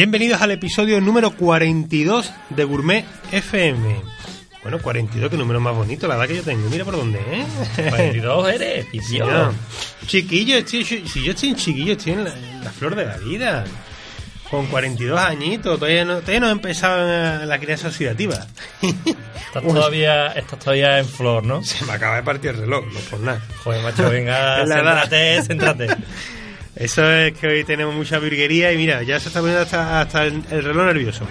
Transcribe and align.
Bienvenidos 0.00 0.40
al 0.40 0.52
episodio 0.52 0.98
número 0.98 1.30
42 1.32 2.32
de 2.48 2.64
Gourmet 2.64 3.04
FM. 3.32 4.00
Bueno, 4.62 4.78
42, 4.80 5.28
que 5.28 5.36
número 5.36 5.60
más 5.60 5.74
bonito, 5.74 6.08
la 6.08 6.16
verdad 6.16 6.28
que 6.28 6.36
yo 6.36 6.42
tengo. 6.42 6.70
Mira 6.70 6.86
por 6.86 6.96
dónde, 6.96 7.18
¿eh? 7.18 7.44
42 7.90 8.48
eres, 8.48 8.86
sí, 9.06 9.18
no. 9.18 9.52
Chiquillo, 10.06 10.56
estoy, 10.56 10.86
si 10.86 11.22
yo 11.22 11.32
estoy 11.32 11.50
en 11.50 11.56
chiquillo, 11.56 11.92
estoy 11.92 12.14
en 12.14 12.24
la, 12.24 12.70
flor 12.70 12.94
de 12.94 13.04
la 13.04 13.18
vida. 13.18 13.64
Con 14.50 14.68
42 14.68 15.20
añitos, 15.20 15.78
todavía 15.78 16.06
no, 16.06 16.20
todavía 16.20 16.40
no 16.40 16.48
he 16.48 16.52
empezado 16.52 17.44
la 17.44 17.58
crianza 17.58 17.88
oxidativa. 17.88 18.46
Estás 18.80 19.62
todavía, 19.62 20.28
estás 20.28 20.58
todavía 20.60 20.98
en 20.98 21.04
flor, 21.04 21.44
¿no? 21.44 21.62
Se 21.62 21.84
me 21.84 21.92
acaba 21.92 22.16
de 22.16 22.22
partir 22.22 22.52
el 22.52 22.56
reloj, 22.56 22.86
no 22.86 23.00
por 23.00 23.20
nada. 23.20 23.42
Joder, 23.64 23.82
macho, 23.82 24.08
venga, 24.08 24.56
céntrate, 24.66 25.42
céntrate. 25.42 25.88
Eso 26.80 27.04
es 27.12 27.34
que 27.34 27.46
hoy 27.46 27.62
tenemos 27.64 27.94
mucha 27.94 28.18
virguería 28.18 28.72
y 28.72 28.78
mira, 28.78 29.02
ya 29.02 29.20
se 29.20 29.28
está 29.28 29.40
poniendo 29.40 29.60
hasta, 29.60 30.24
el, 30.24 30.42
reloj 30.48 30.86
nervioso. 30.86 31.26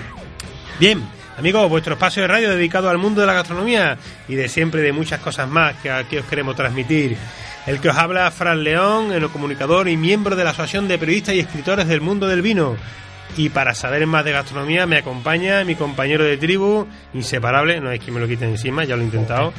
Bien, 0.80 1.02
amigos, 1.40 1.68
vuestro 1.68 1.96
espacio 1.96 2.22
de 2.22 2.28
radio 2.28 2.52
dedicado 2.52 2.88
al 2.88 3.00
mundo 3.00 3.22
de 3.22 3.26
la 3.26 3.34
gastronomía 3.34 3.98
y 4.28 4.36
de 4.36 4.48
siempre 4.48 4.84
de 4.84 4.92
muchas 4.92 5.20
cosas 5.22 5.50
más 5.50 5.76
que 5.78 5.90
aquí 5.90 6.18
os 6.18 6.26
queremos 6.28 6.56
transmitir. 6.56 7.18
El 7.66 7.82
que 7.82 7.90
os 7.90 7.98
habla, 7.98 8.30
Fran 8.30 8.64
León, 8.64 9.12
el 9.12 9.28
comunicador 9.30 9.90
y 9.90 9.98
miembro 9.98 10.36
de 10.36 10.44
la 10.44 10.52
Asociación 10.52 10.88
de 10.88 11.00
Periodistas 11.00 11.34
y 11.34 11.40
Escritores 11.40 11.88
del 11.88 12.02
Mundo 12.02 12.28
del 12.28 12.44
Vino. 12.44 12.78
Y 13.38 13.50
para 13.50 13.74
saber 13.74 14.06
más 14.08 14.26
de 14.26 14.32
gastronomía 14.32 14.86
me 14.86 14.98
acompaña 14.98 15.64
mi 15.64 15.76
compañero 15.76 16.24
de 16.24 16.38
tribu, 16.38 16.88
inseparable, 17.14 17.80
no 17.80 17.92
es 17.92 18.00
que 18.00 18.12
me 18.12 18.20
lo 18.20 18.28
quiten 18.28 18.50
encima, 18.50 18.84
ya 18.84 18.96
lo 18.96 19.02
he 19.02 19.06
intentado. 19.06 19.54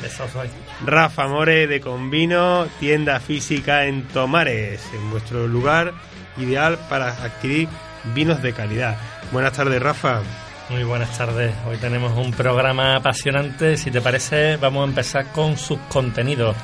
Rafa 0.84 1.28
More 1.28 1.66
de 1.66 1.80
Convino, 1.80 2.66
tienda 2.78 3.20
física 3.20 3.86
en 3.86 4.06
Tomares, 4.08 4.82
en 4.92 5.10
vuestro 5.10 5.46
lugar 5.46 5.94
ideal 6.36 6.78
para 6.88 7.08
adquirir 7.08 7.68
vinos 8.14 8.42
de 8.42 8.52
calidad. 8.52 8.96
Buenas 9.32 9.52
tardes, 9.52 9.80
Rafa. 9.80 10.22
Muy 10.70 10.84
buenas 10.84 11.18
tardes. 11.18 11.52
Hoy 11.68 11.78
tenemos 11.78 12.16
un 12.16 12.32
programa 12.32 12.94
apasionante. 12.94 13.76
Si 13.76 13.90
te 13.90 14.00
parece, 14.00 14.56
vamos 14.56 14.86
a 14.86 14.88
empezar 14.88 15.26
con 15.32 15.56
sus 15.56 15.78
contenidos. 15.88 16.54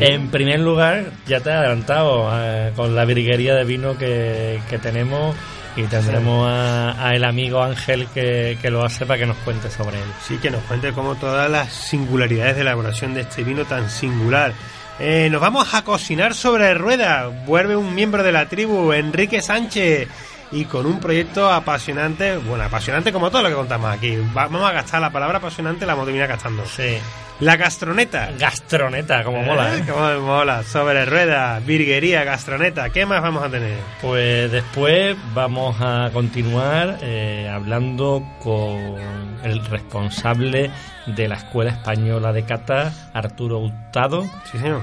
En 0.00 0.28
primer 0.30 0.60
lugar, 0.60 1.06
ya 1.26 1.40
te 1.40 1.48
he 1.48 1.54
adelantado 1.54 2.28
eh, 2.30 2.72
con 2.76 2.94
la 2.94 3.06
virguería 3.06 3.54
de 3.54 3.64
vino 3.64 3.96
que, 3.96 4.60
que 4.68 4.76
tenemos 4.76 5.34
y 5.78 5.84
tendremos 5.84 6.48
a, 6.50 7.14
el 7.14 7.24
amigo 7.24 7.62
Ángel 7.62 8.08
que, 8.12 8.58
lo 8.64 8.84
hace 8.84 9.06
para 9.06 9.20
que 9.20 9.26
nos 9.26 9.36
cuente 9.38 9.70
sobre 9.70 9.98
él. 9.98 10.08
Sí, 10.26 10.38
que 10.38 10.50
nos 10.50 10.62
cuente 10.64 10.92
como 10.92 11.14
todas 11.14 11.48
las 11.48 11.72
singularidades 11.72 12.56
de 12.56 12.62
elaboración 12.62 13.14
de 13.14 13.20
este 13.20 13.44
vino 13.44 13.64
tan 13.64 13.88
singular. 13.88 14.52
Eh, 14.98 15.28
nos 15.30 15.40
vamos 15.40 15.72
a 15.74 15.84
cocinar 15.84 16.34
sobre 16.34 16.74
rueda. 16.74 17.28
Vuelve 17.46 17.76
un 17.76 17.94
miembro 17.94 18.24
de 18.24 18.32
la 18.32 18.48
tribu, 18.48 18.92
Enrique 18.92 19.40
Sánchez 19.40 20.08
y 20.50 20.64
con 20.64 20.86
un 20.86 21.00
proyecto 21.00 21.50
apasionante, 21.50 22.36
bueno, 22.36 22.64
apasionante 22.64 23.12
como 23.12 23.30
todo 23.30 23.42
lo 23.42 23.48
que 23.48 23.54
contamos 23.54 23.94
aquí. 23.94 24.16
Vamos 24.32 24.62
a 24.62 24.72
gastar 24.72 25.00
la 25.00 25.10
palabra 25.10 25.38
apasionante, 25.38 25.86
la 25.86 25.92
hemos 25.92 26.08
gastando. 26.08 26.64
Sí. 26.66 26.98
La 27.40 27.56
gastroneta. 27.56 28.30
Gastroneta, 28.36 29.22
como 29.22 29.42
mola, 29.42 29.76
¿eh? 29.76 29.84
Como 29.88 30.26
mola. 30.26 30.64
Sobre 30.64 31.04
rueda, 31.04 31.60
virguería, 31.60 32.24
gastroneta. 32.24 32.90
¿Qué 32.90 33.06
más 33.06 33.22
vamos 33.22 33.44
a 33.44 33.48
tener? 33.48 33.78
Pues 34.02 34.50
después 34.50 35.16
vamos 35.34 35.76
a 35.80 36.10
continuar 36.12 36.98
eh, 37.00 37.48
hablando 37.48 38.24
con 38.40 38.96
el 39.44 39.64
responsable 39.66 40.72
de 41.06 41.28
la 41.28 41.36
Escuela 41.36 41.70
Española 41.70 42.32
de 42.32 42.42
Cata, 42.42 42.92
Arturo 43.14 43.60
Hurtado. 43.60 44.24
Sí, 44.50 44.58
señor. 44.58 44.82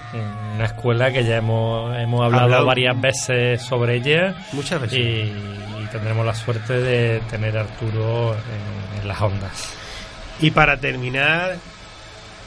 Una 0.55 0.65
escuela 0.65 1.11
que 1.11 1.25
ya 1.25 1.37
hemos, 1.37 1.95
hemos 1.97 2.23
hablado, 2.23 2.65
varias 2.65 2.99
veces 2.99 3.61
sobre 3.61 3.95
ella. 3.95 4.33
Muchas 4.53 4.79
veces. 4.79 4.97
Y, 4.97 5.54
tendremos 5.91 6.25
la 6.25 6.35
suerte 6.35 6.73
de 6.73 7.21
tener 7.29 7.57
a 7.57 7.61
Arturo 7.61 8.35
en 9.01 9.07
las 9.07 9.21
ondas. 9.21 9.73
Y 10.39 10.51
para 10.51 10.77
terminar, 10.77 11.57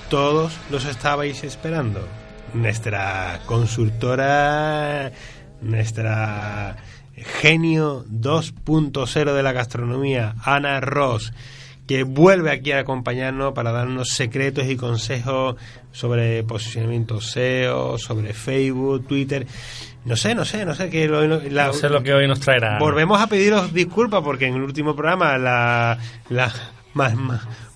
todos 0.09 0.53
los 0.71 0.85
estabais 0.85 1.45
esperando. 1.45 2.07
Nuestra 2.55 3.41
consultora, 3.47 5.13
nuestra 5.61 6.77
genio 7.41 8.05
2.0 8.07 9.35
de 9.35 9.43
la 9.43 9.53
gastronomía, 9.53 10.35
Ana 10.45 10.81
Ross, 10.81 11.33
que 11.89 12.05
vuelve 12.05 12.51
aquí 12.53 12.71
a 12.71 12.81
acompañarnos 12.81 13.55
para 13.55 13.73
darnos 13.73 14.11
secretos 14.11 14.67
y 14.67 14.77
consejos 14.77 15.57
sobre 15.91 16.45
posicionamiento 16.45 17.21
SEO, 17.21 17.99
sobre 17.99 18.35
Facebook, 18.35 19.07
Twitter. 19.07 19.47
No 20.05 20.15
sé, 20.15 20.35
no 20.35 20.45
sé, 20.45 20.67
no 20.67 20.75
sé 20.75 20.91
qué. 20.91 21.09
no 21.09 21.73
sé 21.73 21.89
lo 21.89 22.03
que 22.03 22.13
hoy 22.13 22.29
nos 22.29 22.41
traerá. 22.41 22.79
Volvemos 22.79 23.21
a 23.21 23.27
pediros 23.27 23.73
disculpas 23.73 24.23
porque 24.23 24.47
en 24.47 24.57
el 24.57 24.63
último 24.63 24.95
programa 24.95 25.39
la, 25.39 25.99
la 26.29 26.53
más, 26.93 27.15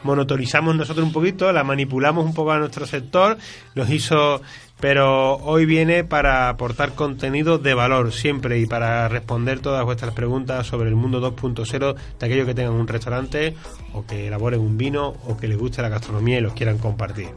monotonizamos 0.03 0.77
nosotros 0.77 1.07
un 1.07 1.13
poquito, 1.13 1.51
la 1.53 1.65
manipulamos 1.65 2.25
un 2.25 2.35
poco 2.35 2.53
a 2.53 2.59
nuestro 2.59 2.87
sector, 2.87 3.39
nos 3.75 3.89
hizo, 3.89 4.43
pero 4.83 5.37
hoy 5.45 5.65
viene 5.65 6.03
para 6.03 6.49
aportar 6.49 6.97
contenido 6.97 7.57
de 7.59 7.73
valor 7.73 8.13
siempre 8.13 8.59
y 8.59 8.67
para 8.67 9.07
responder 9.07 9.61
todas 9.61 9.85
vuestras 9.85 10.13
preguntas 10.13 10.67
sobre 10.67 10.89
el 10.89 10.97
mundo 10.97 11.21
2.0 11.21 11.95
de 12.19 12.27
aquellos 12.27 12.47
que 12.49 12.55
tengan 12.55 12.73
un 12.73 12.89
restaurante 12.89 13.55
o 13.93 14.05
que 14.05 14.27
elaboren 14.27 14.59
un 14.59 14.77
vino 14.77 15.15
o 15.29 15.37
que 15.37 15.47
les 15.47 15.57
guste 15.57 15.83
la 15.83 15.89
gastronomía 15.89 16.39
y 16.39 16.41
los 16.41 16.55
quieran 16.55 16.79
compartir. 16.79 17.29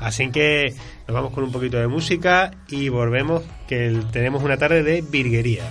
Así 0.00 0.30
que 0.30 0.72
nos 1.06 1.14
vamos 1.14 1.34
con 1.34 1.44
un 1.44 1.52
poquito 1.52 1.76
de 1.76 1.88
música 1.88 2.52
y 2.70 2.88
volvemos 2.88 3.42
que 3.68 4.00
tenemos 4.10 4.42
una 4.42 4.56
tarde 4.56 4.82
de 4.82 5.02
virguería. 5.02 5.70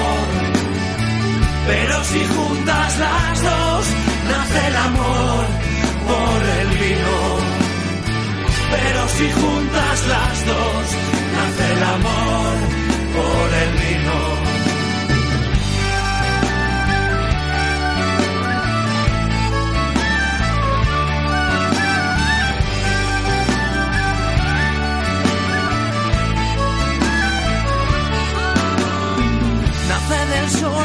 Pero 1.67 2.03
si 2.03 2.25
juntas 2.25 2.99
las 2.99 3.43
dos, 3.43 3.85
nace 4.29 4.67
el 4.67 4.75
amor 4.75 5.45
por 6.07 6.39
el 6.59 6.67
vino. 6.79 7.17
pero 8.71 9.07
si 9.09 9.31
juntas 9.31 10.07
las 10.07 10.45
dos, 10.45 10.83
nace 11.35 11.73
el 11.73 11.83
amor 11.83 12.53
por 13.15 13.53
el 13.63 13.71
vino. 13.73 13.90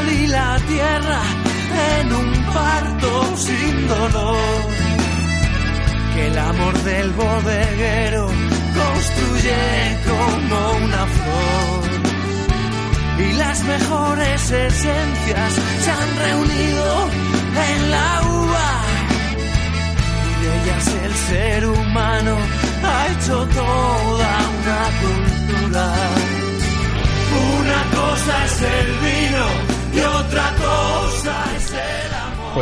Y 0.05 0.27
la 0.27 0.59
tierra 0.69 1.21
en 1.99 2.13
un 2.13 2.33
parto 2.53 3.37
sin 3.37 3.89
dolor. 3.89 4.37
Que 6.15 6.27
el 6.29 6.39
amor 6.39 6.75
del 6.83 7.11
bodeguero 7.13 8.27
construye 8.81 9.59
como 10.09 10.59
una 10.85 11.03
flor. 11.17 11.83
Y 13.19 13.33
las 13.35 13.63
mejores 13.65 14.51
esencias 14.51 15.53
se 15.85 15.91
han 15.91 16.17
reunido 16.25 17.09
en 17.69 17.91
la 17.91 18.23
uva. 18.23 18.71
Y 20.29 20.45
de 20.45 20.63
ellas 20.63 20.87
el 21.05 21.15
ser 21.15 21.67
humano 21.67 22.37
ha 22.85 23.07
hecho 23.13 23.47
toda 23.47 24.31
una 24.59 24.83
cultura. 25.03 25.87
Una 27.37 27.81
cosa 28.01 28.45
es 28.45 28.56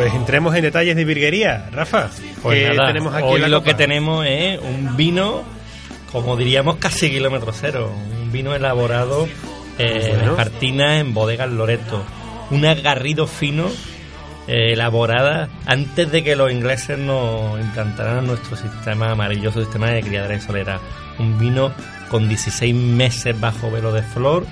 Pues 0.05 0.13
entremos 0.13 0.53
en 0.53 0.61
detalles 0.61 0.95
de 0.95 1.03
virguería, 1.03 1.67
Rafa. 1.71 2.11
Pues 2.43 2.59
¿qué 2.59 2.75
nada, 2.75 2.89
tenemos 2.89 3.11
aquí 3.15 3.25
hoy 3.25 3.35
en 3.37 3.41
la 3.41 3.47
lo 3.47 3.61
copa? 3.61 3.71
que 3.71 3.73
tenemos 3.73 4.23
es 4.23 4.59
un 4.61 4.95
vino, 4.95 5.41
como 6.11 6.37
diríamos, 6.37 6.75
casi 6.75 7.09
kilómetro 7.09 7.51
cero. 7.51 7.91
Un 8.21 8.31
vino 8.31 8.53
elaborado 8.53 9.27
eh, 9.79 10.09
Bueno. 10.09 10.23
en 10.23 10.29
Espartina, 10.29 10.99
en 10.99 11.15
bodegas 11.15 11.49
Loreto. 11.49 12.03
Un 12.51 12.67
agarrido 12.67 13.25
fino, 13.25 13.67
eh, 14.47 14.73
elaborada 14.73 15.49
antes 15.65 16.11
de 16.11 16.23
que 16.23 16.35
los 16.35 16.51
ingleses 16.51 16.99
nos 16.99 17.59
implantaran 17.59 18.27
nuestro 18.27 18.55
sistema 18.57 19.15
maravilloso 19.15 19.63
sistema 19.63 19.89
de 19.89 20.03
criadera 20.03 20.35
y 20.35 20.39
solera. 20.39 20.79
Un 21.17 21.39
vino 21.39 21.73
con 22.09 22.29
16 22.29 22.75
meses 22.75 23.41
bajo 23.41 23.71
velo 23.71 23.91
de 23.91 24.03
flor, 24.03 24.45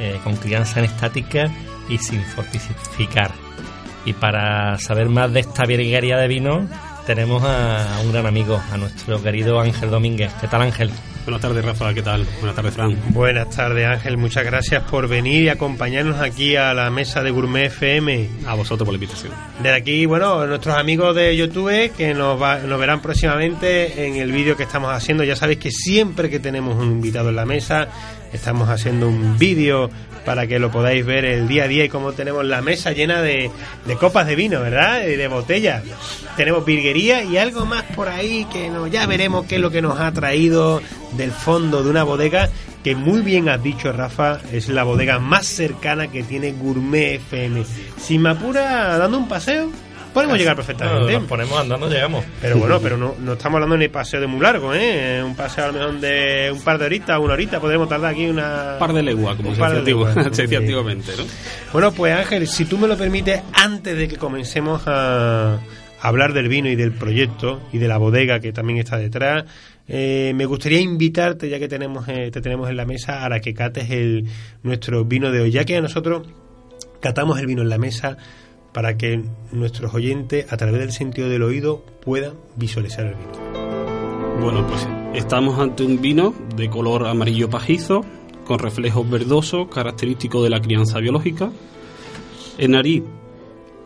eh, 0.00 0.18
con 0.24 0.34
crianza 0.34 0.80
en 0.80 0.86
estática 0.86 1.48
y 1.88 1.98
sin 1.98 2.24
fortificar. 2.24 3.45
Y 4.06 4.12
para 4.14 4.78
saber 4.78 5.08
más 5.10 5.32
de 5.32 5.40
esta 5.40 5.64
virguería 5.66 6.16
de 6.16 6.28
vino, 6.28 6.66
tenemos 7.06 7.42
a 7.44 7.98
un 8.02 8.12
gran 8.12 8.24
amigo, 8.26 8.60
a 8.72 8.76
nuestro 8.76 9.22
querido 9.22 9.60
Ángel 9.60 9.90
Domínguez. 9.90 10.32
¿Qué 10.40 10.46
tal, 10.48 10.62
Ángel? 10.62 10.90
Buenas 11.24 11.42
tardes, 11.42 11.64
Rafa. 11.64 11.92
¿Qué 11.92 12.02
tal? 12.02 12.24
Buenas 12.38 12.54
tardes, 12.54 12.74
Fran. 12.74 12.96
Buenas 13.08 13.50
tardes, 13.50 13.84
Ángel. 13.84 14.16
Muchas 14.16 14.44
gracias 14.44 14.84
por 14.84 15.08
venir 15.08 15.42
y 15.42 15.48
acompañarnos 15.48 16.20
aquí 16.20 16.54
a 16.54 16.72
la 16.72 16.88
mesa 16.88 17.20
de 17.24 17.32
Gourmet 17.32 17.66
FM. 17.66 18.28
A 18.46 18.54
vosotros 18.54 18.84
por 18.86 18.92
la 18.94 18.96
invitación. 19.02 19.32
De 19.60 19.72
aquí, 19.72 20.06
bueno, 20.06 20.46
nuestros 20.46 20.76
amigos 20.76 21.16
de 21.16 21.36
YouTube 21.36 21.90
que 21.96 22.14
nos, 22.14 22.40
va- 22.40 22.58
nos 22.60 22.78
verán 22.78 23.00
próximamente 23.02 24.06
en 24.06 24.16
el 24.16 24.30
vídeo 24.30 24.56
que 24.56 24.62
estamos 24.62 24.92
haciendo. 24.92 25.24
Ya 25.24 25.34
sabéis 25.34 25.58
que 25.58 25.72
siempre 25.72 26.30
que 26.30 26.38
tenemos 26.38 26.76
un 26.76 26.92
invitado 26.92 27.30
en 27.30 27.36
la 27.36 27.44
mesa, 27.44 27.88
estamos 28.32 28.68
haciendo 28.68 29.08
un 29.08 29.36
vídeo 29.36 29.90
para 30.26 30.46
que 30.46 30.58
lo 30.58 30.70
podáis 30.70 31.06
ver 31.06 31.24
el 31.24 31.48
día 31.48 31.64
a 31.64 31.68
día 31.68 31.84
y 31.84 31.88
como 31.88 32.12
tenemos 32.12 32.44
la 32.44 32.60
mesa 32.60 32.92
llena 32.92 33.22
de, 33.22 33.50
de 33.86 33.96
copas 33.96 34.26
de 34.26 34.34
vino, 34.34 34.60
¿verdad? 34.60 35.06
Y 35.06 35.14
de 35.14 35.28
botellas. 35.28 35.84
Tenemos 36.36 36.64
virguería 36.66 37.22
y 37.22 37.38
algo 37.38 37.64
más 37.64 37.84
por 37.94 38.08
ahí 38.08 38.44
que 38.52 38.68
no, 38.68 38.88
ya 38.88 39.06
veremos 39.06 39.46
qué 39.46 39.54
es 39.54 39.60
lo 39.60 39.70
que 39.70 39.80
nos 39.80 39.98
ha 40.00 40.12
traído 40.12 40.82
del 41.12 41.30
fondo 41.30 41.82
de 41.84 41.90
una 41.90 42.02
bodega 42.02 42.50
que 42.82 42.94
muy 42.94 43.20
bien 43.20 43.48
has 43.48 43.62
dicho, 43.62 43.92
Rafa, 43.92 44.40
es 44.52 44.68
la 44.68 44.84
bodega 44.84 45.18
más 45.18 45.46
cercana 45.46 46.08
que 46.08 46.22
tiene 46.22 46.52
Gourmet 46.52 47.16
FM. 47.16 47.64
Si 47.98 48.18
me 48.18 48.30
apura 48.30 48.98
dando 48.98 49.18
un 49.18 49.28
paseo, 49.28 49.70
podemos 50.16 50.38
llegar 50.38 50.56
perfectamente. 50.56 51.12
Nos 51.12 51.24
ponemos 51.24 51.60
andando, 51.60 51.90
llegamos. 51.90 52.24
Pero 52.40 52.56
bueno, 52.56 52.80
pero 52.80 52.96
no, 52.96 53.14
no 53.20 53.34
estamos 53.34 53.56
hablando 53.56 53.76
ni 53.76 53.88
paseo 53.88 54.18
de 54.18 54.26
muy 54.26 54.40
largo, 54.40 54.74
¿eh? 54.74 55.22
Un 55.22 55.36
paseo 55.36 55.64
a 55.64 55.66
lo 55.66 55.72
mejor 55.74 56.00
de 56.00 56.50
un 56.52 56.62
par 56.62 56.78
de 56.78 56.86
horitas, 56.86 57.20
una 57.20 57.34
horita, 57.34 57.60
podremos 57.60 57.86
tardar 57.86 58.12
aquí 58.12 58.26
una... 58.26 58.72
Un 58.74 58.78
par 58.78 58.94
de 58.94 59.02
leguas, 59.02 59.36
como 59.36 59.54
se 59.54 59.60
de 59.60 60.24
se 60.32 60.42
decía 60.42 60.46
sí. 60.46 60.64
antiguamente, 60.64 61.12
¿no? 61.18 61.24
Bueno, 61.70 61.92
pues 61.92 62.14
Ángel, 62.14 62.48
si 62.48 62.64
tú 62.64 62.78
me 62.78 62.88
lo 62.88 62.96
permites, 62.96 63.42
antes 63.52 63.94
de 63.94 64.08
que 64.08 64.16
comencemos 64.16 64.84
a 64.86 65.58
hablar 66.00 66.32
del 66.32 66.48
vino 66.48 66.70
y 66.70 66.76
del 66.76 66.92
proyecto 66.92 67.60
y 67.70 67.76
de 67.76 67.86
la 67.86 67.98
bodega 67.98 68.40
que 68.40 68.54
también 68.54 68.78
está 68.78 68.96
detrás, 68.96 69.44
eh, 69.86 70.32
me 70.34 70.46
gustaría 70.46 70.80
invitarte, 70.80 71.50
ya 71.50 71.58
que 71.58 71.68
tenemos 71.68 72.08
eh, 72.08 72.30
te 72.32 72.40
tenemos 72.40 72.70
en 72.70 72.78
la 72.78 72.86
mesa, 72.86 73.22
a 73.22 73.28
la 73.28 73.40
que 73.40 73.52
cates 73.52 73.90
el, 73.90 74.24
nuestro 74.62 75.04
vino 75.04 75.30
de 75.30 75.42
hoy, 75.42 75.50
ya 75.50 75.66
que 75.66 75.78
nosotros 75.82 76.26
catamos 77.00 77.38
el 77.38 77.46
vino 77.46 77.60
en 77.60 77.68
la 77.68 77.76
mesa 77.76 78.16
para 78.76 78.98
que 78.98 79.24
nuestros 79.52 79.94
oyentes, 79.94 80.52
a 80.52 80.58
través 80.58 80.80
del 80.80 80.92
sentido 80.92 81.30
del 81.30 81.42
oído, 81.42 81.82
puedan 82.04 82.34
visualizar 82.56 83.06
el 83.06 83.14
vino. 83.14 84.42
Bueno, 84.42 84.66
pues 84.66 84.86
estamos 85.14 85.58
ante 85.58 85.82
un 85.82 85.98
vino 86.02 86.34
de 86.54 86.68
color 86.68 87.06
amarillo 87.06 87.48
pajizo, 87.48 88.02
con 88.44 88.58
reflejos 88.58 89.08
verdosos, 89.08 89.68
característico 89.68 90.42
de 90.42 90.50
la 90.50 90.60
crianza 90.60 90.98
biológica. 90.98 91.50
En 92.58 92.72
nariz, 92.72 93.02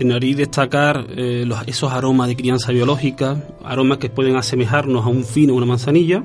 en 0.01 0.09
nariz 0.09 0.37
destacar 0.37 1.07
eh, 1.11 1.49
esos 1.69 1.93
aromas 1.93 2.27
de 2.27 2.35
crianza 2.35 2.73
biológica, 2.73 3.45
aromas 3.63 3.99
que 3.99 4.11
pueden 4.11 4.35
asemejarnos 4.35 5.07
a 5.07 5.09
un 5.09 5.23
fino, 5.25 5.55
una 5.55 5.67
manzanilla, 5.67 6.25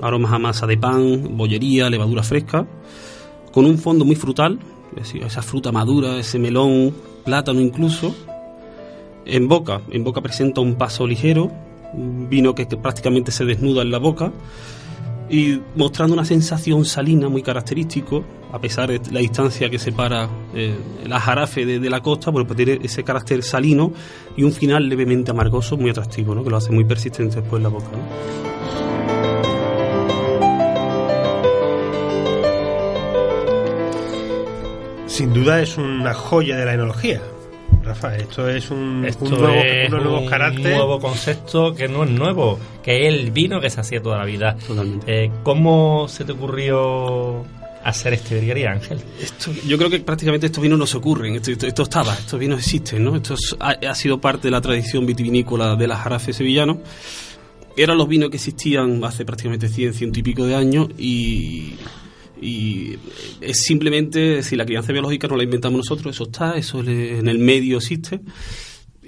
aromas 0.00 0.32
a 0.32 0.38
masa 0.38 0.66
de 0.66 0.78
pan, 0.78 1.36
bollería, 1.36 1.90
levadura 1.90 2.22
fresca, 2.22 2.66
con 3.52 3.66
un 3.66 3.76
fondo 3.76 4.06
muy 4.06 4.16
frutal, 4.16 4.58
es 4.92 5.02
decir, 5.02 5.22
esa 5.22 5.42
fruta 5.42 5.70
madura, 5.70 6.16
ese 6.18 6.38
melón, 6.38 6.94
plátano 7.24 7.60
incluso. 7.60 8.14
En 9.24 9.46
boca, 9.46 9.82
en 9.90 10.04
boca 10.04 10.22
presenta 10.22 10.60
un 10.60 10.76
paso 10.76 11.06
ligero, 11.06 11.50
vino 11.92 12.54
que, 12.54 12.66
prácticamente 12.66 13.30
se 13.30 13.44
desnuda 13.44 13.82
en 13.82 13.90
la 13.90 13.98
boca 13.98 14.32
y 15.30 15.60
mostrando 15.76 16.14
una 16.14 16.24
sensación 16.24 16.84
salina 16.84 17.28
muy 17.28 17.42
característico, 17.42 18.24
a 18.50 18.58
pesar 18.58 18.88
de 18.88 19.00
la 19.12 19.20
distancia 19.20 19.68
que 19.68 19.78
separa 19.78 20.28
eh, 20.54 20.74
la 21.06 21.20
jarafe 21.20 21.66
de, 21.66 21.90
la 21.90 22.00
costa, 22.00 22.30
bueno, 22.30 22.46
pues 22.46 22.56
tiene 22.56 22.78
ese 22.82 23.04
carácter 23.04 23.42
salino 23.42 23.92
y 24.36 24.42
un 24.42 24.52
final 24.52 24.88
levemente 24.88 25.30
amargoso 25.30 25.76
muy 25.76 25.90
atractivo, 25.90 26.34
¿no? 26.34 26.42
que 26.42 26.50
lo 26.50 26.56
hace 26.56 26.72
muy 26.72 26.84
persistente 26.84 27.40
después 27.40 27.60
en 27.60 27.64
la 27.64 27.68
boca. 27.68 27.90
Sin 35.18 35.34
duda 35.34 35.60
es 35.60 35.76
una 35.76 36.14
joya 36.14 36.56
de 36.56 36.64
la 36.64 36.74
enología. 36.74 37.20
Rafa, 37.82 38.16
esto 38.16 38.48
es 38.48 38.70
un, 38.70 39.04
Esto 39.04 39.24
un 39.24 39.30
nuevo, 39.32 39.48
es 39.52 39.88
unos 39.88 40.04
nuevos 40.04 40.22
un 40.30 40.62
nuevo 40.62 41.00
concepto 41.00 41.74
que 41.74 41.88
no 41.88 42.04
es 42.04 42.10
nuevo, 42.10 42.56
que 42.84 43.08
es 43.08 43.12
el 43.12 43.32
vino 43.32 43.60
que 43.60 43.68
se 43.68 43.80
hacía 43.80 44.00
toda 44.00 44.16
la 44.18 44.24
vida. 44.24 44.54
Totalmente. 44.64 45.24
Eh, 45.24 45.30
¿Cómo 45.42 46.06
se 46.08 46.24
te 46.24 46.30
ocurrió 46.30 47.44
hacer 47.82 48.12
este 48.12 48.36
virguería, 48.36 48.70
Ángel? 48.70 49.00
Esto- 49.20 49.50
yo 49.66 49.76
creo 49.76 49.90
que 49.90 49.98
prácticamente 49.98 50.46
estos 50.46 50.62
vinos 50.62 50.78
no 50.78 50.86
se 50.86 50.96
ocurren, 50.98 51.34
esto, 51.34 51.50
esto- 51.50 51.66
esto 51.66 51.82
estaba, 51.82 52.14
estos 52.14 52.38
vinos 52.38 52.60
existen, 52.60 53.02
¿no? 53.02 53.16
Esto 53.16 53.34
es- 53.34 53.56
ha, 53.58 53.70
ha 53.70 53.94
sido 53.96 54.20
parte 54.20 54.46
de 54.46 54.52
la 54.52 54.60
tradición 54.60 55.04
vitivinícola 55.04 55.74
de 55.74 55.88
la 55.88 55.96
jarafe 55.96 56.32
sevillano. 56.32 56.78
Eran 57.76 57.98
los 57.98 58.06
vinos 58.06 58.30
que 58.30 58.36
existían 58.36 59.02
hace 59.02 59.24
prácticamente 59.24 59.68
100, 59.68 59.94
ciento 59.94 60.20
y 60.20 60.22
pico 60.22 60.46
de 60.46 60.54
años 60.54 60.88
y, 60.96 61.74
y 62.40 62.96
es 63.40 63.62
simplemente, 63.62 64.42
si 64.42 64.56
la 64.56 64.64
crianza 64.64 64.92
biológica 64.92 65.28
no 65.28 65.36
la 65.36 65.44
inventamos 65.44 65.78
nosotros, 65.78 66.14
eso 66.14 66.24
está, 66.24 66.52
eso 66.56 66.80
en 66.80 67.28
el 67.28 67.38
medio 67.38 67.78
existe. 67.78 68.20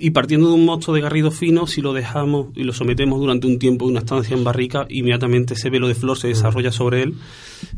Y 0.03 0.11
partiendo 0.11 0.49
de 0.49 0.55
un 0.55 0.65
mosto 0.65 0.95
de 0.95 1.03
garrido 1.03 1.31
fino, 1.31 1.67
si 1.67 1.83
lo 1.83 1.93
dejamos 1.93 2.49
y 2.57 2.63
lo 2.63 2.73
sometemos 2.73 3.21
durante 3.21 3.47
un 3.47 3.59
tiempo 3.59 3.85
en 3.85 3.91
una 3.91 4.01
estancia 4.01 4.35
en 4.35 4.43
barrica, 4.43 4.87
inmediatamente 4.89 5.53
ese 5.53 5.69
velo 5.69 5.89
de 5.89 5.95
flor 5.95 6.17
se 6.17 6.29
desarrolla 6.29 6.73
sobre 6.73 7.03
él 7.03 7.17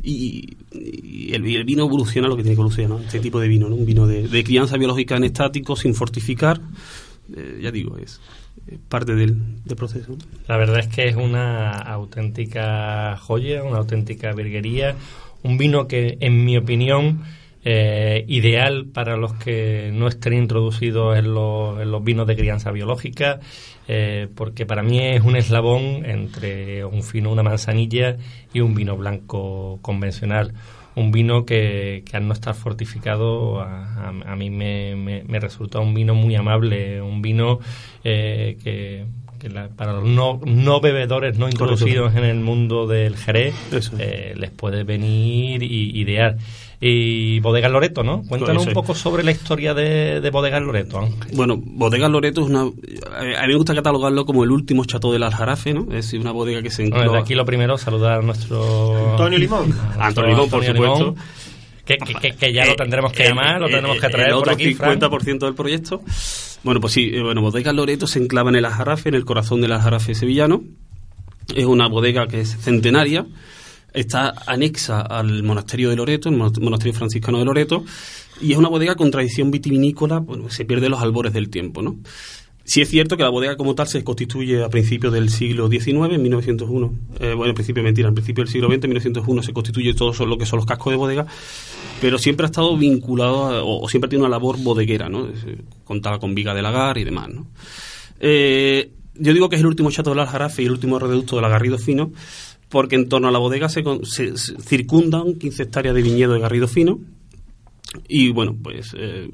y, 0.04 0.56
y 0.72 1.34
el, 1.34 1.42
vino 1.42 1.84
evoluciona 1.84 2.28
lo 2.28 2.36
que 2.36 2.44
tiene 2.44 2.54
que 2.54 2.60
evolucionar, 2.60 2.90
¿no? 2.90 3.04
este 3.04 3.18
tipo 3.18 3.40
de 3.40 3.48
vino, 3.48 3.68
¿no? 3.68 3.74
un 3.74 3.84
vino 3.84 4.06
de, 4.06 4.44
crianza 4.44 4.76
biológica 4.76 5.16
en 5.16 5.24
estático, 5.24 5.74
sin 5.74 5.96
fortificar, 5.96 6.60
eh, 7.36 7.58
ya 7.60 7.72
digo, 7.72 7.98
es, 7.98 8.20
parte 8.88 9.16
del, 9.16 9.64
del 9.64 9.76
proceso. 9.76 10.16
La 10.46 10.56
verdad 10.56 10.78
es 10.78 10.86
que 10.86 11.08
es 11.08 11.16
una 11.16 11.72
auténtica 11.72 13.16
joya, 13.16 13.64
una 13.64 13.78
auténtica 13.78 14.32
virguería, 14.32 14.94
un 15.42 15.58
vino 15.58 15.86
que, 15.88 16.16
en 16.20 16.44
mi 16.44 16.56
opinión, 16.56 17.22
eh, 17.64 18.24
ideal 18.28 18.86
para 18.92 19.16
los 19.16 19.34
que 19.34 19.90
no 19.92 20.08
estén 20.08 20.32
introducidos 20.34 21.16
en 21.16 21.32
los, 21.32 22.04
vinos 22.04 22.26
de 22.26 22.36
crianza 22.36 22.72
biológica, 22.72 23.38
eh, 23.88 24.28
porque 24.34 24.66
para 24.66 24.82
mí 24.82 24.98
es 25.00 25.22
un 25.22 25.36
eslabón 25.36 26.04
entre 26.04 26.84
un 26.84 27.02
fino, 27.02 27.30
una 27.30 27.42
manzanilla 27.42 28.16
y 28.52 28.60
un 28.60 28.74
vino 28.74 28.96
blanco 28.96 29.78
convencional. 29.82 30.54
Un 30.94 31.10
vino 31.10 31.46
que, 31.46 32.02
que 32.04 32.16
al 32.18 32.26
no 32.28 32.34
estar 32.34 32.54
fortificado 32.54 33.60
a, 33.62 34.36
mí 34.36 34.50
me, 34.50 34.94
me- 34.94 35.22
me 35.24 35.40
resulta 35.40 35.78
un 35.80 35.94
vino 35.94 36.14
muy 36.14 36.34
amable, 36.36 37.00
un 37.00 37.22
vino 37.22 37.60
eh, 38.04 38.58
que, 38.62 39.06
que 39.42 39.50
para 39.50 39.94
los 39.94 40.04
no, 40.04 40.40
no 40.44 40.80
bebedores, 40.80 41.36
no 41.36 41.48
introducidos 41.48 42.14
en 42.14 42.24
el 42.24 42.38
mundo 42.38 42.86
del 42.86 43.16
Jerez, 43.16 43.54
eh, 43.98 44.34
les 44.36 44.50
puede 44.50 44.84
venir 44.84 45.64
y 45.64 46.00
idear. 46.00 46.36
Y 46.80 47.40
Bodega 47.40 47.68
Loreto, 47.68 48.04
¿no? 48.04 48.22
Cuéntanos 48.22 48.66
un 48.66 48.72
poco 48.72 48.94
sobre 48.94 49.24
la 49.24 49.32
historia 49.32 49.74
de, 49.74 50.20
de 50.20 50.30
Bodega 50.30 50.60
Loreto, 50.60 51.08
Bueno, 51.32 51.56
Bodega 51.56 52.08
Loreto 52.08 52.42
es 52.42 52.48
una... 52.48 52.62
A 52.62 53.42
mí 53.42 53.48
me 53.48 53.56
gusta 53.56 53.74
catalogarlo 53.74 54.24
como 54.24 54.44
el 54.44 54.50
último 54.50 54.84
chato 54.84 55.12
del 55.12 55.24
Aljarafe, 55.24 55.74
¿no? 55.74 55.82
Es 55.82 56.06
decir, 56.06 56.20
una 56.20 56.32
bodega 56.32 56.62
que 56.62 56.70
se 56.70 56.84
engloba... 56.84 57.18
aquí 57.18 57.34
lo 57.34 57.44
primero, 57.44 57.78
saludar 57.78 58.20
a 58.20 58.22
nuestro... 58.22 59.12
Antonio 59.12 59.38
Limón. 59.38 59.72
Antonio 59.98 60.30
Limón, 60.30 60.50
por 60.50 60.64
supuesto. 60.64 61.14
Que, 61.84 61.96
que, 62.38 62.52
ya 62.52 62.64
lo 62.64 62.76
tendremos 62.76 63.12
que 63.12 63.24
llamar, 63.24 63.60
lo 63.60 63.66
tenemos 63.66 64.00
que 64.00 64.08
traer 64.08 64.28
el 64.28 64.34
otro 64.34 64.52
por 64.52 64.54
aquí, 64.54 64.74
50% 64.74 65.38
del 65.40 65.54
proyecto. 65.54 66.00
Bueno, 66.62 66.80
pues 66.80 66.92
sí, 66.92 67.10
eh, 67.12 67.22
bueno, 67.22 67.42
Bodega 67.42 67.72
Loreto 67.72 68.06
se 68.06 68.20
enclava 68.20 68.50
en 68.50 68.56
el 68.56 68.64
Aljarafe, 68.64 69.08
en 69.08 69.16
el 69.16 69.24
corazón 69.24 69.60
del 69.60 69.72
Aljarafe 69.72 70.14
sevillano. 70.14 70.62
Es 71.54 71.64
una 71.64 71.88
bodega 71.88 72.28
que 72.28 72.40
es 72.40 72.56
centenaria, 72.56 73.26
está 73.92 74.32
anexa 74.46 75.00
al 75.00 75.42
monasterio 75.42 75.90
de 75.90 75.96
Loreto, 75.96 76.28
el 76.28 76.36
monasterio 76.36 76.94
franciscano 76.94 77.38
de 77.38 77.44
Loreto, 77.44 77.84
y 78.40 78.52
es 78.52 78.58
una 78.58 78.68
bodega 78.68 78.94
con 78.94 79.10
tradición 79.10 79.50
vitivinícola, 79.50 80.18
bueno, 80.18 80.50
se 80.50 80.64
pierde 80.64 80.88
los 80.88 81.02
albores 81.02 81.32
del 81.32 81.50
tiempo, 81.50 81.82
¿no? 81.82 81.96
Sí 82.64 82.80
es 82.80 82.88
cierto 82.88 83.16
que 83.16 83.24
la 83.24 83.28
bodega 83.28 83.56
como 83.56 83.74
tal 83.74 83.88
se 83.88 84.04
constituye 84.04 84.62
a 84.62 84.68
principios 84.68 85.12
del 85.12 85.30
siglo 85.30 85.68
XIX, 85.68 86.12
en 86.12 86.22
1901. 86.22 86.92
Eh, 87.18 87.34
bueno, 87.34 87.50
en 87.50 87.54
principio 87.54 87.82
mentira, 87.82 88.08
en 88.08 88.14
principio 88.14 88.44
del 88.44 88.52
siglo 88.52 88.68
XX, 88.68 88.84
en 88.84 88.90
1901 88.90 89.42
se 89.42 89.52
constituye 89.52 89.94
todo 89.94 90.26
lo 90.26 90.38
que 90.38 90.46
son 90.46 90.58
los 90.58 90.66
cascos 90.66 90.92
de 90.92 90.96
bodega, 90.96 91.26
pero 92.00 92.18
siempre 92.18 92.46
ha 92.46 92.48
estado 92.48 92.76
vinculado 92.76 93.66
o, 93.66 93.88
siempre 93.88 94.06
ha 94.06 94.10
tenido 94.10 94.26
una 94.26 94.36
labor 94.36 94.58
bodeguera, 94.62 95.08
¿no? 95.08 95.28
Contaba 95.84 96.20
con 96.20 96.34
viga 96.34 96.54
de 96.54 96.62
lagar 96.62 96.98
y 96.98 97.04
demás, 97.04 97.30
¿no? 97.30 97.48
Eh, 98.20 98.92
yo 99.16 99.32
digo 99.32 99.48
que 99.48 99.56
es 99.56 99.60
el 99.60 99.66
último 99.66 99.90
chato 99.90 100.10
de 100.10 100.16
la 100.16 100.26
Jarafe 100.26 100.62
y 100.62 100.66
el 100.66 100.72
último 100.72 101.00
reducto 101.00 101.36
del 101.36 101.50
Garrido 101.50 101.78
Fino, 101.78 102.12
porque 102.68 102.94
en 102.94 103.08
torno 103.08 103.26
a 103.26 103.32
la 103.32 103.38
bodega 103.38 103.68
se, 103.68 103.82
circundan 104.36 105.34
15 105.34 105.64
hectáreas 105.64 105.94
de 105.96 106.02
viñedo 106.02 106.32
de 106.34 106.40
Garrido 106.40 106.68
Fino, 106.68 107.00
y 108.08 108.30
bueno, 108.30 108.56
pues 108.62 108.94
eh, 108.96 109.28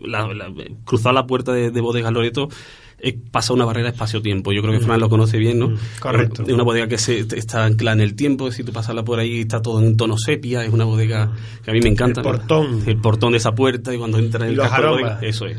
cruzar 0.85 1.15
la 1.15 1.27
puerta 1.27 1.53
de, 1.53 1.71
de 1.71 1.81
Bodega 1.81 2.11
Loreto 2.11 2.49
pasa 3.31 3.53
una 3.53 3.65
barrera 3.65 3.91
espacio-tiempo. 3.91 4.53
Yo 4.53 4.63
creo 4.63 4.79
que. 4.79 4.85
Fran 4.85 5.01
lo 5.01 5.09
conoce 5.09 5.39
bien, 5.39 5.59
¿no? 5.59 5.69
Mm, 5.69 5.79
correcto. 6.01 6.43
Es 6.43 6.53
una 6.53 6.63
bodega 6.63 6.89
que 6.89 6.99
se, 6.99 7.21
está 7.21 7.65
anclada 7.65 7.97
en 7.97 8.01
el 8.01 8.15
tiempo, 8.15 8.51
si 8.51 8.65
tú 8.65 8.73
pasarla 8.73 9.05
por 9.05 9.19
ahí 9.19 9.41
está 9.41 9.63
todo 9.63 9.81
en 9.81 9.97
tono 9.97 10.17
sepia, 10.17 10.65
es 10.65 10.73
una 10.73 10.85
bodega 10.85 11.33
que 11.65 11.71
a 11.71 11.75
mí 11.75 11.81
me 11.81 11.91
encanta. 11.91 12.21
El 12.21 12.25
portón. 12.25 12.83
El 12.87 12.97
portón 12.97 13.33
de 13.33 13.39
esa 13.39 13.55
puerta 13.55 13.95
y 13.95 13.99
cuando 13.99 14.19
entra 14.19 14.45
en 14.45 14.53
el 14.53 14.57
los 14.57 14.71
bodega, 14.71 15.19
eso 15.23 15.47
es. 15.47 15.59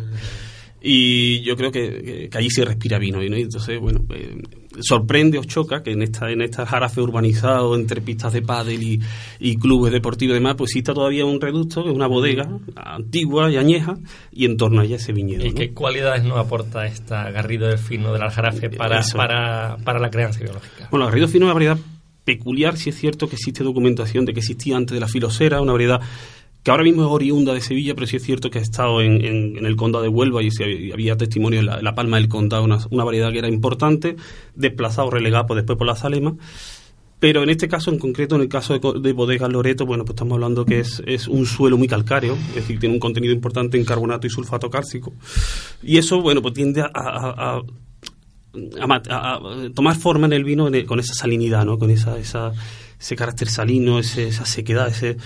Y 0.82 1.42
yo 1.42 1.56
creo 1.58 1.72
que, 1.72 2.30
que, 2.32 2.38
allí 2.38 2.50
se 2.50 2.64
respira 2.64 2.98
vino. 2.98 3.22
Y 3.22 3.28
entonces, 3.28 3.80
bueno, 3.80 4.02
eh, 4.14 4.42
sorprende 4.80 5.38
o 5.38 5.44
choca 5.44 5.84
que 5.84 5.92
en 5.92 6.02
esta 6.02 6.32
en 6.32 6.42
esta 6.42 6.66
jarafe 6.66 7.02
urbanizado 7.02 7.76
entre 7.76 8.02
pistas 8.02 8.34
de 8.34 8.42
pádel 8.42 8.82
y, 8.82 9.02
y, 9.40 9.58
clubes 9.58 9.92
deportivos 9.92 10.34
y 10.34 10.36
demás, 10.36 10.56
pues 10.58 10.72
exista 10.72 10.94
todavía 10.94 11.26
un 11.26 11.42
reducto, 11.42 11.84
una 11.84 12.08
bodega 12.08 12.48
antigua 12.76 13.52
y 13.52 13.58
añeja, 13.58 13.98
y 14.32 14.46
en 14.46 14.58
torno 14.58 14.82
a 14.82 14.86
ella 14.86 14.96
ese 14.96 15.12
viñedo. 15.12 15.46
¿Y 15.46 15.54
qué 15.54 15.74
cualidades 15.74 16.24
nos 16.24 16.38
aporta 16.38 16.86
esta 16.86 17.30
Garrido 17.32 17.68
del 17.68 17.78
Fino 17.78 18.14
de 18.14 18.20
la 18.20 18.32
Jarafe 18.32 18.70
para, 18.70 19.02
para, 19.16 19.78
para 19.84 20.00
la 20.00 20.10
crianza 20.10 20.40
biológica? 20.40 20.88
Bueno, 20.92 21.08
Garrido 21.08 21.28
Fino 21.28 21.46
es 21.46 21.48
una 21.48 21.54
variedad 21.54 21.78
peculiar, 22.24 22.78
si 22.78 22.92
es 22.92 22.96
cierto 22.96 23.28
que 23.28 23.36
existe 23.36 23.64
documentación 23.64 24.24
de 24.24 24.34
que 24.34 24.40
existía 24.40 24.78
antes 24.78 24.94
de 24.94 25.00
la 25.00 25.08
filosera, 25.08 25.62
una 25.62 25.72
variedad 25.72 26.00
que 26.64 26.72
ahora 26.72 26.84
mismo 26.84 27.04
es 27.04 27.10
oriunda 27.10 27.54
de 27.54 27.62
Sevilla, 27.62 27.96
pero 27.96 28.06
sí 28.06 28.18
es 28.18 28.24
cierto 28.24 28.50
que 28.50 28.60
ha 28.60 28.62
estado 28.62 29.02
en, 29.02 29.24
en, 29.24 29.66
el 29.66 29.76
condado 29.76 30.04
de 30.04 30.10
Huelva 30.10 30.42
y 30.44 30.50
había, 30.92 31.16
testimonio 31.16 31.60
en 31.60 31.66
la, 31.66 31.96
palma 31.96 32.18
del 32.18 32.28
condado, 32.28 32.64
una, 32.64 32.80
una, 32.90 33.04
variedad 33.04 33.32
que 33.32 33.40
era 33.40 33.48
importante, 33.48 34.18
desplazado, 34.56 35.10
relegado 35.10 35.46
pues, 35.48 35.58
después 35.58 35.78
por 35.78 35.88
la 35.88 35.96
Salema. 35.96 36.36
Pero 37.20 37.44
en 37.44 37.50
este 37.50 37.68
caso, 37.68 37.92
en 37.92 38.00
concreto, 38.00 38.36
en 38.36 38.42
el 38.42 38.50
caso 38.50 38.78
de, 38.78 39.00
de 39.02 39.14
Bodega 39.14 39.50
Loreto, 39.50 39.86
bueno, 39.86 40.06
pues 40.06 40.16
estamos 40.16 40.36
hablando 40.36 40.66
que 40.66 40.80
es, 40.80 41.02
es, 41.06 41.28
un 41.28 41.46
suelo 41.46 41.78
muy 41.78 41.88
calcáreo, 41.88 42.38
es 42.50 42.56
decir, 42.56 42.80
tiene 42.80 42.96
un 42.96 43.00
contenido 43.00 43.34
importante 43.34 43.78
en 43.78 43.84
carbonato 43.84 44.26
y 44.26 44.30
sulfato 44.30 44.70
cálcico. 44.70 45.14
Y 45.84 45.98
eso, 45.98 46.22
bueno, 46.22 46.42
pues 46.42 46.54
tiende 46.54 46.82
a 46.82 47.62
tomar 49.74 49.96
forma 49.96 50.28
en 50.28 50.34
el 50.34 50.44
vino 50.44 50.70
con 50.86 51.00
esa 51.00 51.14
salinidad, 51.14 51.66
¿no? 51.66 51.78
Con 51.78 51.90
esa, 51.90 52.18
esa, 52.18 52.52
ese 53.00 53.16
carácter 53.16 53.48
salino, 53.48 54.00
esa 54.00 54.46
sequedad, 54.46 54.88
ese 54.88 55.18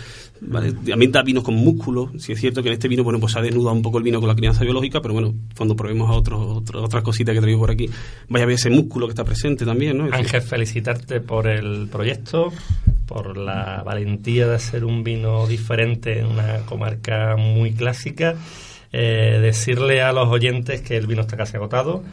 ¿vale? 0.42 0.74
también 0.74 1.12
da 1.12 1.24
vinos 1.24 1.44
con 1.44 1.56
músculo. 1.56 2.12
Si 2.18 2.32
es 2.32 2.40
cierto 2.40 2.62
que 2.62 2.70
en 2.70 2.74
este 2.74 2.88
vino, 2.88 3.04
bueno, 3.04 3.20
pues 3.20 3.36
ha 3.36 3.42
desnudado 3.42 3.76
un 3.76 3.82
poco 3.82 3.98
el 3.98 4.04
vino 4.04 4.20
con 4.20 4.30
la 4.30 4.36
crianza 4.36 4.64
biológica, 4.64 5.02
pero 5.02 5.14
bueno, 5.14 5.34
cuando 5.56 5.76
probemos 5.76 6.10
a 6.10 6.14
otros 6.14 6.64
otras 6.74 7.04
cositas 7.04 7.34
que 7.34 7.42
traigo 7.42 7.60
por 7.60 7.72
aquí, 7.72 7.90
vaya 8.30 8.44
a 8.44 8.48
ver 8.48 8.56
ese 8.56 8.70
músculo 8.70 9.08
que 9.08 9.12
está 9.12 9.24
presente 9.24 9.66
también, 9.66 9.98
¿no? 9.98 10.10
Ángel, 10.12 10.42
felicitarte 10.42 11.22
por 11.22 11.48
el 11.48 11.88
proyecto, 11.92 12.52
por 13.06 13.38
la 13.38 13.84
valentía 13.84 14.48
de 14.48 14.56
hacer 14.56 14.86
un 14.86 15.04
vino 15.04 15.48
diferente 15.48 16.20
en 16.20 16.28
una 16.28 16.60
comarca 16.66 17.36
muy 17.38 17.74
clásica. 17.74 18.36
Eh, 18.96 19.40
decirle 19.42 20.04
a 20.04 20.14
los 20.14 20.28
oyentes 20.28 20.82
que 20.82 20.96
el 20.96 21.08
vino 21.08 21.22
está 21.22 21.36
casi 21.36 21.56
agotado 21.56 22.04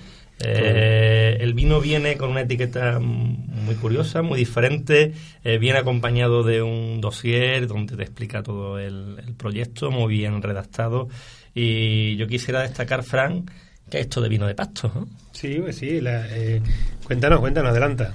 eh, 0.42 1.36
el 1.40 1.54
vino 1.54 1.80
viene 1.80 2.16
con 2.16 2.30
una 2.30 2.42
etiqueta 2.42 2.98
muy 2.98 3.74
curiosa, 3.74 4.22
muy 4.22 4.38
diferente. 4.38 5.12
Eh, 5.44 5.58
viene 5.58 5.78
acompañado 5.78 6.42
de 6.42 6.62
un 6.62 7.00
dossier 7.00 7.66
donde 7.66 7.96
te 7.96 8.02
explica 8.02 8.42
todo 8.42 8.78
el, 8.78 9.34
proyecto, 9.36 9.90
muy 9.90 10.14
bien 10.14 10.42
redactado. 10.42 11.08
Y 11.54 12.16
yo 12.16 12.26
quisiera 12.26 12.62
destacar, 12.62 13.02
Fran, 13.02 13.44
que 13.90 13.98
es 13.98 14.04
esto 14.04 14.20
de 14.20 14.28
vino 14.28 14.46
de 14.46 14.54
pasto. 14.54 15.08
Sí, 15.32 15.58
pues 15.60 15.76
sí. 15.76 16.00
Eh, 16.02 16.60
cuéntanos, 17.04 17.40
cuéntanos, 17.40 17.70
adelanta. 17.70 18.12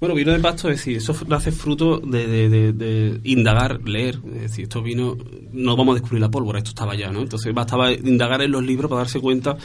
Bueno, 0.00 0.14
vino 0.14 0.32
de 0.32 0.38
pasto, 0.38 0.70
es 0.70 0.78
decir, 0.78 0.96
eso 0.96 1.14
hace 1.30 1.52
fruto 1.52 1.98
de, 1.98 3.20
indagar, 3.24 3.86
leer. 3.86 4.18
Es 4.34 4.42
decir, 4.42 4.62
estos 4.62 4.82
vinos 4.82 5.18
no 5.52 5.76
vamos 5.76 5.92
a 5.92 5.94
descubrir 5.96 6.22
la 6.22 6.30
pólvora, 6.30 6.58
esto 6.58 6.70
estaba 6.70 6.94
ya, 6.94 7.10
¿no? 7.10 7.20
Entonces 7.20 7.52
bastaba 7.52 7.92
indagar 7.92 8.40
en 8.40 8.50
los 8.50 8.64
libros 8.64 8.88
para 8.88 9.02
darse 9.02 9.20
cuenta 9.20 9.58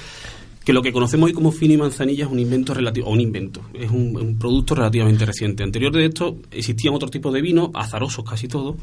que 0.66 0.74
lo 0.74 0.82
que 0.82 0.92
conocemos 0.92 1.28
hoy 1.28 1.34
como 1.34 1.52
fino 1.52 1.76
y 1.76 1.78
manzanilla 1.78 2.26
es 2.26 2.32
un 2.32 2.40
invento 2.40 2.74
relativo, 2.74 3.08
o 3.08 3.12
un 3.12 3.22
invento, 3.22 3.62
es 3.74 3.92
un, 3.92 4.36
producto 4.40 4.74
relativamente 4.74 5.24
reciente. 5.24 5.64
Anterior 5.64 5.94
de 5.94 6.06
esto 6.06 6.38
existían 6.50 6.96
otro 6.96 7.08
tipo 7.10 7.32
de 7.32 7.42
vino, 7.42 7.72
azarosos 7.76 8.26
casi 8.26 8.48
todos, 8.48 8.76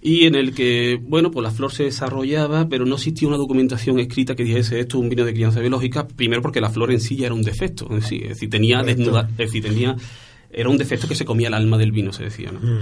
y 0.00 0.24
en 0.24 0.34
el 0.34 0.54
que, 0.54 0.98
bueno, 1.00 1.30
pues 1.30 1.44
la 1.44 1.50
flor 1.50 1.70
se 1.70 1.84
desarrollaba, 1.84 2.66
pero 2.66 2.86
no 2.86 2.94
existía 2.94 3.28
una 3.28 3.36
documentación 3.36 4.00
escrita 4.00 4.34
que 4.34 4.42
dijese 4.42 4.80
esto 4.80 4.96
es 4.96 5.02
un 5.02 5.10
vino 5.10 5.24
de 5.26 5.34
crianza 5.34 5.60
biológica, 5.60 6.08
primero 6.08 6.40
porque 6.40 6.62
la 6.62 6.70
flor 6.70 6.90
en 6.90 7.00
sí 7.00 7.14
ya 7.16 7.26
era 7.26 7.34
un 7.34 7.42
defecto, 7.42 7.86
es 7.94 8.08
decir, 8.10 8.48
tenía 8.48 8.82
desnuda, 8.82 9.28
es 9.32 9.36
decir, 9.36 9.62
tenía, 9.62 9.94
era 10.50 10.70
un 10.70 10.78
defecto 10.78 11.06
que 11.06 11.14
se 11.14 11.26
comía 11.26 11.48
el 11.48 11.54
alma 11.54 11.76
del 11.76 11.92
vino, 11.92 12.12
se 12.14 12.24
decía, 12.24 12.50
¿no? 12.50 12.60
Mm. 12.60 12.80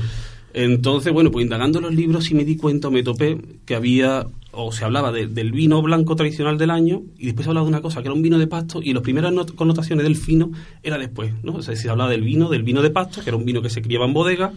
Entonces, 0.52 1.12
bueno, 1.12 1.30
pues 1.30 1.44
indagando 1.44 1.80
los 1.80 1.94
libros 1.94 2.24
sí 2.24 2.34
me 2.34 2.44
di 2.44 2.56
cuenta, 2.56 2.90
me 2.90 3.02
topé 3.02 3.38
que 3.64 3.74
había 3.74 4.26
o 4.52 4.72
se 4.72 4.84
hablaba 4.84 5.12
del 5.12 5.52
vino 5.52 5.80
blanco 5.80 6.16
tradicional 6.16 6.58
del 6.58 6.70
año 6.70 7.02
y 7.16 7.26
después 7.26 7.44
se 7.44 7.50
hablaba 7.50 7.66
de 7.66 7.70
una 7.70 7.82
cosa 7.82 8.02
que 8.02 8.08
era 8.08 8.14
un 8.14 8.22
vino 8.22 8.38
de 8.38 8.46
pasto 8.46 8.80
y 8.82 8.92
las 8.92 9.02
primeras 9.02 9.32
connotaciones 9.54 10.04
del 10.04 10.16
fino 10.16 10.50
era 10.82 10.98
después, 10.98 11.32
¿no? 11.42 11.54
O 11.54 11.62
sea, 11.62 11.76
se 11.76 11.88
hablaba 11.88 12.10
del 12.10 12.22
vino, 12.22 12.48
del 12.48 12.62
vino 12.62 12.82
de 12.82 12.90
pasto, 12.90 13.22
que 13.22 13.30
era 13.30 13.36
un 13.36 13.44
vino 13.44 13.62
que 13.62 13.70
se 13.70 13.80
criaba 13.80 14.06
en 14.06 14.12
bodega 14.12 14.52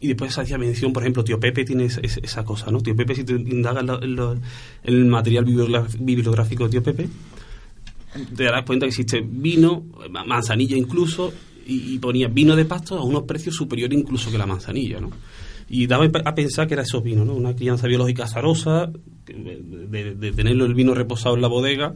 y 0.00 0.08
después 0.08 0.34
se 0.34 0.40
hacía 0.40 0.58
mención, 0.58 0.92
por 0.92 1.02
ejemplo, 1.02 1.24
Tío 1.24 1.38
Pepe 1.38 1.64
tiene 1.64 1.84
esa 1.84 2.44
cosa, 2.44 2.70
¿no? 2.70 2.80
Tío 2.80 2.96
Pepe, 2.96 3.14
si 3.14 3.24
te 3.24 3.34
indagas 3.34 3.84
el 4.82 5.04
material 5.04 5.44
bibliográfico 5.44 6.64
de 6.64 6.70
Tío 6.70 6.82
Pepe, 6.82 7.08
te 8.36 8.44
darás 8.44 8.64
cuenta 8.64 8.86
que 8.86 8.90
existe 8.90 9.22
vino, 9.26 9.84
manzanilla 10.26 10.76
incluso, 10.76 11.32
y, 11.66 11.94
y 11.94 11.98
ponía 11.98 12.28
vino 12.28 12.56
de 12.56 12.64
pasto 12.64 12.98
a 12.98 13.04
unos 13.04 13.22
precios 13.22 13.54
superiores 13.54 13.98
incluso 13.98 14.30
que 14.30 14.38
la 14.38 14.46
manzanilla, 14.46 15.00
¿no? 15.00 15.10
Y 15.68 15.86
daba 15.86 16.06
a 16.24 16.34
pensar 16.34 16.66
que 16.66 16.74
era 16.74 16.82
esos 16.82 17.02
vinos, 17.02 17.26
¿no? 17.26 17.34
Una 17.34 17.54
crianza 17.54 17.86
biológica 17.86 18.24
azarosa, 18.24 18.90
de, 19.26 20.14
de, 20.14 20.32
tenerlo 20.32 20.66
el 20.66 20.74
vino 20.74 20.94
reposado 20.94 21.34
en 21.34 21.42
la 21.42 21.48
bodega, 21.48 21.94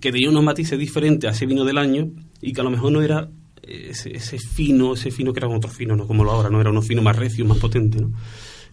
que 0.00 0.12
tenía 0.12 0.30
unos 0.30 0.44
matices 0.44 0.78
diferentes 0.78 1.28
a 1.28 1.32
ese 1.32 1.46
vino 1.46 1.64
del 1.64 1.78
año 1.78 2.10
y 2.40 2.52
que 2.52 2.60
a 2.60 2.64
lo 2.64 2.70
mejor 2.70 2.92
no 2.92 3.02
era 3.02 3.28
ese, 3.62 4.16
ese 4.16 4.38
fino, 4.38 4.94
ese 4.94 5.10
fino 5.10 5.32
que 5.32 5.40
era 5.40 5.48
otro 5.48 5.70
fino, 5.70 5.96
¿no? 5.96 6.06
Como 6.06 6.24
lo 6.24 6.32
ahora, 6.32 6.50
¿no? 6.50 6.60
Era 6.60 6.70
uno 6.70 6.82
fino 6.82 7.02
más 7.02 7.16
recio, 7.16 7.44
más 7.44 7.58
potente, 7.58 8.00
¿no? 8.00 8.12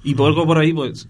Y 0.03 0.15
por 0.15 0.27
algo 0.27 0.45
por 0.45 0.57
ahí, 0.57 0.73
pues, 0.73 1.07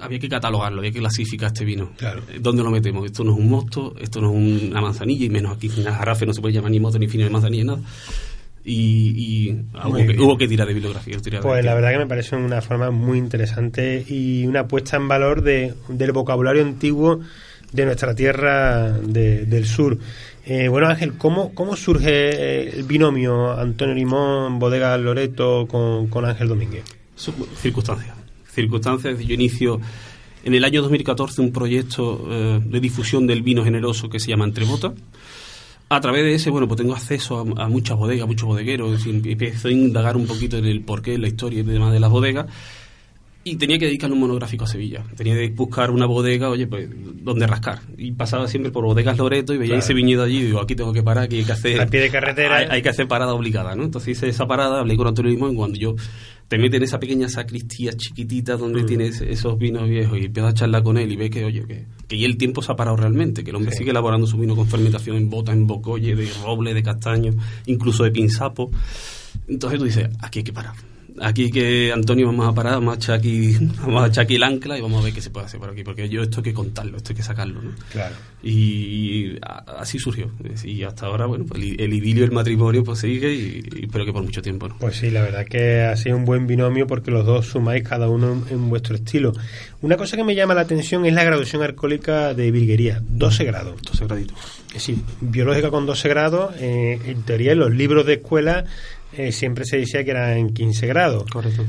había 0.00 0.18
que 0.18 0.28
catalogarlo, 0.28 0.78
había 0.78 0.92
que 0.92 0.98
clasificar 0.98 1.48
este 1.48 1.64
vino. 1.64 1.92
Claro. 1.96 2.22
¿Dónde 2.40 2.62
lo 2.62 2.70
metemos? 2.70 3.04
Esto 3.04 3.22
no 3.22 3.32
es 3.32 3.38
un 3.38 3.48
mosto, 3.48 3.94
esto 4.00 4.20
no 4.20 4.32
es 4.32 4.62
una 4.62 4.80
manzanilla, 4.80 5.26
y 5.26 5.30
menos 5.30 5.56
aquí 5.56 5.70
en 5.76 5.84
la 5.84 5.94
jarafe 5.94 6.26
no 6.26 6.32
se 6.32 6.40
puede 6.40 6.54
llamar 6.54 6.70
ni 6.70 6.80
mosto, 6.80 6.98
ni 6.98 7.08
fino, 7.08 7.24
ni 7.24 7.30
manzanilla, 7.30 7.64
nada 7.64 7.80
y, 8.64 9.56
hubo, 10.18 10.36
que, 10.36 10.46
tirar 10.46 10.66
de 10.66 10.74
bibliografía. 10.74 11.16
pues 11.40 11.64
la 11.64 11.74
verdad 11.74 11.92
que 11.92 11.98
me 11.98 12.06
parece 12.06 12.36
una 12.36 12.60
forma 12.60 12.90
muy 12.90 13.18
interesante 13.18 14.04
y 14.06 14.46
una 14.46 14.68
puesta 14.68 14.96
en 14.96 15.08
valor 15.08 15.42
de, 15.42 15.74
del 15.88 16.12
vocabulario 16.12 16.62
antiguo 16.62 17.20
de 17.72 17.84
nuestra 17.86 18.14
tierra 18.14 18.90
del 18.90 19.66
sur. 19.66 19.98
Eh, 20.44 20.68
bueno, 20.68 20.88
Ángel, 20.88 21.16
¿cómo, 21.16 21.54
¿cómo 21.54 21.76
surge 21.76 22.76
el 22.76 22.82
binomio 22.84 23.52
Antonio 23.52 23.94
Limón, 23.94 24.58
Bodega 24.58 24.96
Loreto 24.98 25.66
con, 25.66 26.24
Ángel 26.24 26.48
Domínguez? 26.48 26.84
Circunstancias. 27.16 28.14
Circunstancias. 28.52 29.18
Yo 29.20 29.34
inicio 29.34 29.80
en 30.44 30.54
el 30.54 30.64
año 30.64 30.82
2014 30.82 31.40
un 31.40 31.52
proyecto 31.52 32.26
eh, 32.30 32.60
de 32.64 32.80
difusión 32.80 33.26
del 33.26 33.42
vino 33.42 33.64
generoso 33.64 34.08
que 34.10 34.18
se 34.18 34.28
llama 34.28 34.44
Entrebota 34.44 34.92
a 35.92 36.00
través 36.00 36.22
de 36.22 36.34
ese, 36.34 36.50
bueno, 36.50 36.66
pues 36.68 36.78
tengo 36.80 36.94
acceso 36.94 37.38
a, 37.58 37.64
a 37.64 37.68
muchas 37.68 37.98
bodegas, 37.98 38.26
muchos 38.26 38.46
bodegueros, 38.48 38.92
decir, 38.92 39.14
empiezo 39.26 39.68
a 39.68 39.70
indagar 39.72 40.16
un 40.16 40.26
poquito 40.26 40.56
en 40.56 40.64
el 40.64 40.80
porqué, 40.82 41.18
la 41.18 41.28
historia 41.28 41.60
y 41.60 41.62
demás 41.64 41.92
de 41.92 42.00
las 42.00 42.10
bodegas. 42.10 42.46
Y 43.42 43.56
tenía 43.56 43.78
que 43.78 43.86
dedicarle 43.86 44.14
un 44.14 44.20
monográfico 44.20 44.64
a 44.64 44.66
Sevilla. 44.66 45.02
Tenía 45.16 45.34
que 45.34 45.48
buscar 45.48 45.90
una 45.90 46.04
bodega, 46.04 46.50
oye, 46.50 46.66
pues, 46.66 46.88
donde 47.24 47.46
rascar. 47.46 47.80
Y 47.96 48.12
pasaba 48.12 48.46
siempre 48.46 48.70
por 48.70 48.84
bodegas 48.84 49.16
Loreto 49.16 49.54
y 49.54 49.56
veía 49.56 49.70
Claro. 49.70 49.82
ese 49.82 49.94
viñedo 49.94 50.22
allí 50.24 50.40
y 50.40 50.42
digo, 50.44 50.60
aquí 50.60 50.76
tengo 50.76 50.92
que 50.92 51.02
parar, 51.02 51.24
aquí 51.24 51.36
hay 51.38 51.44
que 51.44 51.52
hacer... 51.52 51.80
Al 51.80 51.88
pie 51.88 52.00
de 52.00 52.10
carretera. 52.10 52.56
Hay, 52.58 52.66
hay 52.70 52.82
que 52.82 52.90
hacer 52.90 53.08
parada 53.08 53.32
obligada, 53.32 53.74
¿no? 53.74 53.84
Entonces 53.84 54.10
hice 54.16 54.28
esa 54.28 54.46
parada, 54.46 54.80
hablé 54.80 54.94
con 54.96 55.06
Antonio 55.06 55.30
Limón 55.32 55.52
y 55.54 55.56
cuando 55.56 55.78
yo 55.78 55.96
te 56.50 56.58
metes 56.58 56.78
en 56.78 56.82
esa 56.82 56.98
pequeña 56.98 57.28
sacristía 57.28 57.92
chiquitita 57.92 58.56
donde 58.56 58.82
Mm. 58.82 58.86
tienes 58.86 59.20
esos 59.20 59.56
vinos 59.56 59.88
viejos 59.88 60.18
y 60.18 60.24
empiezas 60.24 60.50
a 60.50 60.54
charlar 60.54 60.82
con 60.82 60.98
él 60.98 61.12
y 61.12 61.14
ves 61.14 61.30
que, 61.30 61.44
oye, 61.44 61.62
que, 61.64 61.86
que 62.08 62.18
ya 62.18 62.26
el 62.26 62.36
tiempo 62.36 62.60
se 62.60 62.72
ha 62.72 62.76
parado 62.76 62.96
realmente, 62.96 63.44
que 63.44 63.50
el 63.50 63.56
hombre 63.56 63.70
Sí. 63.70 63.78
sigue 63.78 63.92
elaborando 63.92 64.26
su 64.26 64.36
vino 64.36 64.56
con 64.56 64.66
fermentación 64.66 65.16
en 65.16 65.30
bota, 65.30 65.52
en 65.52 65.68
bocolle, 65.68 66.16
de 66.16 66.28
roble, 66.42 66.74
de 66.74 66.82
castaño, 66.82 67.32
incluso 67.66 68.02
de 68.02 68.10
pinzapo. 68.10 68.68
Entonces 69.46 69.78
tú 69.78 69.84
dices, 69.84 70.08
aquí 70.20 70.40
hay 70.40 70.44
que 70.44 70.52
parar. 70.52 70.74
Aquí 71.22 71.50
que 71.50 71.92
Antonio 71.92 72.26
vamos 72.26 72.48
a 72.48 72.54
parar, 72.54 72.74
vamos 72.74 72.94
a 72.94 72.96
echar 72.96 73.16
aquí, 73.16 73.56
vamos 73.82 74.04
a 74.04 74.06
echar 74.08 74.24
aquí 74.24 74.36
el 74.36 74.42
ancla 74.42 74.78
y 74.78 74.80
vamos 74.80 75.00
a 75.00 75.04
ver 75.04 75.12
qué 75.12 75.20
se 75.20 75.30
puede 75.30 75.46
hacer 75.46 75.60
por 75.60 75.70
aquí, 75.70 75.84
porque 75.84 76.08
yo 76.08 76.22
esto 76.22 76.38
hay 76.38 76.44
que 76.44 76.54
contarlo, 76.54 76.96
esto 76.96 77.12
hay 77.12 77.16
que 77.16 77.22
sacarlo, 77.22 77.60
¿no? 77.60 77.72
Claro. 77.92 78.14
Y 78.42 79.36
a- 79.42 79.64
así 79.80 79.98
surgió. 79.98 80.30
Y 80.64 80.82
hasta 80.82 81.06
ahora, 81.06 81.26
bueno, 81.26 81.44
pues 81.46 81.62
el, 81.62 81.80
el 81.80 81.92
idilio 81.92 82.22
y 82.22 82.26
el 82.26 82.32
matrimonio 82.32 82.82
pues 82.84 83.00
sigue 83.00 83.32
y, 83.34 83.62
y 83.76 83.84
espero 83.84 84.04
que 84.06 84.12
por 84.12 84.22
mucho 84.22 84.40
tiempo, 84.42 84.68
¿no? 84.68 84.76
Pues 84.78 84.96
sí, 84.96 85.10
la 85.10 85.22
verdad 85.22 85.44
que 85.46 85.82
ha 85.82 85.96
sido 85.96 86.16
un 86.16 86.24
buen 86.24 86.46
binomio 86.46 86.86
porque 86.86 87.10
los 87.10 87.26
dos 87.26 87.46
sumáis 87.46 87.86
cada 87.86 88.08
uno 88.08 88.32
en, 88.48 88.54
en 88.54 88.68
vuestro 88.70 88.96
estilo. 88.96 89.32
Una 89.82 89.96
cosa 89.96 90.16
que 90.16 90.24
me 90.24 90.34
llama 90.34 90.54
la 90.54 90.62
atención 90.62 91.04
es 91.06 91.12
la 91.12 91.24
graduación 91.24 91.62
alcohólica 91.62 92.34
de 92.34 92.50
virguería, 92.50 93.02
12 93.08 93.44
grados. 93.44 93.74
Entonces, 93.78 94.06
gradito. 94.08 94.34
Es 94.68 94.74
decir, 94.74 94.96
biológica 95.20 95.70
con 95.70 95.84
12 95.86 96.08
grados, 96.08 96.54
eh, 96.58 96.98
en 97.04 97.22
teoría 97.22 97.52
en 97.52 97.58
los 97.58 97.74
libros 97.74 98.06
de 98.06 98.14
escuela 98.14 98.64
eh, 99.12 99.32
siempre 99.32 99.64
se 99.64 99.78
decía 99.78 100.04
que 100.04 100.10
eran 100.10 100.36
en 100.36 100.54
15 100.54 100.86
grados. 100.86 101.24
Correcto. 101.30 101.64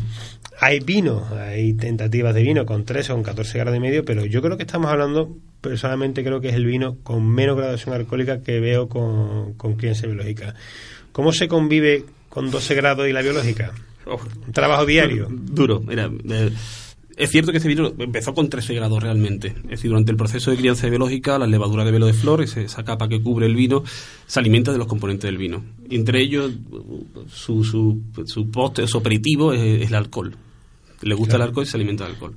Hay 0.59 0.79
vino, 0.79 1.27
hay 1.31 1.73
tentativas 1.73 2.35
de 2.35 2.43
vino 2.43 2.65
con 2.65 2.85
13 2.85 3.13
o 3.13 3.15
con 3.15 3.23
14 3.23 3.57
grados 3.57 3.77
y 3.77 3.79
medio, 3.79 4.05
pero 4.05 4.25
yo 4.25 4.41
creo 4.41 4.57
que 4.57 4.63
estamos 4.63 4.91
hablando, 4.91 5.35
personalmente 5.59 6.23
creo 6.23 6.39
que 6.39 6.49
es 6.49 6.55
el 6.55 6.65
vino 6.65 6.97
con 7.03 7.27
menos 7.27 7.57
graduación 7.57 7.95
alcohólica 7.95 8.41
que 8.41 8.59
veo 8.59 8.87
con, 8.87 9.53
con 9.53 9.75
crianza 9.75 10.05
biológica. 10.05 10.53
¿Cómo 11.11 11.33
se 11.33 11.47
convive 11.47 12.05
con 12.29 12.51
12 12.51 12.75
grados 12.75 13.07
y 13.07 13.11
la 13.11 13.21
biológica? 13.21 13.71
Un 14.05 14.53
trabajo 14.53 14.85
diario. 14.85 15.27
Duro. 15.29 15.79
Mira, 15.79 16.09
eh, 16.29 16.51
es 17.17 17.29
cierto 17.29 17.51
que 17.51 17.57
este 17.57 17.67
vino 17.69 17.91
empezó 17.99 18.33
con 18.33 18.49
13 18.49 18.73
grados 18.75 19.01
realmente. 19.01 19.49
Es 19.65 19.69
decir, 19.71 19.89
durante 19.89 20.11
el 20.11 20.17
proceso 20.17 20.51
de 20.51 20.57
crianza 20.57 20.87
biológica, 20.89 21.37
la 21.39 21.47
levadura 21.47 21.83
de 21.85 21.91
velo 21.91 22.05
de 22.07 22.13
flor, 22.13 22.41
esa 22.41 22.83
capa 22.83 23.07
que 23.09 23.21
cubre 23.21 23.45
el 23.45 23.55
vino, 23.55 23.83
se 24.27 24.39
alimenta 24.39 24.71
de 24.71 24.77
los 24.77 24.87
componentes 24.87 25.27
del 25.27 25.37
vino. 25.37 25.63
Entre 25.89 26.21
ellos, 26.21 26.51
su, 27.31 27.63
su, 27.63 28.01
su 28.87 28.97
aperitivo 28.97 29.53
es, 29.53 29.81
es 29.83 29.89
el 29.89 29.95
alcohol. 29.95 30.35
Le 31.01 31.15
gusta 31.15 31.31
Claro. 31.31 31.43
el 31.45 31.49
alcohol 31.49 31.63
y 31.65 31.67
se 31.67 31.77
alimenta 31.77 32.03
del 32.05 32.13
alcohol. 32.13 32.35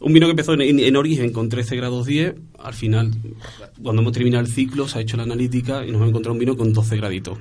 Un 0.00 0.12
vino 0.12 0.26
que 0.26 0.30
empezó 0.30 0.54
en, 0.54 0.60
en- 0.62 0.78
en 0.80 0.96
origen 0.96 1.32
con 1.32 1.48
13 1.48 1.74
grados 1.76 2.06
10, 2.06 2.34
al 2.60 2.72
final, 2.74 3.10
cuando 3.82 4.00
hemos 4.02 4.12
terminado 4.12 4.44
el 4.44 4.50
ciclo, 4.52 4.86
se 4.86 4.98
ha 4.98 5.02
hecho 5.02 5.16
la 5.16 5.24
analítica 5.24 5.84
y 5.84 5.88
nos 5.88 5.96
hemos 5.96 6.10
encontrado 6.10 6.34
un 6.34 6.38
vino 6.38 6.56
con 6.56 6.72
12 6.72 6.96
graditos. 6.96 7.36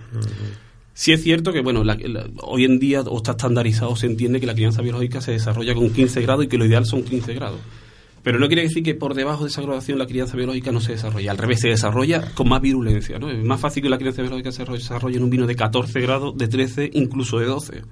Sí 1.00 1.12
es 1.12 1.22
cierto 1.22 1.54
que, 1.54 1.62
bueno, 1.62 1.84
la- 1.84 1.94
la- 1.94 2.26
hoy 2.42 2.66
en 2.66 2.80
día 2.80 3.02
o 3.02 3.18
está 3.18 3.32
estandarizado, 3.34 3.96
se 3.96 4.08
entiende 4.08 4.40
que 4.40 4.48
la 4.48 4.56
crianza 4.56 4.82
biológica 4.82 5.22
se 5.22 5.32
desarrolla 5.32 5.76
con 5.76 5.92
15 5.92 6.22
grados 6.24 6.46
y 6.46 6.48
que 6.48 6.58
lo 6.58 6.66
ideal 6.66 6.88
son 6.88 7.04
15 7.04 7.36
grados. 7.36 7.60
Pero 8.24 8.40
no 8.40 8.48
quiere 8.48 8.64
decir 8.64 8.82
que 8.82 8.96
por 8.96 9.14
debajo 9.14 9.44
de 9.44 9.52
esa 9.52 9.62
graduación 9.62 10.00
la 10.00 10.08
crianza 10.08 10.36
biológica 10.36 10.72
no 10.72 10.82
se 10.82 10.94
desarrolla. 10.94 11.30
Al 11.30 11.38
revés, 11.38 11.60
se 11.62 11.68
desarrolla 11.68 12.34
con 12.34 12.50
más 12.50 12.62
virulencia. 12.64 13.20
¿no? 13.20 13.30
Es 13.30 13.44
más 13.46 13.62
fácil 13.62 13.84
que 13.84 13.90
la 13.90 14.00
crianza 14.00 14.24
biológica 14.24 14.52
se 14.52 14.66
desarrolle 14.66 15.18
en 15.18 15.24
un 15.24 15.30
vino 15.30 15.46
de 15.46 15.56
14 15.56 16.02
grados, 16.02 16.36
de 16.36 16.48
13, 16.48 16.90
incluso 16.94 17.38
de 17.38 17.46
12. 17.46 17.84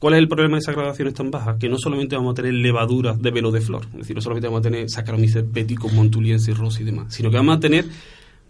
¿Cuál 0.00 0.14
es 0.14 0.18
el 0.18 0.26
problema 0.26 0.56
de 0.56 0.58
esas 0.58 0.74
graduaciones 0.74 1.14
tan 1.14 1.30
bajas? 1.30 1.56
Que 1.60 1.68
no 1.68 1.78
solamente 1.78 2.16
vamos 2.16 2.32
a 2.32 2.34
tener 2.34 2.52
levadura 2.54 3.14
de 3.14 3.30
velo 3.30 3.52
de 3.52 3.60
flor, 3.60 3.86
es 3.92 3.98
decir, 4.00 4.16
no 4.16 4.20
solamente 4.20 4.48
vamos 4.48 4.58
a 4.58 4.62
tener 4.70 4.90
Saccharomyces 4.90 5.50
béticos, 5.52 5.92
montuliensis, 5.92 6.58
rosa 6.58 6.82
y 6.82 6.84
demás, 6.84 7.14
sino 7.14 7.30
que 7.30 7.36
vamos 7.36 7.56
a 7.56 7.60
tener 7.60 7.84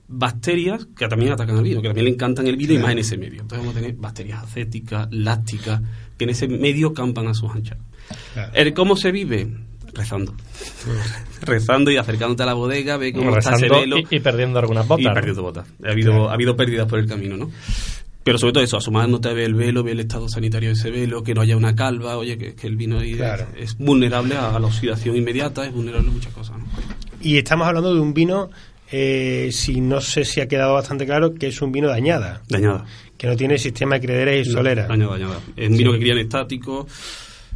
bacterias 0.09 0.87
que 0.97 1.09
también 1.09 1.33
atacan 1.33 1.57
al 1.57 1.63
vino, 1.63 1.81
que 1.83 1.89
también 1.89 2.05
le 2.07 2.13
encantan 2.13 2.47
el 2.47 2.57
vino 2.57 2.75
y 2.75 2.79
más 2.79 2.93
en 2.93 2.99
ese 2.99 3.17
medio. 3.17 3.41
Entonces 3.43 3.59
vamos 3.59 3.75
a 3.77 3.81
tener 3.81 3.97
bacterias 3.97 4.43
acéticas, 4.43 5.09
lácticas, 5.11 5.81
que 6.19 6.25
en 6.25 6.31
ese 6.31 6.49
medio 6.49 6.93
campan 6.95 7.27
a 7.29 7.35
sus 7.35 7.51
anchas. 7.51 7.79
Claro. 8.35 8.53
¿El 8.55 8.75
cómo 8.75 8.97
se 8.97 9.11
vive? 9.13 9.49
Rezando. 9.95 10.35
Rezando 11.43 11.91
y 11.91 11.97
acercándote 11.97 12.43
a 12.43 12.47
la 12.47 12.55
bodega, 12.55 12.97
ve 12.97 13.13
cómo 13.13 13.37
está 13.37 13.55
ese 13.55 13.69
velo 13.69 13.99
y, 13.99 14.07
y 14.11 14.21
perdiendo 14.21 14.59
algunas 14.59 14.87
botas. 14.87 15.05
y 15.05 15.09
¿no? 15.09 15.15
perdiendo 15.15 15.43
botas. 15.43 15.67
Ha 15.85 15.91
habido, 15.93 16.29
ha 16.31 16.35
habido 16.35 16.57
pérdidas 16.57 16.87
por 16.89 16.99
el 16.99 17.07
camino, 17.07 17.37
¿no? 17.37 17.51
Pero 18.25 18.39
sobre 18.39 18.55
todo 18.55 18.65
eso, 18.65 18.79
asomándote 18.79 19.29
a 19.29 19.33
ver 19.35 19.45
el 19.45 19.55
velo, 19.55 19.83
ver 19.83 19.93
el 19.93 20.01
estado 20.01 20.29
sanitario 20.31 20.71
de 20.71 20.73
ese 20.75 20.91
velo, 20.91 21.23
que 21.23 21.35
no 21.35 21.43
haya 21.43 21.57
una 21.59 21.75
calva, 21.77 22.17
oye, 22.17 22.39
que, 22.39 22.55
que 22.55 22.67
el 22.67 22.77
vino 22.77 22.99
ahí 22.99 23.15
Claro. 23.15 23.47
es, 23.57 23.73
es 23.73 23.79
vulnerable 23.79 24.35
a, 24.35 24.57
a 24.57 24.59
la 24.59 24.67
oxidación 24.67 25.15
inmediata, 25.17 25.67
es 25.67 25.73
vulnerable 25.75 26.09
a 26.09 26.13
muchas 26.13 26.33
cosas, 26.33 26.57
¿no? 26.59 26.65
Y 27.21 27.37
estamos 27.37 27.67
hablando 27.69 27.95
de 27.95 28.01
un 28.01 28.15
vino, 28.15 28.51
eh, 28.97 29.51
si 29.51 29.81
no 29.81 30.01
sé 30.01 30.25
si 30.25 30.41
ha 30.41 30.47
quedado 30.47 30.75
bastante 30.75 31.05
claro, 31.05 31.35
que 31.35 31.49
es 31.49 31.61
un 31.61 31.73
vino 31.73 31.89
de 31.89 31.95
añada, 31.95 32.43
Dañada. 32.49 32.85
que 33.19 33.27
no 33.27 33.35
tiene 33.35 33.59
sistema 33.59 33.97
de 33.97 34.07
crederes 34.07 34.47
y 34.47 34.53
solera. 34.53 34.87
Dañada, 34.87 35.15
dañada. 35.15 35.41
Es 35.57 35.69
un 35.69 35.77
vino 35.77 35.91
que 35.91 35.99
querían 35.99 36.19
estático. 36.19 36.87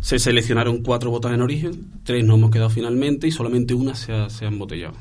Se 0.00 0.18
seleccionaron 0.18 0.82
cuatro 0.82 1.10
botas 1.12 1.32
en 1.32 1.40
origen, 1.40 1.92
tres 2.02 2.24
no 2.24 2.34
hemos 2.34 2.50
quedado 2.50 2.70
finalmente 2.70 3.28
y 3.28 3.30
solamente 3.30 3.72
una 3.72 3.94
se 3.94 4.12
ha, 4.12 4.28
se 4.30 4.46
ha 4.46 4.48
embotellado. 4.48 4.94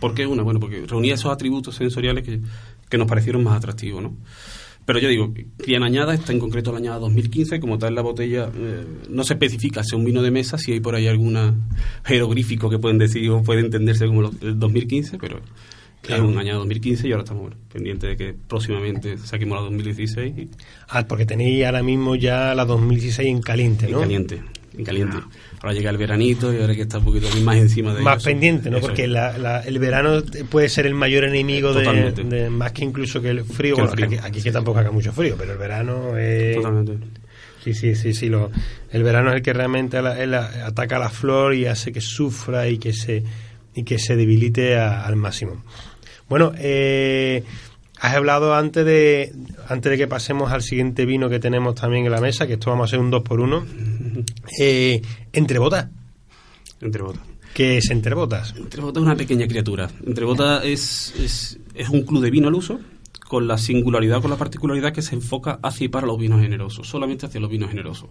¿Por 0.00 0.14
qué 0.14 0.26
una? 0.26 0.42
Bueno, 0.42 0.58
porque 0.58 0.84
reunía 0.84 1.14
esos 1.14 1.32
atributos 1.32 1.76
sensoriales 1.76 2.24
que, 2.24 2.40
que 2.88 2.98
nos 2.98 3.06
parecieron 3.06 3.44
más 3.44 3.56
atractivos, 3.56 4.02
¿no? 4.02 4.16
Pero 4.86 4.98
yo 4.98 5.08
digo, 5.08 5.32
crían 5.58 5.84
añada, 5.84 6.12
está 6.12 6.32
en 6.32 6.40
concreto 6.40 6.72
la 6.72 6.78
añada 6.78 6.98
2015, 6.98 7.60
como 7.60 7.78
tal 7.78 7.94
la 7.94 8.02
botella 8.02 8.50
eh, 8.54 8.84
no 9.08 9.22
se 9.22 9.34
especifica 9.34 9.82
si 9.84 9.90
es 9.90 9.92
un 9.94 10.04
vino 10.04 10.22
de 10.22 10.32
mesa, 10.32 10.58
si 10.58 10.72
hay 10.72 10.80
por 10.80 10.94
ahí 10.96 11.06
alguna 11.06 11.54
jeroglífico 12.04 12.68
que 12.68 12.78
pueden 12.78 12.98
decir 12.98 13.30
o 13.30 13.42
puede 13.42 13.60
entenderse 13.60 14.06
como 14.06 14.28
el 14.42 14.58
2015, 14.58 15.18
pero 15.18 15.40
Claro. 16.06 16.24
es 16.24 16.30
un 16.30 16.38
añado 16.38 16.58
2015 16.60 17.08
y 17.08 17.12
ahora 17.12 17.22
estamos 17.24 17.42
bueno, 17.42 17.56
pendientes 17.72 18.10
de 18.10 18.16
que 18.16 18.34
próximamente 18.48 19.16
saquemos 19.18 19.56
la 19.58 19.62
2016 19.64 20.34
y, 20.38 20.48
Ah, 20.88 21.04
porque 21.08 21.24
tenéis 21.26 21.64
ahora 21.64 21.82
mismo 21.82 22.14
ya 22.16 22.54
la 22.54 22.64
2016 22.64 23.28
en 23.28 23.40
caliente, 23.40 23.86
en 23.86 23.92
¿no? 23.92 24.00
caliente, 24.00 24.42
en 24.76 24.84
caliente. 24.84 25.16
Ahora 25.62 25.72
llega 25.74 25.90
el 25.90 25.96
veranito 25.96 26.52
y 26.52 26.56
ahora 26.58 26.70
hay 26.72 26.76
que 26.76 26.82
estar 26.82 26.98
un 27.00 27.06
poquito 27.06 27.28
más 27.42 27.56
encima 27.56 27.94
de 27.94 28.02
Más 28.02 28.18
eso. 28.18 28.24
pendiente, 28.26 28.68
¿no? 28.70 28.76
Eso 28.78 28.86
Porque 28.88 29.06
la- 29.06 29.38
la- 29.38 29.60
el 29.60 29.78
verano 29.78 30.22
puede 30.50 30.68
ser 30.68 30.84
el 30.86 30.92
mayor 30.94 31.24
enemigo 31.24 31.72
de, 31.72 31.84
Totalmente. 31.84 32.22
de- 32.24 32.50
más 32.50 32.72
que 32.72 32.84
incluso 32.84 33.22
que 33.22 33.30
el 33.30 33.44
frío. 33.44 33.76
Que 33.76 33.80
el 33.82 33.86
Bueno, 33.88 34.06
frío. 34.06 34.18
Aquí, 34.20 34.28
aquí 34.28 34.42
que 34.42 34.52
tampoco 34.52 34.80
haga 34.80 34.90
mucho 34.90 35.10
frío, 35.12 35.36
pero 35.38 35.52
el 35.52 35.58
verano 35.58 36.18
es... 36.18 36.56
Totalmente. 36.56 36.98
Sí, 37.64 37.72
sí, 37.72 37.94
sí, 37.94 38.12
sí. 38.12 38.28
Lo, 38.28 38.50
el 38.90 39.02
verano 39.02 39.30
es 39.30 39.36
el 39.36 39.42
que 39.42 39.54
realmente 39.54 40.02
la- 40.02 40.22
el- 40.22 40.34
ataca 40.34 40.96
a 40.96 40.98
la 40.98 41.08
flor 41.08 41.54
y 41.54 41.64
hace 41.64 41.92
que 41.92 42.02
sufra 42.02 42.68
y 42.68 42.76
que 42.76 42.92
se, 42.92 43.22
y 43.74 43.84
que 43.84 43.98
se 43.98 44.16
debilite 44.16 44.76
a- 44.76 45.06
al 45.06 45.16
máximo. 45.16 45.64
Bueno, 46.28 46.52
eh, 46.56 47.44
has 48.00 48.14
hablado 48.14 48.54
antes 48.54 48.84
de, 48.84 49.32
antes 49.68 49.90
de 49.90 49.98
que 49.98 50.06
pasemos 50.06 50.52
al 50.52 50.62
siguiente 50.62 51.04
vino 51.04 51.28
que 51.28 51.38
tenemos 51.38 51.74
también 51.74 52.06
en 52.06 52.12
la 52.12 52.20
mesa, 52.20 52.46
que 52.46 52.54
esto 52.54 52.70
vamos 52.70 52.84
a 52.84 52.86
hacer 52.86 53.00
un 53.00 53.10
2 53.10 53.22
por 53.22 53.40
1 53.40 53.66
eh, 54.60 55.02
Entre 55.32 55.58
botas. 55.58 55.88
Entre 56.80 57.02
botas. 57.02 57.22
¿Qué 57.54 57.78
es 57.78 57.90
Entre 57.90 58.14
botas? 58.14 58.54
Entre 58.56 58.80
botas 58.80 59.02
es 59.02 59.06
una 59.06 59.16
pequeña 59.16 59.46
criatura. 59.46 59.88
Entre 60.04 60.24
botas 60.24 60.64
es, 60.64 61.14
es, 61.18 61.58
es 61.74 61.88
un 61.88 62.02
club 62.02 62.22
de 62.22 62.30
vino 62.30 62.48
al 62.48 62.54
uso 62.54 62.80
con 63.28 63.46
la 63.46 63.58
singularidad, 63.58 64.20
con 64.20 64.30
la 64.30 64.36
particularidad 64.36 64.92
que 64.92 65.02
se 65.02 65.14
enfoca 65.14 65.58
hacia 65.62 65.86
y 65.86 65.88
para 65.88 66.06
los 66.06 66.18
vinos 66.18 66.40
generosos, 66.40 66.86
solamente 66.88 67.26
hacia 67.26 67.40
los 67.40 67.50
vinos 67.50 67.70
generosos. 67.70 68.08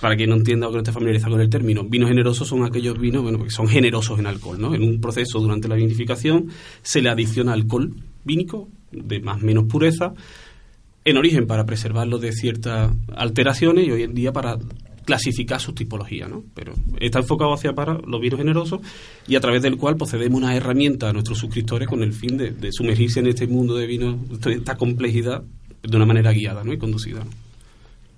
Para 0.00 0.16
quien 0.16 0.30
no 0.30 0.36
entienda 0.36 0.66
o 0.66 0.70
que 0.70 0.76
no 0.76 0.82
esté 0.82 0.92
familiarizado 0.92 1.32
con 1.32 1.40
el 1.40 1.50
término, 1.50 1.84
vinos 1.84 2.08
generosos 2.08 2.48
son 2.48 2.64
aquellos 2.64 2.98
vinos 2.98 3.22
bueno, 3.22 3.44
que 3.44 3.50
son 3.50 3.68
generosos 3.68 4.18
en 4.18 4.26
alcohol. 4.26 4.60
¿no? 4.60 4.74
En 4.74 4.82
un 4.82 5.00
proceso 5.00 5.40
durante 5.40 5.68
la 5.68 5.74
vinificación 5.74 6.48
se 6.82 7.02
le 7.02 7.10
adiciona 7.10 7.52
alcohol 7.52 7.94
vínico 8.24 8.68
de 8.92 9.20
más 9.20 9.42
o 9.42 9.46
menos 9.46 9.64
pureza, 9.64 10.12
en 11.04 11.16
origen 11.16 11.46
para 11.46 11.64
preservarlo 11.64 12.18
de 12.18 12.32
ciertas 12.32 12.92
alteraciones 13.14 13.86
y 13.86 13.90
hoy 13.90 14.02
en 14.02 14.14
día 14.14 14.32
para 14.32 14.58
clasificar 15.04 15.60
sus 15.60 15.74
tipologías, 15.74 16.28
¿no? 16.28 16.44
Pero 16.54 16.74
está 17.00 17.20
enfocado 17.20 17.52
hacia 17.52 17.72
para 17.72 17.94
los 17.94 18.20
vinos 18.20 18.38
generosos 18.38 18.80
y 19.26 19.34
a 19.34 19.40
través 19.40 19.62
del 19.62 19.76
cual 19.76 19.96
procedemos 19.96 20.40
una 20.40 20.54
herramienta 20.54 21.08
a 21.08 21.12
nuestros 21.12 21.38
suscriptores 21.38 21.88
con 21.88 22.02
el 22.02 22.12
fin 22.12 22.36
de, 22.36 22.72
sumergirse 22.72 23.20
en 23.20 23.26
este 23.28 23.46
mundo 23.46 23.74
de 23.74 23.86
vinos, 23.86 24.16
esta 24.46 24.76
complejidad, 24.76 25.42
de 25.82 25.96
una 25.96 26.06
manera 26.06 26.32
guiada 26.32 26.62
¿no? 26.62 26.72
y 26.72 26.78
conducida. 26.78 27.20
¿no? 27.24 27.30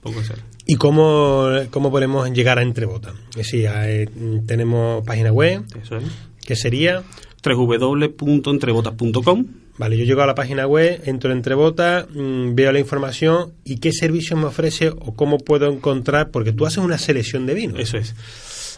Poco 0.03 0.21
eso. 0.21 0.35
¿Y 0.67 0.77
cómo, 0.77 1.49
cómo 1.71 1.91
podemos 1.91 2.31
llegar 2.31 2.59
a 2.59 2.63
Entre 2.63 2.87
botas? 2.87 3.15
Es 3.31 3.37
decir, 3.37 3.69
eh, 3.73 4.09
tenemos 4.47 5.05
página 5.05 5.33
web, 5.33 5.63
Eso 5.83 5.97
es. 5.97 6.05
que 6.45 6.57
sería... 6.57 7.03
www.entrebotas.com 7.45 9.47
Vale, 9.79 9.97
yo 9.97 10.05
llego 10.05 10.21
a 10.23 10.27
la 10.27 10.35
página 10.35 10.67
web, 10.67 11.01
entro 11.07 11.31
en 11.31 11.39
Entrebotas, 11.39 12.07
mm, 12.15 12.55
veo 12.55 12.73
la 12.73 12.79
información 12.79 13.53
y 13.65 13.79
qué 13.79 13.91
servicios 13.93 14.39
me 14.39 14.45
ofrece 14.47 14.91
o 14.91 15.15
cómo 15.17 15.39
puedo 15.39 15.73
encontrar, 15.73 16.31
porque 16.31 16.53
tú 16.53 16.67
haces 16.67 16.79
una 16.79 16.99
selección 16.99 17.47
de 17.47 17.55
vinos. 17.55 17.81
Eso 17.81 17.97
es. 17.97 18.15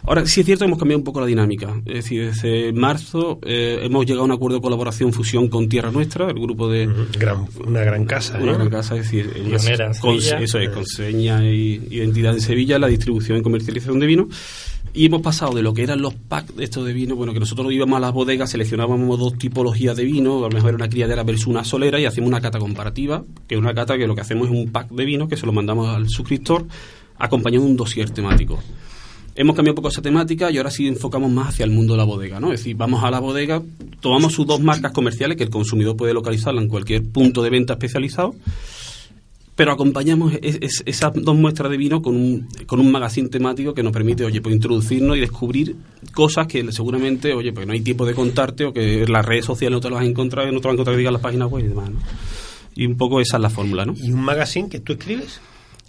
Ahora, 0.07 0.27
sí 0.27 0.41
es 0.41 0.47
cierto 0.47 0.65
que 0.65 0.67
hemos 0.67 0.79
cambiado 0.79 0.99
un 0.99 1.05
poco 1.05 1.21
la 1.21 1.27
dinámica. 1.27 1.81
Es 1.87 2.05
decir, 2.05 2.27
desde 2.27 2.73
marzo 2.75 3.39
eh, 3.43 3.81
hemos 3.83 4.05
llegado 4.05 4.23
a 4.23 4.25
un 4.27 4.33
acuerdo 4.33 4.59
de 4.59 4.63
colaboración, 4.63 5.13
fusión 5.15 5.49
con 5.49 5.69
Tierra 5.69 5.91
Nuestra, 5.91 6.29
el 6.29 6.35
grupo 6.35 6.69
de... 6.69 6.87
Gran- 7.19 7.47
una 7.67 7.81
gran 7.81 8.05
casa. 8.05 8.39
Una 8.39 8.53
¿eh? 8.53 8.55
gran 8.55 8.69
casa, 8.69 8.97
es 8.97 9.05
decir, 9.05 9.33
Pionera 9.33 9.93
con, 10.01 10.17
eso 10.17 10.59
es, 10.59 10.69
con 10.69 10.85
seña 10.85 11.43
y 11.45 11.81
identidad 11.91 12.35
en 12.35 12.43
Sevilla, 12.43 12.79
la 12.79 12.89
distribución 12.89 13.39
y 13.39 13.43
comercialización 13.43 13.99
de 13.99 14.07
vino. 14.07 14.29
Y 14.93 15.07
hemos 15.07 15.23
pasado 15.23 15.55
de 15.55 15.63
lo 15.63 15.73
que 15.73 15.83
eran 15.83 16.03
los 16.03 16.15
packs 16.15 16.55
de 16.55 16.65
estos 16.65 16.87
de 16.87 16.93
vino, 16.93 17.17
bueno, 17.17 17.33
que 17.33 17.41
nosotros 17.41 17.73
íbamos 17.73 17.97
a 17.97 18.01
las 18.01 18.13
bodegas, 18.13 18.51
seleccionábamos 18.51 19.19
dos 19.19 19.39
tipologías 19.39 19.97
de 19.97 20.05
vino, 20.05 20.45
a 20.45 20.49
lo 20.49 20.55
mejor 20.55 20.69
era 20.69 20.77
una 20.77 20.89
criadera 20.89 21.25
versus 21.25 21.47
una 21.47 21.65
solera, 21.65 21.99
y 21.99 22.05
hacemos 22.05 22.29
una 22.29 22.41
cata 22.43 22.59
comparativa, 22.59 23.25
que 23.49 23.55
es 23.55 23.61
una 23.61 23.75
cata 23.75 23.97
que 23.97 24.07
lo 24.07 24.15
que 24.15 24.21
hacemos 24.21 24.49
es 24.49 24.55
un 24.55 24.71
pack 24.71 24.91
de 24.91 25.05
vino 25.07 25.27
que 25.27 25.37
se 25.37 25.47
lo 25.47 25.53
mandamos 25.53 25.89
al 25.89 26.09
suscriptor, 26.09 26.67
acompañado 27.19 27.65
de 27.65 27.71
un 27.71 27.77
dossier 27.77 28.11
temático. 28.11 28.63
Hemos 29.37 29.57
cambiado 29.57 29.73
un 29.73 29.77
poco 29.77 29.89
esa 29.89 30.01
temática 30.03 30.51
y 30.51 30.59
ahora 30.59 30.71
sí 30.71 30.87
enfocamos 30.87 31.31
más 31.31 31.49
hacia 31.49 31.65
el 31.65 31.71
mundo 31.73 31.95
de 31.95 31.99
la 31.99 32.05
bodega, 32.05 32.39
¿no? 32.39 32.53
Es 32.53 32.61
decir, 32.61 32.77
vamos 32.77 33.03
a 33.03 33.11
la 33.11 33.19
bodega, 33.19 33.61
tomamos 34.01 34.33
sus 34.33 34.47
dos 34.47 34.61
marcas 34.61 34.93
comerciales 34.93 35.37
que 35.37 35.43
el 35.45 35.51
consumidor 35.51 35.97
puede 35.97 36.15
localizarla 36.15 36.63
en 36.63 36.69
cualquier 36.69 37.03
punto 37.03 37.43
de 37.43 37.51
venta 37.51 37.73
especializado, 37.73 38.35
pero 39.57 39.73
acompañamos 39.73 40.35
es- 40.43 40.59
es- 40.61 40.83
esas 40.87 41.13
dos 41.15 41.37
muestras 41.37 41.71
de 41.71 41.77
vino 41.77 42.01
con 42.03 42.15
un, 42.17 42.49
con 42.67 42.79
un 42.81 42.91
magazine 42.93 43.29
temático 43.29 43.75
que 43.75 43.83
nos 43.83 43.93
permite, 43.93 44.25
oye, 44.25 44.41
pues 44.41 44.55
introducirnos 44.55 45.17
y 45.17 45.21
descubrir 45.21 45.77
cosas 46.13 46.47
que 46.47 46.71
seguramente, 46.73 47.35
oye, 47.35 47.53
pues 47.53 47.67
no 47.67 47.73
hay 47.73 47.81
tiempo 47.81 48.05
de 48.07 48.15
contarte 48.15 48.65
o 48.65 48.73
que 48.73 49.05
las 49.09 49.25
redes 49.25 49.45
sociales 49.45 49.77
no 49.77 49.81
te 49.81 49.89
las 49.91 49.97
vas 49.99 50.05
a 50.07 50.11
encontrar, 50.11 50.47
no 50.53 50.61
te 50.61 50.67
vas 50.69 50.73
a 50.73 50.75
encontrar 50.75 50.95
que 50.95 50.99
digan 50.99 51.13
las 51.13 51.23
páginas 51.23 51.51
web 51.51 51.65
y 51.65 51.69
demás, 51.69 51.91
¿no? 51.91 51.99
Y 52.77 52.87
un 52.87 52.97
poco 52.97 53.21
esa 53.21 53.37
es 53.37 53.43
la 53.43 53.51
fórmula, 53.51 53.85
¿no? 53.85 53.95
¿Y 53.97 54.11
un 54.13 54.23
magazine 54.23 54.69
que 54.69 54.81
tú 54.81 54.93
escribes? 54.95 55.41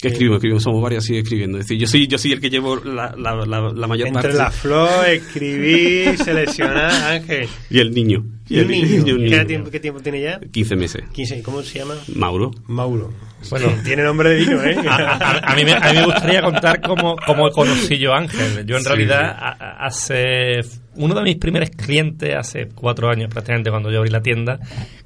Que 0.02 0.10
escribimos, 0.10 0.38
escribimos, 0.38 0.62
somos 0.64 0.82
varias, 0.84 1.06
sigue 1.06 1.20
escribiendo. 1.20 1.58
Es 1.58 1.66
decir, 1.66 1.80
yo 1.80 1.88
soy, 1.88 2.06
yo 2.08 2.18
soy 2.18 2.34
el 2.34 2.42
que 2.42 2.50
llevo 2.50 2.76
la, 2.78 3.16
la, 3.18 3.34
la, 3.46 3.72
la 3.74 3.88
mayor 3.88 4.08
Entre 4.10 4.24
parte. 4.24 4.38
la 4.38 4.52
flor, 4.52 5.08
escribir, 5.08 6.18
seleccionar, 6.24 6.92
Ángel. 7.14 7.48
Y 7.70 7.80
el 7.80 7.92
niño. 7.92 8.26
¿Y 8.50 8.60
un 8.60 8.68
niño? 8.68 8.88
y 8.88 9.00
un 9.00 9.06
¿Qué, 9.06 9.30
niño. 9.30 9.46
tiempo, 9.46 9.72
¿Qué 9.72 9.80
tiempo 9.80 10.02
tiene 10.02 10.22
ya? 10.22 10.40
15 10.52 10.76
meses. 10.76 11.04
15. 11.14 11.42
¿Cómo 11.44 11.62
se 11.64 11.80
llama? 11.80 11.96
Mauro. 12.14 12.52
Mauro. 12.68 13.12
Bueno. 13.50 13.68
tiene 13.84 14.04
nombre 14.04 14.30
de 14.32 14.36
vino, 14.38 14.62
¿eh? 14.64 14.76
A, 14.88 14.96
a- 14.96 15.52
a 15.52 15.56
mí 15.56 15.64
me, 15.64 15.74
a 15.74 15.80
mí 15.94 16.00
me 16.00 16.06
gustaría 16.06 16.42
contar 16.42 16.82
cómo, 16.82 17.16
cómo 17.26 17.50
conocí 17.52 17.98
yo 17.98 18.12
a 18.14 18.20
Ángel. 18.20 18.66
Yo 18.66 18.76
en 18.76 18.84
Sí, 18.84 18.88
realidad 18.90 19.22
a- 19.40 19.86
hace 19.86 20.60
uno 20.96 21.16
de 21.16 21.24
mis 21.24 21.38
primeros 21.38 21.70
clientes 21.70 22.36
hace 22.36 22.68
cuatro 22.76 23.10
años 23.10 23.30
prácticamente 23.32 23.70
cuando 23.70 23.92
yo 23.92 24.00
abrí 24.00 24.10
la 24.12 24.22
tienda 24.22 24.60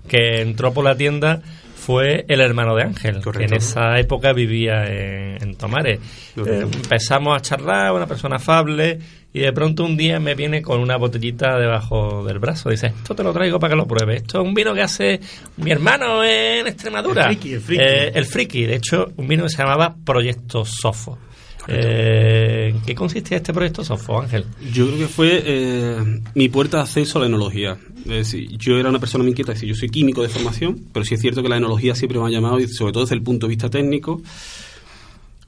que 0.07 0.41
entró 0.41 0.73
por 0.73 0.83
la 0.83 0.95
tienda 0.95 1.41
fue 1.79 2.25
el 2.27 2.41
hermano 2.41 2.75
de 2.75 2.83
Ángel 2.83 3.21
que 3.21 3.45
en 3.45 3.53
esa 3.53 3.97
época 3.97 4.33
vivía 4.33 4.85
en, 4.85 5.41
en 5.41 5.55
Tomares. 5.55 5.99
Eh, 6.35 6.65
empezamos 6.71 7.37
a 7.37 7.41
charlar, 7.41 7.93
una 7.93 8.05
persona 8.05 8.35
afable 8.35 8.99
y 9.31 9.39
de 9.39 9.53
pronto 9.53 9.85
un 9.85 9.95
día 9.95 10.19
me 10.19 10.35
viene 10.35 10.61
con 10.61 10.81
una 10.81 10.97
botellita 10.97 11.57
debajo 11.57 12.25
del 12.25 12.39
brazo. 12.39 12.69
Dice, 12.69 12.87
esto 12.87 13.15
te 13.15 13.23
lo 13.23 13.31
traigo 13.31 13.59
para 13.59 13.71
que 13.71 13.77
lo 13.77 13.87
pruebes. 13.87 14.23
Esto 14.23 14.41
es 14.41 14.47
un 14.47 14.53
vino 14.53 14.73
que 14.73 14.81
hace 14.81 15.21
mi 15.57 15.71
hermano 15.71 16.23
en 16.23 16.67
Extremadura. 16.67 17.29
El 17.29 17.37
friki, 17.37 17.53
el 17.53 17.61
friki. 17.61 17.81
Eh, 17.81 18.11
el 18.13 18.25
friki, 18.25 18.65
de 18.65 18.75
hecho, 18.75 19.11
un 19.15 19.27
vino 19.27 19.43
que 19.43 19.49
se 19.49 19.57
llamaba 19.57 19.95
Proyecto 20.03 20.65
Sofo. 20.65 21.17
Eh, 21.67 22.71
¿En 22.73 22.81
qué 22.81 22.95
consistía 22.95 23.37
este 23.37 23.53
proyecto 23.53 23.83
Sofo, 23.83 24.21
Ángel? 24.21 24.45
Yo 24.71 24.87
creo 24.87 24.99
que 24.99 25.07
fue 25.07 25.43
eh, 25.45 26.21
mi 26.35 26.49
puerta 26.49 26.77
de 26.77 26.83
acceso 26.83 27.17
a 27.17 27.21
la 27.21 27.27
enología. 27.27 27.77
Es 28.05 28.31
decir, 28.31 28.57
yo 28.57 28.77
era 28.77 28.89
una 28.89 28.99
persona 28.99 29.23
muy 29.23 29.31
inquieta, 29.31 29.51
es 29.51 29.57
decir, 29.57 29.69
yo 29.69 29.75
soy 29.75 29.89
químico 29.89 30.21
de 30.21 30.29
formación, 30.29 30.79
pero 30.93 31.05
sí 31.05 31.15
es 31.15 31.21
cierto 31.21 31.43
que 31.43 31.49
la 31.49 31.57
enología 31.57 31.95
siempre 31.95 32.19
me 32.19 32.25
ha 32.25 32.29
llamado, 32.29 32.59
y 32.59 32.67
sobre 32.67 32.93
todo 32.93 33.03
desde 33.03 33.15
el 33.15 33.21
punto 33.21 33.47
de 33.47 33.49
vista 33.49 33.69
técnico. 33.69 34.21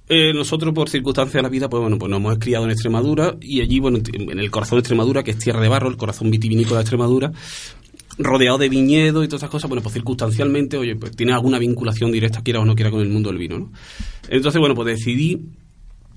Eh, 0.10 0.34
nosotros, 0.34 0.74
por 0.74 0.90
circunstancias 0.90 1.36
de 1.36 1.42
la 1.42 1.50
vida, 1.50 1.70
pues 1.70 1.82
bueno, 1.82 1.98
pues 1.98 2.10
nos 2.10 2.20
hemos 2.20 2.38
criado 2.38 2.66
en 2.66 2.72
Extremadura 2.72 3.38
y 3.40 3.62
allí, 3.62 3.80
bueno, 3.80 4.00
en 4.12 4.40
el 4.40 4.52
corazón 4.52 4.78
de 4.78 4.82
Extremadura, 4.82 5.24
que 5.24 5.32
es 5.32 5.38
tierra 5.38 5.62
de 5.62 5.70
barro, 5.70 5.88
el 5.88 5.96
corazón 5.96 6.30
vitivinícola 6.30 6.80
de 6.80 6.82
Extremadura, 6.82 7.32
rodeado 8.18 8.58
de 8.58 8.68
viñedos 8.68 9.24
y 9.24 9.28
todas 9.30 9.44
esas 9.44 9.50
cosas, 9.50 9.70
bueno, 9.70 9.82
pues 9.82 9.94
circunstancialmente, 9.94 10.76
oye, 10.76 10.98
pues 10.98 11.16
tiene 11.16 11.32
alguna 11.32 11.60
vinculación 11.60 12.12
directa, 12.12 12.42
quiera 12.42 12.60
o 12.60 12.66
no 12.66 12.76
quiera, 12.76 12.92
con 12.92 13.00
el 13.00 13.08
mundo 13.08 13.30
del 13.30 13.40
vino, 13.40 13.58
¿no? 13.58 13.72
Entonces, 14.28 14.60
bueno, 14.60 14.76
pues 14.76 14.98
decidí 14.98 15.40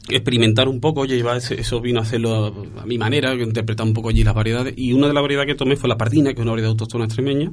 experimentar 0.09 0.69
un 0.69 0.81
poco, 0.81 1.01
oye, 1.03 1.23
ese- 1.37 1.61
esos 1.61 1.81
vinos 1.81 2.05
a 2.05 2.07
hacerlo 2.07 2.55
a, 2.79 2.87
mi 2.87 2.99
manera, 2.99 3.35
interpretar 3.35 3.87
un 3.87 3.95
poco 3.95 4.11
allí 4.11 4.23
las 4.25 4.35
variedades. 4.35 4.75
Y 4.77 4.93
una 4.93 5.09
de 5.09 5.15
las 5.15 5.23
variedades 5.23 5.49
que 5.53 5.55
tomé 5.59 5.77
fue 5.77 5.89
la 5.89 5.97
pardina, 5.97 6.33
que 6.35 6.41
es 6.41 6.43
una 6.43 6.51
variedad 6.53 6.71
autóctona 6.71 7.05
extremeña. 7.07 7.51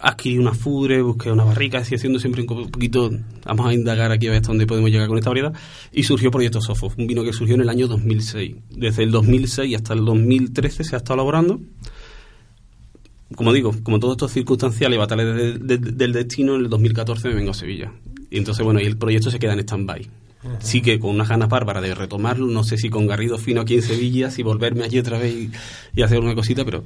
Adquirí 0.00 0.38
una 0.38 0.54
fudre, 0.54 1.02
busqué 1.02 1.32
una 1.32 1.42
barrica, 1.42 1.78
así 1.78 1.96
haciendo 1.96 2.20
siempre 2.20 2.42
un 2.42 2.70
poquito, 2.70 3.10
vamos 3.44 3.66
a 3.66 3.74
indagar 3.74 4.12
aquí 4.12 4.28
a 4.28 4.30
ver 4.30 4.36
hasta 4.38 4.48
dónde 4.52 4.64
podemos 4.64 4.90
llegar 4.90 5.08
con 5.08 5.18
esta 5.18 5.30
variedad. 5.30 5.52
Y 5.92 6.04
surgió 6.04 6.30
Proyecto 6.30 6.60
Sofo, 6.60 6.92
un 6.96 7.06
vino 7.08 7.24
que 7.24 7.32
surgió 7.32 7.56
en 7.56 7.62
el 7.62 7.68
año 7.68 7.88
2006. 7.88 8.54
Desde 8.70 9.02
el 9.02 9.10
2006 9.10 9.74
hasta 9.74 9.94
el 9.94 10.04
2013 10.04 10.84
se 10.84 10.94
ha 10.94 10.98
estado 10.98 11.14
elaborando. 11.14 11.60
Como 13.34 13.52
digo, 13.52 13.74
como 13.82 13.98
todo 13.98 14.12
esto 14.12 14.26
es 14.26 14.32
circunstancial 14.32 14.94
y 14.94 14.96
batallas 14.96 15.36
de- 15.36 15.58
de- 15.58 15.78
del 15.78 16.12
destino, 16.12 16.54
en 16.54 16.62
el 16.62 16.70
2014 16.70 17.28
me 17.28 17.34
vengo 17.34 17.50
a 17.50 17.54
Sevilla. 17.54 17.92
Y 18.30 18.38
entonces, 18.38 18.64
bueno, 18.64 18.80
y 18.80 18.84
el 18.84 18.96
proyecto 18.96 19.30
se 19.32 19.38
queda 19.40 19.52
en 19.54 19.58
stand-by. 19.60 20.08
Sí 20.60 20.82
que 20.82 21.00
con 21.00 21.10
unas 21.10 21.28
ganas 21.28 21.48
bárbaras 21.48 21.82
de 21.82 21.94
retomarlo, 21.94 22.46
no 22.46 22.62
sé 22.62 22.78
si 22.78 22.90
con 22.90 23.06
Garrido 23.06 23.38
Fino 23.38 23.60
aquí 23.60 23.74
en 23.74 23.82
Sevilla, 23.82 24.30
si 24.30 24.42
volverme 24.42 24.84
allí 24.84 24.98
otra 24.98 25.18
vez 25.18 25.34
y, 25.34 25.50
y 25.94 26.02
hacer 26.02 26.20
una 26.20 26.34
cosita, 26.34 26.64
pero 26.64 26.84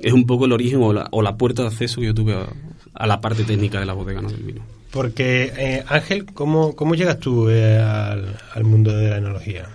es 0.00 0.12
un 0.12 0.26
poco 0.26 0.46
el 0.46 0.52
origen 0.52 0.82
o 0.82 0.92
la, 0.92 1.08
o 1.10 1.22
la 1.22 1.36
puerta 1.36 1.62
de 1.62 1.68
acceso 1.68 2.00
que 2.00 2.06
yo 2.06 2.14
tuve 2.14 2.34
a, 2.34 2.48
a 2.94 3.06
la 3.06 3.20
parte 3.20 3.44
técnica 3.44 3.78
de 3.78 3.86
la 3.86 3.92
bodega 3.92 4.22
¿no? 4.22 4.30
del 4.30 4.42
vino. 4.42 4.62
Porque, 4.90 5.52
eh, 5.56 5.84
Ángel, 5.86 6.26
¿cómo, 6.26 6.74
¿cómo 6.74 6.94
llegas 6.94 7.18
tú 7.18 7.48
eh, 7.48 7.76
al, 7.76 8.36
al 8.54 8.64
mundo 8.64 8.96
de 8.96 9.10
la 9.10 9.18
enología? 9.18 9.68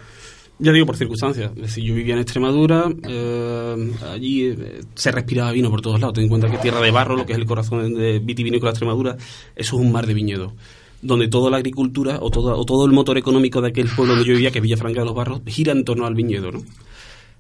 Ya 0.60 0.72
digo, 0.72 0.88
por 0.88 0.98
circunstancias. 0.98 1.52
Es 1.56 1.62
decir, 1.62 1.84
yo 1.84 1.94
vivía 1.94 2.16
en 2.16 2.20
Extremadura, 2.20 2.86
eh, 3.08 3.92
allí 4.12 4.46
eh, 4.46 4.82
se 4.96 5.12
respiraba 5.12 5.52
vino 5.52 5.70
por 5.70 5.82
todos 5.82 6.00
lados. 6.00 6.16
Ten 6.16 6.24
en 6.24 6.30
cuenta 6.30 6.50
que 6.50 6.58
tierra 6.58 6.82
de 6.82 6.90
barro, 6.90 7.16
lo 7.16 7.26
que 7.26 7.34
es 7.34 7.38
el 7.38 7.46
corazón 7.46 7.94
de 7.94 8.20
vitivinícola 8.20 8.72
Extremadura, 8.72 9.18
eso 9.56 9.76
es 9.76 9.82
un 9.82 9.92
mar 9.92 10.08
de 10.08 10.16
viñedos. 10.16 10.54
Donde 11.02 11.28
toda 11.28 11.52
la 11.52 11.58
agricultura 11.58 12.18
o 12.22 12.30
todo, 12.32 12.58
o 12.58 12.66
todo 12.66 12.86
el 12.86 12.92
motor 12.92 13.18
económico 13.18 13.62
de 13.62 13.70
aquel 13.70 13.88
pueblo 13.88 14.14
donde 14.14 14.28
yo 14.28 14.34
vivía, 14.34 14.52
que 14.52 14.60
es 14.60 14.64
Villafranca 14.64 15.02
de 15.02 15.06
los 15.06 15.16
Barros, 15.16 15.42
gira 15.46 15.72
en 15.72 15.84
torno 15.84 16.06
al 16.06 16.16
viñedo, 16.16 16.52
¿no? 16.52 16.64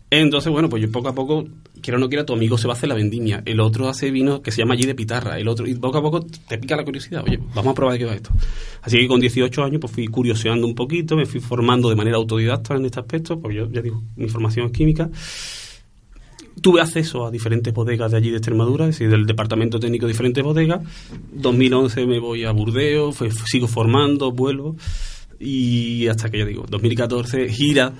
Entonces, 0.09 0.49
bueno, 0.49 0.69
pues 0.69 0.81
yo 0.81 0.89
poco 0.89 1.09
a 1.09 1.15
poco, 1.15 1.45
quiera 1.81 1.97
o 1.97 1.99
no 1.99 2.07
quiera, 2.07 2.25
tu 2.25 2.31
amigo 2.31 2.57
se 2.57 2.65
va 2.65 2.73
a 2.73 2.77
hacer 2.77 2.87
la 2.87 2.95
vendimia. 2.95 3.43
El 3.45 3.59
otro 3.59 3.89
hace 3.89 4.09
vino 4.09 4.41
que 4.41 4.51
se 4.51 4.59
llama 4.59 4.73
allí 4.73 4.85
de 4.85 4.95
pitarra. 4.95 5.37
El 5.37 5.49
otro, 5.49 5.67
y 5.67 5.75
poco 5.75 5.97
a 5.97 6.01
poco 6.01 6.21
te 6.21 6.57
pica 6.57 6.77
la 6.77 6.85
curiosidad. 6.85 7.23
Oye, 7.25 7.39
vamos 7.53 7.71
a 7.71 7.75
probar 7.75 7.97
qué 7.97 8.05
va 8.05 8.13
esto. 8.13 8.29
Así 8.81 8.97
que 8.97 9.07
con 9.07 9.19
18 9.19 9.63
años, 9.63 9.81
pues 9.81 9.91
fui 9.91 10.07
curioseando 10.07 10.65
un 10.65 10.75
poquito, 10.75 11.17
me 11.17 11.25
fui 11.25 11.41
formando 11.41 11.89
de 11.89 11.95
manera 11.95 12.15
autodidacta 12.15 12.75
en 12.75 12.85
este 12.85 13.01
aspecto, 13.01 13.39
porque 13.41 13.57
yo 13.57 13.69
ya 13.69 13.81
digo, 13.81 14.01
mi 14.15 14.29
formación 14.29 14.67
es 14.67 14.71
química. 14.71 15.09
Tuve 16.61 16.81
acceso 16.81 17.25
a 17.25 17.31
diferentes 17.31 17.73
bodegas 17.73 18.11
de 18.11 18.17
allí 18.17 18.29
de 18.29 18.37
Extremadura, 18.37 18.85
es 18.85 18.95
decir, 18.95 19.09
del 19.09 19.25
departamento 19.25 19.79
técnico 19.79 20.05
de 20.05 20.13
diferentes 20.13 20.43
bodegas. 20.43 20.81
2011 21.33 22.05
me 22.05 22.19
voy 22.19 22.45
a 22.45 22.51
Burdeos, 22.51 23.17
sigo 23.45 23.67
formando, 23.67 24.31
vuelvo. 24.31 24.75
Y 25.39 26.07
hasta 26.07 26.29
que 26.29 26.39
yo 26.39 26.45
digo, 26.45 26.65
2014 26.67 27.49
gira 27.49 27.93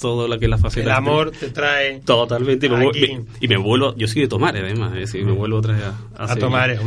todo 0.00 0.26
lo 0.26 0.38
que 0.38 0.46
es 0.46 0.50
la 0.50 0.58
fase 0.58 0.80
El 0.82 0.90
amor 0.90 1.30
te 1.30 1.50
trae 1.50 2.00
Totalmente, 2.04 2.66
y 2.66 2.70
me, 2.70 2.76
me- 2.78 3.24
y 3.40 3.48
me 3.48 3.56
vuelvo, 3.56 3.94
yo 3.96 4.08
soy 4.08 4.22
de 4.22 4.28
tomar 4.28 4.56
además, 4.56 4.92
es 4.94 5.00
decir, 5.00 5.24
me 5.24 5.32
vuelvo 5.32 5.58
otra 5.58 5.74
vez 5.74 5.84
a, 5.84 6.24
a 6.24 6.28
Sevilla. 6.28 6.40
tomar, 6.46 6.70
eh, 6.70 6.78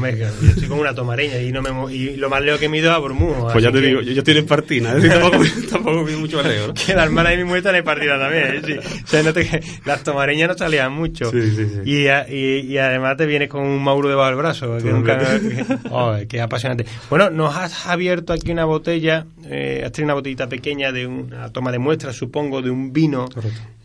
yo 0.41 0.47
estoy 0.49 0.67
como 0.67 0.81
una 0.81 0.93
tomareña 0.93 1.37
y 1.41 1.51
no 1.51 1.61
me 1.61 1.93
y 1.93 2.15
lo 2.17 2.29
más 2.29 2.41
lejos 2.43 2.59
que 2.59 2.67
me 2.69 2.79
ido 2.79 2.91
a 2.91 2.97
Bormú. 2.97 3.33
Pues 3.51 3.63
ya 3.63 3.71
te 3.71 3.79
que- 3.79 3.87
digo, 3.87 4.01
yo 4.01 4.11
ya 4.11 4.19
estoy 4.19 4.37
en 4.37 4.45
partina, 4.45 4.89
es 4.95 4.95
decir, 5.03 5.19
tampoco, 5.19 5.43
tampoco 5.69 6.03
vi 6.05 6.15
mucho 6.15 6.39
arreo, 6.39 6.67
¿no? 6.67 6.73
que 6.73 6.93
la 6.93 7.03
hermana 7.03 7.29
de 7.29 7.37
mi 7.37 7.43
mujer 7.43 7.57
está 7.59 7.77
en 7.77 7.83
partida 7.83 8.19
también. 8.19 8.45
¿eh? 8.55 8.61
Sí. 8.65 8.99
O 9.03 9.07
sea, 9.07 9.23
no 9.23 9.33
te- 9.33 9.61
las 9.85 10.03
tomareñas 10.03 10.49
no 10.49 10.57
salían 10.57 10.91
mucho. 10.93 11.29
Sí, 11.31 11.41
sí, 11.51 11.65
sí. 11.67 11.79
Y, 11.89 12.07
a- 12.07 12.27
y, 12.29 12.61
y 12.71 12.77
además 12.77 13.17
te 13.17 13.25
vienes 13.25 13.49
con 13.49 13.61
un 13.63 13.83
Mauro 13.83 14.09
debajo 14.09 14.27
del 14.29 14.37
brazo. 14.37 14.77
Que 14.77 14.91
nunca, 14.91 15.19
oh, 15.91 16.15
que 16.27 16.41
apasionante. 16.41 16.85
Bueno, 17.09 17.29
nos 17.29 17.55
has 17.55 17.85
abierto 17.87 18.33
aquí 18.33 18.51
una 18.51 18.65
botella, 18.65 19.25
eh, 19.45 19.83
has 19.85 19.91
tenido 19.91 20.07
una 20.07 20.13
botellita 20.15 20.47
pequeña 20.49 20.91
de 20.91 21.05
una 21.07 21.49
toma 21.51 21.71
de 21.71 21.79
muestra, 21.79 22.11
supongo, 22.13 22.61
de 22.61 22.69
un 22.71 22.91
vino. 22.95 23.27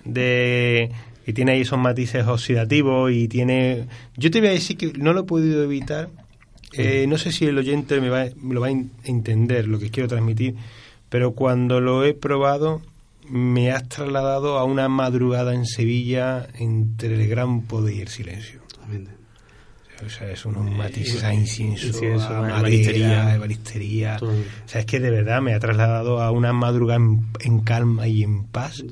de 0.05 0.91
y 1.27 1.33
tiene 1.35 1.53
ahí 1.53 1.61
esos 1.61 1.79
matices 1.79 2.27
oxidativos 2.27 3.13
y 3.13 3.29
tiene 3.29 3.85
yo 4.17 4.31
te 4.31 4.41
voy 4.41 4.49
a 4.49 4.53
decir 4.53 4.77
que 4.79 4.93
no 4.99 5.13
lo 5.13 5.21
he 5.21 5.25
podido 5.25 5.63
evitar 5.63 6.09
eh, 6.73 7.05
no 7.09 7.19
sé 7.19 7.31
si 7.33 7.45
el 7.47 7.59
oyente 7.59 8.01
me, 8.01 8.09
va, 8.09 8.25
me 8.41 8.55
lo 8.55 8.61
va 8.63 8.69
a 8.69 8.71
en- 8.71 8.91
entender 9.05 9.69
lo 9.69 9.79
que 9.79 9.91
quiero 9.91 10.09
transmitir 10.09 10.55
pero 11.11 11.33
cuando 11.33 11.81
lo 11.81 12.05
he 12.05 12.15
probado 12.15 12.81
me 13.29 13.71
has 13.71 13.89
trasladado 13.89 14.59
a 14.59 14.65
una 14.65 14.89
madrugada 14.89 15.55
en 15.55 15.67
Sevilla 15.67 16.49
entre 16.59 17.15
el 17.15 17.29
gran 17.29 17.63
poder 17.63 17.95
y 17.95 18.01
el 18.01 18.09
silencio 18.09 18.61
Totalmente. 18.73 19.11
O 20.05 20.09
sea, 20.11 20.31
es 20.31 20.45
unos 20.45 20.71
matices 20.71 21.23
a 21.25 21.33
incienso, 21.35 21.87
incienso, 21.89 22.27
a 22.29 22.39
a 22.39 22.41
madera, 22.43 22.59
ebanistería. 22.61 23.27
a 23.27 23.35
ebanistería. 23.37 24.17
Todo. 24.17 24.31
O 24.33 24.69
sea, 24.69 24.81
es 24.81 24.87
que 24.87 25.01
de 25.01 25.11
verdad 25.11 25.41
me 25.43 25.55
ha 25.55 25.61
trasladado 25.61 26.21
a 26.23 26.31
una 26.31 26.53
madrugada 26.53 27.01
en, 27.01 27.27
en 27.41 27.61
calma 27.61 28.07
y 28.09 28.23
en 28.23 28.45
paz, 28.45 28.83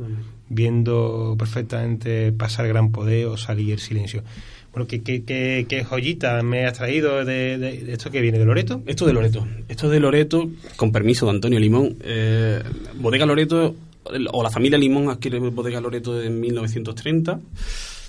viendo 0.48 1.36
perfectamente 1.38 2.32
pasar 2.32 2.68
gran 2.68 2.90
poder 2.92 3.26
o 3.26 3.36
salir 3.36 3.72
el 3.72 3.78
silencio. 3.78 4.22
Bueno, 4.72 4.86
¿qué, 4.86 5.02
qué, 5.02 5.24
qué, 5.24 5.66
qué 5.68 5.82
joyita 5.84 6.42
me 6.42 6.66
has 6.66 6.74
traído 6.74 7.24
de, 7.24 7.58
de- 7.58 7.78
de 7.84 7.92
esto 7.92 8.10
que 8.10 8.20
viene 8.20 8.38
de 8.38 8.44
Loreto? 8.44 8.82
Esto 8.86 9.06
de 9.06 9.12
Loreto. 9.12 9.46
Esto 9.66 9.88
de 9.88 9.98
Loreto, 10.00 10.50
con 10.76 10.92
permiso 10.92 11.24
de 11.26 11.32
Antonio 11.32 11.58
Limón. 11.58 11.96
eh, 12.02 12.62
Bodega 12.96 13.26
Loreto 13.26 13.74
o 14.32 14.42
la 14.42 14.50
familia 14.50 14.78
Limón 14.78 15.10
adquiere 15.10 15.38
Bodega 15.38 15.80
Loreto 15.80 16.22
en 16.22 16.38
1930. 16.40 17.40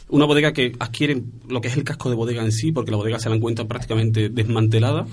Una 0.09 0.25
bodega 0.25 0.53
que 0.53 0.73
adquiere 0.79 1.21
lo 1.47 1.61
que 1.61 1.67
es 1.67 1.77
el 1.77 1.83
casco 1.83 2.09
de 2.09 2.15
bodega 2.15 2.43
en 2.43 2.51
sí, 2.51 2.71
porque 2.71 2.91
la 2.91 2.97
bodega 2.97 3.19
se 3.19 3.29
la 3.29 3.35
encuentra 3.35 3.65
prácticamente 3.65 4.29
desmantelada. 4.29 5.05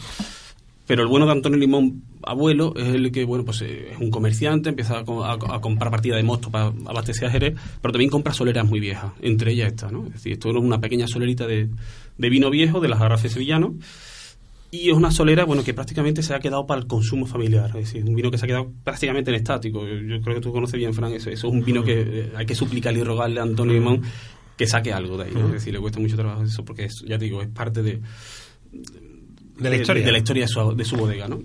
Pero 0.87 1.03
el 1.03 1.09
bueno 1.09 1.27
de 1.27 1.33
Antonio 1.33 1.59
Limón, 1.59 2.05
abuelo, 2.23 2.73
es 2.77 2.87
el 2.95 3.11
que, 3.11 3.25
bueno, 3.25 3.45
pues 3.45 3.61
eh, 3.63 3.89
es 3.93 3.99
un 3.99 4.09
comerciante, 4.11 4.69
empieza 4.69 4.99
a, 4.99 5.01
a- 5.01 5.61
comprar 5.61 5.91
partida 5.91 6.15
de 6.17 6.23
mosto 6.23 6.49
para 6.51 6.67
abastecer 6.87 7.27
a 7.27 7.31
Jerez, 7.33 7.55
pero 7.83 7.91
también 7.93 8.09
compra 8.09 8.33
soleras 8.33 8.65
muy 8.69 8.79
viejas, 8.79 9.13
entre 9.21 9.51
ellas 9.53 9.73
esta, 9.73 9.91
¿no? 9.91 10.07
Es 10.07 10.13
decir, 10.13 10.35
esto 10.35 10.49
era 10.49 10.61
una 10.61 10.81
pequeña 10.81 11.09
solerita 11.09 11.45
de, 11.47 11.69
de 12.17 12.31
vino 12.31 12.51
viejo, 12.51 12.79
de 12.79 12.87
las 12.89 13.01
garrafes 13.01 13.33
sevillanos, 13.33 13.73
y 14.71 14.89
es 14.91 14.97
una 14.97 15.11
solera, 15.11 15.45
bueno, 15.45 15.65
que 15.65 15.75
prácticamente 15.75 16.23
se 16.23 16.35
ha 16.35 16.39
quedado 16.39 16.67
para 16.67 16.81
el 16.81 16.87
consumo 16.87 17.27
familiar, 17.27 17.67
es 17.71 17.75
decir, 17.93 18.05
un 18.05 18.15
vino 18.15 18.31
que 18.31 18.39
se 18.39 18.45
ha 18.45 18.49
quedado 18.49 18.71
prácticamente 18.85 19.31
en 19.33 19.37
estático. 19.39 19.85
Yo, 19.87 19.95
yo 19.97 20.21
creo 20.21 20.37
que 20.37 20.41
tú 20.41 20.53
conoces 20.53 20.79
bien, 20.79 20.95
Fran, 20.95 21.13
eso, 21.13 21.31
eso 21.31 21.49
es 21.49 21.53
un 21.53 21.65
vino 21.65 21.83
que 21.83 22.01
eh, 22.01 22.33
hay 22.37 22.47
que 22.47 22.55
suplicarle 22.55 23.01
y 23.01 23.03
rogarle 23.03 23.41
a 23.41 23.43
Antonio 23.43 23.75
Limón 23.75 24.03
que 24.57 24.67
saque 24.67 24.93
algo 24.93 25.17
de 25.19 25.25
ahí, 25.25 25.31
¿no? 25.35 25.47
Es 25.47 25.53
decir, 25.53 25.73
le 25.73 25.81
cuesta 25.81 26.01
mucho 26.01 26.17
trabajo 26.17 26.43
eso, 26.43 26.65
porque 26.65 26.85
es, 26.85 27.03
ya 27.07 27.19
te 27.19 27.25
digo, 27.27 27.43
es 27.43 27.49
parte 27.49 27.83
de, 27.83 28.01
De 29.59 29.71
la 29.71 29.77
historia. 29.77 30.05
de 30.05 30.13
la 30.13 30.19
historia 30.19 30.45
de 30.45 30.49
su, 30.49 30.75
de 30.75 30.85
su 30.85 30.97
bodega, 30.97 31.29
¿no? 31.29 31.43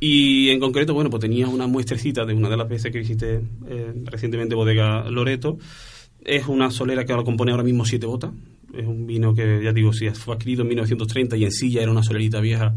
Y 0.00 0.50
en 0.50 0.58
concreto, 0.58 0.94
bueno, 0.94 1.10
pues 1.10 1.20
tenía 1.20 1.46
una 1.48 1.66
muestrecita 1.68 2.24
de 2.24 2.34
una 2.34 2.48
de 2.50 2.56
las 2.56 2.68
veces 2.68 2.90
que 2.90 2.98
visité 2.98 3.40
eh, 3.68 3.92
recientemente 4.04 4.54
Bodega 4.56 5.08
Loreto. 5.08 5.58
Es 6.24 6.46
una 6.48 6.70
solera 6.70 7.04
que 7.04 7.12
ahora 7.12 7.24
compone 7.24 7.52
ahora 7.52 7.62
mismo 7.62 7.84
siete 7.84 8.06
botas. 8.06 8.32
Es 8.74 8.84
un 8.86 9.06
vino 9.06 9.32
que, 9.34 9.60
ya 9.62 9.72
digo, 9.72 9.92
si 9.92 10.08
fue 10.10 10.34
adquirido 10.34 10.62
en 10.62 10.68
1930 10.68 11.36
y 11.36 11.44
en 11.44 11.52
sí 11.52 11.70
ya 11.70 11.82
era 11.82 11.90
una 11.92 12.02
solerita 12.02 12.40
vieja. 12.40 12.74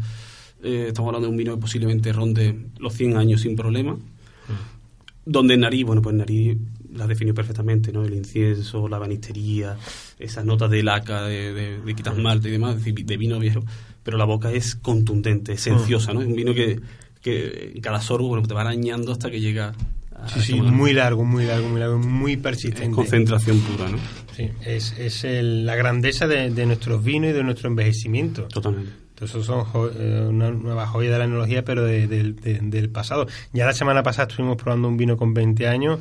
eh, 0.62 0.86
estamos 0.88 1.08
hablando 1.08 1.26
de 1.26 1.32
un 1.32 1.36
vino 1.36 1.54
que 1.54 1.60
posiblemente 1.60 2.12
ronde 2.12 2.54
los 2.78 2.94
100 2.94 3.16
años 3.16 3.40
sin 3.40 3.56
problema. 3.56 3.96
Donde 5.24 5.54
en 5.54 5.60
nariz, 5.60 5.84
bueno, 5.84 6.02
pues 6.02 6.14
nariz 6.14 6.56
la 6.96 7.06
definió 7.06 7.34
perfectamente, 7.34 7.92
¿no? 7.92 8.04
El 8.04 8.14
incienso, 8.14 8.88
la 8.88 8.98
banistería, 8.98 9.76
esas 10.18 10.44
notas 10.44 10.70
de 10.70 10.82
laca, 10.82 11.22
de, 11.24 11.52
de, 11.52 11.80
de 11.80 11.90
y 11.90 12.50
demás, 12.50 12.82
de 12.84 13.16
vino 13.16 13.38
viejo. 13.38 13.64
Pero 14.02 14.18
la 14.18 14.24
boca 14.24 14.52
es 14.52 14.74
contundente, 14.76 15.52
esenciosa, 15.52 16.12
¿no? 16.12 16.20
Es 16.22 16.26
un 16.28 16.34
vino 16.34 16.54
que, 16.54 16.80
que 17.22 17.72
en 17.74 17.80
cada 17.80 18.00
sorbo, 18.00 18.28
bueno, 18.28 18.46
te 18.46 18.54
va 18.54 18.60
arañando 18.62 19.12
hasta 19.12 19.30
que 19.30 19.40
llega 19.40 19.72
a 20.14 20.28
Sí, 20.28 20.40
sí, 20.40 20.60
muy 20.60 20.92
largo, 20.92 21.24
muy 21.24 21.44
largo, 21.44 21.68
muy 21.68 21.80
largo, 21.80 21.98
muy 21.98 22.32
Es 22.32 22.38
persistente. 22.38 22.90
concentración 22.94 23.58
pura, 23.60 23.88
¿no? 23.90 23.98
Sí, 24.36 24.48
es, 24.64 24.92
es 24.98 25.24
el- 25.24 25.66
la 25.66 25.74
grandeza 25.76 26.26
de, 26.26 26.50
de 26.50 26.66
nuestros 26.66 27.02
vinos 27.02 27.30
y 27.30 27.32
de 27.32 27.42
nuestro 27.42 27.68
envejecimiento. 27.68 28.42
Totalmente. 28.44 28.92
Entonces 29.10 29.46
son 29.46 29.64
jo- 29.64 29.90
eh, 29.90 30.26
una 30.28 30.50
nueva 30.50 30.86
joya 30.86 31.10
de 31.10 31.18
la 31.18 31.24
enología, 31.24 31.64
pero 31.64 31.84
de- 31.84 32.06
del- 32.06 32.36
de- 32.36 32.60
del 32.60 32.90
pasado. 32.90 33.26
Ya 33.52 33.64
la 33.66 33.72
semana 33.72 34.02
pasada 34.02 34.28
estuvimos 34.28 34.56
probando 34.58 34.88
un 34.88 34.96
vino 34.98 35.16
con 35.16 35.32
20 35.34 35.66
años, 35.66 35.98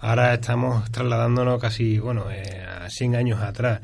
ahora 0.00 0.34
estamos 0.34 0.90
trasladándonos 0.90 1.60
casi, 1.60 1.98
bueno, 1.98 2.26
eh, 2.30 2.64
a 2.84 2.88
100 2.90 3.16
años 3.16 3.40
atrás. 3.40 3.80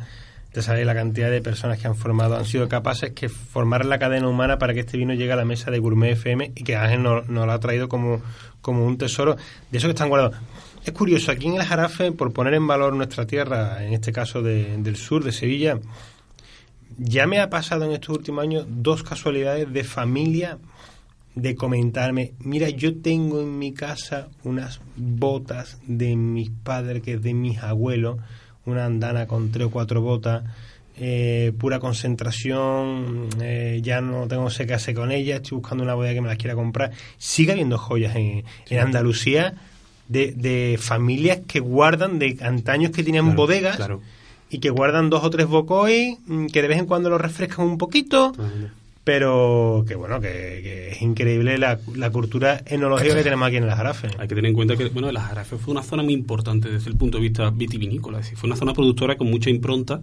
Ya 0.55 0.63
sabéis 0.63 0.87
la 0.87 0.95
cantidad 0.95 1.31
de 1.31 1.43
personas 1.43 1.79
que 1.81 1.89
han 1.89 1.97
formado, 1.97 2.37
han 2.37 2.45
sido 2.45 2.69
capaces 2.69 3.11
que 3.11 3.29
formar 3.29 3.85
la 3.85 3.99
cadena 3.99 4.29
humana 4.29 4.57
para 4.57 4.73
que 4.73 4.81
este 4.81 4.97
vino 4.97 5.13
llegue 5.13 5.33
a 5.33 5.37
la 5.37 5.45
mesa 5.45 5.73
de 5.73 5.81
Gourmet 5.81 6.13
FM 6.13 6.53
y 6.55 6.63
que 6.63 6.77
Ángel 6.77 7.03
nos, 7.03 7.29
lo 7.29 7.43
ha 7.51 7.59
traído 7.59 7.89
como, 7.89 8.23
como 8.61 8.85
un 8.87 8.97
tesoro 8.97 9.35
de 9.35 9.79
esos 9.79 9.89
que 9.89 9.95
están 9.95 10.09
guardados. 10.11 10.37
Es 10.85 10.93
curioso, 10.93 11.33
aquí 11.33 11.49
en 11.49 11.55
el 11.57 11.65
Jarafe, 11.65 12.13
por 12.13 12.33
poner 12.33 12.55
en 12.55 12.67
valor 12.69 12.93
nuestra 12.95 13.27
tierra, 13.27 13.83
en 13.85 13.95
este 13.95 14.13
caso 14.13 14.43
de- 14.43 14.77
del 14.77 14.95
sur, 14.97 15.25
de 15.25 15.33
Sevilla, 15.33 15.79
ya 16.99 17.27
me 17.27 17.41
ha 17.41 17.51
pasado 17.51 17.85
en 17.87 17.93
estos 17.93 18.17
últimos 18.17 18.45
años 18.45 18.67
dos 18.69 19.03
casualidades 19.03 19.73
de 19.73 19.83
familia 19.83 20.59
de 21.35 21.55
comentarme, 21.57 22.33
mira, 22.39 22.69
yo 22.69 22.97
tengo 23.01 23.41
en 23.41 23.59
mi 23.59 23.73
casa 23.73 24.29
unas 24.45 24.81
botas 24.97 25.79
de 25.87 26.15
mis 26.17 26.51
padres, 26.51 27.03
que 27.03 27.15
es 27.15 27.23
de 27.23 27.35
mis 27.35 27.59
abuelos, 27.59 28.19
una 28.67 28.85
andana 28.87 29.27
con 29.27 29.51
tres 29.51 29.67
o 29.67 29.71
cuatro 29.71 30.01
botas, 30.01 30.45
eh, 30.97 31.53
pura 31.59 31.81
concentración, 31.81 33.29
eh, 33.41 33.81
ya 33.83 34.01
no 34.01 34.29
tengo 34.29 34.49
sé 34.51 34.67
qué 34.67 34.75
hacer 34.75 34.95
con 34.95 35.11
ellas, 35.13 35.41
estoy 35.43 35.59
buscando 35.59 35.83
una 35.85 35.95
bodega 35.95 36.15
que 36.15 36.21
me 36.21 36.29
las 36.29 36.39
quiera 36.39 36.55
comprar. 36.55 36.93
Sigue 37.19 37.53
habiendo 37.53 37.79
joyas 37.79 38.15
en, 38.17 38.45
en 38.71 38.79
Andalucía 38.79 39.55
de, 40.09 40.33
de 40.33 40.77
familias 40.81 41.41
que 41.47 41.61
guardan 41.61 42.19
de 42.19 42.39
antaños 42.43 42.91
que 42.93 43.03
tenían 43.03 43.25
Claro, 43.25 43.37
bodegas 43.37 43.77
claro. 43.77 44.01
y 44.51 44.59
que 44.59 44.71
guardan 44.71 45.11
dos 45.11 45.25
o 45.25 45.31
tres 45.31 45.47
bocois, 45.47 46.17
mm, 46.27 46.47
que 46.47 46.63
de 46.63 46.69
vez 46.69 46.79
en 46.79 46.87
cuando 46.87 47.11
los 47.11 47.21
refrescan 47.21 47.67
un 47.67 47.79
poquito. 47.79 48.33
Pero 49.05 49.85
que 49.87 49.95
bueno, 49.95 50.21
que, 50.21 50.29
que 50.29 50.91
es 50.93 51.03
increíble 51.03 51.59
la, 51.59 51.79
la 51.95 52.11
cultura 52.11 52.63
enológica 52.67 53.15
que 53.15 53.23
tenemos 53.23 53.47
aquí 53.47 53.57
en 53.57 53.65
el 53.65 53.71
Jarafe. 53.71 54.09
Hay 54.19 54.27
que 54.27 54.35
tener 54.35 54.49
en 54.49 54.55
cuenta 54.55 54.77
que, 54.77 54.87
bueno, 54.87 55.13
la 55.13 55.21
Jarafe 55.21 55.59
fue 55.59 55.73
una 55.73 55.83
zona 55.83 56.03
muy 56.03 56.15
importante 56.15 56.71
desde 56.71 56.91
el 56.91 56.97
punto 56.97 57.19
de 57.19 57.23
vista 57.23 57.51
vitivinícola. 57.51 58.19
Es 58.19 58.25
decir, 58.25 58.39
fue 58.39 58.49
una 58.49 58.57
zona 58.57 58.73
productora 58.73 59.17
con 59.17 59.31
mucha 59.31 59.51
impronta 59.51 60.01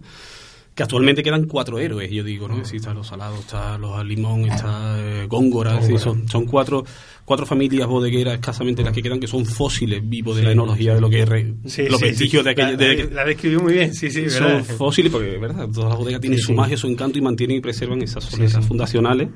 que 0.74 0.82
actualmente 0.82 1.22
quedan 1.22 1.44
cuatro 1.44 1.78
héroes, 1.78 2.10
yo 2.10 2.24
digo, 2.24 2.48
¿no? 2.48 2.54
Es 2.54 2.62
decir, 2.62 2.76
están 2.76 2.96
los 2.96 3.06
salados, 3.06 3.40
está 3.40 3.76
los 3.76 4.02
limón, 4.06 4.46
está 4.46 4.96
eh, 4.98 5.26
góngora, 5.28 5.74
es 5.74 5.82
decir, 5.82 5.98
son, 5.98 6.26
son 6.28 6.46
cuatro, 6.46 6.82
cuatro 7.26 7.44
familias 7.44 7.86
bodegueras 7.86 8.34
escasamente 8.34 8.82
las 8.82 8.94
que 8.94 9.02
quedan 9.02 9.20
que 9.20 9.26
son 9.26 9.44
fósiles 9.44 10.00
vivos 10.08 10.34
de 10.36 10.44
la 10.44 10.52
enología, 10.52 10.94
de 10.94 11.00
lo 11.02 11.10
que 11.10 11.20
es 11.22 11.28
re- 11.28 11.54
Sí, 11.66 11.82
los 11.88 12.00
sí, 12.00 12.06
vestigios 12.06 12.40
sí. 12.42 12.44
de 12.44 12.50
aquella... 12.50 12.70
La, 12.70 12.76
de- 12.76 13.10
la- 13.12 13.24
describió 13.26 13.60
muy 13.60 13.74
bien, 13.74 13.92
sí, 13.94 14.10
sí, 14.10 14.30
son 14.30 14.46
¿verdad? 14.46 14.64
fósiles 14.76 15.12
porque, 15.12 15.36
¿verdad? 15.36 15.68
Todas 15.68 15.90
las 15.90 15.98
bodegas 15.98 16.20
tienen 16.22 16.38
Sí, 16.38 16.42
su 16.46 16.48
sí. 16.52 16.54
magia, 16.54 16.76
su 16.78 16.86
encanto 16.86 17.18
y 17.18 17.22
mantienen 17.22 17.58
y 17.58 17.60
preservan 17.60 18.00
esas 18.00 18.24
sí. 18.24 18.42
fundacionales. 18.66 19.28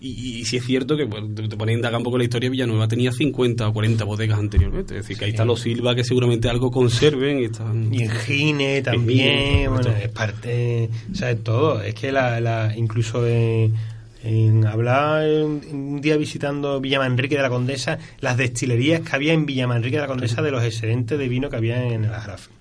Y, 0.00 0.38
y 0.38 0.44
sí 0.44 0.58
es 0.58 0.64
cierto 0.64 0.96
que 0.96 1.04
bueno, 1.04 1.28
te, 1.34 1.56
pones 1.56 1.74
a 1.74 1.76
indagar 1.76 1.98
un 1.98 2.04
poco 2.04 2.18
la 2.18 2.24
historia, 2.24 2.50
Villanueva 2.50 2.86
tenía 2.86 3.10
50 3.10 3.68
o 3.68 3.72
40 3.72 4.04
bodegas 4.04 4.38
anteriormente. 4.38 4.96
Es 4.96 5.02
decir, 5.02 5.18
que 5.18 5.24
ahí 5.24 5.30
está 5.32 5.44
los 5.44 5.60
Silva 5.60 5.94
que 5.94 6.04
seguramente 6.04 6.48
algo 6.48 6.70
conserven 6.70 7.40
y 7.40 7.44
están... 7.44 7.92
Y 7.92 8.02
en 8.02 8.10
Gine 8.10 8.82
también, 8.82 9.38
Gine, 9.38 9.68
bueno, 9.68 9.90
es 9.90 10.08
parte, 10.08 10.88
o 11.10 11.14
sea, 11.14 11.30
es 11.30 11.42
todo. 11.42 11.82
Es 11.82 11.94
que 11.94 12.12
la, 12.12 12.40
la 12.40 12.74
incluso 12.76 13.26
en, 13.26 13.74
en 14.22 14.66
hablar 14.66 15.28
un, 15.28 15.62
un 15.70 16.00
día 16.00 16.16
visitando 16.16 16.80
Villamanrique 16.80 17.36
de 17.36 17.42
la 17.42 17.48
Condesa, 17.48 17.98
las 18.20 18.36
destilerías 18.36 19.00
que 19.00 19.16
había 19.16 19.32
en 19.32 19.46
Villamanrique 19.46 19.96
de 19.96 20.02
la 20.02 20.08
Condesa 20.08 20.42
de 20.42 20.50
los 20.50 20.62
excedentes 20.62 21.18
de 21.18 21.28
vino 21.28 21.50
que 21.50 21.56
había 21.56 21.82
en 21.84 22.04
el 22.04 22.10
Jarafe. 22.10 22.57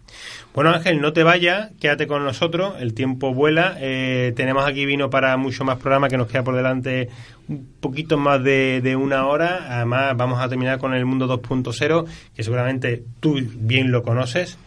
Bueno, 0.57 0.71
Ángel, 0.71 0.99
no 1.01 1.13
te 1.13 1.21
vayas, 1.21 1.69
quédate 1.79 2.07
con 2.07 2.23
nosotros, 2.25 2.73
el 2.79 2.95
tiempo 2.95 3.31
vuela. 3.31 3.77
eh, 3.79 4.33
tenemos 4.35 4.65
aquí 4.67 4.87
vino 4.87 5.07
para 5.11 5.37
mucho 5.37 5.63
más 5.63 5.77
programa 5.77 6.09
que 6.09 6.17
nos 6.17 6.25
queda 6.25 6.43
por 6.43 6.55
delante 6.55 7.09
un 7.47 7.67
poquito 7.79 8.17
más 8.17 8.43
de, 8.43 8.81
de 8.81 8.95
una 8.95 9.27
hora. 9.27 9.67
Además, 9.69 10.17
vamos 10.17 10.39
a 10.41 10.49
terminar 10.49 10.79
con 10.79 10.95
el 10.95 11.05
Mundo 11.05 11.27
2.0, 11.27 12.05
que 12.35 12.41
seguramente 12.43 13.03
tú 13.19 13.39
bien 13.53 13.91
lo 13.91 14.01
conoces, 14.01 14.57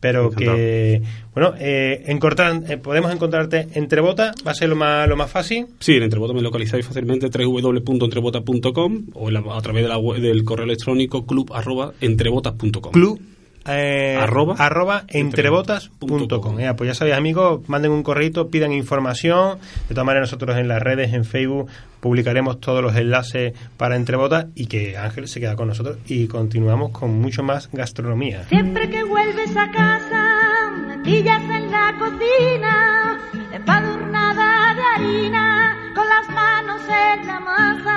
pero 0.00 0.28
Encantado. 0.28 0.56
que, 0.56 1.02
bueno, 1.34 1.52
eh, 1.58 2.04
encontrar- 2.06 2.62
eh, 2.66 2.78
podemos 2.78 3.12
encontrarte 3.12 3.68
entre 3.74 4.00
botas, 4.00 4.34
va 4.46 4.52
a 4.52 4.54
ser 4.54 4.70
lo 4.70 4.76
más, 4.76 5.06
lo 5.06 5.16
más 5.16 5.30
fácil. 5.30 5.66
Sí, 5.78 5.92
en 5.96 6.04
Entrebota 6.04 6.32
me 6.32 6.40
localizáis 6.40 6.86
fácilmente 6.86 7.28
www.entrebota.com 7.28 9.02
o 9.12 9.30
la- 9.30 9.44
a 9.54 9.60
través 9.60 9.82
de 9.82 9.88
la 9.90 9.98
web- 9.98 10.22
del 10.22 10.42
correo 10.42 10.64
electrónico 10.64 11.26
club 11.26 11.52
arroba 11.54 11.92
entrebotas.com. 12.00 12.92
Club. 12.92 13.20
Eh, 13.66 14.18
Arroba. 14.20 14.54
arroba 14.58 15.04
entrebotas.com. 15.08 16.60
Eh, 16.60 16.74
pues 16.74 16.88
ya 16.88 16.94
sabéis, 16.94 17.16
amigos, 17.16 17.68
manden 17.68 17.92
un 17.92 18.02
correo, 18.02 18.50
pidan 18.50 18.72
información. 18.72 19.58
De 19.88 19.94
todas 19.94 20.06
maneras, 20.06 20.28
nosotros 20.30 20.56
en 20.58 20.68
las 20.68 20.82
redes, 20.82 21.12
en 21.12 21.24
Facebook, 21.24 21.68
publicaremos 22.00 22.60
todos 22.60 22.82
los 22.82 22.94
enlaces 22.96 23.54
para 23.78 23.96
Entrebotas 23.96 24.46
y 24.54 24.66
que 24.66 24.98
Ángel 24.98 25.26
se 25.26 25.40
queda 25.40 25.56
con 25.56 25.68
nosotros 25.68 25.96
y 26.06 26.26
continuamos 26.26 26.90
con 26.90 27.18
mucho 27.18 27.42
más 27.42 27.70
gastronomía. 27.72 28.44
Siempre 28.48 28.90
que 28.90 29.02
vuelves 29.04 29.56
a 29.56 29.70
casa, 29.70 30.70
me 30.86 30.98
pillas 30.98 31.42
en 31.42 31.70
la 31.70 31.94
cocina, 31.98 33.18
empadurnada 33.52 34.74
de 34.74 34.82
harina, 34.96 35.76
con 35.94 36.06
las 36.06 36.28
manos 36.28 36.82
en 36.82 37.26
la 37.26 37.40
masa. 37.40 37.94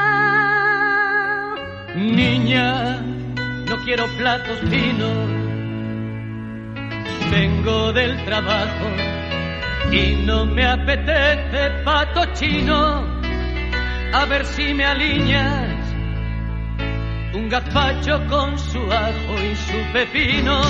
Niña, 1.95 3.01
no 3.67 3.75
quiero 3.83 4.07
platos 4.17 4.59
finos. 4.69 5.46
Vengo 7.31 7.91
del 7.93 8.23
trabajo 8.25 8.89
y 9.91 10.15
no 10.25 10.45
me 10.45 10.65
apetece 10.65 11.69
pato 11.83 12.25
chino. 12.33 13.05
A 14.13 14.25
ver 14.25 14.45
si 14.45 14.73
me 14.73 14.85
alineas 14.85 15.87
un 17.33 17.49
gazpacho 17.49 18.25
con 18.27 18.57
su 18.57 18.79
ajo 18.91 19.33
y 19.43 19.55
su 19.55 19.93
pepino. 19.93 20.61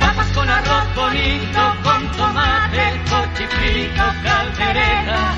Papas 0.00 0.32
con 0.34 0.48
arroz 0.48 0.94
bonito, 0.96 1.60
con 1.84 2.10
tomate, 2.16 3.00
cochifrito, 3.10 4.04
caldereta. 4.24 5.34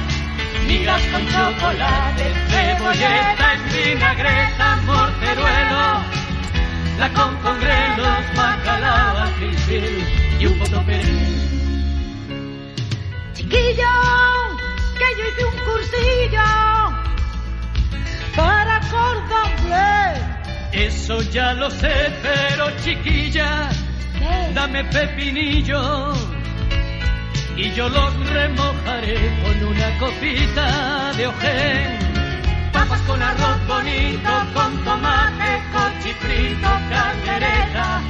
Migas 0.67 1.03
con 1.13 1.27
chocolate, 1.27 2.25
cebolleta, 2.49 3.57
vinagreta, 3.73 4.77
morteruelo. 4.87 6.10
La 7.01 7.09
con 7.15 7.35
con 7.39 7.59
grelos, 7.59 8.25
bacalao, 8.37 9.27
y 10.39 10.47
un 10.47 10.59
poco 10.59 10.85
perejil. 10.85 11.41
Chiquillo, 13.33 13.95
que 14.99 15.07
yo 15.17 15.25
hice 15.29 15.45
un 15.47 15.57
cursillo 15.67 16.49
para 18.37 18.81
cordón. 18.91 19.51
Eso 20.73 21.23
ya 21.23 21.55
lo 21.55 21.71
sé, 21.71 22.13
pero 22.23 22.71
chiquilla, 22.83 23.71
dame 24.55 24.85
pepinillo 24.85 26.13
y 27.57 27.73
yo 27.73 27.89
los 27.89 28.31
remojaré 28.31 29.19
con 29.43 29.65
una 29.65 29.99
copita 29.99 31.13
de 31.17 31.27
ojén. 31.27 31.99
Papas 32.73 33.01
con 33.03 33.23
arroz 33.23 33.67
bonito, 33.67 34.31
con 34.55 34.85
tomate, 34.85 35.63
cochifrito, 36.15 36.69
caldereta, 36.89 38.03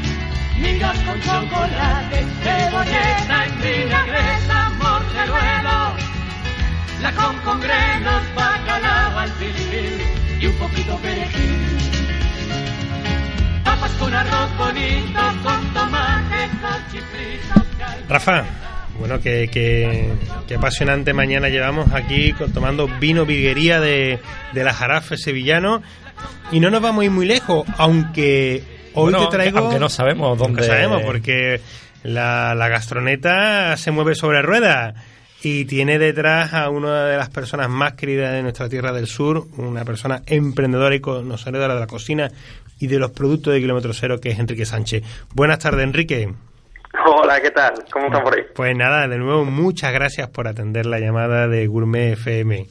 migas 0.58 0.98
con 1.00 1.20
chocolate, 1.20 2.26
cebolleta 2.42 3.44
en 3.46 3.60
vinagreta, 3.60 4.70
morteruelo, 4.78 5.96
la 7.02 7.12
con 7.12 7.36
con 7.38 7.60
grenos, 7.60 8.22
bacalao 8.34 9.18
al 9.18 9.30
filfil 9.32 10.00
y 10.40 10.46
un 10.46 10.54
poquito 10.54 10.96
perejil. 10.98 11.58
Papas 13.64 13.90
con 13.92 14.14
arroz 14.14 14.56
bonito, 14.56 15.20
con 15.42 15.74
tomate, 15.74 16.48
cochifrito, 16.62 17.64
Rafa, 18.08 18.44
bueno, 18.98 19.20
que, 19.20 19.48
que, 19.48 20.12
que 20.48 20.54
apasionante 20.54 21.12
mañana 21.12 21.48
llevamos 21.48 21.92
aquí 21.92 22.32
con- 22.32 22.52
tomando 22.52 22.88
vino 22.98 23.24
virguería 23.26 23.78
de, 23.80 24.20
de 24.52 24.64
la 24.64 24.72
Jarafe 24.72 25.16
sevillano. 25.16 25.82
Y 26.52 26.60
no 26.60 26.70
nos 26.70 26.82
vamos 26.82 27.02
a 27.02 27.04
ir 27.04 27.10
muy 27.10 27.26
lejos, 27.26 27.64
aunque 27.78 28.62
hoy 28.94 29.12
Bueno, 29.12 29.28
te 29.28 29.36
traigo... 29.36 29.58
aunque 29.58 29.78
no 29.78 29.88
sabemos 29.88 30.36
dónde- 30.38 30.64
sabemos, 30.64 31.02
porque 31.02 31.60
la, 32.02 32.54
la 32.54 32.68
gastroneta 32.68 33.76
se 33.76 33.90
mueve 33.90 34.14
sobre 34.14 34.42
ruedas 34.42 34.94
y 35.42 35.64
tiene 35.64 35.98
detrás 35.98 36.52
a 36.52 36.68
una 36.70 37.04
de 37.06 37.16
las 37.16 37.30
personas 37.30 37.68
más 37.70 37.94
queridas 37.94 38.32
de 38.32 38.42
nuestra 38.42 38.68
tierra 38.68 38.92
del 38.92 39.06
sur, 39.06 39.46
una 39.56 39.84
persona 39.84 40.22
emprendedora 40.26 40.94
y 40.94 41.00
conocedora 41.00 41.72
de 41.74 41.80
la 41.80 41.86
cocina 41.86 42.30
y 42.78 42.86
de 42.88 42.98
los 42.98 43.10
productos 43.12 43.52
de 43.54 43.60
kilómetro 43.60 43.92
cero, 43.94 44.20
que 44.20 44.30
es 44.30 44.38
Enrique 44.38 44.64
Sánchez. 44.66 45.02
Buenas 45.34 45.58
tardes, 45.60 45.84
Enrique. 45.84 46.32
Hola, 47.06 47.40
¿qué 47.40 47.50
tal? 47.52 47.74
¿Cómo 47.92 48.06
están 48.06 48.22
por 48.24 48.34
ahí? 48.36 48.42
Pues 48.54 48.76
nada, 48.76 49.06
de 49.06 49.16
nuevo, 49.18 49.44
muchas 49.44 49.92
gracias 49.92 50.28
por 50.28 50.48
atender 50.48 50.86
la 50.86 50.98
llamada 50.98 51.46
de 51.46 51.66
Gourmet 51.68 52.14
FM. 52.14 52.66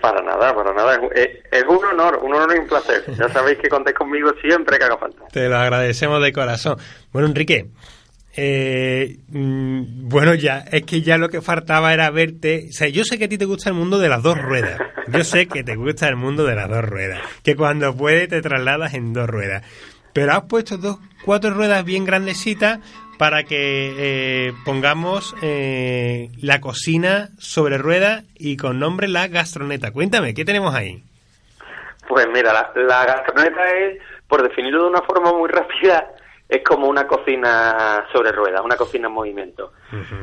Para 0.00 0.22
nada, 0.22 0.54
para 0.54 0.72
nada. 0.72 1.00
Es, 1.14 1.64
un 1.68 1.84
honor, 1.84 2.20
un 2.22 2.34
honor 2.34 2.54
y 2.54 2.58
un 2.60 2.68
placer. 2.68 3.04
Ya 3.16 3.28
sabéis 3.28 3.58
que 3.58 3.68
contéis 3.68 3.96
conmigo 3.96 4.30
siempre 4.40 4.78
que 4.78 4.84
haga 4.84 4.96
falta. 4.96 5.26
Te 5.32 5.48
lo 5.48 5.56
agradecemos 5.56 6.22
de 6.22 6.32
corazón. 6.32 6.78
Bueno, 7.12 7.28
Enrique, 7.28 7.66
eh, 8.36 9.18
mm, 9.28 10.08
bueno, 10.08 10.34
ya, 10.34 10.64
es 10.70 10.84
que 10.84 11.02
ya 11.02 11.18
lo 11.18 11.28
que 11.28 11.42
faltaba 11.42 11.92
era 11.92 12.10
verte. 12.10 12.66
O 12.70 12.72
sea, 12.72 12.88
yo 12.88 13.02
sé 13.02 13.18
que 13.18 13.24
a 13.24 13.28
ti 13.28 13.38
te 13.38 13.44
gusta 13.44 13.70
el 13.70 13.74
mundo 13.74 13.98
de 13.98 14.08
las 14.08 14.22
dos 14.22 14.40
ruedas. 14.40 14.80
Yo 15.08 15.24
sé 15.24 15.48
que 15.48 15.64
te 15.64 15.74
gusta 15.74 16.08
el 16.08 16.16
mundo 16.16 16.44
de 16.44 16.54
las 16.54 16.68
dos 16.68 16.84
ruedas. 16.84 17.20
Que 17.42 17.56
cuando 17.56 17.96
puedes 17.96 18.28
te 18.28 18.40
trasladas 18.40 18.94
en 18.94 19.12
dos 19.12 19.28
ruedas. 19.28 19.64
Pero 20.12 20.32
has 20.32 20.42
puesto 20.44 20.78
dos, 20.78 20.98
cuatro 21.24 21.50
ruedas 21.50 21.84
bien 21.84 22.04
grandecitas 22.04 22.78
para 23.18 23.42
que 23.42 23.94
eh, 23.98 24.52
pongamos 24.64 25.34
eh, 25.42 26.30
la 26.40 26.60
cocina 26.60 27.28
sobre 27.38 27.76
ruedas 27.76 28.24
y 28.36 28.56
con 28.56 28.78
nombre 28.78 29.08
la 29.08 29.26
gastroneta. 29.26 29.92
Cuéntame, 29.92 30.34
¿qué 30.34 30.44
tenemos 30.44 30.74
ahí? 30.74 31.02
Pues 32.08 32.26
mira, 32.32 32.52
la, 32.52 32.72
la 32.74 33.04
gastroneta 33.04 33.68
es, 33.76 33.98
por 34.28 34.42
definirlo 34.42 34.84
de 34.84 34.90
una 34.90 35.02
forma 35.02 35.32
muy 35.32 35.48
rápida, 35.52 36.12
es 36.48 36.64
como 36.64 36.88
una 36.88 37.06
cocina 37.06 38.06
sobre 38.12 38.32
ruedas, 38.32 38.62
una 38.64 38.76
cocina 38.76 39.08
en 39.08 39.12
movimiento. 39.12 39.72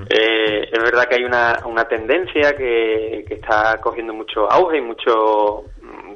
Eh, 0.10 0.70
es 0.72 0.84
verdad 0.84 1.08
que 1.08 1.16
hay 1.16 1.24
una, 1.24 1.60
una 1.66 1.88
tendencia 1.88 2.56
que, 2.58 3.26
que 3.28 3.36
está 3.36 3.80
cogiendo 3.80 4.14
mucho 4.14 4.52
auge 4.52 4.78
y 4.78 4.82
mucho, 4.82 5.66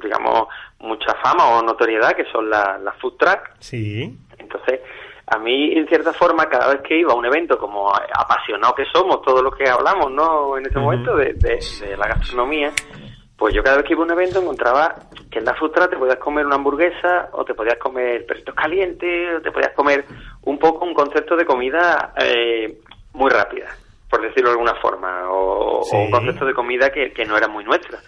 digamos, 0.01 0.47
mucha 0.79 1.13
fama 1.21 1.49
o 1.49 1.61
notoriedad, 1.61 2.13
que 2.13 2.25
son 2.31 2.49
las 2.49 2.81
las 2.81 2.95
food 2.97 3.17
truck. 3.17 3.51
Sí. 3.59 4.17
Entonces, 4.39 4.79
a 5.31 5.37
mí, 5.37 5.71
en 5.77 5.87
cierta 5.87 6.13
forma, 6.13 6.45
cada 6.47 6.73
vez 6.73 6.81
que 6.81 6.97
iba 6.99 7.13
a 7.13 7.15
un 7.15 7.25
evento, 7.25 7.57
como 7.57 7.91
apasionados 7.93 8.75
que 8.75 8.85
somos, 8.93 9.21
todos 9.21 9.41
los 9.43 9.55
que 9.55 9.69
hablamos, 9.69 10.11
¿no? 10.11 10.57
En 10.57 10.65
este 10.65 10.79
momento, 10.79 11.15
de, 11.15 11.33
de- 11.33 11.59
de 11.87 11.97
la 11.97 12.07
gastronomía, 12.07 12.71
pues 13.37 13.53
yo 13.53 13.63
cada 13.63 13.77
vez 13.77 13.85
que 13.85 13.93
iba 13.93 14.01
a 14.01 14.05
un 14.05 14.11
evento 14.11 14.39
encontraba 14.41 14.95
que 15.31 15.39
en 15.39 15.45
la 15.45 15.53
truck 15.53 15.89
te 15.89 15.97
podías 15.97 16.17
comer 16.17 16.45
una 16.45 16.55
hamburguesa, 16.55 17.29
o 17.33 17.45
te 17.45 17.53
podías 17.53 17.77
comer 17.77 18.25
perritos 18.25 18.55
calientes, 18.55 19.37
o 19.37 19.41
te 19.41 19.51
podías 19.51 19.73
comer 19.75 20.03
un 20.43 20.57
poco 20.57 20.83
un 20.85 20.93
concepto 20.93 21.35
de 21.35 21.45
comida 21.45 22.13
eh, 22.17 22.79
muy 23.13 23.29
rápida, 23.29 23.67
por 24.09 24.21
decirlo 24.21 24.49
de 24.49 24.53
alguna 24.53 24.75
forma, 24.81 25.29
o, 25.29 25.83
Sí. 25.83 25.95
o 25.95 25.99
un 25.99 26.11
concepto 26.11 26.45
de 26.45 26.53
comida 26.53 26.89
que, 26.89 27.11
que 27.13 27.25
no 27.25 27.37
era 27.37 27.47
muy 27.47 27.63
nuestra. 27.63 27.99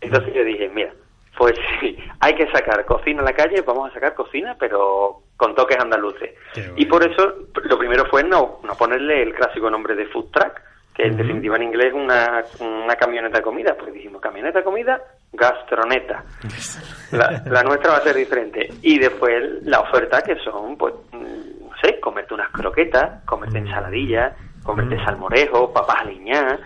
Entonces 0.00 0.32
yo 0.34 0.44
dije, 0.44 0.68
mira, 0.68 0.92
pues 1.36 1.54
sí, 1.80 1.96
hay 2.20 2.34
que 2.34 2.50
sacar 2.50 2.84
cocina 2.84 3.22
a 3.22 3.24
la 3.24 3.32
calle, 3.32 3.62
vamos 3.62 3.90
a 3.90 3.94
sacar 3.94 4.14
cocina, 4.14 4.56
pero 4.58 5.22
con 5.36 5.54
toques 5.54 5.78
andaluces. 5.78 6.34
Bueno. 6.54 6.74
Y 6.76 6.86
por 6.86 7.04
eso 7.04 7.34
lo 7.62 7.78
primero 7.78 8.04
fue 8.06 8.24
no, 8.24 8.60
no 8.64 8.74
ponerle 8.74 9.22
el 9.22 9.34
clásico 9.34 9.70
nombre 9.70 9.94
de 9.94 10.06
food 10.06 10.30
truck, 10.32 10.60
que 10.98 11.04
en 11.04 11.16
definitiva 11.16 11.54
en 11.54 11.62
inglés 11.62 11.88
es 11.88 11.94
una, 11.94 12.42
una 12.58 12.96
camioneta 12.96 13.38
de 13.38 13.44
comida. 13.44 13.76
Pues 13.78 13.92
dijimos, 13.92 14.20
camioneta 14.20 14.58
de 14.58 14.64
comida, 14.64 15.00
gastroneta. 15.32 16.24
La, 17.12 17.40
la 17.46 17.62
nuestra 17.62 17.92
va 17.92 17.98
a 17.98 18.02
ser 18.02 18.16
diferente. 18.16 18.68
Y 18.82 18.98
después 18.98 19.62
la 19.62 19.78
oferta 19.78 20.20
que 20.22 20.36
son, 20.40 20.76
pues, 20.76 20.94
mm, 21.12 21.68
no 21.68 21.76
sé, 21.80 22.00
comerte 22.00 22.34
unas 22.34 22.50
croquetas, 22.50 23.24
comerte 23.26 23.58
ensaladilla, 23.58 24.34
comerte 24.64 25.02
salmorejo, 25.04 25.72
papas 25.72 26.00
aliñadas, 26.00 26.60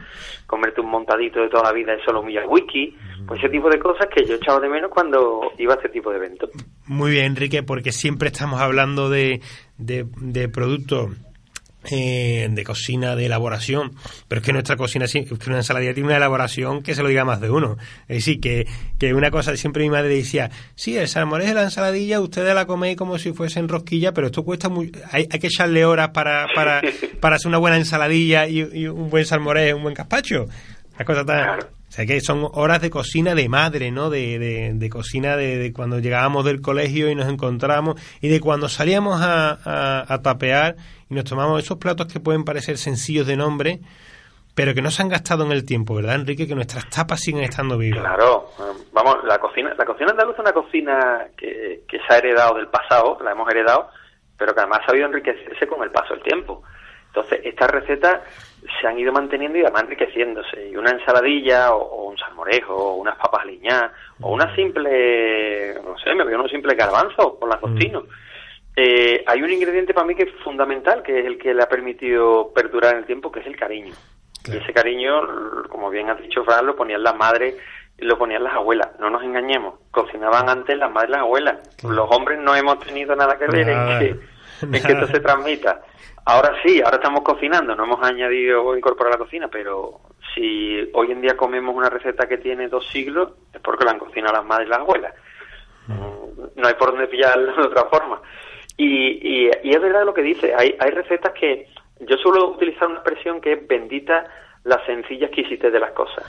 comerte 0.53 0.83
un 0.83 0.91
montadito 0.91 1.41
de 1.41 1.49
toda 1.49 1.63
la 1.63 1.73
vida 1.73 1.93
de 1.93 2.05
solo 2.05 2.21
al 2.21 2.47
whisky, 2.47 2.95
pues 3.27 3.41
ese 3.41 3.49
tipo 3.49 3.71
de 3.71 3.79
cosas 3.79 4.07
que 4.15 4.23
yo 4.27 4.35
echaba 4.35 4.61
de 4.61 4.69
menos 4.69 4.91
cuando 4.91 5.51
iba 5.57 5.73
a 5.73 5.77
este 5.77 5.89
tipo 5.89 6.11
de 6.11 6.19
eventos. 6.19 6.51
Muy 6.87 7.13
bien, 7.13 7.25
Enrique, 7.25 7.63
porque 7.63 7.91
siempre 7.91 8.29
estamos 8.29 8.61
hablando 8.61 9.09
de, 9.09 9.41
de, 9.79 10.05
de 10.21 10.51
productos 10.51 11.09
eh, 11.91 12.49
de 12.51 12.65
cocina, 12.65 13.17
de 13.17 13.27
elaboración, 13.27 13.93
pero 14.29 14.41
es 14.41 14.47
que 14.47 14.53
nuestra 14.53 14.77
cocina, 14.77 15.07
es 15.07 15.13
que 15.13 15.37
una 15.47 15.59
ensaladilla 15.59 15.95
tiene 15.95 16.09
una 16.09 16.17
elaboración 16.17 16.83
que 16.83 16.95
se 16.95 17.03
lo 17.03 17.09
diga 17.09 17.25
más 17.25 17.41
de 17.41 17.51
uno. 17.51 17.77
Es 18.09 18.19
decir, 18.19 18.41
que, 18.41 18.67
que 18.99 19.15
una 19.15 19.31
cosa, 19.31 19.57
siempre 19.57 19.83
mi 19.83 19.91
madre 19.91 20.15
decía, 20.15 20.51
sí, 20.75 20.97
el 20.97 21.09
salmorejo 21.09 21.53
y 21.53 21.55
la 21.55 21.65
ensaladilla 21.65 22.21
ustedes 22.21 22.55
la 22.55 22.67
coméis 22.67 22.97
como 22.97 23.19
si 23.19 23.33
fuesen 23.33 23.69
rosquilla, 23.69 24.13
pero 24.13 24.29
esto 24.29 24.45
cuesta 24.45 24.69
muy, 24.69 24.93
hay, 25.11 25.27
hay 25.31 25.39
que 25.39 25.49
echarle 25.49 25.85
horas 25.85 26.11
para, 26.11 26.47
para, 26.55 26.81
para 27.21 27.37
hacer 27.37 27.49
una 27.49 27.59
buena 27.59 27.77
ensaladilla 27.77 28.47
y, 28.47 28.61
y 28.61 28.87
un 28.87 29.11
buen 29.11 29.25
salmorejo, 29.25 29.77
un 29.77 29.83
buen 29.83 29.95
gazpacho. 29.95 30.47
La 30.99 31.05
cosa 31.05 31.25
tan... 31.25 31.59
O 31.93 31.95
sea 31.95 32.07
que 32.07 32.23
son 32.23 32.49
horas 32.53 32.81
de 32.81 32.89
cocina 32.89 33.35
de 33.35 33.51
madre, 33.51 33.91
¿no? 33.91 34.09
De, 34.09 34.39
de, 34.39 34.73
de 34.73 34.89
cocina 34.89 35.37
de, 35.37 35.59
de 35.59 35.75
cuando 35.75 35.99
llegábamos 35.99 36.43
del 36.47 36.63
colegio 36.63 37.11
y 37.11 37.15
nos 37.15 37.29
encontramos 37.29 38.01
y 38.23 38.29
de 38.29 38.41
cuando 38.41 38.71
salíamos 38.71 39.21
a, 39.21 39.51
a, 39.63 40.15
a 40.15 40.23
tapear 40.23 40.77
y 41.13 41.15
nos 41.15 41.25
tomamos 41.25 41.63
esos 41.63 41.77
platos 41.77 42.11
que 42.11 42.21
pueden 42.21 42.43
parecer 42.43 42.79
sencillos 42.79 43.27
de 43.27 43.37
nombre, 43.37 43.81
pero 44.55 44.73
que 44.73 44.81
no 44.81 44.91
se 44.91 45.03
han 45.03 45.11
gastado 45.11 45.45
en 45.45 45.53
el 45.53 45.67
tiempo, 45.67 45.95
¿verdad, 45.95 46.15
Enrique? 46.15 46.49
Que 46.49 46.55
nuestras 46.55 46.89
tapas 46.89 47.21
siguen 47.21 47.43
estando 47.43 47.77
vivas. 47.77 48.01
Claro, 48.01 48.49
eh, 48.59 48.83
vamos, 48.93 49.19
la 49.25 49.39
cocina, 49.39 49.75
la 49.77 49.85
cocina 49.85 50.13
andaluza 50.13 50.37
es 50.37 50.41
una 50.41 50.53
cocina 50.55 51.27
que, 51.37 51.83
que 51.87 51.99
se 51.99 52.15
ha 52.15 52.17
heredado 52.17 52.55
del 52.55 52.69
pasado, 52.69 53.19
la 53.23 53.33
hemos 53.33 53.47
heredado, 53.51 53.91
pero 54.39 54.55
que 54.55 54.61
además 54.61 54.81
ha 54.83 54.87
sabido 54.87 55.07
enriquecerse 55.07 55.67
con 55.67 55.83
el 55.83 55.91
paso 55.91 56.15
del 56.15 56.23
tiempo. 56.23 56.63
Entonces, 57.09 57.41
estas 57.45 57.71
recetas 57.71 58.21
se 58.81 58.89
han 58.89 58.99
ido 58.99 59.13
manteniendo 59.13 59.59
y 59.59 59.65
además 59.65 59.83
enriqueciéndose. 59.83 60.71
Y 60.71 60.77
una 60.77 60.93
ensaladilla, 60.93 61.75
o, 61.75 61.83
o 61.83 62.09
un 62.09 62.17
salmorejo, 62.17 62.75
o 62.75 62.95
unas 62.95 63.19
papas 63.19 63.43
aliñadas, 63.43 63.93
o 64.23 64.33
una 64.33 64.55
simple, 64.57 65.75
no 65.85 65.99
sé, 65.99 66.15
me 66.15 66.25
veo 66.25 66.41
un 66.41 66.49
simple 66.49 66.75
garbanzo 66.75 67.39
con 67.39 67.51
la 67.51 67.61
cocino. 67.61 68.05
Eh, 68.77 69.23
hay 69.27 69.43
un 69.43 69.51
ingrediente 69.51 69.93
para 69.93 70.07
mí 70.07 70.15
que 70.15 70.23
es 70.25 70.33
fundamental, 70.43 71.03
que 71.03 71.21
es 71.21 71.27
el 71.27 71.39
que 71.39 71.53
le 71.53 71.63
ha 71.63 71.69
permitido 71.69 72.53
perdurar 72.55 72.93
en 72.95 73.01
el 73.01 73.07
tiempo, 73.07 73.31
que 73.31 73.41
es 73.41 73.47
el 73.47 73.57
cariño. 73.57 73.95
Claro. 74.43 74.59
Y 74.59 74.63
ese 74.63 74.73
cariño, 74.73 75.13
como 75.69 75.91
bien 75.91 76.09
has 76.11 76.21
dicho, 76.21 76.45
Fran, 76.45 76.67
lo 76.67 76.75
ponían 76.75 77.03
las 77.03 77.15
madres 77.17 77.57
y 77.99 78.05
lo 78.05 78.17
ponían 78.19 78.43
las 78.43 78.55
abuelas. 78.55 78.89
No 78.99 79.11
nos 79.11 79.23
engañemos, 79.23 79.75
cocinaban 79.91 80.49
antes 80.49 80.77
las 80.79 80.91
madres 80.91 81.11
y 81.11 81.13
las 81.13 81.21
abuelas. 81.21 81.59
Los 81.85 82.09
hombres 82.11 82.39
no 82.41 82.55
hemos 82.57 82.79
tenido 82.81 83.15
nada 83.15 83.39
que 83.39 83.47
ver 83.47 83.67
Nada. 83.67 84.01
en 84.03 84.19
que, 84.19 84.67
en 84.79 84.83
que 84.85 84.93
esto 84.93 85.07
se 85.07 85.21
transmita. 85.21 85.83
Ahora 86.25 86.55
sí, 86.65 86.81
ahora 86.81 86.97
estamos 86.97 87.23
cocinando, 87.23 87.75
no 87.75 87.85
hemos 87.85 88.03
añadido 88.03 88.65
o 88.65 88.77
incorporado 88.77 89.17
la 89.19 89.25
cocina, 89.25 89.49
pero 89.49 90.01
si 90.35 90.89
hoy 90.95 91.11
en 91.11 91.21
día 91.21 91.37
comemos 91.37 91.75
una 91.75 91.91
receta 91.91 92.27
que 92.29 92.39
tiene 92.39 92.69
dos 92.69 92.87
siglos, 92.89 93.33
es 93.53 93.61
porque 93.61 93.85
la 93.85 93.91
han 93.91 93.99
cocinado 93.99 94.33
las 94.35 94.45
madres 94.45 94.69
y 94.69 94.71
las 94.71 94.79
abuelas. 94.81 95.15
Mm, 95.89 96.61
No 96.61 96.69
hay 96.69 96.75
por 96.75 96.91
dónde 96.93 97.09
pillarlo 97.09 97.55
de 97.55 97.63
otra 97.69 97.85
forma. 97.85 98.21
Y, 98.77 99.47
y, 99.47 99.51
y 99.63 99.71
es 99.71 99.81
verdad 99.81 100.05
lo 100.05 100.15
que 100.15 100.23
dice, 100.23 100.55
hay, 100.57 100.77
hay 100.79 100.91
recetas 100.91 101.33
que 101.33 101.69
yo 102.01 102.17
suelo 102.17 102.49
utilizar 102.51 102.89
una 102.89 102.99
expresión 103.01 103.41
que 103.41 103.53
es 103.53 103.67
bendita 103.69 104.27
la 104.65 104.85
sencilla 104.87 105.27
exquisitez 105.27 105.73
de 105.73 105.81
las 105.81 105.93
cosas. 105.93 106.25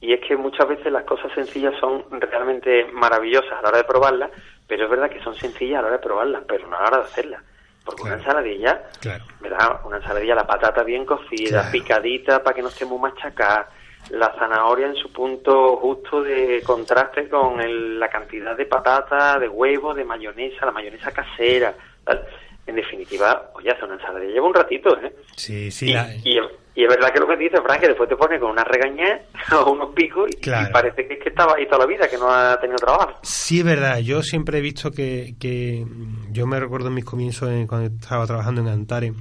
Y 0.00 0.12
es 0.12 0.20
que 0.20 0.36
muchas 0.36 0.68
veces 0.68 0.92
las 0.92 1.04
cosas 1.04 1.32
sencillas 1.34 1.74
son 1.80 2.04
realmente 2.20 2.86
maravillosas 2.92 3.52
a 3.52 3.62
la 3.62 3.68
hora 3.68 3.78
de 3.78 3.84
probarlas, 3.84 4.30
pero 4.66 4.84
es 4.84 4.90
verdad 4.90 5.10
que 5.10 5.22
son 5.22 5.34
sencillas 5.36 5.78
a 5.78 5.82
la 5.82 5.88
hora 5.88 5.96
de 5.98 6.02
probarlas, 6.02 6.42
pero 6.46 6.66
no 6.68 6.76
a 6.76 6.82
la 6.82 6.88
hora 6.88 6.98
de 6.98 7.04
hacerlas. 7.04 7.42
Porque 7.84 8.02
Claro. 8.02 8.14
una 8.16 8.22
ensaladilla, 8.24 8.82
Claro. 9.00 9.24
¿verdad? 9.40 9.80
Una 9.84 9.96
ensaladilla, 9.98 10.34
la 10.34 10.46
patata 10.46 10.82
bien 10.82 11.04
cocida, 11.06 11.50
Claro. 11.50 11.70
picadita 11.70 12.42
para 12.42 12.54
que 12.54 12.62
no 12.62 12.68
esté 12.68 12.84
muy 12.84 12.98
machacada, 12.98 13.68
la 14.10 14.32
zanahoria 14.38 14.86
en 14.86 14.94
su 14.96 15.12
punto 15.12 15.76
justo 15.78 16.22
de 16.22 16.62
contraste 16.64 17.28
con 17.28 17.60
el- 17.60 17.98
la 17.98 18.08
cantidad 18.08 18.56
de 18.56 18.66
patata, 18.66 19.38
de 19.38 19.48
huevo, 19.48 19.94
de 19.94 20.04
mayonesa, 20.04 20.66
la 20.66 20.72
mayonesa 20.72 21.10
casera. 21.12 21.74
tal. 22.04 22.24
En 22.68 22.74
definitiva, 22.76 23.50
oye, 23.54 23.70
hacer 23.70 23.84
una 23.84 23.94
ensalada 23.94 24.24
lleva 24.24 24.46
un 24.46 24.54
ratito, 24.54 24.96
¿eh? 25.00 25.14
Sí, 25.36 25.70
sí, 25.70 25.90
y, 25.90 25.92
la- 25.94 26.14
y, 26.16 26.38
y 26.74 26.82
es 26.84 26.88
verdad 26.88 27.12
que 27.12 27.20
lo 27.20 27.28
que 27.28 27.36
dices, 27.36 27.60
Frank, 27.64 27.80
que 27.80 27.86
después 27.88 28.08
te 28.08 28.16
pones 28.16 28.40
con 28.40 28.50
una 28.50 28.64
regañez 28.64 29.22
o 29.52 29.70
unos 29.70 29.94
picos 29.94 30.28
y, 30.30 30.36
Claro. 30.40 30.68
y 30.68 30.72
parece 30.72 31.06
que 31.06 31.14
es 31.14 31.20
que 31.22 31.28
estaba 31.28 31.54
ahí 31.56 31.66
toda 31.66 31.78
la 31.78 31.86
vida, 31.86 32.08
que 32.08 32.16
no 32.18 32.28
ha 32.28 32.58
tenido 32.60 32.76
trabajo. 32.78 33.18
Sí, 33.22 33.60
es 33.60 33.64
verdad. 33.64 33.98
Yo 33.98 34.20
siempre 34.22 34.58
he 34.58 34.60
visto 34.60 34.90
que, 34.90 35.34
que 35.40 35.84
mm, 35.88 36.32
yo 36.32 36.46
me 36.48 36.58
recuerdo 36.58 36.88
en 36.88 36.94
mis 36.94 37.04
comienzos 37.04 37.50
en- 37.50 37.66
cuando 37.68 37.86
estaba 37.94 38.26
trabajando 38.26 38.60
en 38.62 38.68
Antare, 38.68 39.12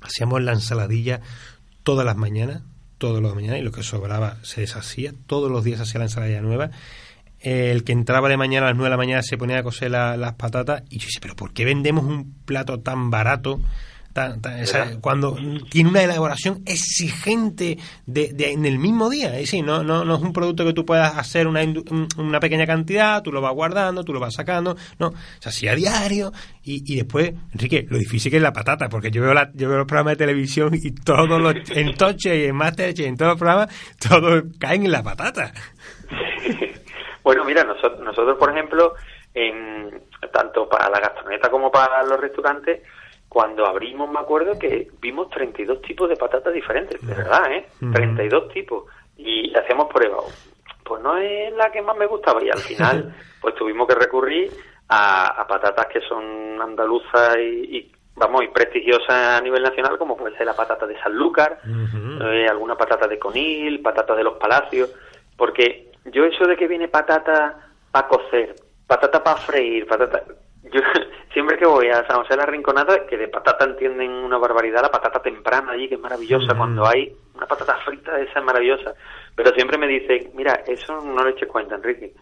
hacíamos 0.00 0.42
la 0.42 0.52
ensaladilla 0.52 1.20
todas 1.84 2.04
las 2.04 2.16
mañanas, 2.16 2.62
todas 3.02 3.20
las 3.20 3.34
mañanas, 3.34 3.58
y 3.58 3.62
lo 3.62 3.72
que 3.72 3.82
sobraba 3.82 4.36
se 4.42 4.60
deshacía. 4.60 5.12
Todos 5.26 5.50
los 5.50 5.64
días 5.64 5.80
hacía 5.80 5.98
la 5.98 6.04
ensaladilla 6.04 6.40
nueva. 6.40 6.70
El 7.40 7.82
que 7.82 7.90
entraba 7.90 8.28
de 8.28 8.36
mañana 8.36 8.66
a 8.66 8.70
las 8.70 8.76
9 8.76 8.86
de 8.86 8.90
la 8.90 8.96
mañana 8.96 9.22
se 9.24 9.36
ponía 9.36 9.58
a 9.58 9.62
coser 9.64 9.90
la- 9.90 10.16
las 10.16 10.34
patatas 10.34 10.84
y 10.88 10.98
yo 10.98 11.06
decía, 11.06 11.18
pero 11.20 11.34
¿por 11.34 11.52
qué 11.52 11.64
vendemos 11.64 12.04
un 12.04 12.32
plato 12.44 12.78
tan 12.78 13.10
barato? 13.10 13.60
Tan- 14.12 14.40
tan- 14.40 14.58
esa- 14.58 14.84
¿Verdad? 14.84 14.98
cuando 15.00 15.36
tiene 15.70 15.90
una 15.90 16.02
elaboración 16.02 16.62
exigente 16.66 17.78
de, 18.06 18.32
de- 18.32 18.52
en 18.52 18.64
el 18.66 18.78
mismo 18.78 19.08
día. 19.10 19.28
Es 19.28 19.40
decir, 19.50 19.64
no, 19.64 19.82
no, 19.82 20.04
no 20.04 20.16
es 20.16 20.22
un 20.22 20.32
producto 20.32 20.64
que 20.64 20.72
tú 20.72 20.84
puedas 20.84 21.16
hacer 21.16 21.46
una, 21.46 21.60
una 22.18 22.40
pequeña 22.40 22.66
cantidad, 22.66 23.22
tú 23.22 23.32
lo 23.32 23.40
vas 23.40 23.52
guardando, 23.54 24.04
tú 24.04 24.12
lo 24.12 24.20
vas 24.20 24.34
sacando. 24.34 24.76
No, 24.98 25.12
se 25.40 25.48
hacía 25.48 25.72
a 25.72 25.74
diario. 25.74 26.32
Y, 26.64 26.82
y 26.92 26.96
después, 26.96 27.32
Enrique, 27.52 27.86
lo 27.88 27.98
difícil 27.98 28.30
que 28.30 28.36
es 28.36 28.42
la 28.42 28.52
patata, 28.52 28.88
porque 28.88 29.10
yo 29.10 29.22
veo, 29.22 29.34
la, 29.34 29.50
yo 29.54 29.68
veo 29.68 29.78
los 29.78 29.86
programas 29.86 30.12
de 30.12 30.24
televisión 30.24 30.70
y 30.74 30.92
todos 30.92 31.40
los, 31.40 31.54
en 31.76 31.94
Toche 31.96 32.38
y 32.38 32.44
en 32.46 32.56
Masterchef, 32.56 33.06
en 33.06 33.16
todos 33.16 33.32
los 33.32 33.38
programas, 33.38 33.68
todos 34.08 34.44
caen 34.58 34.84
en 34.84 34.92
la 34.92 35.02
patata. 35.02 35.52
Bueno, 37.24 37.44
mira, 37.44 37.62
nosotros, 37.62 38.00
nosotros 38.00 38.36
por 38.36 38.50
ejemplo, 38.50 38.94
en, 39.32 40.02
tanto 40.32 40.68
para 40.68 40.90
la 40.90 40.98
gastroneta 40.98 41.48
como 41.50 41.70
para 41.70 42.02
los 42.02 42.20
restaurantes, 42.20 42.82
cuando 43.32 43.64
abrimos 43.64 44.10
me 44.10 44.20
acuerdo 44.20 44.58
que 44.58 44.88
vimos 45.00 45.30
32 45.30 45.80
tipos 45.80 46.06
de 46.06 46.16
patatas 46.16 46.52
diferentes, 46.52 47.00
de 47.00 47.14
verdad, 47.14 47.50
¿eh? 47.50 47.66
Ujú. 47.80 47.90
32 47.90 48.48
tipos. 48.52 48.84
Y 49.16 49.56
hacíamos 49.56 49.86
pruebas. 49.90 50.52
Pues 50.84 51.02
no 51.02 51.16
es 51.16 51.50
la 51.54 51.72
que 51.72 51.80
más 51.80 51.96
me 51.96 52.04
gustaba 52.04 52.44
y 52.44 52.50
al 52.50 52.58
final 52.58 53.14
pues 53.40 53.54
tuvimos 53.54 53.88
que 53.88 53.94
recurrir 53.94 54.50
a, 54.86 55.28
a 55.28 55.46
patatas 55.46 55.86
que 55.86 56.02
son 56.02 56.60
andaluzas 56.60 57.38
y, 57.38 57.78
y, 57.78 57.92
vamos, 58.16 58.42
y 58.44 58.48
prestigiosas 58.48 59.38
a 59.38 59.40
nivel 59.40 59.62
nacional, 59.62 59.96
como 59.96 60.14
puede 60.14 60.36
ser 60.36 60.44
la 60.44 60.54
patata 60.54 60.86
de 60.86 61.00
Sanlúcar, 61.00 61.58
Ujú. 61.64 62.22
eh, 62.24 62.46
alguna 62.46 62.76
patata 62.76 63.08
de 63.08 63.18
conil, 63.18 63.80
patata 63.80 64.14
de 64.14 64.24
los 64.24 64.36
palacios, 64.36 64.90
porque 65.38 65.90
yo 66.12 66.26
eso 66.26 66.46
de 66.46 66.54
que 66.54 66.68
viene 66.68 66.88
patata 66.88 67.56
para 67.90 68.08
cocer, 68.08 68.56
patata 68.86 69.24
para 69.24 69.38
freír, 69.38 69.86
patata... 69.86 70.22
Yo 70.64 70.80
siempre 71.32 71.56
que 71.58 71.66
voy 71.66 71.88
a 71.88 72.06
San 72.06 72.18
José 72.18 72.30
de 72.30 72.36
la 72.38 72.46
Rinconada, 72.46 73.06
que 73.06 73.16
de 73.16 73.28
patata 73.28 73.64
entienden 73.64 74.10
una 74.10 74.38
barbaridad, 74.38 74.82
la 74.82 74.90
patata 74.90 75.20
temprana 75.20 75.72
allí, 75.72 75.88
que 75.88 75.96
es 75.96 76.00
maravillosa, 76.00 76.54
Mm. 76.54 76.56
cuando 76.58 76.86
hay 76.86 77.12
una 77.34 77.46
patata 77.46 77.76
frita, 77.84 78.18
esa 78.20 78.38
es 78.38 78.44
maravillosa, 78.44 78.94
pero 79.34 79.50
siempre 79.52 79.78
me 79.78 79.88
dicen, 79.88 80.30
mira, 80.34 80.62
eso 80.66 81.00
no 81.00 81.24
le 81.24 81.30
eches 81.30 81.48
cuenta, 81.48 81.74
Enrique. 81.74 82.12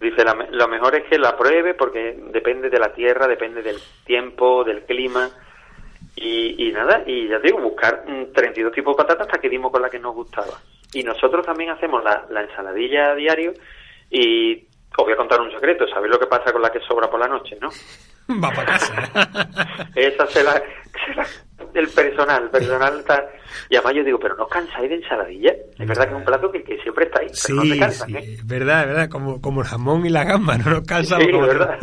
Dice, 0.00 0.24
la 0.24 0.34
lo 0.50 0.68
mejor 0.68 0.94
es 0.96 1.04
que 1.04 1.18
la 1.18 1.36
pruebe 1.36 1.74
porque 1.74 2.16
depende 2.30 2.68
de 2.68 2.78
la 2.78 2.92
tierra, 2.92 3.26
depende 3.26 3.62
del 3.62 3.76
tiempo, 4.04 4.62
del 4.64 4.82
clima. 4.84 5.30
Y, 6.16 6.68
y 6.68 6.72
nada, 6.72 7.02
y 7.06 7.26
ya 7.28 7.40
te 7.40 7.48
digo, 7.48 7.60
buscar 7.60 8.04
mm, 8.06 8.32
32 8.32 8.72
tipos 8.72 8.96
de 8.96 9.02
patatas 9.02 9.26
hasta 9.26 9.40
que 9.40 9.48
dimos 9.48 9.72
con 9.72 9.82
la 9.82 9.90
que 9.90 9.98
nos 9.98 10.14
gustaba. 10.14 10.60
Y 10.92 11.02
nosotros 11.02 11.44
también 11.44 11.70
hacemos 11.70 12.04
la, 12.04 12.24
la 12.30 12.42
ensaladilla 12.42 13.12
a 13.12 13.14
diario 13.14 13.52
y 14.10 14.66
os 14.96 15.04
voy 15.04 15.12
a 15.12 15.16
contar 15.16 15.40
un 15.40 15.50
secreto, 15.50 15.86
¿sabéis 15.88 16.12
lo 16.12 16.18
que 16.20 16.26
pasa 16.26 16.52
con 16.52 16.62
la 16.62 16.70
que 16.70 16.80
sobra 16.80 17.08
por 17.10 17.20
la 17.20 17.28
noche, 17.28 17.56
no? 17.60 17.68
Va 18.42 18.50
para 18.52 18.64
casa. 18.66 18.94
Esa 19.94 20.26
se 20.28 20.42
la, 20.44 20.52
se 20.54 21.14
la- 21.14 21.26
el 21.74 21.88
personal, 21.88 22.50
personal 22.50 23.00
está... 23.00 23.24
Y 23.68 23.76
además 23.76 23.94
yo 23.96 24.04
digo, 24.04 24.18
pero 24.18 24.36
no 24.36 24.44
os 24.44 24.48
cansáis 24.50 24.88
de 24.88 24.96
ensaladilla. 24.96 25.52
Es 25.78 25.86
verdad 25.86 26.04
que 26.04 26.10
es 26.10 26.16
un 26.18 26.24
plato 26.24 26.50
que, 26.52 26.62
que 26.62 26.78
siempre 26.78 27.06
está 27.06 27.20
ahí, 27.20 27.26
pero 27.46 27.62
Sí, 27.62 27.68
no 27.70 27.76
cansan, 27.78 28.08
sí, 28.08 28.16
¿eh? 28.16 28.34
es 28.38 28.46
verdad, 28.46 28.80
es 28.82 28.86
verdad, 28.88 29.08
como, 29.08 29.40
como 29.40 29.60
el 29.62 29.66
jamón 29.66 30.06
y 30.06 30.10
la 30.10 30.24
gamba, 30.24 30.56
no 30.58 30.70
nos 30.70 30.86
cansamos. 30.86 31.24
Sí, 31.26 31.32
como- 31.32 31.46
verdad. 31.46 31.78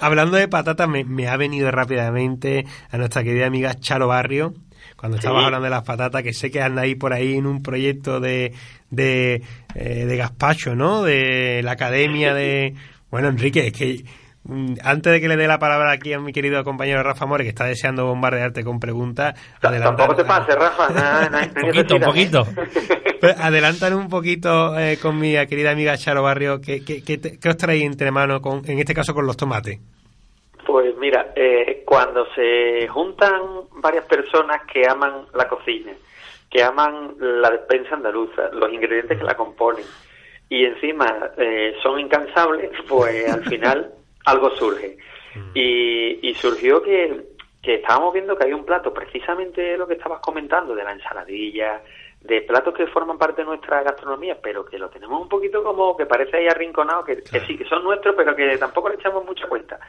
Hablando 0.00 0.36
de 0.36 0.48
patatas, 0.48 0.88
me, 0.88 1.04
me 1.04 1.28
ha 1.28 1.36
venido 1.36 1.70
rápidamente 1.70 2.64
a 2.90 2.96
nuestra 2.98 3.22
querida 3.22 3.46
amiga 3.46 3.74
Charo 3.74 4.08
Barrio, 4.08 4.54
cuando 5.00 5.16
estabas 5.16 5.40
Sí. 5.40 5.44
hablando 5.46 5.64
de 5.64 5.70
las 5.70 5.82
patatas, 5.82 6.22
que 6.22 6.34
sé 6.34 6.50
que 6.50 6.60
anda 6.60 6.82
ahí 6.82 6.94
por 6.94 7.14
ahí 7.14 7.34
en 7.38 7.46
un 7.46 7.62
proyecto 7.62 8.20
de, 8.20 8.52
de, 8.90 9.42
eh, 9.74 10.04
de 10.04 10.16
gazpacho, 10.18 10.74
¿no? 10.76 11.02
De 11.02 11.62
la 11.64 11.72
academia 11.72 12.34
de... 12.34 12.74
Bueno, 13.10 13.28
Enrique, 13.28 13.68
es 13.68 13.72
que 13.72 14.04
mm, 14.44 14.74
antes 14.84 15.12
de 15.14 15.20
que 15.22 15.28
le 15.28 15.36
dé 15.38 15.48
la 15.48 15.58
palabra 15.58 15.90
aquí 15.92 16.12
a 16.12 16.20
mi 16.20 16.32
querido 16.32 16.62
compañero 16.64 17.02
Rafa 17.02 17.24
More, 17.24 17.44
que 17.44 17.48
está 17.50 17.64
deseando 17.64 18.04
bombardearte 18.04 18.62
con 18.62 18.78
preguntas, 18.78 19.34
Tampoco 19.60 20.14
te 20.16 20.24
pases, 20.24 20.54
Rafa. 20.54 20.86
hay- 21.22 21.30
no 21.30 21.38
hay 21.38 21.48
Poquito, 21.66 21.98
poquito. 22.00 22.46
¿eh? 22.56 23.00
Pues 23.20 23.36
adelantan 23.38 23.92
un 23.92 24.08
poquito 24.08 24.78
eh, 24.78 24.96
con 24.96 25.18
mi 25.18 25.32
querida 25.46 25.72
amiga 25.72 25.94
Charo 25.98 26.22
Barrio, 26.22 26.58
¿qué, 26.62 26.82
qué, 26.82 27.02
qué 27.02 27.18
te- 27.18 27.38
qué 27.38 27.48
os 27.50 27.56
traéis 27.58 27.84
entre 27.84 28.10
manos, 28.10 28.40
con, 28.40 28.62
en 28.64 28.78
este 28.78 28.94
caso 28.94 29.12
con 29.12 29.26
los 29.26 29.36
tomates? 29.36 29.78
Pues 30.70 30.96
mira, 30.98 31.32
eh, 31.34 31.82
cuando 31.84 32.26
se 32.32 32.86
juntan 32.86 33.42
varias 33.72 34.04
personas 34.04 34.62
que 34.72 34.86
aman 34.88 35.26
la 35.34 35.48
cocina, 35.48 35.90
que 36.48 36.62
aman 36.62 37.16
la 37.18 37.50
despensa 37.50 37.96
andaluza, 37.96 38.50
los 38.52 38.72
ingredientes 38.72 39.18
que 39.18 39.24
la 39.24 39.36
componen, 39.36 39.84
y 40.48 40.64
encima 40.64 41.32
eh, 41.36 41.74
son 41.82 41.98
incansables, 41.98 42.70
pues 42.88 43.28
al 43.28 43.44
final 43.46 43.94
algo 44.26 44.50
surge. 44.50 44.96
Y, 45.54 46.28
y 46.28 46.34
surgió 46.34 46.80
que, 46.82 47.20
que 47.60 47.74
estábamos 47.74 48.14
viendo 48.14 48.36
que 48.36 48.44
hay 48.44 48.52
un 48.52 48.64
plato, 48.64 48.94
precisamente 48.94 49.76
lo 49.76 49.88
que 49.88 49.94
estabas 49.94 50.20
comentando, 50.20 50.76
de 50.76 50.84
la 50.84 50.92
ensaladilla, 50.92 51.82
de 52.20 52.42
platos 52.42 52.74
que 52.74 52.86
forman 52.86 53.18
parte 53.18 53.42
de 53.42 53.46
nuestra 53.46 53.82
gastronomía, 53.82 54.38
pero 54.40 54.64
que 54.64 54.78
lo 54.78 54.88
tenemos 54.88 55.20
un 55.20 55.28
poquito 55.28 55.64
como 55.64 55.96
que 55.96 56.06
parece 56.06 56.36
ahí 56.36 56.46
arrinconado, 56.46 57.02
que, 57.02 57.24
que 57.24 57.40
sí, 57.40 57.56
que 57.56 57.64
son 57.64 57.82
nuestros, 57.82 58.14
pero 58.14 58.36
que 58.36 58.56
tampoco 58.56 58.88
le 58.88 58.94
echamos 58.94 59.24
mucha 59.24 59.48
cuenta. 59.48 59.80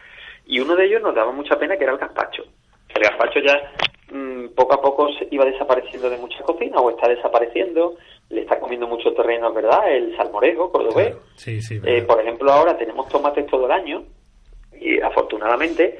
Y 0.45 0.59
uno 0.59 0.75
de 0.75 0.85
ellos 0.85 1.01
nos 1.01 1.15
daba 1.15 1.31
mucha 1.31 1.57
pena, 1.57 1.77
que 1.77 1.83
era 1.83 1.93
el 1.93 1.99
gazpacho. 1.99 2.43
El 2.89 3.03
gazpacho 3.03 3.39
ya 3.39 3.71
mm, 4.11 4.49
poco 4.55 4.73
a 4.73 4.81
poco 4.81 5.09
se 5.13 5.27
iba 5.31 5.45
desapareciendo 5.45 6.09
de 6.09 6.17
muchas 6.17 6.41
cocinas, 6.41 6.81
o 6.81 6.89
está 6.89 7.07
desapareciendo, 7.07 7.95
le 8.29 8.41
está 8.41 8.59
comiendo 8.59 8.87
mucho 8.87 9.13
terreno, 9.13 9.53
verdad, 9.53 9.89
el 9.91 10.15
salmorejo 10.17 10.71
cordobés. 10.71 11.15
Sí, 11.35 11.61
sí, 11.61 11.79
Eh, 11.83 12.01
por 12.03 12.19
ejemplo, 12.19 12.51
ahora 12.51 12.77
tenemos 12.77 13.07
tomates 13.09 13.45
todo 13.47 13.65
el 13.65 13.71
año, 13.71 14.03
y 14.79 14.99
afortunadamente, 14.99 15.99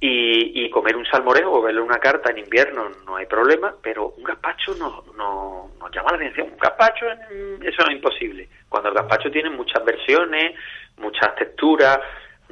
y, 0.00 0.64
y 0.64 0.70
comer 0.70 0.96
un 0.96 1.06
salmorejo 1.06 1.52
o 1.52 1.62
verle 1.62 1.80
una 1.80 1.98
carta 1.98 2.30
en 2.30 2.38
invierno 2.38 2.90
no 3.06 3.16
hay 3.16 3.26
problema, 3.26 3.74
pero 3.82 4.14
un 4.16 4.24
gazpacho 4.24 4.74
no, 4.74 5.04
no, 5.16 5.70
nos 5.78 5.90
llama 5.94 6.10
la 6.10 6.16
atención. 6.16 6.48
Un 6.52 6.58
gazpacho, 6.58 7.06
mm, 7.06 7.62
eso 7.62 7.82
no 7.82 7.90
es 7.90 7.96
imposible. 7.96 8.48
Cuando 8.68 8.88
el 8.88 8.94
gazpacho 8.96 9.30
tiene 9.30 9.50
muchas 9.50 9.84
versiones, 9.84 10.54
muchas 10.98 11.34
texturas, 11.36 11.98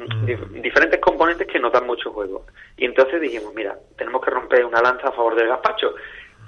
Mm. 0.08 0.26
dif- 0.26 0.62
diferentes 0.62 1.00
componentes 1.00 1.46
que 1.46 1.58
nos 1.58 1.72
dan 1.72 1.86
mucho 1.86 2.10
juego. 2.12 2.44
Y 2.76 2.84
entonces 2.86 3.20
dijimos, 3.20 3.52
mira, 3.54 3.76
tenemos 3.96 4.22
que 4.24 4.30
romper 4.30 4.64
una 4.64 4.80
lanza 4.80 5.08
a 5.08 5.12
favor 5.12 5.34
del 5.34 5.48
gazpacho. 5.48 5.94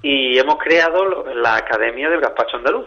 Y 0.02 0.38
hemos 0.38 0.56
creado 0.58 1.04
lo- 1.04 1.34
la 1.34 1.56
Academia 1.56 2.10
del 2.10 2.20
Gazpacho 2.20 2.58
Andaluz, 2.58 2.86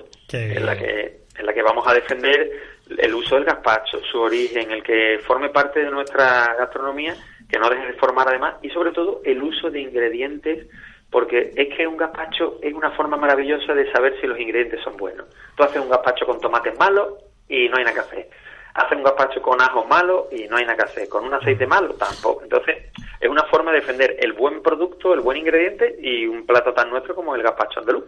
en 0.58 0.66
la 0.66 0.78
que 0.78 1.18
en 1.40 1.46
la 1.46 1.54
que 1.54 1.62
vamos 1.62 1.88
a 1.88 1.94
defender 1.94 2.52
el 2.98 3.14
uso 3.14 3.36
del 3.36 3.44
gazpacho, 3.46 4.00
su 4.12 4.20
origen, 4.20 4.72
el 4.72 4.82
que 4.82 5.20
forme 5.26 5.50
parte 5.50 5.84
de 5.84 5.92
nuestra 5.92 6.56
gastronomía, 6.58 7.16
que 7.48 7.60
no 7.60 7.70
deje 7.70 7.86
de 7.86 7.94
formar 7.94 8.28
además, 8.28 8.56
y 8.64 8.70
sobre 8.72 8.92
todo 8.92 9.22
el 9.24 9.44
uso 9.44 9.70
de 9.70 9.82
ingredientes, 9.82 10.68
porque 11.12 11.52
es 11.56 11.76
que 11.78 11.86
un 11.86 11.96
gazpacho 11.96 12.58
es 12.64 12.74
una 12.74 12.90
forma 12.92 13.18
maravillosa 13.18 13.76
de 13.76 13.92
saber 13.92 14.20
si 14.20 14.26
los 14.26 14.40
ingredientes 14.40 14.82
son 14.84 14.98
buenos. 14.98 15.28
Tú 15.56 15.62
haces 15.64 15.80
un 15.80 15.90
gazpacho 15.90 16.26
con 16.26 16.42
tomates 16.42 16.76
malos 16.80 17.14
y 17.48 17.70
no 17.70 17.78
hay 17.78 17.84
nada 17.84 17.94
que 17.94 18.00
hacer. 18.02 18.30
Haces 18.78 18.98
un 18.98 19.04
gazpacho 19.04 19.42
con 19.42 19.60
ajos 19.60 19.88
malos 19.90 20.26
y 20.32 20.48
no 20.48 20.58
hay 20.58 20.64
nada 20.64 20.78
que 20.78 20.84
hacer. 20.84 21.10
Con 21.10 21.26
un 21.26 21.34
aceite 21.34 21.66
malo 21.66 21.94
tampoco. 21.96 22.44
Entonces, 22.44 22.78
es 23.20 23.30
una 23.30 23.44
forma 23.46 23.72
de 23.72 23.80
defender 23.80 24.16
el 24.20 24.34
buen 24.34 24.62
producto, 24.62 25.14
el 25.14 25.22
buen 25.22 25.38
ingrediente 25.38 25.96
y 26.02 26.26
un 26.28 26.46
plato 26.46 26.74
tan 26.74 26.90
nuestro 26.90 27.16
como 27.16 27.36
el 27.36 27.44
gazpacho 27.44 27.80
andaluz. 27.80 28.06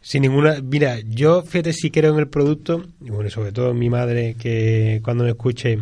Sin 0.00 0.22
ninguna. 0.22 0.56
Mira, 0.62 0.96
yo 1.04 1.42
fíjate 1.42 1.72
si 1.72 1.90
creo 1.90 2.12
en 2.12 2.18
el 2.18 2.28
producto, 2.28 2.82
y 3.00 3.10
bueno, 3.10 3.30
sobre 3.30 3.52
todo 3.52 3.72
mi 3.72 3.88
madre, 3.88 4.36
que 4.40 5.00
cuando 5.02 5.24
me 5.24 5.30
escuche 5.30 5.78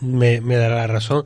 me, 0.00 0.40
me 0.40 0.56
dará 0.56 0.76
la 0.76 0.86
razón. 0.86 1.24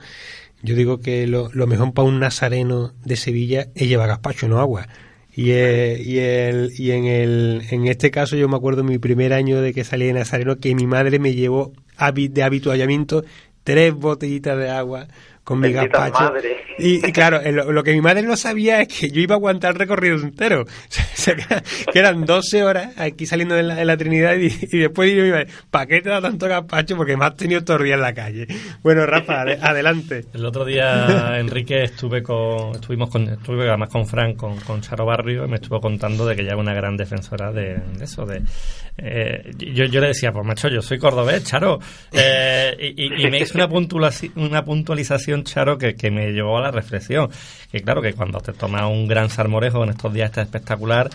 Yo 0.62 0.74
digo 0.74 1.00
que 1.00 1.26
lo, 1.26 1.48
lo 1.52 1.66
mejor 1.66 1.92
para 1.92 2.06
un 2.06 2.20
nazareno 2.20 2.92
de 3.04 3.16
Sevilla 3.16 3.66
es 3.74 3.88
llevar 3.88 4.08
gazpacho, 4.08 4.48
no 4.48 4.60
agua. 4.60 4.86
Y, 5.34 5.52
eh, 5.52 6.02
y, 6.04 6.18
el, 6.18 6.72
y 6.78 6.90
en, 6.90 7.06
el, 7.06 7.62
en 7.70 7.86
este 7.86 8.10
caso 8.10 8.36
yo 8.36 8.48
me 8.48 8.56
acuerdo 8.56 8.84
mi 8.84 8.98
primer 8.98 9.32
año 9.32 9.62
de 9.62 9.72
que 9.72 9.82
salí 9.82 10.06
de 10.06 10.12
Nazareno 10.12 10.58
que 10.58 10.74
mi 10.74 10.86
madre 10.86 11.18
me 11.18 11.34
llevó 11.34 11.72
de 12.14 12.42
habituallamiento 12.42 13.24
tres 13.64 13.94
botellitas 13.94 14.58
de 14.58 14.68
agua 14.68 15.08
con 15.44 15.58
mi 15.60 15.72
gazpacho 15.72 16.20
madre. 16.32 16.56
Y, 16.78 17.06
y 17.06 17.12
claro, 17.12 17.40
eh, 17.40 17.50
lo, 17.52 17.72
lo 17.72 17.82
que 17.82 17.92
mi 17.92 18.00
madre 18.00 18.22
no 18.22 18.36
sabía 18.36 18.80
es 18.80 18.88
que 18.88 19.10
yo 19.10 19.20
iba 19.20 19.34
a 19.34 19.38
aguantar 19.38 19.72
el 19.72 19.78
recorrido 19.78 20.16
entero. 20.16 20.64
O 21.12 21.24
sea, 21.24 21.36
que, 21.36 21.44
que 21.92 21.98
eran 22.00 22.24
12 22.24 22.64
horas 22.64 22.98
aquí 22.98 23.26
saliendo 23.26 23.54
de 23.54 23.62
la, 23.62 23.76
de 23.76 23.84
la 23.84 23.96
Trinidad 23.96 24.34
y, 24.36 24.46
y 24.46 24.78
después 24.78 25.14
yo 25.14 25.24
iba, 25.24 25.44
¿para 25.70 25.86
qué 25.86 26.00
te 26.00 26.08
da 26.08 26.20
tanto 26.20 26.48
gazpacho? 26.48 26.96
Porque 26.96 27.16
me 27.16 27.24
has 27.26 27.36
tenido 27.36 27.62
todo 27.62 27.76
el 27.76 27.84
día 27.84 27.94
en 27.94 28.00
la 28.00 28.12
calle. 28.12 28.46
Bueno, 28.82 29.06
Rafa, 29.06 29.44
ade- 29.44 29.58
adelante. 29.62 30.24
El 30.34 30.44
otro 30.44 30.64
día, 30.64 31.36
Enrique, 31.38 31.84
estuve 31.84 32.22
con, 32.24 32.72
estuvimos 32.74 33.08
con, 33.10 33.28
estuve 33.28 33.68
además 33.68 33.88
con 33.90 34.04
Fran, 34.06 34.34
con, 34.34 34.58
con 34.60 34.80
Charo 34.80 35.04
Barrio, 35.06 35.44
y 35.44 35.48
me 35.48 35.56
estuvo 35.56 35.80
contando 35.80 36.26
de 36.26 36.34
que 36.34 36.42
ella 36.42 36.54
es 36.54 36.58
una 36.58 36.74
gran 36.74 36.96
defensora 36.96 37.52
de, 37.52 37.74
de 37.96 38.04
eso, 38.04 38.26
de, 38.26 38.42
eh, 38.98 39.50
yo, 39.58 39.84
yo 39.86 40.00
le 40.00 40.08
decía, 40.08 40.32
pues 40.32 40.44
macho, 40.46 40.68
yo 40.68 40.82
soy 40.82 40.98
cordobés, 40.98 41.44
Charo, 41.44 41.78
eh, 42.12 42.76
y, 42.96 43.22
y- 43.26 43.30
me 43.30 43.38
hizo 43.40 43.54
una, 43.56 43.68
puntualización, 43.68 44.32
una 44.36 44.64
puntualización, 44.64 45.44
Charo, 45.44 45.78
que, 45.78 45.94
que 45.94 46.10
me 46.10 46.30
llevó 46.32 46.58
a 46.58 46.62
la 46.62 46.70
reflexión, 46.70 47.30
que 47.70 47.80
claro, 47.80 48.02
que 48.02 48.12
cuando 48.12 48.40
te 48.40 48.52
tomas 48.52 48.82
un 48.90 49.06
gran 49.08 49.30
salmorejo 49.30 49.82
en 49.84 49.90
estos 49.90 50.12
días 50.12 50.30
está 50.30 50.42
espectacular, 50.42 51.08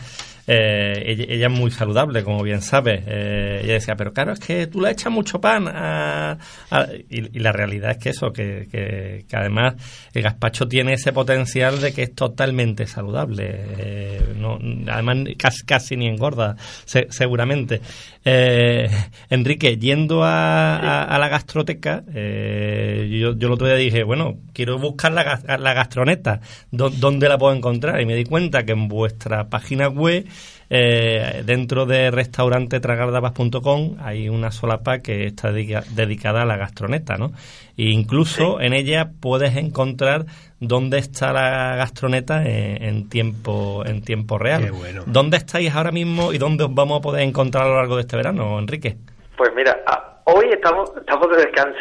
eh, 0.47 1.03
ella, 1.29 1.47
es 1.47 1.51
muy 1.51 1.71
saludable, 1.71 2.23
como 2.23 2.41
bien 2.41 2.61
sabes. 2.61 3.03
Eh, 3.05 3.61
ella 3.63 3.73
decía, 3.73 3.95
pero 3.95 4.13
claro, 4.13 4.31
es 4.33 4.39
que 4.39 4.67
tú 4.67 4.81
le 4.81 4.91
echas 4.91 5.11
mucho 5.11 5.39
pan. 5.41 5.67
a- 5.67 6.37
a-". 6.71 6.87
Y, 7.09 7.37
la 7.39 7.51
realidad 7.51 7.91
es 7.91 7.97
que 7.97 8.09
eso, 8.09 8.31
que, 8.31 8.67
que- 8.71 9.25
además 9.35 9.75
el 10.13 10.23
gazpacho 10.23 10.67
tiene 10.67 10.93
ese 10.93 11.11
potencial 11.13 11.79
de 11.81 11.93
que 11.93 12.03
es 12.03 12.15
totalmente 12.15 12.87
saludable. 12.87 13.45
Eh, 13.77 14.21
no, 14.37 14.57
además, 14.91 15.17
casi, 15.37 15.65
casi 15.65 15.97
ni 15.97 16.07
engorda, 16.07 16.55
se- 16.85 17.07
seguramente. 17.09 17.81
Eh, 18.23 18.89
Enrique, 19.29 19.77
yendo 19.77 20.23
a, 20.23 21.03
a- 21.03 21.17
la 21.19 21.27
gastroteca, 21.29 22.03
eh, 22.13 23.07
yo, 23.21 23.35
yo 23.37 23.47
el 23.47 23.53
otro 23.53 23.67
día 23.67 23.75
dije, 23.75 24.03
bueno, 24.03 24.37
quiero 24.53 24.77
buscar 24.77 25.11
la, 25.11 25.39
la 25.57 25.73
gastroneta, 25.73 26.39
¿dó- 26.71 26.89
¿dónde 26.89 27.27
la 27.29 27.37
puedo 27.37 27.55
encontrar? 27.55 27.99
Y 28.01 28.05
me 28.05 28.15
di 28.15 28.23
cuenta 28.25 28.63
que 28.63 28.71
en 28.73 28.87
vuestra 28.87 29.49
página 29.49 29.87
web, 29.89 30.25
eh, 30.69 31.43
dentro 31.45 31.85
de 31.85 32.11
restaurantetragardabas.com, 32.11 33.97
hay 34.01 34.29
una 34.29 34.51
solapa 34.51 34.99
que 34.99 35.25
está 35.27 35.51
dedica- 35.51 35.83
dedicada 35.91 36.41
a 36.41 36.45
la 36.45 36.57
gastroneta, 36.57 37.17
¿no? 37.17 37.31
E 37.77 37.89
incluso 37.91 38.59
en 38.59 38.73
ella 38.73 39.09
puedes 39.21 39.55
encontrar 39.55 40.25
dónde 40.59 40.97
está 40.97 41.31
la 41.33 41.75
gastroneta 41.75 42.43
en, 42.43 42.83
en 42.83 43.09
tiempo 43.09 43.83
en 43.85 44.01
tiempo 44.01 44.37
real. 44.37 44.63
Qué 44.65 44.71
bueno. 44.71 45.03
¿Dónde 45.05 45.37
estáis 45.37 45.73
ahora 45.75 45.91
mismo 45.91 46.33
y 46.33 46.37
dónde 46.37 46.63
os 46.63 46.73
vamos 46.73 46.99
a 46.99 47.01
poder 47.01 47.21
encontrar 47.23 47.65
a 47.65 47.67
lo 47.69 47.75
largo 47.75 47.95
de 47.95 48.01
este 48.01 48.17
verano, 48.17 48.57
Enrique? 48.59 48.97
Pues 49.37 49.51
mira, 49.55 49.77
hoy 50.25 50.47
estamos, 50.51 50.91
estamos 50.97 51.29
de 51.29 51.37
descanso. 51.43 51.77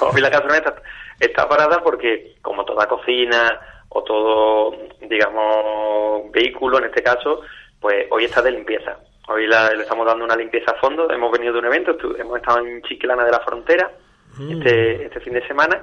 hoy 0.14 0.20
la 0.20 0.30
gastroneta 0.30 0.74
está 1.18 1.48
parada 1.48 1.82
porque, 1.82 2.36
como 2.40 2.64
toda 2.64 2.86
cocina 2.86 3.58
o 3.88 4.04
todo, 4.04 4.76
digamos, 5.08 6.30
vehículo 6.32 6.78
en 6.78 6.84
este 6.84 7.02
caso, 7.02 7.40
pues 7.80 8.06
hoy 8.10 8.24
está 8.24 8.42
de 8.42 8.50
limpieza. 8.52 8.98
Hoy 9.28 9.46
la- 9.46 9.70
le 9.72 9.82
estamos 9.82 10.06
dando 10.06 10.24
una 10.24 10.36
limpieza 10.36 10.72
a 10.72 10.80
fondo. 10.80 11.10
Hemos 11.10 11.30
venido 11.32 11.52
de 11.54 11.58
un 11.60 11.66
evento, 11.66 11.96
estu- 11.96 12.18
hemos 12.20 12.36
estado 12.38 12.58
en 12.66 12.82
Chiquilana 12.82 13.24
de 13.24 13.30
la 13.30 13.40
Frontera 13.40 13.90
este, 14.50 15.04
este 15.06 15.20
fin 15.20 15.32
de 15.34 15.46
semana 15.46 15.82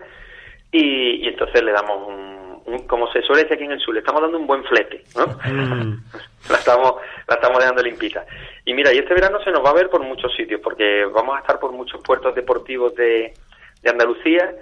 y, 0.72 1.26
y 1.26 1.28
entonces 1.28 1.62
le 1.64 1.72
damos 1.72 2.08
un, 2.08 2.62
un- 2.66 2.88
como 2.88 3.12
se 3.12 3.22
suele 3.22 3.44
decir 3.44 3.56
aquí 3.56 3.64
en 3.66 3.72
el 3.72 3.80
sur, 3.80 3.94
le 3.94 4.00
estamos 4.02 4.22
dando 4.22 4.38
un 4.38 4.48
buen 4.48 4.64
flete, 4.66 5.04
¿no? 5.16 5.26
Mm. 5.50 6.04
la 6.50 6.58
estamos 6.58 6.94
la 7.28 7.36
estamos 7.36 7.60
dejando 7.60 7.84
limpita. 7.84 8.26
Y 8.66 8.74
mira, 8.74 8.94
y 8.94 8.98
este 8.98 9.14
verano 9.14 9.42
se 9.44 9.52
nos 9.52 9.64
va 9.64 9.70
a 9.72 9.74
ver 9.76 9.90
por 9.90 10.02
muchos 10.04 10.34
sitios, 10.36 10.60
porque 10.62 11.06
vamos 11.06 11.36
a 11.36 11.40
estar 11.40 11.60
por 11.60 11.72
muchos 11.72 12.02
puertos 12.04 12.36
deportivos 12.36 12.94
de, 12.96 13.34
de 13.82 13.90
Andalucía 13.90 14.54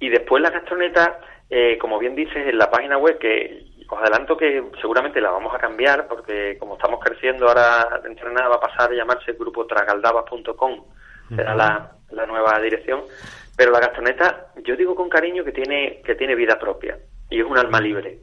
y 0.00 0.08
después 0.10 0.42
la 0.42 0.50
gastroneta, 0.50 1.20
eh, 1.48 1.78
como 1.78 1.98
bien 1.98 2.14
dices 2.16 2.46
en 2.48 2.58
la 2.58 2.70
página 2.70 2.98
web, 2.98 3.18
que 3.18 3.64
os 3.88 4.00
adelanto 4.00 4.36
que 4.36 4.62
seguramente 4.80 5.20
la 5.20 5.30
vamos 5.30 5.54
a 5.54 5.58
cambiar, 5.58 6.06
porque 6.08 6.56
como 6.58 6.74
estamos 6.74 7.00
creciendo 7.00 7.46
ahora 7.46 8.00
dentro 8.02 8.28
de 8.28 8.34
nada 8.34 8.48
va 8.48 8.56
a 8.56 8.60
pasar 8.60 8.90
a 8.90 8.94
llamarse 8.94 9.32
grupo 9.32 9.66
tragaldabas.com, 9.66 10.84
será 11.34 11.54
la, 11.54 11.92
la 12.10 12.26
nueva 12.26 12.58
dirección, 12.60 13.02
pero 13.56 13.72
la 13.72 13.80
gastroneta, 13.80 14.48
yo 14.64 14.76
digo 14.76 14.94
con 14.94 15.08
cariño 15.08 15.44
que 15.44 15.52
tiene, 15.52 16.00
que 16.04 16.14
tiene 16.14 16.34
vida 16.34 16.58
propia 16.58 16.98
y 17.30 17.40
es 17.40 17.46
un 17.46 17.58
alma 17.58 17.80
libre. 17.80 18.18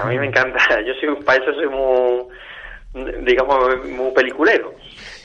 A 0.00 0.06
mí 0.06 0.18
me 0.18 0.26
encanta, 0.26 0.58
yo 0.86 0.92
soy 0.94 1.22
para 1.24 1.42
eso 1.42 1.54
soy 1.54 1.68
muy, 1.68 2.26
digamos, 3.24 3.86
muy 3.86 4.12
peliculero. 4.12 4.74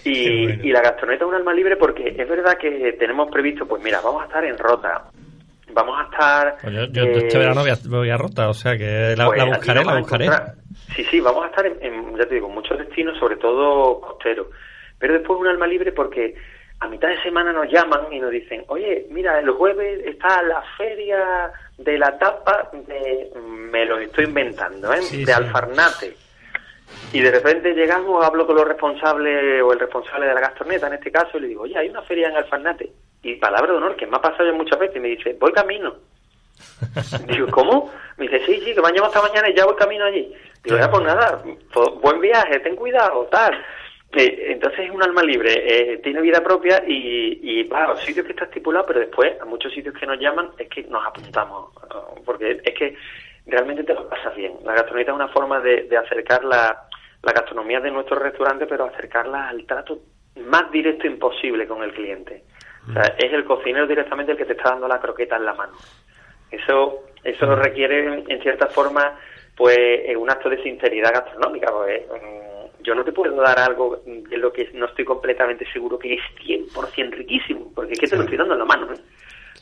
Y, 0.03 0.47
bueno. 0.47 0.63
y 0.63 0.72
la 0.72 0.82
gastroneta 0.82 1.24
es 1.26 1.30
un 1.30 1.36
alma 1.36 1.53
libre 1.53 1.76
porque 1.78 2.16
es 2.18 2.30
verdad 2.30 2.57
que 2.57 2.93
tenemos 2.99 3.30
previsto, 3.32 3.66
pues 3.68 3.84
mira, 3.84 4.01
vamos 4.01 4.22
a 4.22 4.26
estar 4.26 4.45
en 4.45 4.57
Rota, 4.57 5.09
vamos 5.76 5.99
a 5.99 6.03
estar... 6.03 6.57
Pues 6.61 6.73
yo 6.73 6.86
yo 6.86 7.03
eh, 7.03 7.17
este 7.17 7.38
verano 7.38 7.61
voy 7.61 7.69
a, 7.69 7.78
voy 7.88 8.09
a 8.09 8.17
Rota, 8.17 8.49
o 8.49 8.53
sea 8.53 8.78
que 8.78 9.13
la, 9.15 9.28
pues 9.28 9.38
la 9.38 9.45
buscaré, 9.45 9.86
la 9.86 9.99
buscaré. 9.99 10.30
Sí, 10.95 11.03
sí, 11.03 11.19
vamos 11.19 11.43
a 11.43 11.47
estar 11.49 11.65
en, 11.65 11.78
en, 11.82 12.17
ya 12.17 12.26
te 12.26 12.36
digo, 12.36 12.49
muchos 12.49 12.78
destinos, 12.80 13.17
sobre 13.19 13.36
todo 13.36 13.99
costeros. 13.99 14.47
Pero 14.97 15.13
después 15.13 15.38
un 15.39 15.47
alma 15.47 15.67
libre 15.67 15.91
porque 15.91 16.36
a 16.80 16.88
mitad 16.88 17.09
de 17.09 17.21
semana 17.21 17.51
nos 17.51 17.69
llaman 17.69 18.11
y 18.11 18.19
nos 18.19 18.32
dicen, 18.32 18.63
oye, 18.67 19.05
mira, 19.11 19.39
el 19.39 19.49
jueves 19.51 20.05
está 20.05 20.41
la 20.41 20.63
feria 20.78 21.51
de 21.78 21.97
la 21.97 22.17
tapa 22.17 22.69
de, 22.73 23.32
me 23.41 23.86
lo 23.86 23.99
estoy 23.99 24.26
inventando, 24.26 24.93
¿eh? 24.93 25.01
Sí, 25.01 25.26
de 25.26 25.26
sí. 25.26 25.32
Alfarnate. 25.32 26.15
Y 27.11 27.19
de 27.19 27.32
repente 27.32 27.73
llegamos, 27.73 28.23
hablo 28.26 28.47
con 28.47 28.55
los 28.55 28.67
responsables 28.67 29.61
o 29.61 29.73
el 29.73 29.80
responsable 29.80 30.28
de 30.28 30.34
la 30.34 30.41
gastroneta 30.41 30.88
en 30.88 30.93
este 30.93 31.11
caso 31.11 31.38
y 31.38 31.41
le 31.41 31.47
digo, 31.47 31.63
oye, 31.63 31.78
hay 31.78 31.89
una 31.89 32.01
feria 32.03 32.30
en 32.30 32.38
Alfarnate. 32.38 32.89
Y 33.26 33.38
palabra 33.38 33.71
de 33.71 33.78
honor, 33.80 33.95
que 33.95 34.05
me 34.05 34.17
ha 34.17 34.21
pasado 34.21 34.45
ya 34.45 34.55
muchas 34.55 34.78
veces, 34.78 34.97
y 34.97 34.99
me 34.99 35.07
dice, 35.07 35.36
voy 35.39 35.51
camino. 35.51 35.95
Digo, 37.28 37.47
¿cómo? 37.49 37.91
Me 38.17 38.28
dice, 38.28 38.45
sí, 38.45 38.61
sí, 38.63 38.76
que 38.76 38.82
me 38.82 38.88
han 38.88 38.93
llamado 38.93 39.13
esta 39.13 39.28
mañana 39.28 39.49
y 39.49 39.55
ya 39.55 39.65
voy 39.65 39.76
camino 39.76 40.05
allí. 40.05 40.32
Digo, 40.63 40.78
ya, 40.78 40.91
pues 40.91 41.03
nada, 41.03 41.41
pues, 41.73 41.88
buen 42.01 42.21
viaje, 42.21 42.59
ten 42.59 42.76
cuidado, 42.76 43.28
tal. 43.32 43.53
Eh, 44.11 44.51
entonces 44.51 44.82
es 44.82 44.91
un 44.91 45.01
alma 45.01 45.23
libre, 45.23 45.53
eh, 45.53 45.97
tiene 46.03 46.21
vida 46.21 46.41
propia 46.43 46.84
y, 46.88 47.39
y 47.41 47.63
va 47.63 47.86
a 47.86 47.88
los 47.89 48.01
sitios 48.01 48.28
que 48.28 48.34
está 48.34 48.45
estipulado, 48.45 48.86
pero 48.86 48.99
después 48.99 49.41
a 49.41 49.45
muchos 49.45 49.73
sitios 49.73 49.95
que 49.95 50.05
nos 50.05 50.19
llaman 50.19 50.51
es 50.59 50.69
que 50.69 50.84
nos 50.84 51.03
apuntamos, 51.03 51.71
eh, 51.84 52.21
porque 52.23 52.61
es 52.63 52.73
que 52.76 52.95
realmente 53.47 53.84
te 53.84 53.95
lo 53.95 54.07
pasas 54.07 54.36
bien. 54.36 54.53
La 54.63 54.73
gastronomía 54.73 55.07
es 55.07 55.15
una 55.15 55.28
forma 55.30 55.59
de, 55.61 55.84
de 55.84 55.97
acercar 55.97 56.45
la, 56.45 56.88
la 57.23 57.34
gastronomía 57.34 57.80
de 57.80 57.89
nuestro 57.89 58.19
restaurante, 58.19 58.67
pero 58.67 58.86
acercarla 58.86 59.49
al 59.49 59.65
trato 59.65 59.99
más 60.45 60.71
directo 60.71 61.07
imposible 61.07 61.67
con 61.67 61.82
el 61.82 61.91
cliente. 61.91 62.43
O 62.90 62.94
sea, 62.94 63.16
es 63.18 63.34
el 63.34 63.46
cocinero 63.46 63.88
directamente 63.88 64.32
el 64.32 64.38
que 64.38 64.46
te 64.46 64.54
está 64.54 64.72
dando 64.72 64.88
la 64.88 65.00
croqueta 65.00 65.38
en 65.38 65.46
la 65.46 65.54
mano. 65.54 65.74
Eso 66.52 67.06
eso 67.26 67.56
requiere, 67.56 68.24
en 68.28 68.42
cierta 68.42 68.68
forma, 68.68 69.18
pues 69.58 69.78
eh, 69.78 70.16
un 70.16 70.30
acto 70.30 70.48
de 70.48 70.62
sinceridad 70.62 71.12
gastronómica. 71.12 71.72
porque, 71.72 72.06
mm, 72.08 72.84
yo 72.84 72.94
no 72.94 73.04
te 73.04 73.12
puedo 73.12 73.36
dar 73.42 73.58
algo 73.58 74.00
de 74.06 74.38
lo 74.38 74.54
que 74.54 74.70
no 74.76 74.86
estoy 74.86 75.06
completamente 75.06 75.66
seguro 75.74 75.98
que 75.98 76.14
es 76.14 76.22
100% 76.46 77.16
riquísimo, 77.18 77.72
porque 77.74 77.94
es 77.94 78.00
que 78.00 78.08
te 78.08 78.16
lo 78.16 78.22
estoy 78.22 78.38
dando 78.38 78.54
en 78.54 78.60
la 78.60 78.66
mano. 78.66 78.94
¿eh? 78.94 78.98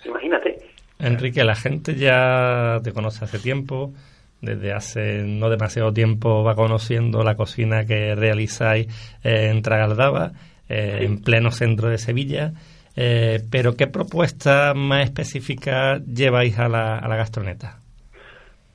Imagínate. 0.03 0.57
Enrique, 0.99 1.45
la 1.45 1.55
gente 1.55 1.95
ya 1.95 2.81
te 2.83 2.91
conoce 2.91 3.23
hace 3.23 3.39
tiempo, 3.39 3.93
desde 4.41 4.73
hace 4.73 5.23
no 5.23 5.49
demasiado 5.49 5.93
tiempo 5.93 6.43
va 6.43 6.55
conociendo 6.55 7.23
la 7.23 7.35
cocina 7.35 7.85
que 7.85 8.13
realizáis 8.13 8.87
eh, 9.23 9.49
en 9.49 9.61
Tragaldaba, 9.61 10.33
eh, 10.67 10.99
en 11.03 11.21
pleno 11.21 11.49
centro 11.51 11.87
de 11.87 11.97
Sevilla. 11.97 12.51
Eh, 12.95 13.39
pero 13.51 13.73
¿qué 13.75 13.87
propuesta 13.87 14.73
más 14.75 15.05
específica 15.05 15.99
lleváis 15.99 16.59
a 16.59 16.67
la, 16.67 16.99
a 16.99 17.07
la 17.07 17.15
gastroneta? 17.15 17.79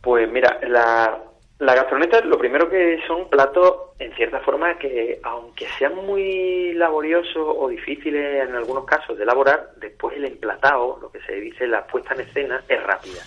Pues 0.00 0.30
mira, 0.30 0.58
la, 0.66 1.18
la 1.58 1.74
gastroneta 1.74 2.20
lo 2.20 2.38
primero 2.38 2.68
que 2.70 3.00
son 3.06 3.28
platos, 3.28 3.92
en 3.98 4.14
cierta 4.14 4.40
forma, 4.40 4.78
que 4.78 5.18
aunque 5.22 5.66
sean 5.78 5.94
muy 5.96 6.72
laboriosos 6.74 7.36
o 7.36 7.68
difíciles 7.68 8.48
en 8.48 8.54
algunos 8.54 8.84
casos 8.84 9.16
de 9.16 9.24
elaborar, 9.24 9.70
después 9.76 10.16
el 10.16 10.24
emplatado, 10.24 10.98
lo 11.00 11.10
que 11.10 11.20
se 11.22 11.34
dice 11.34 11.66
la 11.66 11.86
puesta 11.86 12.14
en 12.14 12.20
escena, 12.20 12.62
es 12.68 12.82
rápida. 12.82 13.22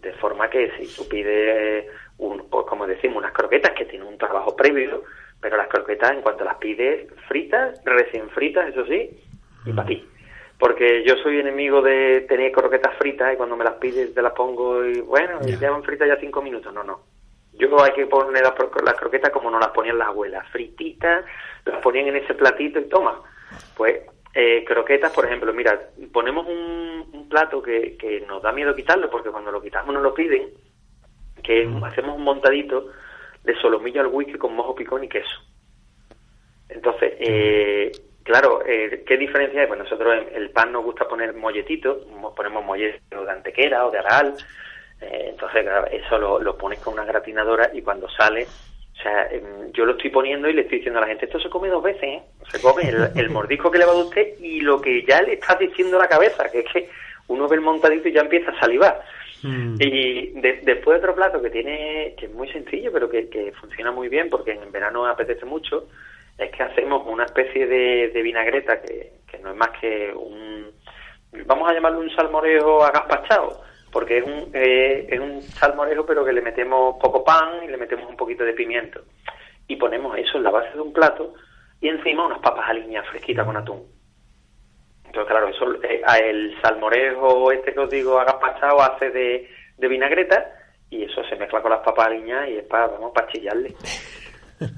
De 0.00 0.12
forma 0.14 0.50
que 0.50 0.72
si 0.76 0.92
tú 0.96 1.08
pides, 1.08 1.86
un, 2.18 2.48
pues 2.50 2.66
como 2.66 2.86
decimos, 2.86 3.18
unas 3.18 3.32
croquetas 3.32 3.72
que 3.72 3.84
tienen 3.84 4.08
un 4.08 4.18
trabajo 4.18 4.56
previo, 4.56 5.04
pero 5.40 5.56
las 5.56 5.68
croquetas 5.68 6.12
en 6.12 6.22
cuanto 6.22 6.44
las 6.44 6.56
pides 6.56 7.08
fritas, 7.28 7.80
recién 7.84 8.28
fritas, 8.30 8.70
eso 8.70 8.84
sí, 8.86 9.08
y 9.64 9.72
para 9.72 9.86
ti. 9.86 10.04
Porque 10.62 11.02
yo 11.02 11.16
soy 11.16 11.40
enemigo 11.40 11.82
de 11.82 12.20
tener 12.28 12.52
croquetas 12.52 12.96
fritas 12.96 13.34
y 13.34 13.36
cuando 13.36 13.56
me 13.56 13.64
las 13.64 13.74
pides 13.74 14.14
te 14.14 14.22
las 14.22 14.32
pongo 14.32 14.84
y 14.84 15.00
bueno, 15.00 15.40
Ya. 15.42 15.58
llevan 15.58 15.82
fritas 15.82 16.06
ya 16.06 16.16
cinco 16.20 16.40
minutos. 16.40 16.72
No, 16.72 16.84
no. 16.84 17.00
Yo 17.54 17.82
hay 17.82 17.90
que 17.94 18.06
poner 18.06 18.44
las, 18.44 18.54
las 18.84 18.94
croquetas 18.94 19.30
como 19.32 19.50
nos 19.50 19.58
las 19.60 19.70
ponían 19.70 19.98
las 19.98 20.06
abuelas, 20.06 20.48
frititas, 20.52 21.24
las 21.64 21.82
ponían 21.82 22.06
en 22.06 22.16
ese 22.18 22.34
platito 22.34 22.78
y 22.78 22.84
toma. 22.84 23.20
Pues 23.76 24.02
eh, 24.34 24.62
croquetas, 24.64 25.10
por 25.12 25.24
ejemplo, 25.26 25.52
mira, 25.52 25.80
ponemos 26.12 26.46
un, 26.46 27.08
un 27.12 27.28
plato 27.28 27.60
que, 27.60 27.96
que 27.96 28.20
nos 28.20 28.40
da 28.40 28.52
miedo 28.52 28.72
quitarlo 28.76 29.10
porque 29.10 29.30
cuando 29.30 29.50
lo 29.50 29.60
quitamos 29.60 29.92
nos 29.92 30.04
lo 30.04 30.14
piden, 30.14 30.48
que 31.42 31.68
hacemos 31.86 32.16
un 32.16 32.22
montadito 32.22 32.86
de 33.42 33.56
solomillo 33.56 34.00
al 34.00 34.06
whisky 34.06 34.34
con 34.38 34.54
mojo 34.54 34.76
picón 34.76 35.02
y 35.02 35.08
queso. 35.08 35.40
Entonces, 36.68 37.14
eh, 37.18 37.90
claro, 38.24 38.62
eh, 38.66 39.02
¿qué 39.06 39.16
diferencia 39.16 39.60
hay? 39.62 39.66
Pues 39.66 39.78
nosotros 39.80 40.14
en 40.14 40.34
el 40.42 40.50
pan 40.50 40.72
nos 40.72 40.84
gusta 40.84 41.06
poner 41.08 41.34
molletito, 41.34 42.06
mo- 42.10 42.34
ponemos 42.34 42.64
molleto 42.64 43.24
de 43.24 43.30
antequera 43.32 43.86
o 43.86 43.90
de 43.90 43.98
aral, 43.98 44.34
Eh, 45.04 45.30
entonces, 45.30 45.64
claro, 45.64 45.88
eso 45.88 46.16
lo, 46.16 46.38
lo 46.40 46.56
pones 46.56 46.78
con 46.78 46.94
una 46.94 47.04
gratinadora 47.04 47.70
y 47.74 47.82
cuando 47.82 48.08
sale, 48.08 48.44
o 48.44 49.02
sea, 49.02 49.26
em, 49.32 49.72
yo 49.72 49.84
lo 49.84 49.92
estoy 49.92 50.10
poniendo 50.10 50.48
y 50.48 50.52
le 50.52 50.60
estoy 50.62 50.78
diciendo 50.78 51.00
a 51.00 51.02
la 51.02 51.08
gente, 51.08 51.24
esto 51.26 51.40
se 51.40 51.48
come 51.50 51.66
dos 51.68 51.82
veces, 51.82 52.04
¿eh? 52.04 52.22
Se 52.52 52.60
come 52.62 52.88
el, 52.88 53.10
el 53.16 53.28
mordisco 53.30 53.68
que 53.68 53.78
le 53.78 53.84
va 53.84 53.90
a 53.94 53.96
usted 53.96 54.38
y 54.38 54.60
lo 54.60 54.80
que 54.80 55.02
ya 55.04 55.20
le 55.22 55.32
está 55.32 55.56
diciendo 55.56 55.98
la 55.98 56.06
cabeza, 56.06 56.48
que 56.52 56.60
es 56.60 56.72
que 56.72 56.88
uno 57.26 57.48
ve 57.48 57.56
el 57.56 57.62
montadito 57.62 58.06
y 58.08 58.12
ya 58.12 58.20
empieza 58.20 58.52
a 58.52 58.60
salivar. 58.60 59.02
Mm. 59.42 59.74
Y 59.80 60.40
de- 60.40 60.60
después 60.62 60.98
otro 60.98 61.16
plato 61.16 61.42
que 61.42 61.50
tiene, 61.50 62.14
que 62.16 62.26
es 62.26 62.32
muy 62.32 62.48
sencillo, 62.52 62.92
pero 62.92 63.10
que, 63.10 63.28
que 63.28 63.50
funciona 63.60 63.90
muy 63.90 64.08
bien 64.08 64.30
porque 64.30 64.52
en 64.52 64.70
verano 64.70 65.04
apetece 65.04 65.44
mucho, 65.44 65.88
es 66.44 66.50
que 66.50 66.62
hacemos 66.62 67.06
una 67.06 67.24
especie 67.24 67.66
de, 67.66 68.22
vinagreta 68.22 68.80
que, 68.80 69.12
no 69.42 69.50
es 69.50 69.56
más 69.56 69.70
que 69.80 70.12
un, 70.14 70.70
vamos 71.46 71.68
a 71.68 71.74
llamarlo 71.74 72.00
un 72.00 72.14
salmorejo 72.14 72.84
agaspachado, 72.84 73.60
porque 73.90 74.18
es 74.18 74.24
un, 74.24 74.50
eh, 74.54 75.06
es 75.08 75.20
un 75.20 75.42
salmorejo 75.42 76.06
pero 76.06 76.24
que 76.24 76.32
le 76.32 76.42
metemos 76.42 76.96
poco 77.00 77.24
pan 77.24 77.64
y 77.64 77.68
le 77.68 77.76
metemos 77.76 78.08
un 78.08 78.16
poquito 78.16 78.44
de 78.44 78.52
pimiento. 78.52 79.02
Y 79.66 79.76
ponemos 79.76 80.16
eso 80.18 80.38
en 80.38 80.44
la 80.44 80.50
base 80.50 80.72
de 80.74 80.80
un 80.80 80.92
plato 80.92 81.34
y 81.80 81.88
encima 81.88 82.26
unas 82.26 82.40
papas 82.40 82.68
aliñadas 82.68 83.08
fresquitas 83.08 83.46
con 83.46 83.56
atún. 83.56 83.82
Entonces, 85.06 85.30
claro, 85.30 85.48
eso, 85.48 85.74
eh, 85.84 86.02
el 86.24 86.54
salmorejo 86.62 87.52
este 87.52 87.72
que 87.72 87.80
os 87.80 87.90
digo, 87.90 88.18
agaspachado, 88.18 88.80
hace 88.80 89.10
de, 89.10 89.48
de 89.76 89.88
vinagreta 89.88 90.52
y 90.88 91.04
eso 91.04 91.24
se 91.24 91.36
mezcla 91.36 91.60
con 91.60 91.70
las 91.70 91.80
papas 91.80 92.06
aliñadas 92.06 92.48
y 92.48 92.56
es 92.58 92.64
para, 92.64 92.86
vamos, 92.86 93.12
para 93.14 93.26
chillarle. 93.28 93.74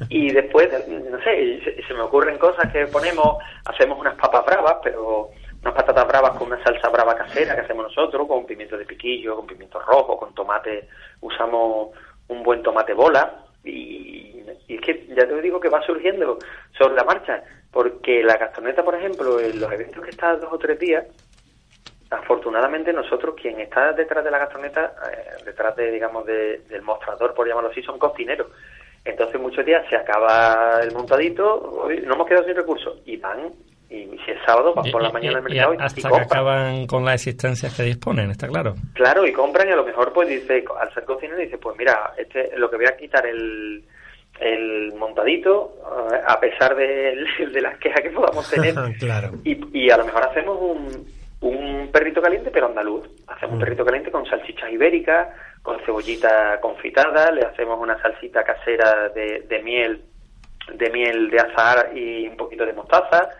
Y 0.08 0.30
después, 0.32 0.68
no 0.88 1.18
sé, 1.22 1.60
se, 1.86 1.94
me 1.94 2.00
ocurren 2.00 2.38
cosas 2.38 2.70
que 2.72 2.86
ponemos, 2.86 3.38
hacemos 3.64 3.98
unas 3.98 4.14
papas 4.16 4.44
bravas, 4.46 4.76
pero 4.82 5.30
unas 5.62 5.74
patatas 5.74 6.06
bravas 6.06 6.30
con 6.32 6.48
una 6.48 6.62
salsa 6.62 6.88
brava 6.90 7.14
casera 7.16 7.54
que 7.54 7.62
hacemos 7.62 7.84
nosotros, 7.86 8.26
con 8.28 8.44
pimiento 8.46 8.76
de 8.76 8.84
piquillo, 8.84 9.36
con 9.36 9.46
pimiento 9.46 9.80
rojo, 9.80 10.16
con 10.18 10.34
tomate, 10.34 10.88
usamos 11.20 11.90
un 12.28 12.42
buen 12.42 12.62
tomate 12.62 12.92
bola 12.94 13.44
y, 13.64 14.42
y 14.68 14.74
es 14.76 14.80
que 14.80 15.06
ya 15.08 15.26
te 15.26 15.40
digo 15.40 15.58
que 15.60 15.68
va 15.70 15.80
surgiendo 15.82 16.38
sobre 16.78 16.94
la 16.94 17.04
marcha, 17.04 17.42
porque 17.72 18.22
la 18.22 18.36
gastroneta, 18.36 18.84
por 18.84 18.94
ejemplo, 18.94 19.40
en 19.40 19.58
los 19.60 19.72
eventos 19.72 20.04
que 20.04 20.10
está 20.10 20.36
dos 20.36 20.52
o 20.52 20.58
tres 20.58 20.78
días, 20.78 21.04
afortunadamente 22.10 22.92
nosotros, 22.92 23.34
quien 23.40 23.60
está 23.60 23.92
detrás 23.92 24.22
de 24.24 24.30
la 24.30 24.38
gastroneta, 24.38 24.94
eh, 25.10 25.42
detrás 25.44 25.74
de, 25.76 25.90
digamos, 25.90 26.24
de- 26.26 26.58
del 26.68 26.82
mostrador, 26.82 27.34
por 27.34 27.48
llamarlo 27.48 27.70
así, 27.70 27.82
son 27.82 27.98
cocineros. 27.98 28.48
Entonces 29.04 29.40
muchos 29.40 29.64
días 29.66 29.84
se 29.90 29.96
acaba 29.96 30.80
el 30.82 30.92
montadito, 30.92 31.60
hoy 31.84 32.00
no 32.06 32.14
hemos 32.14 32.26
quedado 32.26 32.46
sin 32.46 32.56
recursos, 32.56 32.98
y 33.04 33.16
van, 33.18 33.50
y 33.90 34.06
si 34.24 34.30
es 34.30 34.38
sábado, 34.46 34.72
van 34.74 34.90
por 34.90 35.02
la 35.02 35.10
mañana 35.10 35.38
al 35.38 35.44
y 35.44 35.54
mercado 35.54 35.74
y, 35.74 35.76
y 35.76 35.80
hasta 35.80 36.00
que 36.02 36.08
compran. 36.08 36.24
acaban 36.26 36.86
con 36.86 37.04
las 37.04 37.14
existencias 37.16 37.76
que 37.76 37.82
disponen, 37.82 38.30
está 38.30 38.48
claro. 38.48 38.74
Claro, 38.94 39.26
y 39.26 39.32
compran 39.32 39.68
y 39.68 39.72
a 39.72 39.76
lo 39.76 39.84
mejor 39.84 40.12
pues 40.12 40.28
dice, 40.28 40.64
al 40.80 40.92
ser 40.94 41.04
cocinero 41.04 41.38
dice, 41.38 41.58
pues 41.58 41.76
mira, 41.76 42.12
este 42.16 42.56
lo 42.56 42.70
que 42.70 42.76
voy 42.76 42.86
a 42.86 42.96
quitar 42.96 43.26
el, 43.26 43.84
el 44.40 44.92
montadito, 44.94 45.74
eh, 46.12 46.20
a 46.26 46.40
pesar 46.40 46.74
de, 46.74 47.24
de 47.52 47.60
las 47.60 47.76
quejas 47.78 48.00
que 48.00 48.10
podamos 48.10 48.50
tener, 48.50 48.74
claro. 48.98 49.32
y, 49.44 49.60
y 49.78 49.90
a 49.90 49.98
lo 49.98 50.06
mejor 50.06 50.22
hacemos 50.24 50.58
un, 50.60 51.06
un 51.42 51.90
perrito 51.92 52.22
caliente 52.22 52.50
pero 52.50 52.66
andaluz. 52.66 53.06
Hacemos 53.26 53.54
un 53.54 53.60
perrito 53.60 53.84
caliente 53.84 54.10
con 54.10 54.24
salchichas 54.24 54.72
ibéricas, 54.72 55.28
con 55.64 55.80
cebollita 55.86 56.60
confitada, 56.60 57.32
le 57.32 57.40
hacemos 57.40 57.80
una 57.80 58.00
salsita 58.02 58.44
casera 58.44 59.08
de, 59.08 59.46
de 59.48 59.62
miel, 59.62 60.02
de 60.74 60.90
miel 60.90 61.30
de 61.30 61.40
azahar 61.40 61.90
y 61.96 62.28
un 62.28 62.36
poquito 62.36 62.66
de 62.66 62.74
mostaza. 62.74 63.30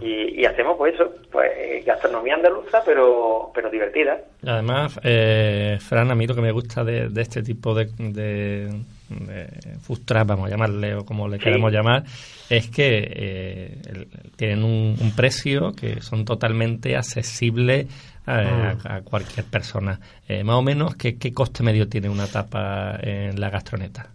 Y, 0.00 0.40
y 0.40 0.44
hacemos 0.44 0.76
pues 0.78 0.94
eso, 0.94 1.12
pues 1.32 1.84
gastronomía 1.84 2.34
andaluza 2.34 2.80
pero 2.84 3.50
pero 3.54 3.68
divertida. 3.70 4.18
Además, 4.46 5.00
eh, 5.02 5.78
Fran, 5.80 6.10
a 6.12 6.14
mí 6.14 6.26
lo 6.28 6.34
que 6.36 6.40
me 6.42 6.52
gusta 6.52 6.84
de, 6.84 7.08
de 7.08 7.22
este 7.22 7.42
tipo 7.42 7.74
de, 7.74 7.86
de, 7.98 8.68
de 9.08 10.24
vamos 10.24 10.46
a 10.46 10.50
llamarle, 10.50 10.94
o 10.94 11.04
como 11.04 11.26
le 11.28 11.38
Sí. 11.38 11.44
queremos 11.44 11.72
llamar, 11.72 12.04
es 12.48 12.68
que 12.70 12.88
eh, 13.16 14.06
tienen 14.36 14.62
un, 14.62 14.96
un 15.00 15.16
precio 15.16 15.72
que 15.72 16.00
son 16.00 16.24
totalmente 16.24 16.94
accesibles 16.96 17.86
a, 18.26 18.76
a- 18.84 18.96
a 18.96 19.02
cualquier 19.02 19.46
persona. 19.46 20.00
Eh, 20.28 20.44
más 20.44 20.56
o 20.56 20.62
menos, 20.62 20.94
¿qué, 20.96 21.18
¿qué 21.18 21.32
coste 21.32 21.62
medio 21.62 21.88
tiene 21.88 22.08
una 22.08 22.26
tapa 22.28 22.98
en 23.02 23.40
la 23.40 23.50
gastroneta? 23.50 24.10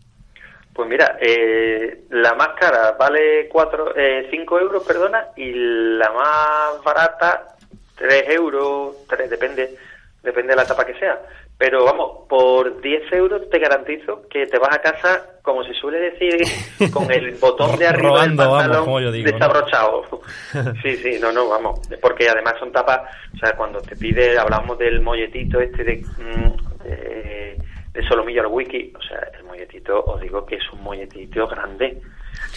Pues 0.73 0.89
mira, 0.89 1.17
eh, 1.21 2.03
la 2.09 2.33
más 2.33 2.49
cara 2.59 2.91
vale 2.99 3.43
5 3.49 3.93
eh, 3.95 4.27
cinco 4.29 4.59
euros, 4.59 4.83
perdona, 4.83 5.27
y 5.37 5.53
la 5.53 6.11
más 6.11 6.83
barata 6.83 7.55
3 7.95 8.29
euros, 8.29 8.97
3, 9.07 9.29
depende, 9.29 9.75
depende 10.21 10.49
de 10.51 10.55
la 10.57 10.65
tapa 10.67 10.85
que 10.85 10.99
sea. 10.99 11.17
Pero 11.57 11.85
vamos, 11.85 12.27
por 12.27 12.81
10 12.81 13.13
euros 13.13 13.49
te 13.49 13.59
garantizo 13.59 14.27
que 14.29 14.45
te 14.45 14.59
vas 14.59 14.75
a 14.75 14.81
casa, 14.81 15.39
como 15.41 15.63
se 15.63 15.73
suele 15.73 15.99
decir, 16.11 16.35
con 16.93 17.09
el 17.11 17.35
botón 17.35 17.77
de 17.79 17.87
arriba 17.87 18.09
Rodando, 18.09 18.43
del 18.43 18.51
pantalón 18.51 19.23
desabrochado. 19.23 20.03
Sí, 20.83 20.97
sí, 20.97 21.17
no, 21.21 21.31
no, 21.31 21.47
vamos. 21.47 21.79
Porque 22.01 22.27
además 22.27 22.55
son 22.59 22.71
tapas, 22.71 23.01
o 23.33 23.37
sea, 23.37 23.55
cuando 23.55 23.79
te 23.81 23.95
pide, 23.95 24.37
hablamos 24.37 24.77
del 24.77 24.99
molletito 25.01 25.59
este 25.61 25.83
de, 25.83 25.97
mm, 25.97 26.83
de, 26.83 27.57
de 27.93 28.07
solomillo 28.07 28.41
al 28.41 28.47
wiki, 28.47 28.93
o 28.97 29.01
sea, 29.01 29.19
el 29.37 29.45
molletito, 29.45 30.03
os 30.03 30.19
digo 30.19 30.45
que 30.45 30.55
es 30.55 30.73
un 30.73 30.83
molletito 30.83 31.47
grande. 31.47 32.01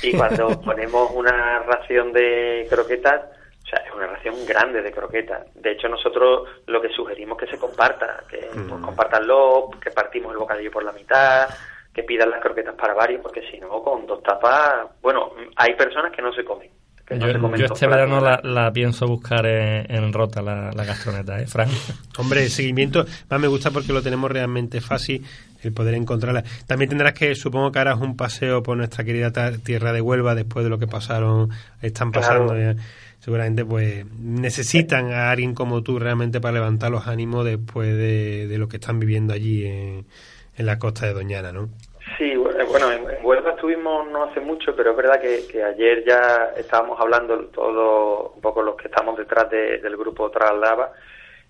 Y 0.03 0.13
cuando 0.17 0.61
ponemos 0.61 1.11
una 1.13 1.61
ración 1.61 2.13
de 2.13 2.67
croquetas, 2.69 3.23
o 3.69 3.71
sea, 3.71 3.85
es 3.87 3.93
una 3.95 4.07
ración 4.07 4.35
grande 4.47 4.81
de 4.81 4.91
croquetas. 4.91 5.47
De 5.55 5.73
hecho, 5.73 5.89
nosotros 5.89 6.49
lo 6.67 6.81
que 6.81 6.89
sugerimos 6.89 7.37
es 7.39 7.45
que 7.45 7.55
se 7.55 7.61
comparta, 7.61 8.25
que 8.27 8.49
pues, 8.53 8.81
compartanlo, 8.83 9.69
que 9.79 9.91
partimos 9.91 10.33
el 10.33 10.39
bocadillo 10.39 10.71
por 10.71 10.85
la 10.85 10.93
mitad, 10.93 11.49
que 11.93 12.03
pidan 12.03 12.31
las 12.31 12.41
croquetas 12.41 12.75
para 12.77 12.95
varios, 12.95 13.21
porque 13.21 13.43
si 13.51 13.59
no, 13.59 13.83
con 13.83 14.07
dos 14.07 14.23
tapas, 14.23 14.87
bueno, 15.03 15.33
hay 15.57 15.75
personas 15.75 16.13
que 16.13 16.23
no 16.23 16.33
se 16.33 16.45
comen. 16.45 16.71
que 17.07 17.17
no 17.17 17.27
Yo, 17.27 17.33
se 17.35 17.39
comen 17.41 17.61
yo 17.61 17.67
dos 17.67 17.77
este 17.77 17.87
verano 17.87 18.21
la, 18.21 18.41
la 18.43 18.73
pienso 18.73 19.07
buscar 19.07 19.45
en, 19.45 19.95
en 19.95 20.13
Rota, 20.15 20.41
la, 20.41 20.71
la 20.73 20.85
gastroneta, 20.85 21.39
¿eh, 21.39 21.47
Fran? 21.47 21.69
Hombre, 22.19 22.45
el 22.45 22.51
seguimiento 22.51 23.05
más 23.29 23.39
me 23.39 23.49
gusta 23.49 23.71
porque 23.71 23.93
lo 23.93 24.01
tenemos 24.01 24.31
realmente 24.31 24.81
fácil 24.81 25.27
el 25.63 25.73
poder 25.73 25.95
encontrarla. 25.95 26.43
También 26.67 26.89
tendrás 26.89 27.13
que, 27.15 27.35
supongo 27.35 27.73
que 27.73 27.79
harás 27.79 27.99
un 28.01 28.17
paseo 28.17 28.63
por 28.63 28.77
nuestra 28.77 29.05
querida 29.05 29.33
tierra 29.65 29.93
de 29.93 30.01
Huelva 30.01 30.35
después 30.35 30.65
de 30.65 30.71
lo 30.71 30.79
que 30.79 30.87
pasaron, 30.87 31.51
están 31.83 32.13
pasando. 32.13 32.55
Claro. 32.55 32.75
ya. 32.75 32.83
Seguramente, 33.21 33.65
pues 33.65 34.07
necesitan 34.19 35.13
a 35.13 35.31
alguien 35.31 35.53
como 35.55 35.83
tú 35.83 35.99
realmente 35.99 36.41
para 36.41 36.55
levantar 36.55 36.91
los 36.91 37.09
ánimos 37.09 37.45
después 37.45 37.89
de, 37.89 38.47
de 38.47 38.59
lo 38.59 38.69
que 38.69 38.77
están 38.77 39.01
viviendo 39.01 39.35
allí 39.35 39.67
en, 39.67 40.07
en 40.57 40.67
la 40.67 40.79
costa 40.79 41.07
de 41.07 41.15
Doñana, 41.15 41.51
¿no? 41.53 41.69
Sí, 42.17 42.33
bu- 42.37 42.55
bueno, 42.69 42.91
en, 42.93 43.03
en 43.11 43.25
Huelva 43.27 43.51
estuvimos 43.51 44.09
no 44.11 44.25
hace 44.25 44.41
mucho, 44.41 44.75
pero 44.77 44.93
es 44.93 44.97
verdad 44.97 45.21
que, 45.21 45.45
que 45.51 45.63
ayer 45.63 46.05
ya 46.07 46.51
estábamos 46.57 46.99
hablando 47.01 47.37
todos, 47.47 48.31
un 48.37 48.41
poco 48.41 48.63
los 48.63 48.77
que 48.77 48.87
estamos 48.87 49.19
detrás 49.19 49.51
de- 49.51 49.79
del 49.79 49.97
grupo 49.97 50.31
Traslava, 50.31 50.93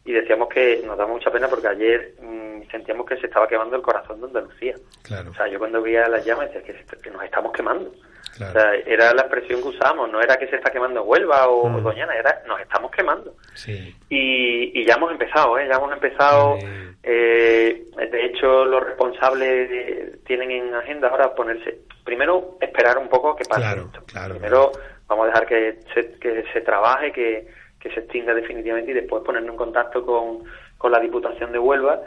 y 0.09 0.13
decíamos 0.15 0.49
que 0.49 0.81
nos 0.87 0.97
da 0.97 1.07
mucha 1.07 1.31
pena 1.31 1.49
porque 1.49 1.69
ayer 1.69 2.15
mm, 2.21 2.71
sentíamos 2.71 3.05
que 3.07 3.17
se 3.19 3.27
estaba 3.27 3.47
quemando 3.47 3.77
el 3.77 3.83
corazón 3.83 4.21
de 4.21 4.27
Andalucía. 4.29 4.75
Claro, 5.03 5.31
O 5.31 5.35
sea, 5.35 5.47
yo 5.49 5.59
cuando 5.59 5.83
veía 5.83 6.09
las 6.09 6.25
llamas 6.25 6.53
decía 6.53 6.63
que, 7.03 7.11
nos 7.11 7.23
estamos 7.25 7.53
quemando. 7.53 7.93
claro. 8.37 8.53
O 8.59 8.61
sea, 8.61 8.75
era 8.87 9.13
la 9.13 9.23
expresión 9.23 9.61
que 9.61 9.69
usábamos, 9.69 10.11
no 10.11 10.21
era 10.21 10.37
que 10.37 10.47
se 10.49 10.57
está 10.57 10.71
quemando 10.71 11.03
Huelva 11.03 11.49
o 11.49 11.69
Mm. 11.69 11.83
Doñana, 11.83 12.15
era 12.15 12.43
nos 12.47 12.59
estamos 12.61 12.91
quemando. 12.91 13.35
Sí. 13.55 13.95
Y, 14.09 14.81
y 14.81 14.85
ya 14.87 14.95
hemos 14.95 15.11
empezado, 15.13 15.59
¿eh? 15.59 15.67
Ya 15.69 15.77
hemos 15.77 15.93
empezado. 15.93 16.57
Eh, 17.03 17.85
de 18.11 18.25
hecho, 18.27 18.65
los 18.65 18.83
responsables 18.85 19.69
de- 19.71 20.19
tienen 20.27 20.51
en 20.51 20.75
agenda 20.75 21.09
ahora 21.09 21.35
ponerse. 21.35 21.81
Primero, 22.05 22.57
esperar 22.61 22.97
un 22.99 23.09
poco 23.09 23.37
que 23.37 23.45
pase 23.45 23.61
Claro, 23.61 23.83
esto. 23.87 24.03
claro. 24.07 24.35
Primero, 24.35 24.73
vamos 25.07 25.25
a 25.25 25.29
dejar 25.29 25.47
que 25.47 25.79
se, 25.95 26.19
que 26.19 26.45
se 26.53 26.61
trabaje, 26.63 27.13
que, 27.13 27.47
que 27.81 27.91
se 27.91 28.01
extinga 28.01 28.35
definitivamente 28.35 28.91
y 28.91 28.95
después 28.95 29.23
ponernos 29.25 29.53
en 29.53 29.57
contacto 29.57 30.05
con, 30.05 30.45
con 30.77 30.91
la 30.93 31.01
Diputación 31.01 31.53
de 31.53 31.59
Huelva 31.59 32.01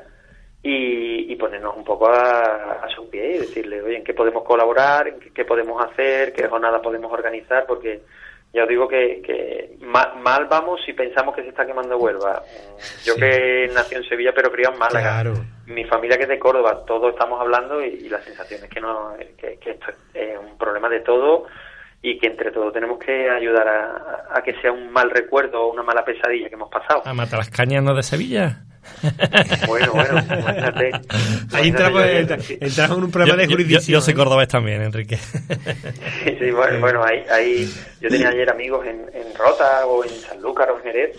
y, 0.64 1.32
y 1.32 1.36
ponernos 1.38 1.76
un 1.76 1.84
poco 1.84 2.08
a, 2.08 2.82
a 2.84 2.90
su 2.90 3.10
pie 3.10 3.36
y 3.36 3.40
decirle, 3.40 3.82
oye, 3.82 3.98
en 3.98 4.04
qué 4.04 4.14
podemos 4.14 4.44
colaborar, 4.44 5.08
en 5.08 5.20
qué, 5.20 5.32
qué 5.34 5.46
podemos 5.46 5.84
hacer, 5.84 6.34
qué 6.34 6.48
jornadas 6.48 6.82
podemos 6.82 7.12
organizar, 7.12 7.66
porque 7.66 8.02
ya 8.54 8.64
os 8.64 8.70
digo 8.70 8.88
que, 8.88 9.22
que 9.22 9.78
ma- 9.80 10.14
mal, 10.22 10.46
vamos 10.46 10.82
si 10.86 10.94
pensamos 10.94 11.34
que 11.34 11.42
se 11.44 11.50
está 11.50 11.66
quemando 11.66 11.98
Huelva. 11.98 12.44
Mm, 12.44 13.06
Yo 13.06 13.14
Sí. 13.14 13.20
que 13.22 13.70
nací 13.74 13.96
en 13.96 14.04
Sevilla 14.04 14.34
pero 14.36 14.52
criado 14.52 14.74
en 14.74 14.80
Málaga. 14.80 15.22
Claro. 15.22 15.34
Mi 15.68 15.86
familia 15.86 16.18
que 16.18 16.24
es 16.24 16.30
de 16.30 16.38
Córdoba, 16.38 16.84
todos 16.86 17.14
estamos 17.14 17.40
hablando 17.40 17.82
y, 17.82 17.88
y 17.88 18.10
la 18.10 18.20
sensación 18.22 18.62
es 18.64 18.70
que, 18.70 18.82
no, 18.82 19.14
que, 19.38 19.58
que 19.58 19.72
esto 19.72 19.88
es 20.14 20.38
un 20.38 20.58
problema 20.58 20.90
de 20.90 21.00
todo 21.00 21.46
y 22.04 22.18
que 22.18 22.28
entre 22.28 22.52
todos 22.52 22.74
tenemos 22.74 22.98
que 23.00 23.30
ayudar 23.30 23.68
a, 23.68 24.38
a 24.38 24.42
que 24.44 24.54
sea 24.62 24.72
un 24.72 24.92
mal 24.92 25.10
recuerdo 25.12 25.62
o 25.62 25.72
una 25.74 25.84
mala 25.84 26.04
pesadilla 26.04 26.50
que 26.50 26.56
hemos 26.56 26.70
pasado. 26.70 27.04
¿A 27.06 27.14
matar 27.14 27.38
las 27.40 27.50
cañas 27.50 27.84
no 27.84 27.94
de 27.94 28.04
Sevilla? 28.04 28.64
Bueno, 29.68 29.92
bueno, 29.94 30.18
imagínate. 30.20 30.92
Ahí 31.54 31.70
entramos, 31.70 32.02
yo- 32.04 32.10
en- 32.10 32.30
entramos 32.60 32.98
en 32.98 33.04
un 33.04 33.12
problema 33.12 33.34
Yo- 33.34 33.38
de 33.38 33.44
yo- 33.44 33.50
yo- 33.50 33.56
jurisdicción. 33.56 33.94
Yo, 33.94 34.02
soy 34.02 34.14
cordobés 34.16 34.48
también, 34.48 34.82
Enrique. 34.82 35.18
Sí, 35.18 36.36
sí, 36.40 36.52
bueno, 36.52 36.80
bueno, 36.80 37.04
ahí, 37.04 37.24
ahí 37.32 37.74
yo 38.02 38.10
tenía 38.10 38.30
ayer 38.30 38.50
amigos 38.50 38.86
en, 38.88 39.02
en 39.14 39.36
Rota 39.38 39.86
o 39.86 40.04
en 40.04 40.10
Sanlúcar 40.10 40.72
o 40.72 40.78
en 40.78 40.84
Jerez 40.84 41.18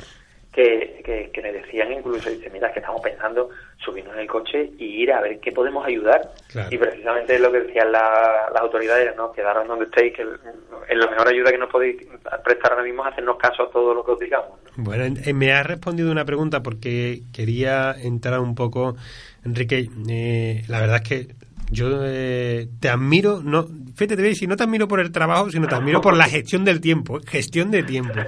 que, 0.52 1.00
que, 1.04 1.30
que, 1.32 1.42
me 1.42 1.52
decían 1.52 1.92
incluso, 1.92 2.28
dice, 2.28 2.50
mira, 2.50 2.70
que 2.72 2.80
estamos 2.80 3.00
pensando 3.00 3.48
subirnos 3.78 4.14
en 4.14 4.20
el 4.20 4.26
coche 4.26 4.70
y 4.78 5.02
ir 5.02 5.12
a 5.12 5.22
ver 5.22 5.40
qué 5.40 5.50
podemos 5.50 5.84
ayudar. 5.86 6.30
Y 6.70 6.76
precisamente 6.76 7.38
lo 7.38 7.50
que 7.50 7.60
decían 7.60 7.90
las 7.90 8.54
autoridades, 8.56 9.16
¿no? 9.16 9.32
Quedaron 9.32 9.66
donde 9.66 9.86
estéis, 9.86 10.14
que 10.14 10.22
es 10.22 10.98
la 10.98 11.10
mejor 11.10 11.28
ayuda 11.28 11.50
que 11.50 11.58
nos 11.58 11.70
podéis 11.70 12.06
prestar 12.44 12.72
ahora 12.72 12.84
mismo 12.84 13.02
es 13.06 13.12
hacernos 13.12 13.38
caso 13.38 13.62
a 13.62 13.70
todo 13.70 13.94
lo 13.94 14.04
que 14.04 14.12
os 14.12 14.20
digamos. 14.20 14.50
Bueno, 14.76 15.14
me 15.34 15.52
has 15.52 15.66
respondido 15.66 16.12
una 16.12 16.26
pregunta 16.26 16.62
porque 16.62 17.22
quería 17.32 17.92
entrar 17.92 18.40
un 18.40 18.54
poco, 18.54 18.96
Enrique, 19.44 19.88
eh, 20.08 20.62
la 20.68 20.80
verdad 20.80 20.96
es 21.02 21.08
que 21.08 21.34
yo 21.72 22.00
eh, 22.04 22.68
te 22.78 22.88
admiro, 22.88 23.42
no, 23.42 23.66
fíjate, 23.94 24.16
te 24.16 24.22
voy 24.22 24.46
no 24.46 24.56
te 24.56 24.62
admiro 24.62 24.86
por 24.86 25.00
el 25.00 25.10
trabajo, 25.10 25.50
sino 25.50 25.66
te 25.66 25.74
admiro 25.74 26.00
por 26.00 26.16
la 26.16 26.26
gestión 26.26 26.64
del 26.64 26.80
tiempo, 26.80 27.18
gestión 27.26 27.70
de 27.70 27.82
tiempo. 27.82 28.20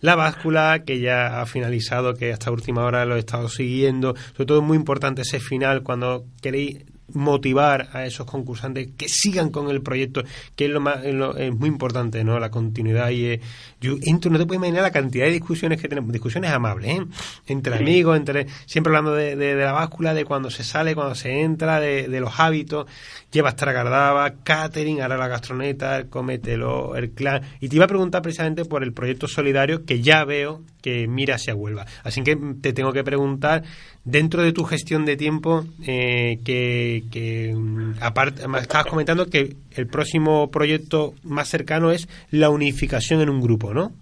La 0.00 0.16
báscula, 0.16 0.82
que 0.84 1.00
ya 1.00 1.40
ha 1.40 1.46
finalizado, 1.46 2.14
que 2.14 2.32
hasta 2.32 2.50
última 2.50 2.84
hora 2.84 3.04
lo 3.04 3.16
he 3.16 3.20
estado 3.20 3.48
siguiendo, 3.48 4.14
sobre 4.32 4.46
todo 4.46 4.58
es 4.58 4.64
muy 4.64 4.76
importante 4.76 5.22
ese 5.22 5.40
final, 5.40 5.82
cuando 5.82 6.26
queréis 6.42 6.84
motivar 7.12 7.88
a 7.92 8.06
esos 8.06 8.26
concursantes 8.26 8.88
que 8.96 9.08
sigan 9.08 9.50
con 9.50 9.68
el 9.70 9.82
proyecto, 9.82 10.22
que 10.56 10.66
es 10.66 10.70
lo 10.70 10.80
más 10.80 11.04
es, 11.04 11.54
muy 11.54 11.68
importante, 11.68 12.24
¿no? 12.24 12.38
La 12.38 12.50
continuidad 12.50 13.10
y 13.10 13.26
eh, 13.26 13.40
yo 13.80 13.96
entro, 14.02 14.30
no 14.30 14.38
te 14.38 14.46
puedes 14.46 14.58
imaginar 14.58 14.82
la 14.82 14.90
cantidad 14.90 15.26
de 15.26 15.32
discusiones 15.32 15.80
que 15.80 15.88
tenemos, 15.88 16.10
discusiones 16.12 16.50
amables, 16.50 16.98
¿eh? 16.98 17.06
Entre 17.46 17.76
amigos, 17.76 18.16
entre 18.16 18.46
siempre 18.66 18.90
hablando 18.90 19.14
de, 19.14 19.36
de, 19.36 19.54
la 19.54 19.72
báscula, 19.72 20.14
de 20.14 20.24
cuando 20.24 20.50
se 20.50 20.64
sale, 20.64 20.94
cuando 20.94 21.14
se 21.14 21.42
entra, 21.42 21.80
de, 21.80 22.08
de 22.08 22.20
los 22.20 22.40
hábitos, 22.40 22.86
llevas 23.30 23.56
tragardaba, 23.56 24.30
catering, 24.42 25.02
ahora 25.02 25.16
la 25.16 25.28
gastroneta, 25.28 25.98
el 25.98 26.08
cometelo, 26.08 26.96
el 26.96 27.10
clan, 27.10 27.42
y 27.60 27.68
te 27.68 27.76
iba 27.76 27.84
a 27.84 27.88
preguntar 27.88 28.22
precisamente 28.22 28.64
por 28.64 28.82
el 28.82 28.92
proyecto 28.92 29.28
solidario 29.28 29.84
que 29.84 30.00
ya 30.00 30.24
veo 30.24 30.62
que 30.84 31.08
mira 31.08 31.36
hacia 31.36 31.54
Huelva. 31.54 31.86
Así 32.02 32.22
que 32.22 32.36
te 32.60 32.74
tengo 32.74 32.92
que 32.92 33.02
preguntar 33.02 33.62
dentro 34.04 34.42
de 34.42 34.52
tu 34.52 34.64
gestión 34.64 35.04
de 35.04 35.16
tiempo, 35.16 35.64
eh, 35.86 36.38
que, 36.44 37.52
mm, 37.54 37.94
aparte, 38.00 38.46
me 38.48 38.58
estabas 38.58 38.86
comentando 38.86 39.26
que 39.26 39.56
el 39.76 39.86
próximo 39.86 40.50
proyecto 40.50 41.14
más 41.22 41.48
cercano 41.48 41.90
es 41.90 42.08
la 42.30 42.50
unificación 42.50 43.20
en 43.20 43.30
un 43.30 43.40
grupo, 43.40 43.72
¿no? 43.72 43.92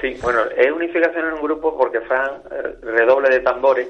Sí, 0.00 0.16
bueno, 0.22 0.40
es 0.56 0.70
unificación 0.70 1.28
en 1.28 1.34
un 1.34 1.42
grupo 1.42 1.76
porque 1.78 2.00
Fran 2.00 2.30
eh, 2.50 2.74
redoble 2.82 3.30
de 3.30 3.40
tambores, 3.40 3.88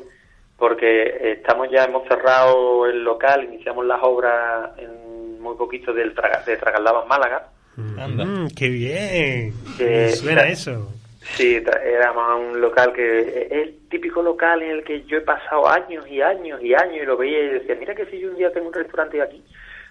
porque 0.58 1.32
estamos 1.32 1.68
ya, 1.70 1.84
hemos 1.84 2.06
cerrado 2.06 2.86
el 2.86 3.02
local, 3.02 3.44
iniciamos 3.44 3.86
las 3.86 4.00
obras 4.02 4.70
en 4.78 5.40
muy 5.40 5.56
poquito 5.56 5.92
del 5.92 6.14
de 6.46 6.56
Tragaldabas 6.56 7.06
Málaga. 7.06 7.48
Mm, 7.76 8.46
¡Qué 8.56 8.68
bien! 8.68 9.52
Que, 9.76 10.10
suena 10.10 10.46
eso. 10.48 10.92
Sí, 11.24 11.62
éramos 11.84 12.40
un 12.40 12.60
local 12.60 12.92
que 12.92 13.20
es 13.20 13.52
el 13.52 13.88
típico 13.88 14.22
local 14.22 14.62
en 14.62 14.70
el 14.70 14.84
que 14.84 15.02
yo 15.04 15.18
he 15.18 15.22
pasado 15.22 15.68
años 15.68 16.06
y 16.06 16.20
años 16.20 16.62
y 16.62 16.74
años 16.74 17.02
y 17.02 17.06
lo 17.06 17.16
veía 17.16 17.40
y 17.40 17.48
decía, 17.48 17.74
mira 17.74 17.94
que 17.94 18.06
si 18.06 18.20
yo 18.20 18.30
un 18.30 18.36
día 18.36 18.52
tengo 18.52 18.68
un 18.68 18.74
restaurante 18.74 19.20
aquí, 19.20 19.42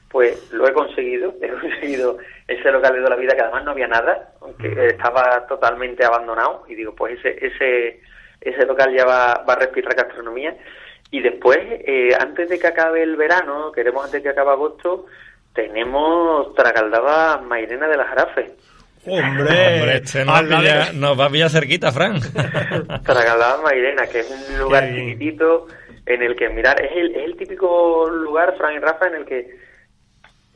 pues 0.09 0.51
lo 0.53 0.67
he 0.67 0.73
conseguido, 0.73 1.33
he 1.41 1.49
conseguido 1.49 2.17
ese 2.47 2.71
local 2.71 2.93
de 2.93 2.99
toda 2.99 3.09
la 3.09 3.15
vida 3.15 3.35
que 3.35 3.41
además 3.41 3.65
no 3.65 3.71
había 3.71 3.87
nada, 3.87 4.33
aunque 4.41 4.87
estaba 4.87 5.45
totalmente 5.47 6.05
abandonado 6.05 6.65
y 6.67 6.75
digo, 6.75 6.93
pues 6.95 7.19
ese 7.19 7.45
ese 7.45 8.01
ese 8.39 8.65
local 8.65 8.93
ya 8.95 9.05
va, 9.05 9.43
va 9.47 9.53
a 9.53 9.59
respirar 9.59 9.95
gastronomía 9.95 10.55
y 11.09 11.21
después, 11.21 11.59
eh, 11.61 12.09
antes 12.19 12.49
de 12.49 12.57
que 12.57 12.67
acabe 12.67 13.03
el 13.03 13.15
verano, 13.15 13.71
queremos 13.71 14.03
antes 14.03 14.21
de 14.21 14.23
que 14.23 14.29
acabe 14.29 14.51
agosto, 14.51 15.05
tenemos 15.53 16.55
Tragaldaba 16.55 17.37
Mairena 17.37 17.87
de 17.87 17.97
las 17.97 18.07
Jarafes 18.07 18.51
Hombre, 19.05 19.97
este 19.97 20.23
nos, 20.23 21.19
va, 21.19 21.25
a 21.25 21.49
cerquita, 21.49 21.91
Fran. 21.91 22.19
Tragaldaba 23.03 23.61
Mairena, 23.61 24.07
que 24.07 24.19
es 24.19 24.31
un 24.31 24.59
lugar 24.59 24.89
chiquitito 24.89 25.67
en 26.05 26.21
el 26.21 26.35
que 26.35 26.49
mirar, 26.49 26.81
es 26.81 26.91
el, 26.95 27.15
es 27.15 27.23
el 27.25 27.35
típico 27.35 28.09
lugar, 28.09 28.55
Fran 28.57 28.75
y 28.75 28.79
Rafa, 28.79 29.07
en 29.07 29.15
el 29.15 29.25
que 29.25 29.57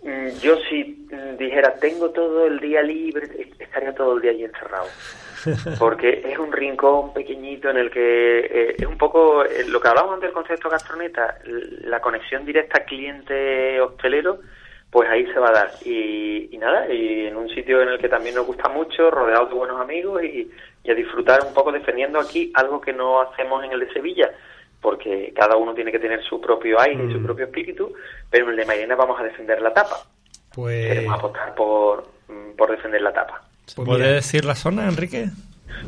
mm, 0.03 0.39
yo 0.41 0.57
si 0.69 1.07
dijera 1.37 1.75
tengo 1.75 2.09
todo 2.11 2.47
el 2.47 2.59
día 2.59 2.81
libre, 2.81 3.27
estaría 3.59 3.93
todo 3.93 4.15
el 4.15 4.21
día 4.21 4.31
allí 4.31 4.45
encerrado. 4.45 4.87
Porque 5.79 6.23
es 6.25 6.37
un 6.39 6.51
rincón 6.51 7.13
pequeñito 7.13 7.69
en 7.69 7.77
el 7.77 7.91
que 7.91 8.39
eh, 8.39 8.75
es 8.77 8.85
un 8.85 8.97
poco 8.97 9.43
eh, 9.45 9.65
lo 9.67 9.79
que 9.79 9.87
hablábamos 9.87 10.15
antes 10.15 10.29
del 10.29 10.33
concepto 10.33 10.69
gastroneta, 10.69 11.37
la 11.83 11.99
conexión 11.99 12.45
directa 12.45 12.83
cliente 12.85 13.79
hostelero 13.79 14.39
pues 14.91 15.09
ahí 15.09 15.25
se 15.27 15.39
va 15.39 15.49
a 15.49 15.53
dar. 15.53 15.71
Y, 15.85 16.57
nada, 16.57 16.91
y 16.91 17.27
en 17.27 17.35
un 17.35 17.49
sitio 17.49 17.81
en 17.81 17.89
el 17.89 17.99
que 17.99 18.09
también 18.09 18.35
nos 18.35 18.47
gusta 18.47 18.69
mucho, 18.69 19.11
rodeado 19.11 19.47
de 19.47 19.53
buenos 19.53 19.79
amigos 19.79 20.23
y, 20.23 20.51
a 20.89 20.93
disfrutar 20.93 21.41
un 21.45 21.53
poco 21.53 21.73
defendiendo 21.73 22.17
aquí 22.17 22.49
algo 22.55 22.79
que 22.79 22.93
no 22.93 23.19
hacemos 23.19 23.61
en 23.65 23.73
el 23.73 23.81
de 23.81 23.91
Sevilla, 23.91 24.31
porque 24.81 25.33
cada 25.35 25.57
uno 25.57 25.73
tiene 25.73 25.91
que 25.91 25.99
tener 25.99 26.23
su 26.23 26.39
propio 26.39 26.79
aire 26.79 27.03
y 27.03 27.11
su 27.11 27.19
mm. 27.19 27.25
propio 27.25 27.45
espíritu, 27.45 27.93
pero 28.29 28.45
en 28.45 28.51
el 28.51 28.55
de 28.55 28.65
Mairena 28.65 28.95
vamos 28.95 29.19
a 29.19 29.23
defender 29.23 29.61
la 29.61 29.73
tapa. 29.73 29.97
Pues... 30.55 30.87
Queremos 30.87 31.19
apostar 31.19 31.53
por, 31.55 32.07
por 32.57 32.71
defender 32.71 33.01
la 33.01 33.11
tapa. 33.11 33.41
Pues 33.75 33.85
¿Puede 33.85 34.13
decir 34.13 34.45
la 34.45 34.55
zona, 34.55 34.87
Enrique? 34.87 35.25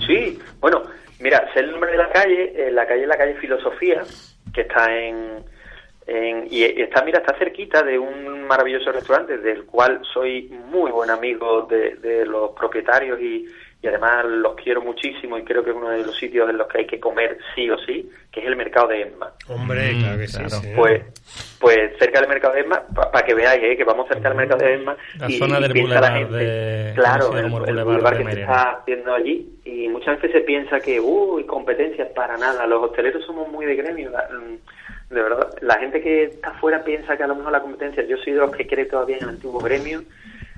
Sí, 0.05 0.37
bueno, 0.59 0.83
mira, 1.19 1.49
sé 1.53 1.61
el 1.61 1.71
nombre 1.71 1.91
de 1.91 1.97
la 1.97 2.09
calle, 2.09 2.53
eh, 2.55 2.71
la 2.71 2.85
calle 2.85 3.03
es 3.03 3.07
la 3.07 3.17
calle 3.17 3.35
Filosofía, 3.35 4.03
que 4.53 4.61
está 4.61 4.93
en 4.93 5.45
y, 6.49 6.63
está, 6.63 7.03
mira, 7.03 7.19
está 7.19 7.37
cerquita 7.37 7.83
de 7.83 7.99
un 7.99 8.47
maravilloso 8.47 8.91
restaurante 8.91 9.37
del 9.37 9.65
cual 9.65 10.01
soy 10.11 10.49
muy 10.71 10.91
buen 10.91 11.09
amigo 11.09 11.67
de, 11.69 12.25
los 12.25 12.51
propietarios 12.51 13.19
y, 13.21 13.45
además 13.87 14.25
los 14.25 14.55
quiero 14.55 14.81
muchísimo 14.81 15.37
y 15.37 15.43
creo 15.43 15.63
que 15.63 15.69
es 15.69 15.75
uno 15.75 15.89
de 15.89 16.03
los 16.03 16.17
sitios 16.17 16.49
en 16.49 16.57
los 16.57 16.67
que 16.67 16.79
hay 16.79 16.85
que 16.85 16.99
comer 16.99 17.37
sí 17.55 17.69
o 17.69 17.77
sí, 17.77 18.09
que 18.31 18.41
es 18.41 18.47
el 18.47 18.55
mercado 18.55 18.87
de 18.87 19.03
Esma. 19.03 19.31
Hombre, 19.47 19.93
mm, 19.93 19.99
claro 20.01 20.17
que 20.17 20.27
sí, 20.27 20.43
Pues, 20.75 21.01
pues 21.59 21.97
cerca 21.97 22.19
del 22.19 22.29
mercado 22.29 22.55
de 22.55 22.61
Esma, 22.61 22.83
para 22.93 23.25
que 23.25 23.33
veáis 23.33 23.63
¿eh? 23.63 23.77
que 23.77 23.85
vamos 23.85 24.07
cerca 24.09 24.29
del 24.29 24.37
mercado 24.37 24.65
de 24.65 24.75
Esma. 24.75 24.97
La 25.19 25.29
zona 25.29 25.59
del 25.61 25.73
boulevard 25.73 26.27
de... 26.29 26.91
Claro, 26.95 27.37
el, 27.37 27.49
boulevard 27.49 28.17
que 28.17 28.33
se 28.33 28.41
está 28.41 28.71
haciendo 28.71 29.13
allí 29.13 29.47
y 29.63 29.87
muchas 29.87 30.15
veces 30.17 30.31
se 30.33 30.41
piensa 30.41 30.79
que, 30.81 30.99
uy, 30.99 31.45
competencias 31.45 32.09
para 32.09 32.35
nada, 32.35 32.67
los 32.67 32.83
hosteleros 32.83 33.23
somos 33.25 33.47
muy 33.47 33.65
de 33.65 33.75
gremio 33.75 34.11
de 35.09 35.21
verdad, 35.21 35.55
la 35.61 35.79
gente 35.79 36.01
que 36.01 36.25
está 36.25 36.51
fuera 36.53 36.83
piensa 36.83 37.17
que 37.17 37.23
a 37.23 37.27
lo 37.27 37.35
mejor 37.35 37.51
la 37.51 37.61
competencia, 37.61 38.03
yo 38.03 38.17
soy 38.17 38.33
de 38.33 38.39
los 38.39 38.55
que 38.55 38.67
cree 38.67 38.85
todavía 38.85 39.17
en 39.17 39.23
el 39.23 39.29
antiguo 39.29 39.59
gremio. 39.59 40.03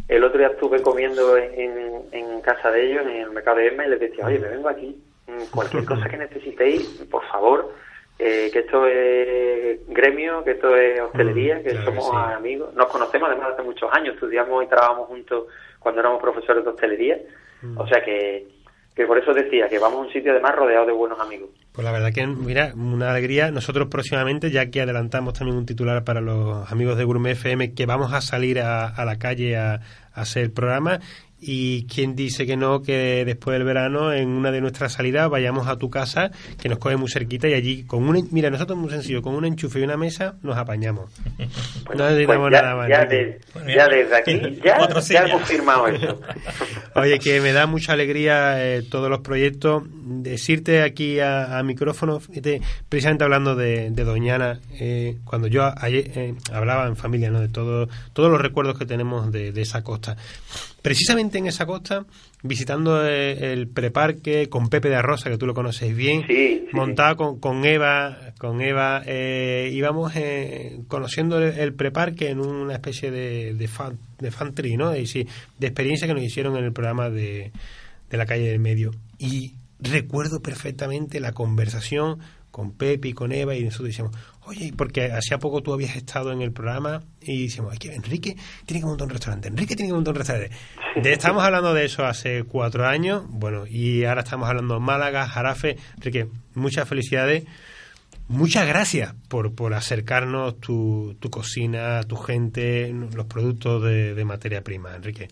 El 0.07 0.23
otro 0.25 0.39
día 0.39 0.49
estuve 0.49 0.81
comiendo 0.81 1.37
en, 1.37 2.03
en 2.11 2.41
casa 2.41 2.69
de 2.69 2.91
ellos, 2.91 3.05
en 3.05 3.21
el 3.21 3.31
mercado 3.31 3.57
de 3.57 3.67
Emma, 3.67 3.85
y 3.85 3.89
les 3.91 3.99
decía, 3.99 4.25
oye, 4.25 4.39
me 4.39 4.49
vengo 4.49 4.67
aquí, 4.67 5.01
mm, 5.27 5.55
cualquier 5.55 5.85
cosa 5.85 6.09
que 6.09 6.17
necesitéis, 6.17 6.83
por 7.09 7.23
favor, 7.27 7.73
eh, 8.19 8.49
que 8.51 8.59
esto 8.59 8.85
es 8.85 9.79
gremio, 9.87 10.43
que 10.43 10.51
esto 10.51 10.75
es 10.75 10.99
hostelería, 10.99 11.59
mm, 11.59 11.63
que 11.63 11.83
somos 11.83 12.13
amigos. 12.13 12.73
Nos 12.75 12.87
conocemos 12.87 13.29
además 13.29 13.53
hace 13.53 13.63
muchos 13.63 13.89
años, 13.93 14.15
estudiamos 14.15 14.63
y 14.63 14.67
trabajamos 14.67 15.07
juntos 15.07 15.45
cuando 15.79 16.01
éramos 16.01 16.21
profesores 16.21 16.63
de 16.63 16.69
hostelería. 16.69 17.19
Mm. 17.61 17.79
O 17.79 17.87
sea 17.87 18.03
que 18.03 18.47
que 19.01 19.07
por 19.07 19.17
eso 19.17 19.33
decía 19.33 19.67
que 19.67 19.79
vamos 19.79 19.99
a 19.99 20.01
un 20.03 20.13
sitio 20.13 20.31
además 20.31 20.55
rodeado 20.55 20.85
de 20.85 20.93
buenos 20.93 21.19
amigos. 21.19 21.49
Pues 21.71 21.83
la 21.83 21.91
verdad 21.91 22.13
que, 22.13 22.25
mira, 22.27 22.73
una 22.75 23.11
alegría. 23.11 23.49
Nosotros 23.49 23.87
próximamente, 23.89 24.51
ya 24.51 24.69
que 24.69 24.81
adelantamos 24.81 25.33
también 25.33 25.57
un 25.57 25.65
titular 25.65 26.03
para 26.03 26.21
los 26.21 26.71
amigos 26.71 26.97
de 26.97 27.03
Gourmet 27.03 27.31
FM, 27.31 27.73
que 27.73 27.85
vamos 27.85 28.13
a 28.13 28.21
salir 28.21 28.59
a, 28.59 28.93
la 29.03 29.17
calle 29.17 29.57
a, 29.57 29.75
a 30.13 30.21
hacer 30.21 30.53
programa 30.53 30.99
y 31.41 31.87
quién 31.87 32.15
dice 32.15 32.45
que 32.45 32.55
no, 32.55 32.83
que 32.83 33.25
después 33.25 33.55
del 33.55 33.65
verano, 33.65 34.13
en 34.13 34.29
una 34.29 34.51
de 34.51 34.61
nuestras 34.61 34.93
salidas, 34.93 35.27
vayamos 35.27 35.67
a 35.67 35.75
tu 35.77 35.89
casa, 35.89 36.29
que 36.61 36.69
nos 36.69 36.77
coge 36.77 36.97
muy 36.97 37.09
cerquita, 37.09 37.47
y 37.47 37.53
allí, 37.53 37.83
con 37.83 38.07
un 38.07 38.27
mira, 38.31 38.51
nosotros 38.51 38.77
muy 38.77 38.91
sencillo, 38.91 39.23
con 39.23 39.33
un 39.33 39.45
enchufe 39.45 39.79
y 39.79 39.83
una 39.83 39.97
mesa, 39.97 40.35
nos 40.43 40.55
apañamos. 40.55 41.09
no 41.97 42.05
necesitamos 42.05 42.49
pues 42.49 42.61
nada 42.61 42.75
más. 42.75 42.89
Ya, 42.89 43.09
ya, 43.09 43.87
desde 43.87 44.15
aquí, 44.17 44.39
ya, 44.63 44.87
ya 44.87 45.25
hemos 45.25 45.47
firmado 45.47 45.87
eso. 45.87 46.21
Oye, 46.95 47.17
que 47.17 47.41
me 47.41 47.53
da 47.53 47.65
mucha 47.65 47.93
alegría 47.93 48.63
eh, 48.63 48.83
todos 48.83 49.09
los 49.09 49.21
proyectos. 49.21 49.83
Decirte 49.91 50.83
aquí 50.83 51.19
a, 51.19 51.59
micrófono, 51.63 52.21
precisamente 52.89 53.23
hablando 53.23 53.55
de, 53.55 53.89
Doñana, 53.89 54.59
eh, 54.79 55.17
cuando 55.23 55.47
yo 55.47 55.71
ayer, 55.77 56.11
eh, 56.15 56.33
hablaba 56.51 56.87
en 56.87 56.95
familia, 56.95 57.29
¿no? 57.31 57.39
De 57.39 57.47
todo, 57.47 57.87
todos 58.13 58.29
los 58.29 58.41
recuerdos 58.41 58.77
que 58.77 58.85
tenemos 58.85 59.31
de, 59.31 59.51
de 59.51 59.61
esa 59.61 59.83
costa 59.83 60.17
precisamente 60.81 61.37
en 61.37 61.47
esa 61.47 61.65
costa, 61.65 62.05
visitando 62.43 63.05
eh, 63.05 63.53
el 63.53 63.67
preparque 63.67 64.49
con 64.49 64.69
Pepe 64.69 64.89
de 64.89 64.95
Arrosa, 64.95 65.29
que 65.29 65.37
tú 65.37 65.45
lo 65.45 65.53
conoces 65.53 65.95
bien, 65.95 66.25
montado 66.73 67.39
Con, 67.39 67.65
Eva, 67.65 68.33
con 68.37 68.61
Eva 68.61 69.03
eh, 69.05 69.69
íbamos 69.73 70.15
eh, 70.15 70.79
conociendo 70.87 71.39
el, 71.39 71.73
preparque 71.73 72.29
en 72.29 72.39
una 72.39 72.73
especie 72.73 73.11
de, 73.11 73.53
de, 73.53 73.67
fan, 73.67 73.99
de 74.19 74.77
¿no? 74.77 74.95
Y, 74.95 75.05
sí, 75.05 75.27
de 75.59 75.67
experiencia 75.67 76.07
que 76.07 76.13
nos 76.13 76.23
hicieron 76.23 76.57
en 76.57 76.63
el 76.63 76.73
programa 76.73 77.09
de, 77.09 77.51
de 78.09 78.17
la 78.17 78.25
calle 78.25 78.49
del 78.49 78.59
medio. 78.59 78.91
Y 79.17 79.55
recuerdo 79.79 80.41
perfectamente 80.41 81.19
la 81.19 81.33
conversación 81.33 82.19
con 82.51 82.71
Pepe 82.73 83.09
y 83.09 83.13
con 83.13 83.31
Eva 83.31 83.55
y 83.55 83.63
nosotros 83.63 83.87
decíamos, 83.87 84.15
oye, 84.51 84.71
porque 84.77 85.05
hacía 85.11 85.37
poco 85.37 85.61
tú 85.61 85.73
habías 85.73 85.95
estado 85.95 86.31
en 86.31 86.41
el 86.41 86.51
programa 86.51 87.01
y 87.21 87.43
decimos, 87.43 87.77
que 87.79 87.93
Enrique 87.93 88.35
tiene 88.65 88.81
que 88.81 88.85
montar 88.85 89.07
un 89.07 89.13
restaurante, 89.13 89.47
Enrique 89.47 89.75
tiene 89.75 89.89
que 89.89 89.95
montar 89.95 90.13
un 90.13 90.19
restaurante. 90.19 90.55
De, 90.95 91.11
estamos 91.11 91.43
hablando 91.43 91.73
de 91.73 91.85
eso 91.85 92.03
hace 92.03 92.43
cuatro 92.43 92.85
años, 92.85 93.23
bueno, 93.29 93.63
y 93.67 94.05
ahora 94.05 94.21
estamos 94.21 94.49
hablando 94.49 94.75
de 94.75 94.79
Málaga, 94.81 95.25
Jarafe. 95.25 95.77
Enrique, 95.95 96.27
muchas 96.53 96.87
felicidades. 96.87 97.45
Muchas 98.27 98.65
gracias 98.67 99.13
por, 99.29 99.55
por 99.55 99.73
acercarnos 99.73 100.59
tu, 100.59 101.15
tu 101.19 101.29
cocina, 101.29 102.01
tu 102.03 102.15
gente, 102.15 102.93
los 103.13 103.25
productos 103.25 103.83
de, 103.83 104.13
de 104.13 104.25
materia 104.25 104.61
prima, 104.61 104.95
Enrique. 104.95 105.27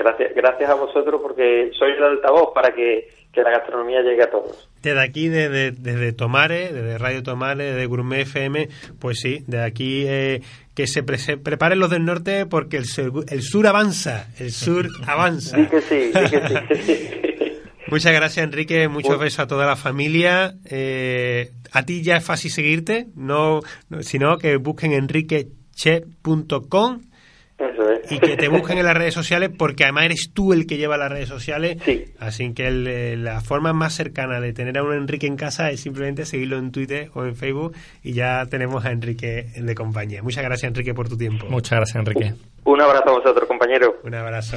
Gracias, 0.00 0.34
gracias 0.34 0.70
a 0.70 0.74
vosotros 0.74 1.20
porque 1.20 1.70
soy 1.78 1.92
el 1.92 2.02
altavoz 2.02 2.54
para 2.54 2.74
que, 2.74 3.06
que 3.30 3.42
la 3.42 3.50
gastronomía 3.50 4.00
llegue 4.00 4.22
a 4.22 4.30
todos. 4.30 4.69
Desde 4.82 5.00
aquí, 5.02 5.28
desde, 5.28 5.72
desde 5.72 6.12
Tomare, 6.12 6.72
desde 6.72 6.96
Radio 6.98 7.22
Tomare, 7.22 7.64
desde 7.72 7.86
Gourmet 7.86 8.20
FM, 8.22 8.68
pues 8.98 9.20
sí, 9.20 9.44
de 9.46 9.62
aquí 9.62 10.04
eh, 10.06 10.40
que 10.74 10.86
se, 10.86 11.02
pre- 11.02 11.18
se 11.18 11.36
preparen 11.36 11.78
los 11.78 11.90
del 11.90 12.04
norte 12.06 12.46
porque 12.46 12.78
el, 12.78 12.86
sur- 12.86 13.24
el 13.28 13.42
sur 13.42 13.66
avanza, 13.66 14.28
el 14.38 14.52
sur 14.52 14.88
avanza. 15.06 15.56
Sí 15.56 15.66
que 15.70 15.80
sí, 15.82 16.10
sí 16.12 16.30
que 16.68 16.76
sí. 16.82 16.98
Muchas 17.90 18.12
gracias, 18.12 18.44
Enrique. 18.44 18.86
Muchos 18.88 19.18
besos 19.18 19.40
a 19.40 19.46
toda 19.48 19.66
la 19.66 19.74
familia. 19.76 20.54
Eh, 20.64 21.50
a 21.72 21.84
ti 21.84 22.02
ya 22.02 22.16
es 22.16 22.24
fácil 22.24 22.50
seguirte, 22.52 23.08
no, 23.16 23.60
no- 23.88 24.02
sino 24.02 24.38
que 24.38 24.56
busquen 24.56 24.92
enriquechef.com 24.92 27.00
Eso 27.60 27.90
es. 27.90 28.10
y 28.10 28.18
que 28.18 28.36
te 28.36 28.48
busquen 28.48 28.78
en 28.78 28.86
las 28.86 28.96
redes 28.96 29.12
sociales 29.14 29.50
porque 29.56 29.84
además 29.84 30.06
eres 30.06 30.30
tú 30.32 30.52
el 30.52 30.66
que 30.66 30.78
lleva 30.78 30.96
las 30.96 31.10
redes 31.12 31.28
sociales. 31.28 31.76
Sí. 31.84 32.06
Así 32.18 32.52
que 32.54 32.66
el, 32.66 32.86
eh, 32.86 33.16
la 33.16 33.40
forma 33.40 33.72
más 33.72 33.94
cercana 33.94 34.40
de 34.40 34.52
tener 34.52 34.78
a 34.78 34.82
un 34.82 34.94
Enrique 34.94 35.26
en 35.26 35.36
casa 35.36 35.70
es 35.70 35.80
simplemente 35.80 36.24
seguirlo 36.24 36.58
en 36.58 36.72
Twitter 36.72 37.10
o 37.14 37.24
en 37.24 37.36
Facebook 37.36 37.74
y 38.02 38.12
ya 38.14 38.46
tenemos 38.46 38.84
a 38.84 38.90
Enrique 38.92 39.46
de 39.56 39.74
compañía. 39.74 40.22
Muchas 40.22 40.42
gracias, 40.44 40.68
Enrique, 40.68 40.94
por 40.94 41.08
tu 41.08 41.16
tiempo. 41.16 41.46
Muchas 41.50 41.78
gracias, 41.78 41.96
Enrique. 41.96 42.34
Un 42.64 42.80
abrazo 42.80 43.10
a 43.10 43.12
vosotros, 43.12 43.46
compañeros. 43.46 43.90
Un 44.04 44.14
abrazo. 44.14 44.56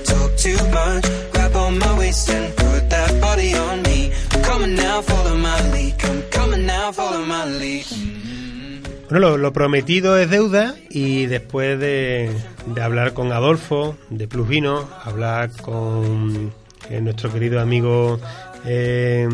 Bueno, 9.11 9.31
lo, 9.31 9.37
lo 9.37 9.51
prometido 9.51 10.17
es 10.17 10.29
deuda 10.29 10.73
y 10.89 11.25
después 11.25 11.77
de, 11.77 12.31
de 12.65 12.81
hablar 12.81 13.13
con 13.13 13.33
Adolfo 13.33 13.97
de 14.09 14.25
Plus 14.25 14.47
Vino, 14.47 14.89
hablar 15.03 15.51
con 15.61 16.53
eh, 16.89 17.01
nuestro 17.01 17.29
querido 17.29 17.59
amigo 17.59 18.21
eh, 18.65 19.27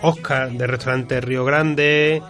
Oscar 0.00 0.52
de 0.52 0.66
Restaurante 0.66 1.20
Río 1.20 1.44
Grande, 1.44 2.22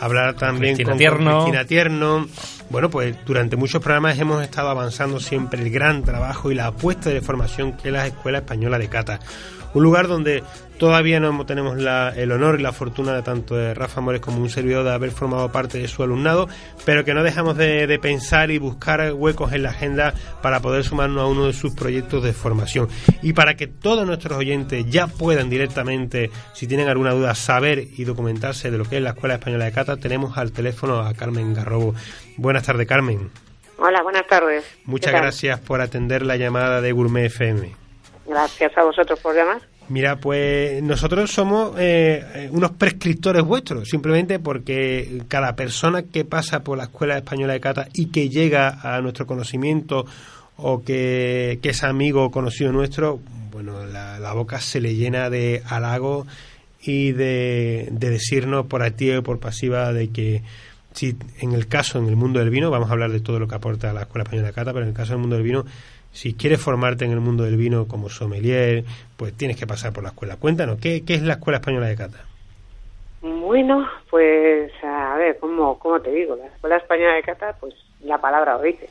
hablar 0.00 0.34
también 0.36 0.74
Cristina 0.74 0.90
con, 0.90 0.98
Tierno. 0.98 1.44
Cristina 1.44 1.64
Tierno. 1.64 2.26
Bueno, 2.68 2.90
pues 2.90 3.16
durante 3.24 3.56
muchos 3.56 3.80
programas 3.80 4.18
hemos 4.18 4.42
estado 4.42 4.68
avanzando 4.68 5.18
siempre 5.18 5.62
el 5.62 5.70
gran 5.70 6.02
trabajo 6.02 6.52
y 6.52 6.54
la 6.54 6.66
apuesta 6.66 7.08
de 7.08 7.22
formación 7.22 7.72
que 7.78 7.88
es 7.88 7.94
la 7.94 8.06
Escuela 8.06 8.36
Española 8.36 8.78
de 8.78 8.90
Cata. 8.90 9.18
Un 9.72 9.82
lugar 9.82 10.08
donde 10.08 10.42
todavía 10.82 11.20
no 11.20 11.46
tenemos 11.46 11.78
la- 11.78 12.12
el 12.16 12.32
honor 12.32 12.58
y 12.58 12.62
la 12.64 12.72
fortuna 12.72 13.14
de 13.14 13.22
tanto 13.22 13.54
de 13.54 13.72
Rafa 13.72 14.00
Mores 14.00 14.20
como 14.20 14.38
un 14.42 14.50
servidor 14.50 14.82
de 14.82 14.90
haber 14.92 15.12
formado 15.12 15.52
parte 15.52 15.78
de 15.78 15.86
su 15.86 16.02
alumnado, 16.02 16.48
pero 16.84 17.04
que 17.04 17.14
no 17.14 17.22
dejamos 17.22 17.56
de, 17.56 17.86
de 17.86 17.98
pensar 18.00 18.50
y 18.50 18.58
buscar 18.58 19.12
huecos 19.12 19.52
en 19.52 19.62
la 19.62 19.70
agenda 19.70 20.12
para 20.42 20.58
poder 20.58 20.82
sumarnos 20.82 21.22
a 21.22 21.26
uno 21.26 21.46
de 21.46 21.52
sus 21.52 21.72
proyectos 21.76 22.24
de 22.24 22.32
formación. 22.32 22.88
Y 23.22 23.32
para 23.32 23.54
que 23.54 23.68
todos 23.68 24.04
nuestros 24.04 24.36
oyentes 24.36 24.84
ya 24.88 25.06
puedan 25.06 25.48
directamente, 25.48 26.32
si 26.52 26.66
tienen 26.66 26.88
alguna 26.88 27.12
duda, 27.12 27.36
saber 27.36 27.78
y 27.96 28.02
documentarse 28.02 28.72
de 28.72 28.78
lo 28.78 28.84
que 28.84 28.96
es 28.96 29.02
la 29.04 29.10
Escuela 29.10 29.34
Española 29.36 29.66
de 29.66 29.70
Cata, 29.72 29.98
tenemos 29.98 30.36
al 30.36 30.50
teléfono 30.50 30.98
a 30.98 31.14
Carmen 31.14 31.54
Garrobo. 31.54 31.94
Buenas 32.38 32.64
tardes, 32.64 32.88
Carmen. 32.88 33.30
Hola, 33.78 34.02
buenas 34.02 34.26
tardes. 34.26 34.64
Muchas 34.84 35.12
gracias 35.12 35.60
por 35.60 35.80
atender 35.80 36.26
la 36.26 36.34
llamada 36.36 36.80
de 36.80 36.90
Gourmet 36.90 37.26
FM. 37.26 37.72
Gracias 38.26 38.76
a 38.76 38.82
vosotros 38.82 39.20
por 39.20 39.36
llamar. 39.36 39.60
Mira, 39.88 40.16
pues 40.16 40.82
nosotros 40.82 41.30
somos 41.30 41.78
eh, 41.78 42.24
eh, 42.34 42.48
unos 42.50 42.70
prescriptores 42.72 43.42
vuestros, 43.42 43.88
simplemente 43.88 44.38
porque 44.38 45.22
cada 45.28 45.54
persona 45.54 46.02
que 46.02 46.24
pasa 46.24 46.62
por 46.62 46.78
la 46.78 46.84
Escuela 46.84 47.18
Española 47.18 47.52
de 47.52 47.60
Cata 47.60 47.88
y 47.92 48.06
que 48.06 48.28
llega 48.28 48.78
a 48.82 49.00
nuestro 49.00 49.26
conocimiento 49.26 50.06
o 50.56 50.82
que, 50.82 51.58
es 51.62 51.82
amigo 51.82 52.24
o 52.24 52.30
conocido 52.30 52.72
nuestro, 52.72 53.20
bueno, 53.50 53.84
la, 53.84 54.32
boca 54.32 54.60
se 54.60 54.80
le 54.80 54.94
llena 54.94 55.28
de 55.28 55.62
halagos 55.66 56.26
y 56.80 57.12
de, 57.12 57.88
de 57.90 58.10
decirnos 58.10 58.66
por 58.66 58.82
activa 58.82 59.16
y 59.16 59.20
por 59.20 59.40
pasiva 59.40 59.92
de 59.92 60.08
que 60.10 60.42
si 60.94 61.16
en 61.40 61.52
el 61.52 61.66
caso, 61.66 61.98
en 61.98 62.08
el 62.08 62.16
mundo 62.16 62.38
del 62.38 62.50
vino, 62.50 62.70
vamos 62.70 62.88
a 62.88 62.92
hablar 62.92 63.10
de 63.10 63.20
todo 63.20 63.38
lo 63.38 63.48
que 63.48 63.54
aporta 63.54 63.92
la 63.92 64.02
Escuela 64.02 64.24
Española 64.24 64.48
de 64.48 64.54
Cata, 64.54 64.72
pero 64.72 64.84
en 64.84 64.90
el 64.90 64.96
caso 64.96 65.12
del 65.12 65.20
mundo 65.20 65.36
del 65.36 65.44
vino, 65.44 65.64
si 66.12 66.34
quieres 66.34 66.60
formarte 66.60 67.04
en 67.04 67.12
el 67.12 67.20
mundo 67.20 67.44
del 67.44 67.56
vino 67.56 67.88
como 67.88 68.08
sommelier, 68.08 68.84
pues 69.16 69.34
tienes 69.34 69.56
que 69.58 69.66
pasar 69.66 69.92
por 69.92 70.02
la 70.02 70.10
escuela. 70.10 70.36
Cuéntanos, 70.36 70.78
¿qué, 70.78 71.04
qué 71.04 71.14
es 71.14 71.22
la 71.22 71.34
Escuela 71.34 71.58
Española 71.58 71.88
de 71.88 71.96
Cata? 71.96 72.18
Bueno, 73.22 73.88
pues 74.10 74.72
a 74.82 75.16
ver, 75.16 75.38
¿cómo, 75.38 75.78
¿cómo 75.78 76.00
te 76.00 76.10
digo? 76.10 76.36
La 76.36 76.46
Escuela 76.46 76.76
Española 76.76 77.14
de 77.14 77.22
Cata, 77.22 77.56
pues 77.58 77.74
la 78.00 78.18
palabra 78.18 78.54
lo 78.54 78.62
dice. 78.62 78.88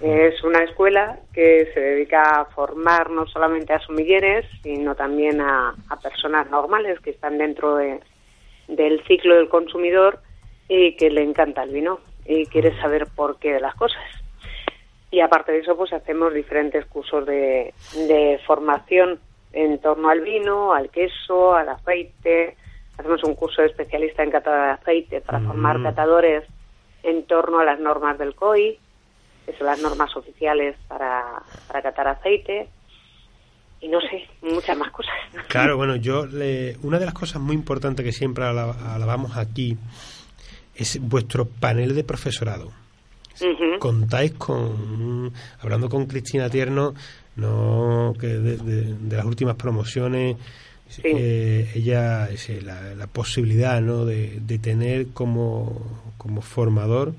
Es 0.00 0.44
una 0.44 0.62
escuela 0.62 1.18
que 1.34 1.70
se 1.74 1.80
dedica 1.80 2.22
a 2.22 2.44
formar 2.44 3.10
no 3.10 3.26
solamente 3.26 3.72
a 3.72 3.80
sumilleres, 3.80 4.46
sino 4.62 4.94
también 4.94 5.40
a, 5.40 5.74
a 5.88 5.96
personas 6.00 6.48
normales 6.50 7.00
que 7.00 7.10
están 7.10 7.36
dentro 7.36 7.74
de, 7.74 7.98
del 8.68 9.02
ciclo 9.08 9.34
del 9.34 9.48
consumidor 9.48 10.20
y 10.68 10.94
que 10.94 11.10
le 11.10 11.24
encanta 11.24 11.64
el 11.64 11.70
vino 11.70 11.98
y 12.24 12.46
quiere 12.46 12.78
saber 12.80 13.08
por 13.16 13.38
qué 13.38 13.54
de 13.54 13.60
las 13.60 13.74
cosas. 13.74 14.02
Y 15.10 15.20
aparte 15.20 15.52
de 15.52 15.60
eso, 15.60 15.76
pues 15.76 15.92
hacemos 15.92 16.34
diferentes 16.34 16.84
cursos 16.86 17.24
de, 17.26 17.72
de 17.94 18.40
formación 18.46 19.18
en 19.52 19.78
torno 19.80 20.10
al 20.10 20.20
vino, 20.20 20.74
al 20.74 20.90
queso, 20.90 21.54
al 21.54 21.68
aceite. 21.70 22.56
Hacemos 22.98 23.22
un 23.24 23.34
curso 23.34 23.62
de 23.62 23.68
especialista 23.68 24.22
en 24.22 24.30
catada 24.30 24.66
de 24.66 24.72
aceite 24.72 25.20
para 25.22 25.40
formar 25.40 25.78
Mm. 25.78 25.82
catadores 25.84 26.44
en 27.02 27.24
torno 27.26 27.58
a 27.60 27.64
las 27.64 27.80
normas 27.80 28.18
del 28.18 28.34
COI, 28.34 28.78
que 29.46 29.52
son 29.56 29.66
las 29.66 29.80
normas 29.80 30.14
oficiales 30.16 30.76
para, 30.88 31.24
para 31.68 31.80
catar 31.80 32.08
aceite. 32.08 32.68
Y 33.80 33.88
no 33.88 34.00
sé, 34.00 34.28
muchas 34.42 34.76
más 34.76 34.90
cosas. 34.90 35.14
Claro, 35.48 35.76
bueno, 35.78 35.96
yo 35.96 36.26
le- 36.26 36.76
una 36.82 36.98
de 36.98 37.06
las 37.06 37.14
cosas 37.14 37.40
muy 37.40 37.54
importantes 37.54 38.04
que 38.04 38.12
siempre 38.12 38.44
ala- 38.44 38.74
alabamos 38.94 39.36
aquí 39.38 39.78
es 40.74 40.98
vuestro 41.00 41.46
panel 41.46 41.94
de 41.94 42.04
profesorado. 42.04 42.72
Contáis 43.78 44.32
con, 44.32 45.32
hablando 45.60 45.88
con 45.88 46.06
Cristina 46.06 46.48
Tierno, 46.50 46.94
no 47.36 48.14
que 48.20 48.26
de, 48.26 48.56
de- 48.56 48.94
de 48.94 49.16
las 49.16 49.24
últimas 49.24 49.54
promociones, 49.56 50.36
eh, 51.04 51.70
ella 51.74 52.28
ese, 52.30 52.62
la, 52.62 52.94
la 52.94 53.06
posibilidad 53.06 53.80
¿no? 53.80 54.04
de, 54.04 54.38
de 54.40 54.58
tener 54.58 55.08
como, 55.08 56.12
como 56.16 56.40
formador 56.40 57.12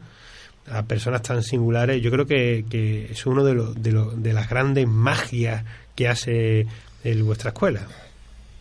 a 0.72 0.84
personas 0.84 1.22
tan 1.22 1.42
singulares, 1.44 2.02
yo 2.02 2.12
creo 2.12 2.26
que, 2.26 2.66
que 2.70 3.06
es 3.12 3.26
uno 3.26 3.44
de, 3.44 3.54
los 3.56 3.82
de, 3.82 3.92
los- 3.92 4.22
de 4.22 4.34
las 4.34 4.50
grandes 4.50 4.88
magias 4.88 5.64
que 5.96 6.08
hace 6.08 6.68
el, 7.04 7.24
vuestra 7.24 7.50
escuela. 7.50 7.82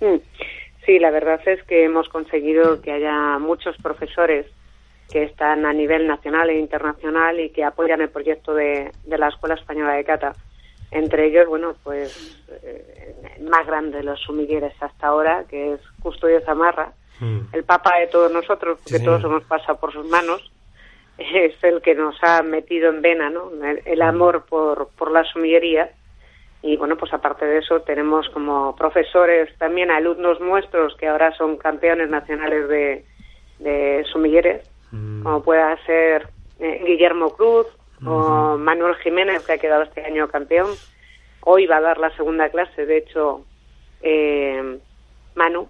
Mm. 0.01 0.17
Sí, 0.87 0.99
la 0.99 1.11
verdad 1.11 1.39
es 1.47 1.63
que 1.65 1.85
hemos 1.85 2.09
conseguido 2.09 2.81
que 2.81 2.93
haya 2.93 3.39
muchos 3.39 3.77
profesores 3.83 4.47
que 5.11 5.25
están 5.25 5.65
a 5.65 5.73
nivel 5.73 6.07
nacional 6.07 6.51
e 6.51 6.59
internacional 6.59 7.41
y 7.41 7.51
que 7.51 7.65
apoyan 7.65 8.01
el 8.01 8.11
proyecto 8.11 8.55
de, 8.55 8.93
de 9.05 9.19
la 9.19 9.29
Escuela 9.29 9.55
Española 9.55 9.95
de 9.95 10.05
Cata. 10.05 10.33
Entre 10.91 11.27
ellos, 11.27 11.47
bueno, 11.47 11.75
pues 11.83 12.43
eh, 12.63 13.15
el 13.37 13.49
más 13.49 13.67
grande 13.67 13.99
de 13.99 14.05
los 14.05 14.21
sumilleres 14.21 14.75
hasta 14.81 15.09
ahora, 15.09 15.45
que 15.49 15.75
es 15.75 15.81
Custodio 16.03 16.41
Zamarra, 16.43 16.93
el 17.53 17.65
papa 17.65 17.99
de 17.99 18.07
todos 18.07 18.31
nosotros, 18.31 18.79
porque 18.79 18.99
Sí, 18.99 19.05
todos 19.05 19.25
hemos 19.25 19.43
pasado 19.45 19.79
por 19.81 19.93
sus 19.93 20.07
manos, 20.09 20.53
es 21.19 21.53
el 21.65 21.83
que 21.83 21.97
nos 21.97 22.17
ha 22.23 22.43
metido 22.43 22.91
en 22.91 23.03
vena, 23.03 23.29
¿no? 23.29 23.51
El, 23.65 23.83
el 23.85 24.03
amor 24.03 24.45
por, 24.49 24.91
por 24.97 25.11
la 25.11 25.25
sumillería. 25.25 25.91
Y 26.63 26.77
bueno, 26.77 26.97
pues 26.97 27.13
aparte 27.13 27.45
de 27.45 27.59
eso, 27.59 27.81
tenemos 27.81 28.29
como 28.29 28.77
profesores 28.77 29.51
también 29.59 29.91
alumnos 29.91 30.41
nuestros 30.41 30.97
que 30.97 31.09
ahora 31.09 31.33
son 31.37 31.57
campeones 31.57 32.09
nacionales 32.09 32.69
de, 32.69 33.05
de 33.59 34.05
sumilleres, 34.13 34.69
como 34.91 35.43
pueda 35.43 35.77
ser 35.85 36.29
eh, 36.61 36.83
Guillermo 36.85 37.31
Cruz 37.37 37.67
o 38.05 38.57
Manuel 38.57 38.95
Jiménez, 38.97 39.45
que 39.45 39.53
ha 39.53 39.59
quedado 39.59 39.83
este 39.83 40.05
año 40.05 40.29
campeón. 40.29 40.69
Hoy 41.41 41.67
va 41.67 41.79
a 41.79 41.81
dar 41.81 41.99
la 41.99 42.15
segunda 42.17 42.49
clase, 42.49 42.87
de 42.87 42.99
hecho, 42.99 43.45
eh, 44.03 44.79
Manu, 45.35 45.69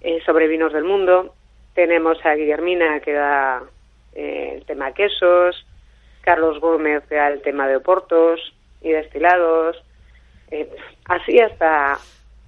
eh, 0.00 0.20
sobre 0.24 0.48
vinos 0.48 0.72
del 0.72 0.84
mundo. 0.84 1.34
Tenemos 1.74 2.24
a 2.24 2.34
Guillermina, 2.34 3.00
que 3.00 3.12
da 3.12 3.62
eh, 4.14 4.54
el 4.56 4.64
tema 4.66 4.92
quesos, 4.92 5.66
Carlos 6.22 6.60
Gómez, 6.60 7.04
que 7.08 7.16
da 7.16 7.28
el 7.28 7.42
tema 7.42 7.68
de 7.68 7.76
oportos 7.76 8.40
y 8.80 8.90
destilados. 8.90 9.82
Eh, 10.50 10.68
así 11.06 11.38
hasta 11.38 11.98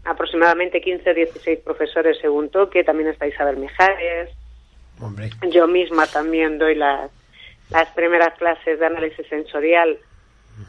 aproximadamente 0.05 0.81
15 0.81 1.11
o 1.11 1.15
16 1.15 1.59
profesores 1.61 2.19
según 2.21 2.51
toque. 2.51 2.85
También 2.85 3.11
está 3.11 3.27
Isabel 3.27 3.57
Mijares. 3.57 4.31
Hombre, 5.01 5.31
Yo 5.51 5.67
misma 5.67 6.07
también 6.07 6.59
doy 6.59 6.75
las, 6.75 7.11
las 7.71 7.89
primeras 7.91 8.35
clases 8.35 8.79
de 8.79 8.87
análisis 8.87 9.27
sensorial 9.29 9.99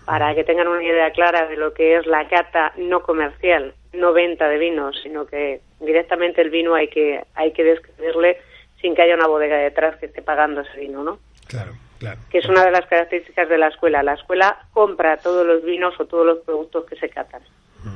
para 0.05 0.33
que 0.35 0.43
tengan 0.43 0.67
una 0.67 0.83
idea 0.83 1.11
clara 1.11 1.47
de 1.47 1.57
lo 1.57 1.73
que 1.73 1.97
es 1.97 2.05
la 2.05 2.27
cata 2.27 2.73
no 2.77 3.01
comercial, 3.03 3.73
no 3.93 4.13
venta 4.13 4.47
de 4.47 4.57
vinos, 4.57 4.99
sino 5.03 5.25
que 5.25 5.61
directamente 5.79 6.41
el 6.41 6.49
vino 6.49 6.75
hay 6.75 6.87
que 6.87 7.23
hay 7.35 7.51
que 7.51 7.63
describirle 7.63 8.37
sin 8.79 8.95
que 8.95 9.01
haya 9.01 9.15
una 9.15 9.27
bodega 9.27 9.57
detrás 9.57 9.97
que 9.97 10.07
esté 10.07 10.21
pagando 10.21 10.61
ese 10.61 10.79
vino, 10.79 11.03
¿no? 11.03 11.19
claro, 11.47 11.73
claro. 11.99 12.19
Que 12.29 12.39
es 12.39 12.45
una 12.45 12.63
de 12.65 12.71
las 12.71 12.85
características 12.87 13.49
de 13.49 13.57
la 13.57 13.67
escuela. 13.67 14.01
La 14.01 14.13
escuela 14.13 14.65
compra 14.73 15.17
todos 15.17 15.45
los 15.45 15.63
vinos 15.63 15.99
o 15.99 16.05
todos 16.05 16.25
los 16.25 16.39
productos 16.39 16.85
que 16.85 16.95
se 16.95 17.09
catan. 17.09 17.41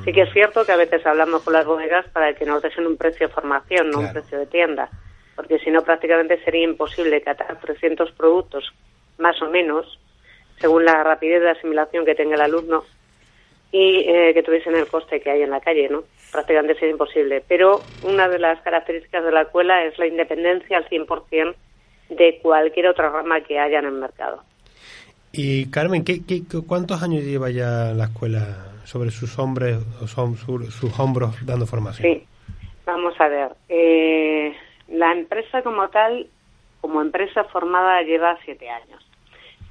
Sí 0.04 0.12
que 0.12 0.24
es 0.24 0.34
cierto 0.34 0.66
que 0.66 0.72
a 0.72 0.78
veces 0.78 1.06
hablamos 1.06 1.44
con 1.44 1.54
las 1.54 1.66
bodegas 1.66 2.08
para 2.10 2.34
que 2.34 2.46
nos 2.46 2.64
dejen 2.64 2.88
un 2.88 2.98
precio 2.98 3.28
de 3.28 3.34
formación, 3.34 3.92
no 3.92 4.00
un 4.00 4.12
precio 4.12 4.40
de 4.40 4.48
tienda, 4.48 4.90
porque 5.36 5.60
si 5.60 5.70
no 5.72 5.82
prácticamente 5.84 6.44
sería 6.44 6.64
imposible 6.64 7.22
catar 7.22 7.60
300 7.60 8.12
productos 8.14 8.72
más 9.18 9.42
o 9.42 9.50
menos, 9.50 10.00
según 10.60 10.86
la 10.86 11.04
rapidez 11.04 11.42
de 11.42 11.50
asimilación 11.52 12.06
que 12.06 12.16
tenga 12.16 12.36
el 12.36 12.42
alumno 12.42 12.84
y 13.72 14.06
eh, 14.08 14.34
que 14.34 14.44
tuviesen 14.44 14.76
el 14.76 14.88
coste 14.88 15.20
que 15.22 15.30
hay 15.32 15.42
en 15.42 15.50
la 15.52 15.60
calle, 15.60 15.90
¿no? 15.90 16.04
Prácticamente 16.32 16.76
sería 16.76 16.92
imposible. 16.92 17.44
Pero 17.48 17.82
una 18.04 18.28
de 18.30 18.40
las 18.40 18.62
características 18.62 19.24
de 19.26 19.32
la 19.32 19.42
escuela 19.44 19.84
es 19.84 19.98
la 20.00 20.08
independencia 20.08 20.78
al 20.78 20.88
100% 20.90 21.56
de 22.10 22.40
cualquier 22.42 22.88
otra 22.88 23.10
rama 23.10 23.42
que 23.42 23.60
haya 23.60 23.80
en 23.80 23.86
el 23.86 23.92
mercado. 23.94 24.44
Y 25.32 25.70
Carmen, 25.70 26.06
¿qué, 26.06 26.26
qué, 26.26 26.44
cuántos 26.66 27.04
años 27.04 27.24
lleva 27.24 27.50
ya 27.50 27.92
la 27.94 28.06
escuela 28.06 28.72
sobre 28.86 29.12
sus 29.12 29.38
hombres 29.40 29.78
o 30.02 30.08
son 30.08 30.38
su- 30.38 30.72
sus 30.72 30.98
hombros 31.00 31.36
dando 31.46 31.66
formación? 31.66 32.08
Sí, 32.14 32.24
vamos 32.86 33.14
a 33.20 33.28
ver. 33.28 33.50
Eh, 33.68 34.56
la 34.88 35.12
empresa 35.12 35.62
como 35.62 35.90
tal, 35.90 36.28
como 36.82 37.02
empresa 37.02 37.44
formada, 37.46 38.02
lleva 38.04 38.38
siete 38.46 38.70
años. 38.70 39.06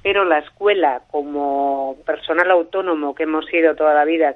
Pero 0.03 0.23
la 0.23 0.39
escuela, 0.39 1.01
como 1.09 1.97
personal 2.05 2.51
autónomo 2.51 3.15
que 3.15 3.23
hemos 3.23 3.45
sido 3.47 3.75
toda 3.75 3.93
la 3.93 4.05
vida, 4.05 4.35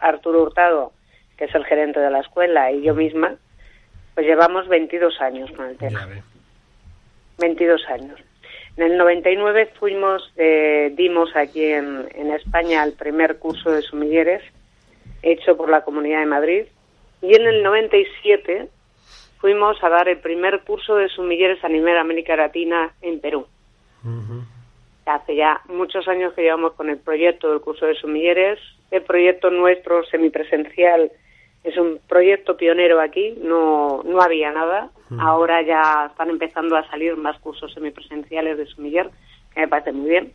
Arturo 0.00 0.42
Hurtado, 0.42 0.92
que 1.36 1.46
es 1.46 1.54
el 1.54 1.64
gerente 1.64 1.98
de 1.98 2.10
la 2.10 2.20
escuela, 2.20 2.70
y 2.70 2.82
yo 2.82 2.94
misma, 2.94 3.36
pues 4.14 4.26
llevamos 4.26 4.68
22 4.68 5.20
años 5.20 5.50
con 5.52 5.66
el 5.66 5.78
tema. 5.78 6.00
Ya 6.00 6.06
ve. 6.06 6.22
22 7.38 7.88
años. 7.88 8.20
En 8.76 8.84
el 8.84 8.96
99 8.96 9.72
fuimos, 9.78 10.32
eh, 10.36 10.92
dimos 10.94 11.34
aquí 11.34 11.64
en, 11.64 12.08
en 12.14 12.30
España 12.32 12.84
el 12.84 12.92
primer 12.92 13.38
curso 13.38 13.70
de 13.70 13.82
sumilleres 13.82 14.42
hecho 15.22 15.56
por 15.56 15.68
la 15.68 15.82
Comunidad 15.82 16.20
de 16.20 16.26
Madrid 16.26 16.64
y 17.20 17.34
en 17.34 17.46
el 17.46 17.62
97 17.62 18.68
fuimos 19.42 19.76
a 19.82 19.88
dar 19.88 20.08
el 20.08 20.20
primer 20.20 20.62
curso 20.62 20.94
de 20.94 21.08
sumilleres 21.08 21.62
a 21.64 21.68
nivel 21.68 21.98
América 21.98 22.36
Latina 22.36 22.94
en 23.02 23.20
Perú. 23.20 23.46
Hace 25.04 25.34
ya 25.34 25.60
muchos 25.66 26.06
años 26.06 26.32
que 26.32 26.42
llevamos 26.42 26.74
con 26.74 26.88
el 26.88 26.98
proyecto 26.98 27.50
del 27.50 27.60
curso 27.60 27.86
de 27.86 27.96
sumilleres. 27.96 28.60
El 28.92 29.02
proyecto 29.02 29.50
nuestro 29.50 30.04
semipresencial 30.04 31.10
es 31.64 31.76
un 31.76 31.98
proyecto 32.08 32.56
pionero 32.56 33.00
aquí, 33.00 33.36
no, 33.42 34.02
no 34.04 34.22
había 34.22 34.52
nada. 34.52 34.90
Ahora 35.18 35.60
ya 35.62 36.06
están 36.10 36.30
empezando 36.30 36.76
a 36.76 36.88
salir 36.88 37.16
más 37.16 37.38
cursos 37.40 37.74
semipresenciales 37.74 38.56
de 38.56 38.66
sumiller, 38.66 39.10
que 39.52 39.60
me 39.60 39.68
parece 39.68 39.92
muy 39.92 40.08
bien. 40.08 40.32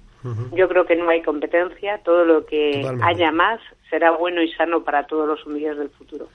Yo 0.51 0.67
creo 0.67 0.85
que 0.85 0.97
no 0.97 1.07
hay 1.09 1.21
competencia, 1.21 2.01
todo 2.03 2.25
lo 2.25 2.45
que 2.45 2.79
Totalmente. 2.81 3.05
haya 3.05 3.31
más 3.31 3.61
será 3.89 4.11
bueno 4.11 4.41
y 4.41 4.51
sano 4.51 4.83
para 4.83 5.07
todos 5.07 5.25
los 5.25 5.39
sumilleres 5.39 5.77
del 5.77 5.89
futuro. 5.91 6.27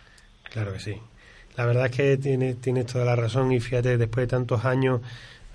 Claro 0.51 0.73
que 0.73 0.79
sí. 0.79 0.99
La 1.57 1.67
verdad 1.67 1.87
es 1.87 1.93
que 1.93 2.17
tienes, 2.17 2.61
tienes 2.61 2.87
toda 2.87 3.05
la 3.05 3.17
razón 3.17 3.53
y 3.53 3.61
fíjate, 3.61 3.99
después 3.99 4.25
de 4.25 4.29
tantos 4.29 4.65
años 4.65 5.01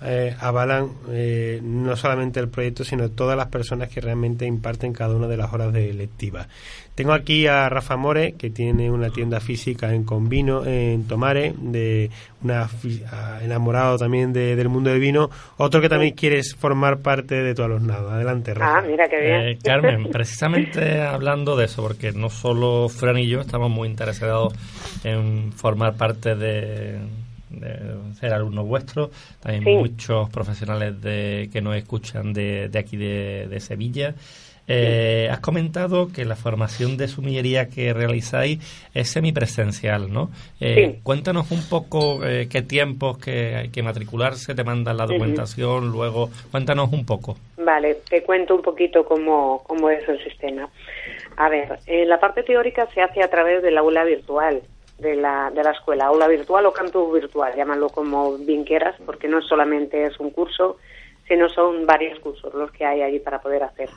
eh, 0.02 0.36
avalan 0.40 0.90
eh, 1.10 1.60
no 1.64 1.96
solamente 1.96 2.40
el 2.40 2.50
proyecto, 2.50 2.84
sino 2.84 3.10
todas 3.10 3.36
las 3.38 3.48
personas 3.48 3.90
que 3.90 4.00
realmente 4.02 4.46
imparten 4.46 4.94
cada 4.94 5.16
una 5.16 5.28
de 5.28 5.38
las 5.38 5.52
horas 5.54 5.74
de 5.74 5.94
lectiva. 5.94 6.48
Tengo 6.96 7.14
aquí 7.14 7.46
a 7.46 7.70
Rafa 7.70 7.96
More, 7.96 8.34
que 8.34 8.50
tiene 8.50 8.90
una 8.90 9.10
tienda 9.12 9.40
física 9.40 9.94
en 9.94 10.04
Convino, 10.04 10.66
en 10.66 11.04
Tomare, 11.08 11.54
de 11.58 12.10
una 12.44 12.68
enamorado 13.44 13.98
también 13.98 14.34
de- 14.34 14.56
del 14.56 14.70
mundo 14.70 14.90
del 14.90 15.00
vino. 15.00 15.30
Otro 15.58 15.80
que 15.80 15.90
también 15.90 16.16
quieres 16.16 16.56
formar 16.56 17.00
parte 17.00 17.36
de 17.44 17.54
tu 17.54 17.62
alumnado. 17.64 18.10
Adelante, 18.10 18.54
Rafa. 18.54 18.80
Ah, 18.80 18.82
mira 18.82 19.08
qué 19.08 19.20
bien. 19.22 19.42
Eh, 19.42 19.58
Carmen, 19.64 20.10
precisamente 20.12 21.02
hablando 21.02 21.56
de 21.56 21.66
eso, 21.66 21.84
porque 21.84 22.12
no 22.14 22.30
solo 22.30 22.90
Fran 22.90 23.18
y 23.20 23.28
yo 23.28 23.42
estamos 23.42 23.70
muy 23.70 23.88
interesados 23.90 24.54
en 25.04 25.52
formar 25.54 25.96
parte 25.98 26.36
de, 26.36 26.98
de 27.60 28.14
ser 28.20 28.34
alumnos 28.34 28.68
vuestros, 28.68 29.10
también 29.42 29.64
Sí. 29.64 29.76
muchos 29.76 30.30
profesionales 30.30 31.02
de, 31.02 31.50
que 31.52 31.62
nos 31.62 31.76
escuchan 31.76 32.34
de, 32.34 32.70
de 32.70 32.80
aquí 32.80 32.98
de, 32.98 33.48
de 33.48 33.60
Sevilla. 33.60 34.14
Eh, 34.70 35.30
has 35.32 35.40
comentado 35.40 36.12
que 36.12 36.26
la 36.26 36.36
formación 36.36 36.98
de 36.98 37.08
sumillería 37.08 37.70
que 37.70 37.94
realizáis 37.94 38.60
es 38.94 39.10
semipresencial, 39.10 40.12
¿no? 40.12 40.30
Eh, 40.60 40.76
Sí. 40.96 41.00
Cuéntanos 41.04 41.50
un 41.52 41.64
poco 41.70 42.26
eh, 42.26 42.50
qué 42.50 42.62
tiempos 42.64 43.18
que 43.18 43.56
hay 43.56 43.70
que 43.70 43.82
matricularse, 43.82 44.56
te 44.56 44.66
mandan 44.66 44.98
la 44.98 45.06
documentación, 45.06 45.90
luego 45.90 46.30
cuéntanos 46.52 46.92
un 46.92 47.06
poco. 47.06 47.38
Vale, 47.58 48.00
te 48.10 48.24
cuento 48.24 48.56
un 48.56 48.62
poquito 48.62 49.06
cómo, 49.06 49.64
cómo 49.66 49.90
es 49.90 50.06
el 50.10 50.22
sistema. 50.22 50.68
A 51.38 51.48
ver, 51.48 51.80
eh, 51.86 52.06
la 52.06 52.20
parte 52.20 52.44
teórica 52.44 52.88
se 52.94 53.00
hace 53.02 53.24
a 53.24 53.30
través 53.30 53.64
del 53.64 53.78
aula 53.78 54.04
virtual. 54.04 54.62
De 54.98 55.16
la, 55.16 55.52
de 55.52 55.64
la 55.64 55.72
escuela, 55.72 56.06
aula 56.06 56.28
virtual 56.28 56.66
o 56.66 56.74
campus 56.74 57.14
virtual, 57.14 57.54
llámalo 57.56 57.90
como 57.90 58.38
bien 58.38 58.64
quieras, 58.64 58.96
porque 59.06 59.28
no 59.28 59.42
solamente 59.42 60.06
es 60.06 60.20
un 60.20 60.32
curso, 60.32 60.78
sino 61.28 61.50
son 61.50 61.86
varios 61.86 62.20
cursos 62.20 62.54
los 62.54 62.72
que 62.72 62.86
hay 62.86 63.02
allí 63.02 63.20
para 63.20 63.42
poder 63.42 63.64
hacer. 63.64 63.90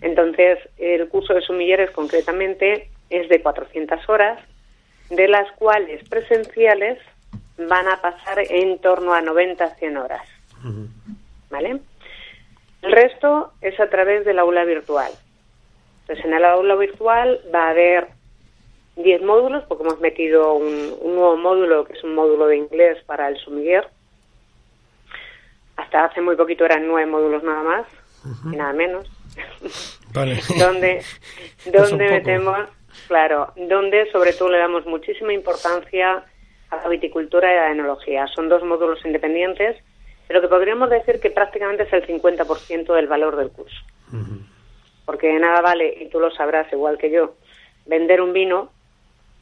Entonces, 0.00 0.58
el 0.78 1.08
curso 1.08 1.34
de 1.34 1.40
sumilleres 1.40 1.90
concretamente 1.90 2.90
es 3.10 3.28
de 3.28 3.42
400 3.42 4.08
horas, 4.08 4.38
de 5.10 5.28
las 5.28 5.50
cuales 5.52 6.06
presenciales 6.08 6.98
van 7.58 7.88
a 7.88 8.00
pasar 8.00 8.38
en 8.38 8.78
torno 8.78 9.14
a 9.14 9.20
90-100 9.20 10.02
horas. 10.02 10.22
¿Vale? 11.50 11.80
El 12.82 12.92
resto 12.92 13.52
es 13.60 13.78
a 13.80 13.88
través 13.88 14.24
del 14.24 14.38
aula 14.38 14.64
virtual. 14.64 15.10
Entonces, 16.02 16.24
en 16.24 16.34
el 16.34 16.44
aula 16.44 16.76
virtual 16.76 17.40
va 17.52 17.66
a 17.66 17.70
haber 17.70 18.08
10 18.98 19.22
módulos, 19.22 19.64
porque 19.68 19.84
hemos 19.84 20.00
metido 20.00 20.54
un, 20.54 20.96
un 21.00 21.14
nuevo 21.14 21.36
módulo, 21.36 21.84
que 21.84 21.92
es 21.92 22.02
un 22.02 22.14
módulo 22.14 22.46
de 22.46 22.56
inglés 22.56 22.98
para 23.06 23.28
el 23.28 23.36
sumiller. 23.36 23.88
Hasta 25.76 26.04
hace 26.04 26.20
muy 26.20 26.34
poquito 26.34 26.64
eran 26.64 26.86
nueve 26.88 27.08
módulos 27.08 27.42
nada 27.44 27.62
más, 27.62 27.86
y 28.52 28.56
nada 28.56 28.72
menos. 28.72 29.08
Vale. 30.12 30.40
donde 30.58 31.04
donde 31.72 32.08
metemos, 32.08 32.58
claro, 33.06 33.52
donde 33.56 34.10
sobre 34.10 34.32
todo 34.32 34.48
le 34.48 34.58
damos 34.58 34.84
muchísima 34.86 35.32
importancia 35.32 36.24
a 36.70 36.76
la 36.76 36.88
viticultura 36.88 37.52
y 37.52 37.56
a 37.56 37.62
la 37.66 37.72
enología. 37.72 38.26
Son 38.34 38.48
dos 38.48 38.64
módulos 38.64 39.04
independientes, 39.04 39.76
pero 40.26 40.40
que 40.40 40.48
podríamos 40.48 40.90
decir 40.90 41.20
que 41.20 41.30
prácticamente 41.30 41.84
es 41.84 41.92
el 41.92 42.04
50% 42.04 42.94
del 42.94 43.06
valor 43.06 43.36
del 43.36 43.50
curso. 43.50 43.76
Porque 45.04 45.28
de 45.28 45.38
nada 45.38 45.60
vale, 45.60 45.96
y 46.00 46.08
tú 46.08 46.18
lo 46.18 46.30
sabrás 46.32 46.70
igual 46.72 46.98
que 46.98 47.10
yo, 47.10 47.34
vender 47.86 48.20
un 48.20 48.32
vino 48.32 48.70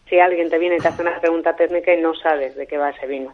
si 0.09 0.19
alguien 0.19 0.51
te 0.51 0.59
viene 0.59 0.77
y 0.77 0.81
te 0.81 0.89
hace 0.89 1.03
una 1.03 1.21
pregunta 1.21 1.57
técnica 1.57 1.93
y 1.93 2.01
no 2.01 2.15
sabes 2.15 2.55
de 2.57 2.67
qué 2.67 2.79
va 2.79 2.91
ese 2.91 3.07
vino. 3.07 3.33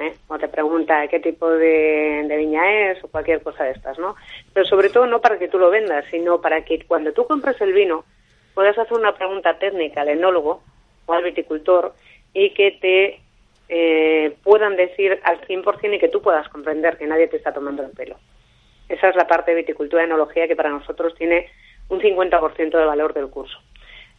¿Eh? 0.00 0.14
O 0.28 0.38
te 0.38 0.48
pregunta 0.48 1.06
qué 1.08 1.20
tipo 1.20 1.50
de, 1.50 2.24
de 2.26 2.36
viña 2.38 2.90
es 2.90 3.04
o 3.04 3.08
cualquier 3.08 3.42
cosa 3.42 3.64
de 3.64 3.72
estas, 3.72 3.98
¿no? 3.98 4.16
Pero 4.54 4.64
sobre 4.66 4.88
todo 4.88 5.06
no 5.06 5.20
para 5.20 5.38
que 5.38 5.48
tú 5.48 5.58
lo 5.58 5.68
vendas, 5.68 6.06
sino 6.10 6.40
para 6.40 6.64
que 6.64 6.86
cuando 6.86 7.12
tú 7.12 7.26
compres 7.26 7.60
el 7.60 7.74
vino 7.74 8.04
puedas 8.54 8.78
hacer 8.78 8.96
una 8.96 9.14
pregunta 9.14 9.58
técnica 9.58 10.00
al 10.00 10.08
enólogo 10.08 10.62
o 11.06 11.12
al 11.12 11.24
viticultor 11.24 11.94
y 12.32 12.54
que 12.54 12.72
te 12.80 13.20
eh, 13.68 14.36
puedan 14.42 14.76
decir 14.76 15.20
al 15.24 15.40
100% 15.42 15.94
y 15.94 15.98
que 15.98 16.08
tú 16.08 16.22
puedas 16.22 16.48
comprender 16.48 16.96
que 16.96 17.06
nadie 17.06 17.28
te 17.28 17.36
está 17.36 17.52
tomando 17.52 17.82
el 17.82 17.90
pelo. 17.90 18.16
Esa 18.88 19.08
es 19.08 19.16
la 19.16 19.26
parte 19.26 19.50
de 19.50 19.58
viticultura 19.58 20.02
y 20.02 20.06
enología 20.06 20.48
que 20.48 20.56
para 20.56 20.70
nosotros 20.70 21.14
tiene 21.14 21.48
un 21.88 22.00
50% 22.00 22.70
de 22.70 22.84
valor 22.84 23.14
del 23.14 23.28
curso. 23.28 23.58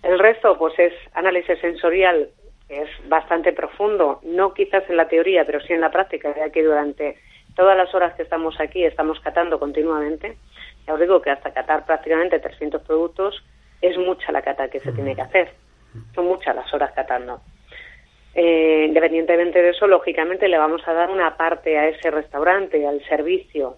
El 0.04 0.20
resto, 0.20 0.58
pues 0.58 0.78
es 0.78 0.94
análisis 1.14 1.58
sensorial, 1.60 2.30
que 2.68 2.82
es 2.82 2.90
bastante 3.08 3.54
profundo, 3.54 4.20
no 4.24 4.54
quizás 4.54 4.84
en 4.90 4.98
la 4.98 5.08
teoría, 5.08 5.46
pero 5.46 5.62
sí 5.62 5.74
en 5.74 5.82
la 5.82 5.92
práctica, 5.92 6.36
ya 6.36 6.50
que 6.50 6.64
durante 6.64 7.18
todas 7.56 7.78
las 7.78 7.94
horas 7.96 8.14
que 8.16 8.24
estamos 8.24 8.60
aquí 8.60 8.84
estamos 8.84 9.20
catando 9.22 9.60
continuamente. 9.60 10.38
Ya 10.86 10.94
os 10.94 11.00
digo 11.00 11.22
que 11.22 11.30
hasta 11.30 11.54
catar 11.54 11.86
prácticamente 11.86 12.40
300 12.40 12.82
productos 12.82 13.44
es 13.82 13.98
mucha 13.98 14.32
la 14.32 14.42
cata 14.42 14.70
que 14.70 14.80
se 14.80 14.92
tiene 14.92 15.16
que 15.16 15.22
hacer. 15.22 15.54
Son 16.14 16.26
muchas 16.26 16.56
las 16.56 16.74
horas 16.74 16.92
catando. 16.94 17.42
Eh, 18.36 18.86
independientemente 18.88 19.62
de 19.62 19.70
eso, 19.70 19.88
lógicamente 19.88 20.48
le 20.48 20.58
vamos 20.58 20.82
a 20.88 20.94
dar 20.94 21.12
una 21.12 21.38
parte 21.38 21.78
a 21.78 21.88
ese 21.88 22.10
restaurante, 22.10 22.86
al 22.88 23.04
servicio, 23.06 23.78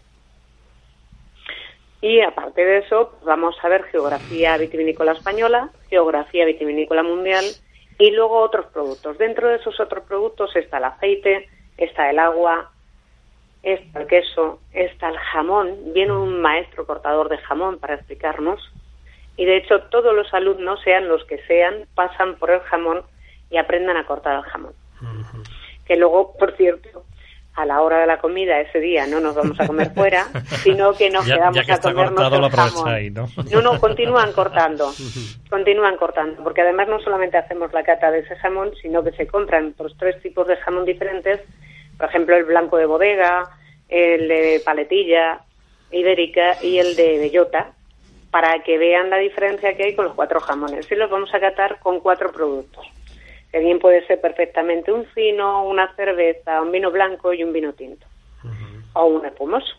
y 2.01 2.21
aparte 2.21 2.63
de 2.63 2.79
eso, 2.79 3.09
pues 3.11 3.23
vamos 3.23 3.55
a 3.61 3.69
ver 3.69 3.83
geografía 3.85 4.57
vitivinícola 4.57 5.13
española, 5.13 5.69
geografía 5.89 6.45
vitivinícola 6.45 7.03
mundial 7.03 7.45
y 7.97 8.11
luego 8.11 8.39
otros 8.39 8.67
productos. 8.67 9.17
Dentro 9.17 9.47
de 9.47 9.55
esos 9.55 9.79
otros 9.79 10.03
productos 10.05 10.55
está 10.55 10.77
el 10.77 10.83
aceite, 10.85 11.49
está 11.77 12.09
el 12.09 12.19
agua, 12.19 12.71
está 13.63 14.01
el 14.01 14.07
queso, 14.07 14.59
está 14.73 15.09
el 15.09 15.17
jamón. 15.17 15.93
Viene 15.93 16.11
un 16.11 16.41
maestro 16.41 16.85
cortador 16.85 17.29
de 17.29 17.37
jamón 17.37 17.79
para 17.79 17.95
explicarnos. 17.95 18.61
Y 19.37 19.45
de 19.45 19.57
hecho, 19.57 19.81
todos 19.89 20.15
los 20.15 20.33
alumnos, 20.33 20.79
sean 20.83 21.07
los 21.07 21.23
que 21.25 21.39
sean, 21.47 21.85
pasan 21.95 22.35
por 22.35 22.51
el 22.51 22.61
jamón 22.61 23.03
y 23.49 23.57
aprendan 23.57 23.97
a 23.97 24.05
cortar 24.05 24.37
el 24.37 24.43
jamón. 24.43 24.73
Que 25.85 25.95
luego, 25.95 26.35
por 26.37 26.55
cierto, 26.55 27.03
a 27.55 27.65
la 27.65 27.81
hora 27.81 27.99
de 27.99 28.07
la 28.07 28.17
comida 28.19 28.59
ese 28.59 28.79
día 28.79 29.07
no 29.07 29.19
nos 29.21 29.35
vamos 29.35 29.57
a 29.59 29.65
comer 29.65 29.91
fuera, 29.91 30.27
sino 30.63 30.93
que 30.93 31.09
nos 31.09 31.25
quedamos 31.25 31.57
a 31.57 31.77
jamón. 32.49 33.13
¿no? 33.13 33.27
¿no? 33.49 33.61
no, 33.61 33.79
continúan 33.79 34.33
cortando, 34.33 34.91
continúan 35.49 35.95
cortando, 35.95 36.43
porque 36.43 36.61
además 36.61 36.89
no 36.89 36.99
solamente 36.99 37.37
hacemos 37.37 37.71
la 37.73 37.83
cata 37.83 38.11
de 38.11 38.19
ese 38.19 38.35
jamón, 38.35 38.71
sino 38.81 39.03
que 39.03 39.11
se 39.13 39.25
compran 39.25 39.73
otros 39.73 39.95
tres 39.97 40.21
tipos 40.21 40.47
de 40.47 40.57
jamón 40.57 40.85
diferentes, 40.85 41.41
por 41.97 42.09
ejemplo 42.09 42.35
el 42.35 42.43
blanco 42.43 42.77
de 42.77 42.85
bodega, 42.85 43.49
el 43.87 44.27
de 44.27 44.61
paletilla 44.65 45.39
ibérica 45.91 46.61
y 46.61 46.79
el 46.79 46.95
de 46.97 47.19
bellota, 47.19 47.71
para 48.31 48.63
que 48.63 48.77
vean 48.77 49.09
la 49.09 49.17
diferencia 49.17 49.77
que 49.77 49.83
hay 49.83 49.95
con 49.95 50.05
los 50.05 50.13
cuatro 50.13 50.41
jamones. 50.41 50.91
Y 50.91 50.95
los 50.95 51.09
vamos 51.09 51.33
a 51.33 51.39
catar 51.39 51.79
con 51.79 52.01
cuatro 52.01 52.33
productos 52.33 52.85
que 53.55 53.61
bien 53.61 53.79
puede 53.79 54.05
ser 54.05 54.19
perfectamente 54.19 54.91
un 54.91 55.05
fino, 55.05 55.63
una 55.63 55.95
cerveza, 55.95 56.61
un 56.61 56.73
vino 56.73 56.91
blanco 56.91 57.31
y 57.31 57.41
un 57.41 57.53
vino 57.53 57.71
tinto. 57.71 58.05
O 58.91 59.05
un 59.05 59.25
espumoso. 59.25 59.73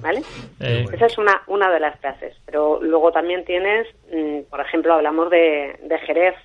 ¿Vale? 0.00 0.22
Eh, 0.60 0.86
Esa 0.92 1.06
es 1.06 1.18
una, 1.18 1.42
una 1.48 1.68
de 1.72 1.80
las 1.80 1.98
clases. 1.98 2.36
Pero 2.46 2.78
luego 2.80 3.10
también 3.10 3.44
tienes, 3.44 3.88
mm, 4.12 4.42
por 4.48 4.60
ejemplo, 4.60 4.94
hablamos 4.94 5.30
de, 5.30 5.80
de 5.82 5.98
Jerez. 5.98 6.36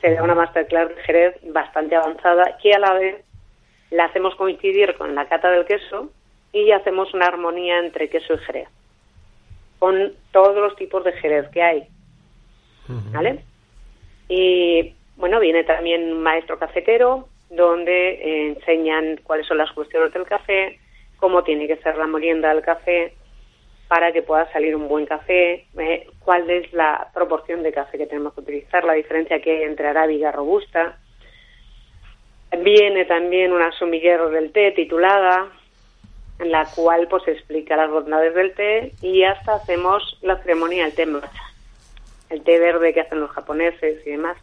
Se 0.00 0.14
da 0.14 0.22
una 0.22 0.34
masterclass 0.34 0.88
de 0.88 1.02
Jerez 1.02 1.36
bastante 1.52 1.96
avanzada 1.96 2.56
que 2.56 2.72
a 2.72 2.78
la 2.78 2.94
vez 2.94 3.22
la 3.90 4.06
hacemos 4.06 4.34
coincidir 4.36 4.94
con 4.96 5.14
la 5.14 5.28
cata 5.28 5.50
del 5.50 5.66
queso 5.66 6.10
y 6.54 6.70
hacemos 6.70 7.12
una 7.12 7.26
armonía 7.26 7.78
entre 7.78 8.08
queso 8.08 8.32
y 8.32 8.38
Jerez. 8.38 8.68
Con 9.78 10.14
todos 10.30 10.56
los 10.56 10.76
tipos 10.76 11.04
de 11.04 11.12
Jerez 11.12 11.46
que 11.50 11.62
hay. 11.62 11.88
¿Vale? 12.88 13.44
Y 14.30 14.94
bueno, 15.22 15.38
viene 15.38 15.62
también 15.62 16.12
un 16.12 16.20
maestro 16.20 16.58
cafetero, 16.58 17.28
donde 17.48 18.14
eh, 18.14 18.48
enseñan 18.48 19.20
cuáles 19.22 19.46
son 19.46 19.56
las 19.56 19.70
cuestiones 19.70 20.12
del 20.12 20.24
café, 20.24 20.80
cómo 21.16 21.44
tiene 21.44 21.68
que 21.68 21.76
ser 21.76 21.96
la 21.96 22.08
molienda 22.08 22.52
del 22.52 22.60
café 22.60 23.14
para 23.86 24.10
que 24.10 24.22
pueda 24.22 24.50
salir 24.50 24.74
un 24.74 24.88
buen 24.88 25.06
café, 25.06 25.64
eh, 25.78 26.08
cuál 26.24 26.50
es 26.50 26.72
la 26.72 27.08
proporción 27.14 27.62
de 27.62 27.72
café 27.72 27.98
que 27.98 28.08
tenemos 28.08 28.34
que 28.34 28.40
utilizar, 28.40 28.82
la 28.82 28.94
diferencia 28.94 29.40
que 29.40 29.58
hay 29.58 29.62
entre 29.62 29.86
arábiga 29.86 30.32
robusta. 30.32 30.98
Viene 32.58 33.04
también 33.04 33.52
una 33.52 33.70
sumillero 33.70 34.28
del 34.28 34.50
té 34.50 34.72
titulada, 34.72 35.52
en 36.40 36.50
la 36.50 36.66
cual 36.74 37.06
pues 37.06 37.28
explica 37.28 37.76
las 37.76 37.92
bondades 37.92 38.34
del 38.34 38.54
té 38.54 38.90
y 39.02 39.22
hasta 39.22 39.54
hacemos 39.54 40.18
la 40.20 40.38
ceremonia 40.38 40.82
del 40.82 40.96
té 40.96 41.06
matcha, 41.06 41.44
el 42.28 42.42
té 42.42 42.58
verde 42.58 42.92
que 42.92 43.02
hacen 43.02 43.20
los 43.20 43.30
japoneses 43.30 44.04
y 44.04 44.10
demás 44.10 44.36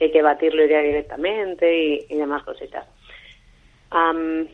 hay 0.00 0.10
que 0.10 0.22
batirlo 0.22 0.64
ya 0.66 0.80
directamente 0.80 1.76
y, 1.76 2.06
y 2.08 2.16
demás 2.16 2.42
cositas. 2.42 2.86
Am, 3.90 4.46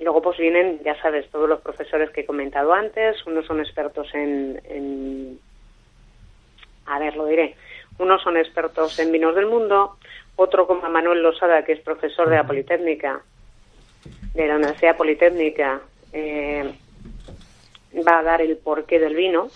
luego 0.00 0.22
pues 0.22 0.38
vienen, 0.38 0.80
ya 0.84 1.00
sabes, 1.00 1.28
todos 1.30 1.48
los 1.48 1.60
profesores 1.60 2.10
que 2.10 2.22
he 2.22 2.26
comentado 2.26 2.72
antes, 2.72 3.24
unos 3.26 3.46
son 3.46 3.60
expertos 3.60 4.08
en, 4.14 4.60
en 4.64 5.38
a 6.86 6.98
ver, 6.98 7.16
lo 7.16 7.26
diré, 7.26 7.56
unos 7.98 8.22
son 8.22 8.36
expertos 8.36 8.98
en 8.98 9.12
vinos 9.12 9.34
del 9.34 9.46
mundo, 9.46 9.96
otro 10.36 10.66
como 10.66 10.88
Manuel 10.88 11.22
Losada, 11.22 11.64
que 11.64 11.72
es 11.72 11.80
profesor 11.80 12.28
de 12.28 12.36
la 12.36 12.46
Politécnica, 12.46 13.22
de 14.34 14.46
la 14.48 14.56
Universidad 14.56 14.96
Politécnica, 14.96 15.80
eh, 16.12 16.72
va 18.06 18.18
a 18.18 18.22
dar 18.22 18.42
el 18.42 18.56
porqué 18.56 18.98
del 18.98 19.14
vino, 19.14 19.48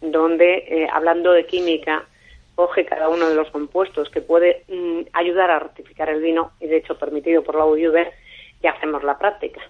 donde, 0.00 0.64
eh, 0.68 0.88
hablando 0.92 1.32
de 1.32 1.46
química, 1.46 2.04
coge 2.56 2.86
cada 2.86 3.08
uno 3.08 3.28
de 3.28 3.36
los 3.36 3.50
compuestos 3.50 4.10
que 4.10 4.22
puede 4.22 4.64
mm, 4.68 5.02
ayudar 5.12 5.50
a 5.50 5.60
rectificar 5.60 6.08
el 6.08 6.20
vino 6.20 6.52
y 6.58 6.66
de 6.66 6.78
hecho 6.78 6.98
permitido 6.98 7.44
por 7.44 7.54
la 7.54 7.66
UV 7.66 8.08
y 8.62 8.66
hacemos 8.66 9.04
la 9.04 9.18
práctica. 9.18 9.60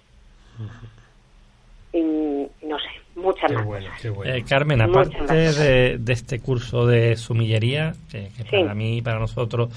Y, 1.93 1.99
y 1.99 2.65
no 2.65 2.79
sé, 2.79 2.89
muchas 3.17 3.51
más. 3.51 3.65
cosas. 3.65 4.25
Eh, 4.25 4.43
Carmen, 4.47 4.81
aparte 4.81 5.17
de, 5.53 5.97
de 5.97 6.13
este 6.13 6.39
curso 6.39 6.85
de 6.85 7.15
sumillería, 7.15 7.93
que, 8.11 8.29
que 8.37 8.43
Sí. 8.43 8.61
para 8.61 8.73
mí 8.73 8.97
y 8.97 9.01
para 9.01 9.19
nosotros 9.19 9.69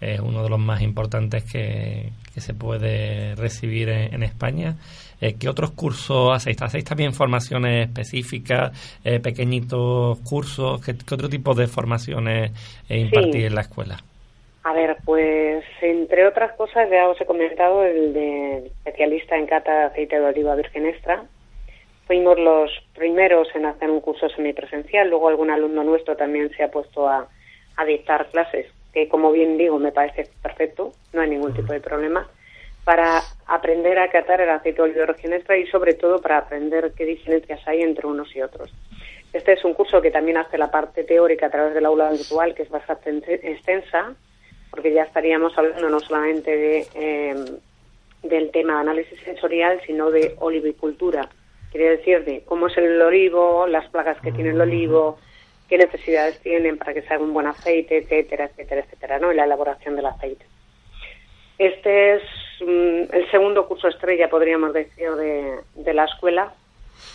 es 0.00 0.18
uno 0.20 0.42
de 0.42 0.48
los 0.48 0.58
más 0.58 0.80
importantes 0.82 1.44
que, 1.50 2.10
que 2.34 2.40
se 2.40 2.54
puede 2.54 3.34
recibir 3.36 3.88
en, 3.90 4.14
en 4.14 4.22
España, 4.22 4.76
eh, 5.20 5.34
¿qué 5.38 5.48
otros 5.50 5.72
cursos 5.72 6.30
hacéis? 6.34 6.60
¿Hacéis 6.62 6.84
también 6.84 7.12
formaciones 7.12 7.88
específicas, 7.88 8.72
eh, 9.04 9.20
pequeñitos 9.20 10.18
cursos? 10.20 10.82
¿Qué, 10.84 10.94
qué 10.96 11.14
otro 11.14 11.28
tipo 11.28 11.54
de 11.54 11.66
formaciones 11.66 12.52
eh, 12.88 12.98
impartís 12.98 13.34
Sí. 13.34 13.44
en 13.44 13.54
la 13.54 13.60
escuela? 13.60 13.98
A 14.64 14.72
ver, 14.74 14.96
pues 15.04 15.64
entre 15.82 16.26
otras 16.26 16.52
cosas 16.56 16.88
ya 16.90 17.08
os 17.08 17.20
he 17.20 17.26
comentado 17.26 17.82
el 17.84 18.12
de 18.14 18.66
especialista 18.84 19.36
en 19.36 19.46
cata 19.46 19.72
de 19.72 19.84
aceite 19.86 20.18
de 20.18 20.24
oliva 20.26 20.54
virgen 20.54 20.86
extra. 20.86 21.24
Fuimos 22.10 22.40
los 22.40 22.72
primeros 22.92 23.46
en 23.54 23.66
hacer 23.66 23.88
un 23.88 24.00
curso 24.00 24.28
semipresencial, 24.30 25.08
luego 25.08 25.28
algún 25.28 25.48
alumno 25.48 25.84
nuestro 25.84 26.16
también 26.16 26.50
se 26.56 26.64
ha 26.64 26.68
puesto 26.68 27.08
a, 27.08 27.28
dictar 27.86 28.26
clases 28.30 28.66
que 28.92 29.06
como 29.06 29.30
bien 29.30 29.56
digo 29.56 29.78
me 29.78 29.92
parece 29.92 30.28
perfecto, 30.42 30.92
no 31.12 31.20
hay 31.20 31.30
ningún 31.30 31.54
tipo 31.54 31.72
de 31.72 31.78
problema, 31.78 32.26
para 32.82 33.22
aprender 33.46 33.96
a 34.00 34.10
catar 34.10 34.40
el 34.40 34.50
aceite 34.50 34.82
de 34.82 35.36
extra 35.36 35.56
y 35.56 35.68
sobre 35.68 35.94
todo 35.94 36.20
para 36.20 36.38
aprender 36.38 36.92
qué 36.96 37.04
diferencias 37.04 37.60
hay 37.68 37.82
entre 37.82 38.08
unos 38.08 38.34
y 38.34 38.42
otros. 38.42 38.74
Este 39.32 39.52
es 39.52 39.64
un 39.64 39.74
curso 39.74 40.02
que 40.02 40.10
también 40.10 40.36
hace 40.36 40.58
la 40.58 40.68
parte 40.68 41.04
teórica 41.04 41.46
a 41.46 41.50
través 41.50 41.74
del 41.74 41.86
aula 41.86 42.10
virtual, 42.10 42.56
que 42.56 42.64
es 42.64 42.70
bastante 42.70 43.34
extensa, 43.52 44.16
porque 44.72 44.92
ya 44.92 45.04
estaríamos 45.04 45.56
hablando 45.56 45.88
no 45.88 46.00
solamente 46.00 46.56
de, 46.56 46.86
eh, 46.92 47.36
del 48.24 48.50
tema 48.50 48.74
de 48.74 48.80
análisis 48.80 49.20
sensorial, 49.20 49.80
sino 49.86 50.10
de 50.10 50.34
olivicultura. 50.40 51.30
Quiere 51.70 51.96
decir 51.96 52.24
de 52.24 52.42
cómo 52.44 52.66
es 52.66 52.76
el 52.76 53.00
olivo, 53.00 53.66
las 53.66 53.88
plagas 53.90 54.20
que 54.20 54.32
tiene 54.32 54.50
el 54.50 54.60
olivo, 54.60 55.18
qué 55.68 55.78
necesidades 55.78 56.40
tienen 56.40 56.78
para 56.78 56.94
que 56.94 57.02
salga 57.02 57.24
un 57.24 57.32
buen 57.32 57.46
aceite, 57.46 57.98
etcétera, 57.98 58.46
etcétera, 58.46 58.82
etcétera, 58.82 59.18
¿no? 59.18 59.32
Y 59.32 59.36
la 59.36 59.44
elaboración 59.44 59.94
del 59.96 60.06
aceite. 60.06 60.44
Este 61.58 62.14
es 62.14 62.22
mm, 62.60 63.14
el 63.14 63.30
segundo 63.30 63.68
curso 63.68 63.88
estrella, 63.88 64.28
podríamos 64.28 64.72
decir, 64.72 65.10
de, 65.12 65.60
de 65.74 65.94
la 65.94 66.04
escuela. 66.04 66.52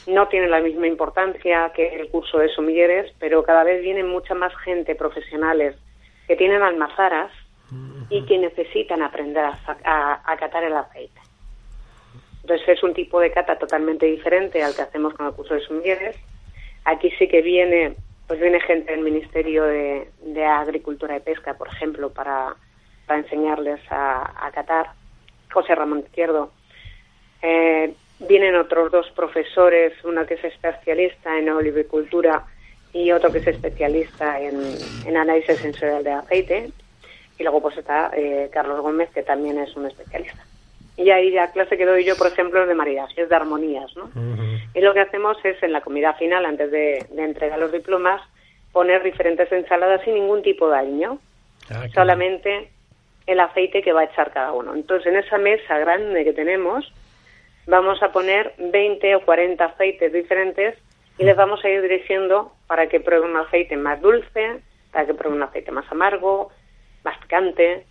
No 0.07 0.27
tiene 0.27 0.47
la 0.47 0.61
misma 0.61 0.87
importancia 0.87 1.71
que 1.75 1.95
el 1.95 2.09
curso 2.09 2.37
de 2.37 2.49
sumilleres, 2.49 3.11
pero 3.19 3.43
cada 3.43 3.63
vez 3.63 3.81
viene 3.81 4.03
mucha 4.03 4.35
más 4.35 4.55
gente, 4.57 4.95
profesionales, 4.95 5.75
que 6.27 6.35
tienen 6.35 6.61
almazaras 6.61 7.31
y 8.09 8.23
que 8.25 8.37
necesitan 8.37 9.01
aprender 9.01 9.43
a, 9.43 10.21
a, 10.23 10.37
catar 10.37 10.63
el 10.63 10.75
aceite. 10.75 11.19
Entonces 12.45 12.69
es 12.69 12.83
un 12.83 12.93
tipo 12.93 13.19
de 13.19 13.31
cata 13.31 13.57
totalmente 13.57 14.05
diferente 14.05 14.61
al 14.61 14.75
que 14.75 14.83
hacemos 14.83 15.15
con 15.15 15.25
el 15.25 15.33
curso 15.33 15.55
de 15.55 15.61
sumilleres. 15.61 16.15
Aquí 16.83 17.09
sí 17.17 17.27
que 17.27 17.41
viene, 17.41 17.95
pues 18.27 18.39
viene 18.39 18.59
gente 18.59 18.91
del 18.91 19.01
Ministerio 19.01 19.63
de, 19.63 20.45
Agricultura 20.45 21.17
y 21.17 21.21
Pesca, 21.21 21.55
por 21.55 21.69
ejemplo, 21.69 22.11
para, 22.11 22.55
enseñarles 23.09 23.81
a, 23.89 24.45
a 24.45 24.51
catar. 24.51 24.91
José 25.51 25.73
Ramón 25.73 26.01
Izquierdo. 26.01 26.51
Eh, 27.41 27.95
vienen 28.19 28.55
otros 28.57 28.91
dos 28.91 29.09
profesores, 29.15 29.93
uno 30.03 30.27
que 30.27 30.35
es 30.35 30.43
especialista 30.43 31.39
en 31.39 31.49
olivicultura 31.49 32.45
y 32.93 33.11
otro 33.11 33.31
que 33.31 33.39
es 33.39 33.47
especialista 33.47 34.39
en, 34.39 34.61
en 35.07 35.17
análisis 35.17 35.57
sensorial 35.57 36.03
de 36.03 36.11
aceite, 36.11 36.69
y 37.39 37.41
luego 37.43 37.59
pues 37.59 37.75
está 37.75 38.11
eh, 38.15 38.51
Carlos 38.53 38.81
Gómez, 38.81 39.09
que 39.15 39.23
también 39.23 39.57
es 39.57 39.75
un 39.75 39.87
especialista. 39.87 40.45
Y 40.97 41.09
ahí 41.09 41.29
la 41.31 41.51
clase 41.51 41.77
que 41.77 41.85
doy 41.85 42.05
yo, 42.05 42.15
por 42.15 42.27
ejemplo, 42.27 42.61
es 42.61 42.67
de 42.67 42.75
maridaje, 42.75 43.23
es 43.23 43.29
de 43.29 43.35
armonías, 43.35 43.95
¿no? 43.97 44.09
Y 44.73 44.79
lo 44.79 44.93
que 44.93 45.01
hacemos 45.01 45.37
es 45.43 45.61
en 45.61 45.73
la 45.73 45.81
comida 45.81 46.13
final, 46.13 46.45
antes 46.45 46.71
de, 46.71 47.05
entregar 47.17 47.59
los 47.59 47.71
diplomas, 47.71 48.21
poner 48.71 49.03
diferentes 49.03 49.51
ensaladas 49.51 50.01
sin 50.03 50.13
ningún 50.13 50.41
tipo 50.41 50.67
de 50.67 50.75
daño. 50.75 51.19
Ah, 51.69 51.85
solamente 51.93 52.69
el 53.25 53.39
aceite 53.39 53.81
que 53.81 53.91
va 53.91 54.01
a 54.01 54.05
echar 54.05 54.31
cada 54.31 54.53
uno. 54.53 54.73
Entonces, 54.73 55.07
en 55.07 55.17
esa 55.17 55.37
mesa 55.37 55.79
grande 55.79 56.23
que 56.23 56.33
tenemos, 56.33 56.91
vamos 57.67 58.01
a 58.03 58.11
poner 58.11 58.53
20 58.57 59.15
o 59.15 59.21
40 59.21 59.65
aceites 59.65 60.13
diferentes 60.13 60.75
y 61.17 61.23
les 61.23 61.35
vamos 61.35 61.63
a 61.63 61.69
ir 61.69 61.81
dirigiendo 61.81 62.53
para 62.67 62.87
que 62.87 62.99
prueben 62.99 63.31
un 63.31 63.37
aceite 63.37 63.75
más 63.77 64.01
dulce, 64.01 64.61
para 64.91 65.05
que 65.05 65.13
prueben 65.13 65.37
un 65.37 65.43
aceite 65.43 65.71
más 65.71 65.89
amargo, 65.91 66.51
más 67.03 67.17
picante, 67.19 67.85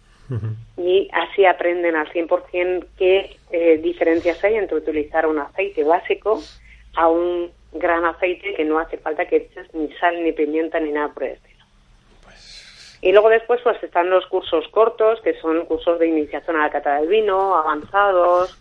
y 0.76 1.08
así 1.12 1.44
aprenden 1.44 1.96
al 1.96 2.10
100% 2.10 2.86
qué 2.96 3.36
eh, 3.50 3.78
diferencias 3.78 4.42
hay 4.44 4.56
entre 4.56 4.76
utilizar 4.76 5.26
un 5.26 5.38
aceite 5.38 5.84
básico 5.84 6.42
a 6.96 7.08
un 7.08 7.50
gran 7.72 8.04
aceite 8.04 8.54
que 8.54 8.64
no 8.64 8.78
hace 8.78 8.98
falta 8.98 9.26
que 9.26 9.36
eches 9.36 9.72
ni 9.74 9.92
sal, 9.94 10.22
ni 10.22 10.32
pimienta, 10.32 10.80
ni 10.80 10.92
nada 10.92 11.12
por 11.12 11.24
el 11.24 11.32
estilo. 11.32 11.64
Y 13.02 13.12
luego 13.12 13.28
después 13.28 13.60
pues 13.62 13.82
están 13.82 14.08
los 14.08 14.24
cursos 14.26 14.66
cortos, 14.68 15.20
que 15.20 15.34
son 15.40 15.66
cursos 15.66 15.98
de 15.98 16.06
iniciación 16.06 16.56
a 16.56 16.60
la 16.60 16.70
cata 16.70 16.96
del 16.96 17.08
vino, 17.08 17.54
avanzados. 17.54 18.58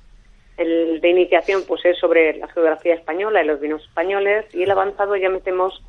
El 0.57 0.99
de 0.99 1.10
iniciación 1.10 1.64
pues 1.65 1.85
es 1.85 1.98
sobre 1.98 2.35
la 2.38 2.48
geografía 2.49 2.94
española 2.94 3.41
y 3.41 3.48
los 3.48 3.61
vinos 3.61 3.84
españoles. 3.84 4.45
Y 4.53 4.64
el 4.64 4.72
avanzado 4.72 5.15
ya 5.15 5.30
metemos 5.30 5.81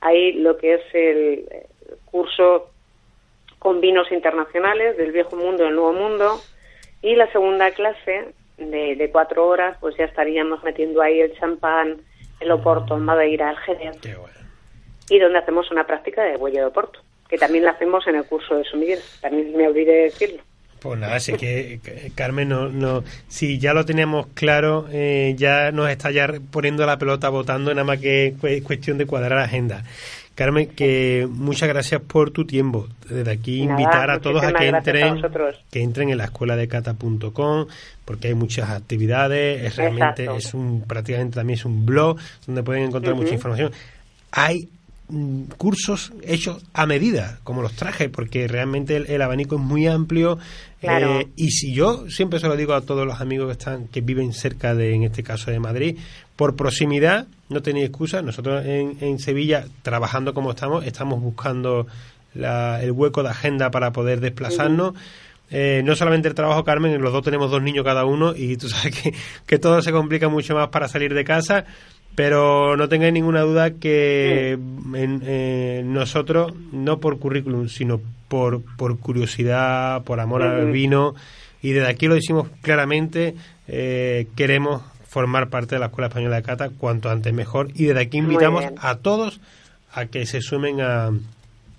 ahí 0.00 0.34
lo 0.34 0.58
que 0.58 0.74
es 0.74 0.82
el 0.92 1.46
curso 2.04 2.71
con 3.62 3.80
vinos 3.80 4.10
internacionales 4.10 4.96
del 4.96 5.12
viejo 5.12 5.36
mundo 5.36 5.64
al 5.64 5.76
nuevo 5.76 5.92
mundo. 5.92 6.40
Y 7.00 7.14
la 7.14 7.30
segunda 7.30 7.70
clase 7.70 8.34
de, 8.58 9.08
cuatro 9.12 9.46
horas, 9.46 9.76
pues 9.80 9.96
ya 9.96 10.04
estaríamos 10.04 10.64
metiendo 10.64 11.00
ahí 11.00 11.20
el 11.20 11.32
champán, 11.38 12.00
el 12.40 12.50
oporto, 12.50 12.96
madeira, 12.96 13.50
el 13.50 13.56
jerez. 13.58 13.96
Y 15.08 15.18
donde 15.20 15.38
hacemos 15.38 15.70
una 15.70 15.86
práctica 15.86 16.24
de 16.24 16.36
huella 16.36 16.62
de 16.62 16.66
oporto, 16.66 16.98
que 17.28 17.38
también 17.38 17.64
la 17.64 17.70
hacemos 17.70 18.04
en 18.08 18.16
el 18.16 18.24
curso 18.24 18.56
de 18.56 18.64
sumiller. 18.64 18.98
También 19.20 19.56
me 19.56 19.68
olvidé 19.68 20.04
decirlo. 20.04 20.42
Pues 20.80 20.98
nada, 20.98 21.20
sí 21.20 21.34
que 21.34 21.78
Carmen, 22.16 22.48
no, 22.48 22.68
no, 22.68 23.04
si 23.28 23.60
ya 23.60 23.72
lo 23.74 23.84
teníamos 23.84 24.26
claro, 24.34 24.88
eh, 24.90 25.34
ya 25.36 25.70
nos 25.70 25.88
está 25.88 26.10
ya 26.10 26.28
poniendo 26.50 26.84
la 26.84 26.98
pelota 26.98 27.28
votando, 27.28 27.72
nada 27.72 27.84
más 27.84 28.00
que 28.00 28.34
es 28.42 28.62
cuestión 28.64 28.98
de 28.98 29.06
cuadrar 29.06 29.38
la 29.38 29.44
agenda. 29.44 29.84
Carmen, 30.34 30.68
que 30.68 31.28
muchas 31.30 31.68
gracias 31.68 32.00
por 32.00 32.30
tu 32.30 32.46
tiempo. 32.46 32.88
Desde 33.08 33.30
aquí 33.30 33.62
invitar 33.62 34.10
a 34.10 34.20
todos 34.20 34.42
a 34.42 34.52
que 34.52 34.68
entren, 34.68 35.22
que 35.70 35.82
entren 35.82 36.08
en 36.08 36.18
la 36.18 36.24
escuela 36.24 36.56
de 36.56 36.68
cata.com 36.68 37.66
porque 38.04 38.28
hay 38.28 38.34
muchas 38.34 38.70
actividades, 38.70 39.62
es 39.62 39.76
realmente 39.76 40.28
es 40.36 40.54
un 40.54 40.82
prácticamente 40.82 41.36
también 41.36 41.58
es 41.58 41.64
un 41.64 41.84
blog 41.86 42.16
donde 42.46 42.62
pueden 42.62 42.84
encontrar 42.84 43.14
mucha 43.14 43.34
información. 43.34 43.72
Hay 44.30 44.68
mm, 45.08 45.44
cursos 45.58 46.12
hechos 46.22 46.64
a 46.72 46.86
medida, 46.86 47.38
como 47.44 47.62
los 47.62 47.74
trajes, 47.74 48.08
porque 48.08 48.48
realmente 48.48 48.96
el, 48.96 49.22
abanico 49.22 49.56
es 49.56 49.60
muy 49.60 49.86
amplio. 49.86 50.38
Eh, 50.80 51.28
y 51.36 51.50
si 51.50 51.72
yo 51.72 52.08
siempre 52.10 52.40
se 52.40 52.48
lo 52.48 52.56
digo 52.56 52.74
a 52.74 52.80
todos 52.80 53.06
los 53.06 53.20
amigos 53.20 53.46
que 53.46 53.52
están, 53.52 53.86
que 53.86 54.00
viven 54.00 54.32
cerca 54.32 54.74
de, 54.74 54.94
en 54.94 55.04
este 55.04 55.22
caso 55.22 55.50
de 55.50 55.60
Madrid, 55.60 55.96
por 56.42 56.56
proximidad, 56.56 57.28
no 57.50 57.62
tenéis 57.62 57.86
excusa. 57.86 58.20
Nosotros 58.20 58.66
en, 58.66 58.96
en 59.00 59.20
Sevilla, 59.20 59.64
trabajando 59.82 60.34
como 60.34 60.50
estamos, 60.50 60.84
estamos 60.84 61.22
buscando 61.22 61.86
el 62.34 62.90
hueco 62.90 63.22
de 63.22 63.28
agenda 63.28 63.70
para 63.70 63.92
poder 63.92 64.18
desplazarnos. 64.18 64.94
Eh, 65.52 65.82
no 65.84 65.94
solamente 65.94 66.26
el 66.26 66.34
trabajo, 66.34 66.64
Carmen, 66.64 67.00
los 67.00 67.12
dos 67.12 67.22
tenemos 67.22 67.48
dos 67.48 67.62
niños 67.62 67.84
cada 67.84 68.04
uno 68.06 68.34
y 68.34 68.56
tú 68.56 68.68
sabes 68.68 69.00
que, 69.00 69.14
que 69.46 69.58
todo 69.60 69.80
se 69.82 69.92
complica 69.92 70.28
mucho 70.28 70.56
más 70.56 70.66
para 70.70 70.88
salir 70.88 71.14
de 71.14 71.22
casa. 71.22 71.64
Pero 72.16 72.76
no 72.76 72.88
tengáis 72.88 73.12
ninguna 73.12 73.42
duda 73.42 73.74
que 73.74 74.50
en, 74.50 75.22
eh, 75.24 75.82
nosotros, 75.86 76.52
no 76.72 76.98
por 76.98 77.20
currículum, 77.20 77.68
sino 77.68 78.00
por, 78.26 78.62
por 78.76 78.98
curiosidad, 78.98 80.02
por 80.02 80.18
amor 80.18 80.42
al 80.42 80.72
vino, 80.72 81.14
y 81.62 81.70
desde 81.70 81.88
aquí 81.88 82.08
lo 82.08 82.16
decimos 82.16 82.48
claramente, 82.62 83.36
eh, 83.68 84.26
queremos 84.34 84.82
formar 85.12 85.50
parte 85.50 85.74
de 85.74 85.78
la 85.78 85.86
Escuela 85.86 86.08
Española 86.08 86.36
de 86.36 86.42
Cata 86.42 86.70
cuanto 86.70 87.10
antes 87.10 87.34
mejor. 87.34 87.68
Y 87.74 87.84
desde 87.84 88.00
aquí 88.00 88.16
invitamos 88.16 88.64
a 88.80 88.96
todos 88.96 89.42
a 89.92 90.06
que 90.06 90.24
se 90.24 90.40
sumen 90.40 90.80
a, 90.80 91.10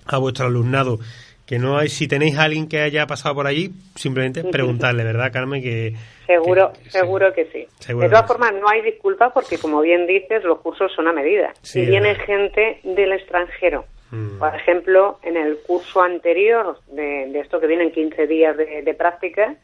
a 0.06 0.18
vuestro 0.20 0.46
alumnado. 0.46 1.00
Que 1.48 1.58
no 1.58 1.78
hay, 1.78 1.90
si 1.90 2.08
tenéis 2.08 2.38
a 2.38 2.44
alguien 2.44 2.70
que 2.70 2.80
haya 2.80 3.08
pasado 3.08 3.34
por 3.34 3.48
allí, 3.48 3.72
simplemente 3.96 4.44
preguntarle, 4.44 5.04
¿verdad, 5.04 5.32
Carmen? 5.34 5.64
Que, 5.64 5.96
seguro, 6.28 6.74
seguro 6.88 7.34
que 7.34 7.46
sí. 7.46 7.68
de 7.88 8.08
todas 8.08 8.28
formas, 8.28 8.54
no 8.54 8.70
hay 8.70 8.84
disculpa 8.84 9.32
porque, 9.34 9.58
como 9.58 9.82
bien 9.82 10.06
dices, 10.06 10.44
los 10.44 10.60
cursos 10.60 10.92
son 10.96 11.08
a 11.08 11.12
medida. 11.12 11.54
si 11.64 11.86
viene 11.88 12.16
gente 12.16 12.80
del 12.84 13.14
extranjero, 13.14 13.86
mm. 14.12 14.38
por 14.38 14.56
ejemplo, 14.56 15.20
en 15.24 15.38
el 15.38 15.58
curso 15.68 16.02
anterior 16.02 16.80
de, 16.88 17.40
esto 17.40 17.60
que 17.60 17.68
vienen 17.68 17.92
15 17.92 18.28
días 18.28 18.56
de, 18.56 18.84
de 18.84 18.94
práctica, 18.94 19.56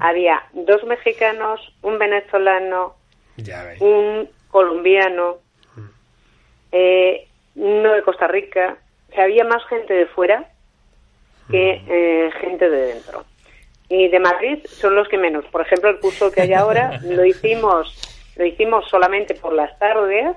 había 0.00 0.42
dos 0.52 0.84
mexicanos, 0.84 1.60
un 1.82 1.98
venezolano, 1.98 2.94
un 3.80 4.28
colombiano, 4.50 5.38
eh, 6.72 7.26
uno 7.54 7.92
de 7.92 8.02
Costa 8.02 8.26
Rica. 8.26 8.76
O 9.16 9.20
había 9.20 9.44
más 9.44 9.64
gente 9.68 9.94
de 9.94 10.06
fuera 10.06 10.50
que 11.50 11.82
eh, 11.88 12.30
gente 12.40 12.68
de 12.68 12.94
dentro. 12.94 13.24
Y 13.88 14.08
de 14.08 14.18
Madrid 14.18 14.58
son 14.66 14.94
los 14.94 15.08
que 15.08 15.16
menos. 15.16 15.44
Por 15.46 15.62
ejemplo, 15.62 15.90
el 15.90 16.00
curso 16.00 16.32
que 16.32 16.42
hay 16.42 16.52
ahora 16.52 16.98
lo 17.02 17.24
hicimos, 17.24 17.96
lo 18.36 18.44
hicimos 18.44 18.88
solamente 18.88 19.34
por 19.34 19.52
las 19.52 19.78
tardes 19.78 20.36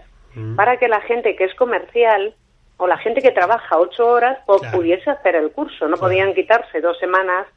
para 0.56 0.78
que 0.78 0.88
la 0.88 1.02
gente 1.02 1.36
que 1.36 1.46
es 1.46 1.56
comercial 1.56 2.36
o 2.78 2.88
la 2.88 2.98
gente 2.98 3.22
que 3.22 3.32
trabaja 3.32 3.78
ocho 3.78 4.08
horas 4.08 4.40
pudiese 4.46 5.10
hacer 5.10 5.36
el 5.36 5.52
curso. 5.52 5.88
No 5.88 5.98
podían 5.98 6.34
quitarse 6.34 6.80
dos 6.80 6.98
semanas 7.00 7.48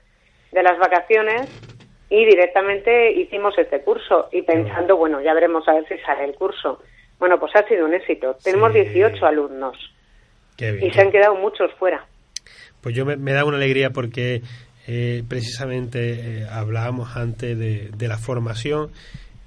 de 0.50 0.62
las 0.62 0.78
vacaciones 0.78 1.48
y 2.12 2.26
directamente 2.26 3.10
hicimos 3.12 3.56
este 3.56 3.80
curso 3.80 4.28
y 4.32 4.42
pensando, 4.42 4.98
bueno, 4.98 5.22
ya 5.22 5.32
veremos 5.32 5.66
a 5.66 5.72
ver 5.72 5.88
si 5.88 5.96
sale 6.04 6.24
el 6.26 6.34
curso. 6.34 6.78
Bueno, 7.18 7.40
pues 7.40 7.56
ha 7.56 7.66
sido 7.66 7.86
un 7.86 7.94
éxito. 7.94 8.36
Tenemos 8.44 8.74
18 8.74 9.24
alumnos 9.24 9.78
y 10.58 10.90
se 10.90 11.00
han 11.00 11.10
quedado 11.10 11.36
muchos 11.36 11.72
fuera. 11.78 12.04
Pues 12.82 12.94
yo 12.94 13.06
me, 13.06 13.32
da 13.32 13.46
una 13.46 13.56
alegría 13.56 13.90
porque 13.90 14.42
eh, 14.86 15.24
precisamente 15.26 16.40
eh, 16.42 16.46
hablábamos 16.50 17.16
antes 17.16 17.58
de, 17.58 18.08
la 18.08 18.18
formación 18.18 18.90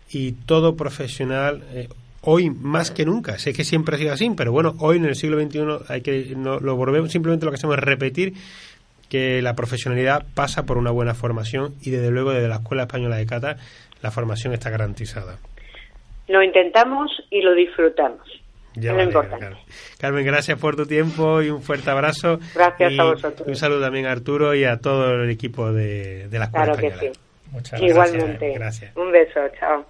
y 0.09 0.31
todo 0.31 0.75
profesional 0.75 1.61
eh, 1.71 1.87
hoy 2.21 2.49
más 2.49 2.89
que 2.89 3.05
nunca 3.05 3.37
sé 3.37 3.53
que 3.53 3.63
siempre 3.63 3.95
ha 3.95 3.99
sido 3.99 4.13
así 4.13 4.31
pero 4.37 4.51
bueno 4.51 4.75
hoy 4.79 4.97
en 4.97 5.05
el 5.05 5.15
siglo 5.15 5.41
XXI 5.41 5.59
hay 5.89 6.01
que 6.01 6.33
no, 6.37 6.59
lo 6.59 6.75
volvemos 6.75 7.11
simplemente 7.11 7.45
lo 7.45 7.51
que 7.51 7.55
hacemos 7.55 7.77
es 7.77 7.83
repetir 7.83 8.33
que 9.15 9.41
la 9.41 9.55
profesionalidad 9.55 10.25
pasa 10.33 10.65
por 10.65 10.77
una 10.77 10.91
buena 10.91 11.13
formación 11.13 11.75
y 11.81 11.89
desde 11.89 12.11
luego 12.11 12.33
desde 12.33 12.49
la 12.49 12.55
Escuela 12.55 12.83
Española 12.83 13.15
de 13.15 13.25
Cata 13.25 13.55
la 14.01 14.11
formación 14.11 14.51
está 14.51 14.69
garantizada. 14.69 15.37
Lo 16.27 16.43
intentamos 16.43 17.11
y 17.29 17.41
lo 17.41 17.53
disfrutamos. 17.53 18.19
Ya 18.73 18.91
es 18.91 18.97
lo 18.97 19.03
importante. 19.03 19.39
Carmen. 19.39 19.63
Carmen, 19.99 20.25
gracias 20.25 20.59
por 20.59 20.75
tu 20.75 20.85
tiempo 20.85 21.41
y 21.41 21.49
un 21.49 21.61
fuerte 21.61 21.89
abrazo. 21.89 22.39
Gracias 22.53 22.91
Y 22.91 22.99
a 22.99 23.03
vosotros. 23.05 23.47
Un 23.47 23.55
saludo 23.55 23.79
también 23.79 24.05
a 24.05 24.11
Arturo 24.11 24.53
y 24.53 24.65
a 24.65 24.79
todo 24.79 25.23
el 25.23 25.29
equipo 25.29 25.71
de, 25.71 26.27
de 26.27 26.37
la 26.37 26.45
Escuela 26.45 26.73
Claro 26.73 26.81
que 26.81 26.91
sí. 26.99 27.19
Muchas 27.51 27.81
Igualmente. 27.81 28.53
Gracias. 28.53 28.97
Un 28.97 29.13
beso, 29.13 29.39
chao. 29.57 29.85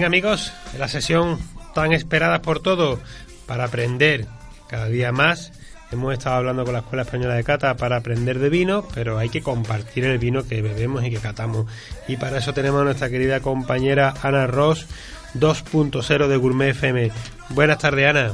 Bien 0.00 0.06
amigos, 0.06 0.50
la 0.78 0.88
sesión 0.88 1.38
tan 1.74 1.92
esperada 1.92 2.40
por 2.40 2.60
todos 2.60 3.00
para 3.44 3.64
aprender 3.64 4.26
cada 4.66 4.86
día 4.86 5.12
más. 5.12 5.52
Hemos 5.92 6.14
estado 6.14 6.36
hablando 6.36 6.64
con 6.64 6.72
la 6.72 6.78
Escuela 6.78 7.02
Española 7.02 7.34
de 7.34 7.44
Cata 7.44 7.76
para 7.76 7.96
aprender 7.96 8.38
de 8.38 8.48
vino, 8.48 8.88
pero 8.94 9.18
hay 9.18 9.28
que 9.28 9.42
compartir 9.42 10.06
el 10.06 10.16
vino 10.16 10.48
que 10.48 10.62
bebemos 10.62 11.04
y 11.04 11.10
que 11.10 11.18
catamos. 11.18 11.66
Y 12.08 12.16
para 12.16 12.38
eso 12.38 12.54
tenemos 12.54 12.80
a 12.80 12.84
nuestra 12.84 13.10
querida 13.10 13.40
compañera 13.40 14.14
Ana 14.22 14.46
Ross 14.46 14.86
2.0 15.34 16.28
de 16.28 16.36
Gourmet 16.38 16.70
FM. 16.70 17.10
Buenas 17.50 17.76
tardes, 17.76 18.08
Ana. 18.08 18.32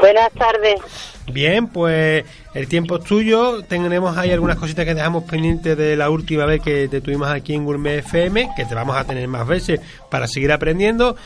Buenas 0.00 0.32
tardes. 0.32 0.80
Bien, 1.26 1.66
pues 1.68 2.24
el 2.54 2.68
tiempo 2.68 2.96
es 2.96 3.04
tuyo. 3.04 3.62
Tenemos 3.64 4.16
ahí 4.16 4.30
algunas 4.30 4.56
cositas 4.56 4.84
que 4.84 4.94
dejamos 4.94 5.24
pendientes 5.24 5.76
de 5.76 5.96
la 5.96 6.08
última 6.10 6.46
vez 6.46 6.62
que 6.62 6.88
te 6.88 7.00
tuvimos 7.00 7.28
aquí 7.28 7.54
en 7.54 7.64
Gourmet 7.64 7.98
FM, 7.98 8.50
que 8.56 8.64
te 8.64 8.74
vamos 8.74 8.96
a 8.96 9.04
tener 9.04 9.28
más 9.28 9.46
veces 9.46 9.80
para 10.10 10.26
seguir 10.26 10.52
aprendiendo. 10.52 11.16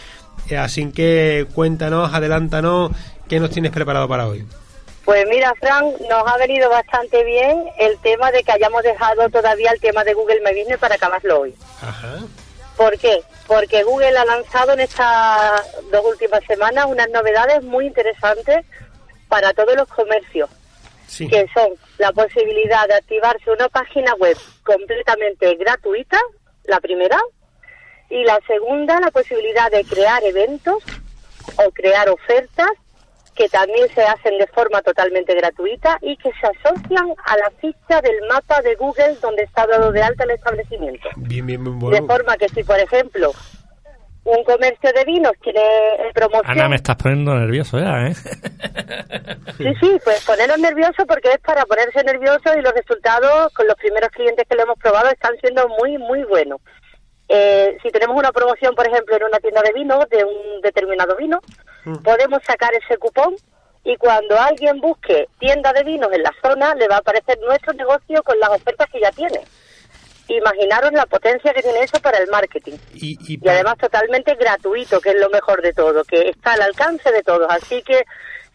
Eh, 0.49 0.57
Así 0.57 0.91
que 0.91 1.47
cuéntanos, 1.55 2.13
adelántanos, 2.13 2.91
¿qué 3.29 3.39
nos 3.39 3.51
tienes 3.51 3.71
preparado 3.71 4.09
para 4.09 4.27
hoy? 4.27 4.45
Pues 5.05 5.25
mira, 5.29 5.53
Fran, 5.59 5.85
nos 6.09 6.27
ha 6.27 6.37
venido 6.39 6.71
bastante 6.71 7.25
bien 7.25 7.65
el 7.79 7.99
tema 7.99 8.31
de 8.31 8.43
que 8.43 8.53
hayamos 8.53 8.83
dejado 8.83 9.29
todavía 9.31 9.71
el 9.73 9.81
tema 9.81 10.05
de 10.05 10.15
Google 10.15 10.41
My 10.45 10.59
Business 10.59 10.79
para 10.79 10.95
acabarlo 10.95 11.41
hoy. 11.41 11.55
Ajá. 11.81 12.19
¿Por 12.77 12.99
qué? 12.99 13.23
Porque 13.47 13.83
Google 13.83 14.17
ha 14.17 14.25
lanzado 14.25 14.73
en 14.73 14.81
estas 14.81 15.91
dos 15.91 16.05
últimas 16.05 16.43
semanas 16.45 16.87
unas 16.87 17.09
novedades 17.11 17.63
muy 17.63 17.87
interesantes 17.87 18.65
para 19.29 19.53
todos 19.53 19.75
los 19.77 19.89
comercios, 19.89 20.49
Sí. 21.07 21.29
que 21.29 21.47
son 21.53 21.75
la 21.99 22.13
posibilidad 22.13 22.87
de 22.89 22.95
activarse 22.95 23.51
una 23.51 23.69
página 23.69 24.15
web 24.15 24.37
completamente 24.65 25.55
gratuita, 25.57 26.19
la 26.65 26.81
primera, 26.81 27.19
y 28.09 28.25
la 28.25 28.39
segunda, 28.47 29.01
la 29.01 29.11
posibilidad 29.11 29.71
de 29.71 29.85
crear 29.85 30.23
eventos 30.25 30.83
o 31.57 31.71
crear 31.73 32.09
ofertas 32.11 32.71
que 33.35 33.49
también 33.49 33.89
se 33.95 34.03
hacen 34.03 34.39
de 34.39 34.47
forma 34.49 34.83
totalmente 34.83 35.35
gratuita 35.35 35.99
y 36.03 36.17
que 36.17 36.31
se 36.41 36.47
asocian 36.47 37.15
a 37.25 37.37
la 37.37 37.51
ficha 37.61 38.01
del 38.03 38.17
mapa 38.29 38.61
de 38.63 38.75
Google 38.75 39.17
donde 39.23 39.43
está 39.43 39.67
dado 39.67 39.91
de 39.91 40.03
alta 40.03 40.25
el 40.25 40.33
establecimiento. 40.33 41.09
Bien, 41.17 41.47
bien, 41.47 41.65
bien, 41.65 41.91
De 41.91 42.03
forma 42.03 42.37
que 42.37 42.49
si, 42.51 42.63
por 42.63 42.79
ejemplo, 42.79 43.33
un 44.25 44.45
comercio 44.45 44.93
de 44.93 45.05
vinos 45.05 45.33
tiene 45.43 45.61
en 46.07 46.13
promoción... 46.13 46.51
Ana, 46.51 46.69
me 46.69 46.77
estás 46.77 46.97
poniendo 46.97 47.35
nervioso 47.35 47.79
ya, 47.79 48.07
¿eh? 48.07 48.15
Sí, 49.59 49.67
sí, 49.81 49.99
pues 50.03 50.25
ponernos 50.25 50.59
nerviosos 50.59 51.05
porque 51.07 51.31
es 51.33 51.39
para 51.41 51.65
ponerse 51.65 52.03
nerviosos 52.05 52.57
y 52.57 52.63
los 52.63 52.73
resultados 52.73 53.53
con 53.53 53.67
los 53.67 53.77
primeros 53.77 54.11
clientes 54.11 54.47
que 54.49 54.57
lo 54.57 54.63
hemos 54.63 54.79
probado 54.79 55.11
están 55.11 55.33
siendo 55.41 55.69
muy, 55.69 55.99
muy 55.99 56.25
buenos. 56.25 56.61
Eh, 57.35 57.79
si 57.83 57.89
tenemos 57.89 58.15
una 58.15 58.31
promoción, 58.31 58.75
por 58.75 58.87
ejemplo, 58.87 59.17
en 59.17 59.25
una 59.25 59.39
tienda 59.39 59.63
de 59.63 59.73
vino, 59.73 60.05
de 60.11 60.23
un 60.23 60.61
determinado 60.61 61.17
vino, 61.17 61.41
podemos 62.05 62.43
sacar 62.47 62.75
ese 62.75 62.99
cupón 62.99 63.35
y 63.85 63.97
cuando 63.97 64.39
alguien 64.39 64.81
busque 64.81 65.29
tienda 65.39 65.73
de 65.73 65.83
vinos 65.83 66.13
en 66.13 66.23
la 66.23 66.33
zona, 66.43 66.75
le 66.75 66.89
va 66.89 66.97
a 66.97 66.99
aparecer 66.99 67.39
nuestro 67.41 67.73
negocio 67.73 68.23
con 68.23 68.39
las 68.39 68.51
ofertas 68.51 68.87
que 68.91 69.01
ya 69.01 69.11
tiene. 69.13 69.41
Imaginaros 70.29 70.93
la 70.93 71.07
potencia 71.07 71.55
que 71.55 71.63
tiene 71.63 71.81
eso 71.81 71.99
para 72.01 72.19
el 72.19 72.29
marketing. 72.29 72.77
Y, 72.93 73.17
y 73.27 73.39
Y 73.43 73.49
además 73.49 73.79
totalmente 73.79 74.35
gratuito, 74.35 75.01
que 75.01 75.11
es 75.11 75.17
lo 75.19 75.31
mejor 75.31 75.63
de 75.63 75.73
todo, 75.73 76.05
que 76.05 76.29
está 76.29 76.53
al 76.53 76.63
alcance 76.63 77.11
de 77.11 77.23
todos. 77.23 77.47
Así 77.49 77.83
que 77.83 78.05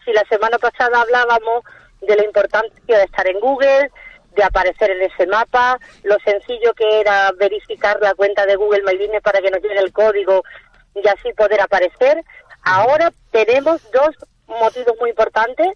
si 0.04 0.12
la 0.12 0.22
semana 0.28 0.56
pasada 0.58 1.00
hablábamos 1.00 1.64
de 2.00 2.14
la 2.14 2.24
importancia 2.24 2.96
de 2.96 3.02
estar 3.02 3.26
en 3.26 3.40
Google, 3.40 3.90
de 4.38 4.44
aparecer 4.44 4.90
en 4.92 5.02
ese 5.02 5.26
mapa, 5.26 5.78
lo 6.04 6.16
sencillo 6.24 6.72
que 6.74 7.00
era 7.00 7.32
verificar 7.36 7.98
la 8.00 8.14
cuenta 8.14 8.46
de 8.46 8.54
Google 8.54 8.82
My 8.84 8.96
Business 8.96 9.20
para 9.22 9.40
que 9.40 9.50
nos 9.50 9.60
llegue 9.60 9.80
el 9.80 9.92
código 9.92 10.42
y 10.94 11.06
así 11.08 11.32
poder 11.36 11.60
aparecer, 11.60 12.22
ahora 12.62 13.10
tenemos 13.32 13.82
dos 13.90 14.10
motivos 14.46 14.94
muy 15.00 15.10
importantes 15.10 15.68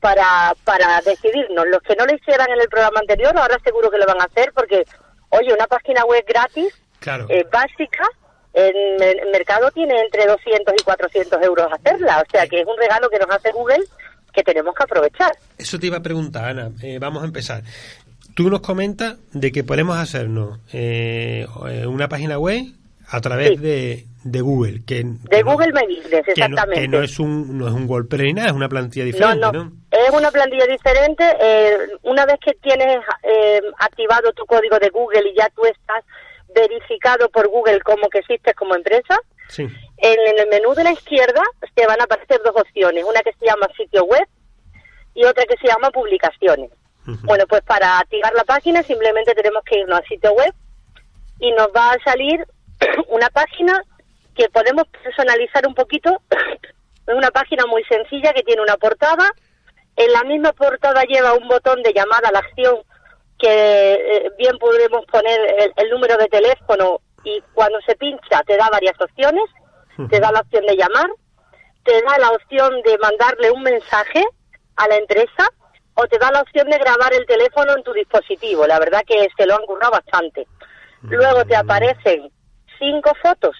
para, 0.00 0.54
para 0.64 1.00
decidirnos. 1.02 1.66
Los 1.68 1.82
que 1.82 1.96
no 1.96 2.06
lo 2.06 2.14
hicieran 2.14 2.50
en 2.50 2.60
el 2.60 2.68
programa 2.68 3.00
anterior, 3.00 3.36
ahora 3.36 3.58
seguro 3.62 3.90
que 3.90 3.98
lo 3.98 4.06
van 4.06 4.22
a 4.22 4.24
hacer 4.24 4.52
porque, 4.54 4.84
oye, 5.28 5.52
una 5.52 5.66
página 5.66 6.04
web 6.04 6.24
gratis 6.26 6.74
Claro. 7.00 7.26
eh, 7.28 7.46
básica, 7.52 8.08
en 8.54 9.02
el 9.02 9.30
mercado 9.30 9.70
tiene 9.70 10.00
entre 10.00 10.26
200 10.26 10.74
y 10.80 10.82
400 10.82 11.42
euros 11.42 11.68
hacerla. 11.72 12.24
O 12.26 12.30
sea 12.30 12.46
que 12.46 12.60
es 12.62 12.66
un 12.66 12.76
regalo 12.78 13.10
que 13.10 13.18
nos 13.18 13.30
hace 13.30 13.52
Google 13.52 13.84
que 14.38 14.44
tenemos 14.44 14.74
que 14.74 14.84
aprovechar. 14.84 15.32
Eso 15.58 15.78
te 15.78 15.86
iba 15.88 15.96
a 15.98 16.02
preguntar, 16.02 16.44
Ana. 16.46 16.70
Eh, 16.82 16.98
vamos 17.00 17.22
a 17.22 17.26
empezar. 17.26 17.62
Tú 18.34 18.48
nos 18.50 18.60
comentas 18.60 19.16
de 19.32 19.50
que 19.50 19.64
podemos 19.64 19.96
hacernos 19.98 20.60
eh, 20.72 21.46
eh, 21.68 21.86
una 21.86 22.08
página 22.08 22.38
web 22.38 22.62
a 23.10 23.20
través 23.20 23.48
Sí. 23.50 23.56
de, 23.56 24.06
de 24.22 24.40
Google. 24.40 24.82
Que, 24.86 25.02
De 25.02 25.18
que 25.30 25.42
no- 25.44 25.52
Google 25.52 25.72
que 25.72 26.10
no, 26.12 26.18
exactamente. 26.18 26.80
que 26.82 26.88
no 26.88 27.02
es 27.02 27.18
un 27.18 27.58
no 27.58 27.66
es 27.66 27.74
un 27.74 27.88
WordPress 27.88 28.22
ni 28.26 28.32
nada, 28.34 28.48
es 28.48 28.54
una 28.54 28.68
plantilla 28.68 29.04
No, 29.06 29.12
diferente, 29.12 29.40
no, 29.40 29.52
¿no? 29.52 29.72
es 29.90 30.10
una 30.12 30.30
plantilla 30.30 30.66
diferente. 30.66 31.24
eh, 31.40 31.76
una 32.02 32.26
vez 32.26 32.36
que 32.44 32.52
tienes 32.62 32.98
eh, 33.24 33.60
activado 33.78 34.30
tu 34.32 34.44
código 34.46 34.78
de 34.78 34.90
Google 34.90 35.30
y 35.32 35.36
ya 35.36 35.48
tú 35.56 35.64
estás 35.64 36.04
verificado 36.54 37.28
por 37.30 37.48
Google 37.48 37.80
como 37.80 38.08
que 38.08 38.18
existes 38.18 38.54
como 38.54 38.74
empresa, 38.74 39.18
Sí. 39.48 39.62
en, 39.62 40.20
en 40.20 40.38
el 40.40 40.48
menú 40.48 40.74
de 40.74 40.84
la 40.84 40.92
izquierda 40.92 41.42
te 41.74 41.86
van 41.86 42.00
a 42.00 42.04
aparecer 42.04 42.40
dos 42.44 42.54
opciones, 42.54 43.04
una 43.04 43.20
que 43.22 43.32
se 43.32 43.46
llama 43.46 43.66
sitio 43.76 44.04
web 44.04 44.26
y 45.14 45.24
otra 45.24 45.44
que 45.46 45.56
se 45.56 45.66
llama 45.68 45.90
publicaciones. 45.90 46.70
Bueno, 47.22 47.44
pues 47.48 47.62
para 47.62 47.98
activar 48.00 48.34
la 48.34 48.44
página 48.44 48.82
simplemente 48.82 49.34
tenemos 49.34 49.62
que 49.64 49.78
irnos 49.78 49.98
al 49.98 50.04
sitio 50.06 50.32
web 50.32 50.52
y 51.40 51.50
nos 51.52 51.68
va 51.68 51.92
a 51.92 51.98
salir 52.04 52.44
una 53.08 53.30
página 53.30 53.82
que 54.36 54.48
podemos 54.50 54.86
personalizar 54.88 55.66
un 55.66 55.74
poquito. 55.74 56.20
Es 57.06 57.14
una 57.16 57.30
página 57.30 57.64
muy 57.66 57.82
sencilla 57.84 58.34
que 58.34 58.42
tiene 58.42 58.60
una 58.60 58.76
portada. 58.76 59.32
En 59.96 60.12
la 60.12 60.22
misma 60.24 60.52
portada 60.52 61.02
lleva 61.04 61.32
un 61.32 61.48
botón 61.48 61.82
de 61.82 61.94
llamada 61.94 62.28
a 62.28 62.32
la 62.32 62.40
acción 62.40 62.76
que 63.38 63.92
eh, 63.94 64.30
bien 64.38 64.58
podremos 64.58 65.04
poner 65.06 65.38
el, 65.60 65.72
el 65.76 65.90
número 65.90 66.16
de 66.16 66.26
teléfono 66.28 67.00
y 67.24 67.42
cuando 67.54 67.80
se 67.82 67.94
pincha 67.96 68.42
te 68.46 68.56
da 68.56 68.68
varias 68.70 69.00
opciones. 69.00 69.44
Te 70.10 70.20
da 70.20 70.30
la 70.30 70.38
opción 70.40 70.64
de 70.64 70.76
llamar, 70.76 71.10
te 71.82 72.00
da 72.02 72.18
la 72.18 72.30
opción 72.30 72.82
de 72.82 72.96
mandarle 72.98 73.50
un 73.50 73.64
mensaje 73.64 74.24
a 74.76 74.86
la 74.86 74.94
empresa 74.96 75.50
o 75.94 76.06
te 76.06 76.18
da 76.18 76.30
la 76.30 76.40
opción 76.42 76.70
de 76.70 76.78
grabar 76.78 77.12
el 77.12 77.26
teléfono 77.26 77.74
en 77.76 77.82
tu 77.82 77.92
dispositivo. 77.92 78.64
La 78.68 78.78
verdad 78.78 79.02
que 79.04 79.26
se 79.36 79.44
lo 79.46 79.56
han 79.56 79.66
currado 79.66 79.90
bastante. 79.90 80.46
Luego 81.02 81.44
te 81.46 81.56
aparecen 81.56 82.30
cinco 82.78 83.10
fotos 83.20 83.56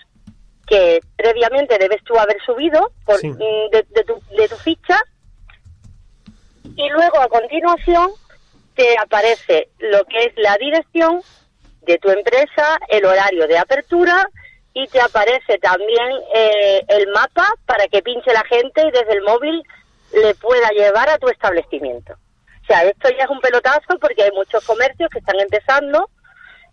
que 0.69 1.01
previamente 1.17 1.77
debes 1.77 2.05
tú 2.05 2.17
haber 2.17 2.41
subido 2.47 2.93
por, 3.05 3.17
Sí. 3.19 3.31
mm, 3.31 3.37
de, 3.73 3.87
de 3.91 4.05
tu, 4.05 4.21
de 4.37 4.49
tu 4.49 4.57
ficha 4.59 4.97
y 6.77 6.89
luego 6.91 7.19
a 7.21 7.29
continuación 7.29 8.11
te 8.79 8.97
aparece 8.97 9.71
lo 9.81 10.05
que 10.05 10.27
es 10.27 10.33
la 10.37 10.57
dirección 10.57 11.21
de 11.83 11.99
tu 11.99 12.11
empresa, 12.11 12.79
el 12.89 13.05
horario 13.05 13.49
de 13.49 13.59
apertura 13.59 14.31
y 14.73 14.87
te 14.87 15.01
aparece 15.01 15.59
también 15.59 16.09
eh, 16.33 16.85
el 16.87 17.09
mapa 17.09 17.45
para 17.67 17.89
que 17.89 18.03
pinche 18.03 18.33
la 18.33 18.45
gente 18.45 18.87
y 18.87 18.93
desde 18.93 19.15
el 19.15 19.23
móvil 19.23 19.65
le 20.13 20.33
pueda 20.37 20.69
llevar 20.69 21.09
a 21.09 21.19
tu 21.19 21.29
establecimiento. 21.29 22.15
sea, 22.69 22.85
esto 22.85 23.09
ya 23.19 23.25
es 23.25 23.31
un 23.31 23.41
pelotazo 23.41 23.99
porque 24.01 24.23
hay 24.23 24.31
muchos 24.31 24.65
comercios 24.65 25.11
que 25.11 25.19
están 25.19 25.41
empezando 25.41 26.09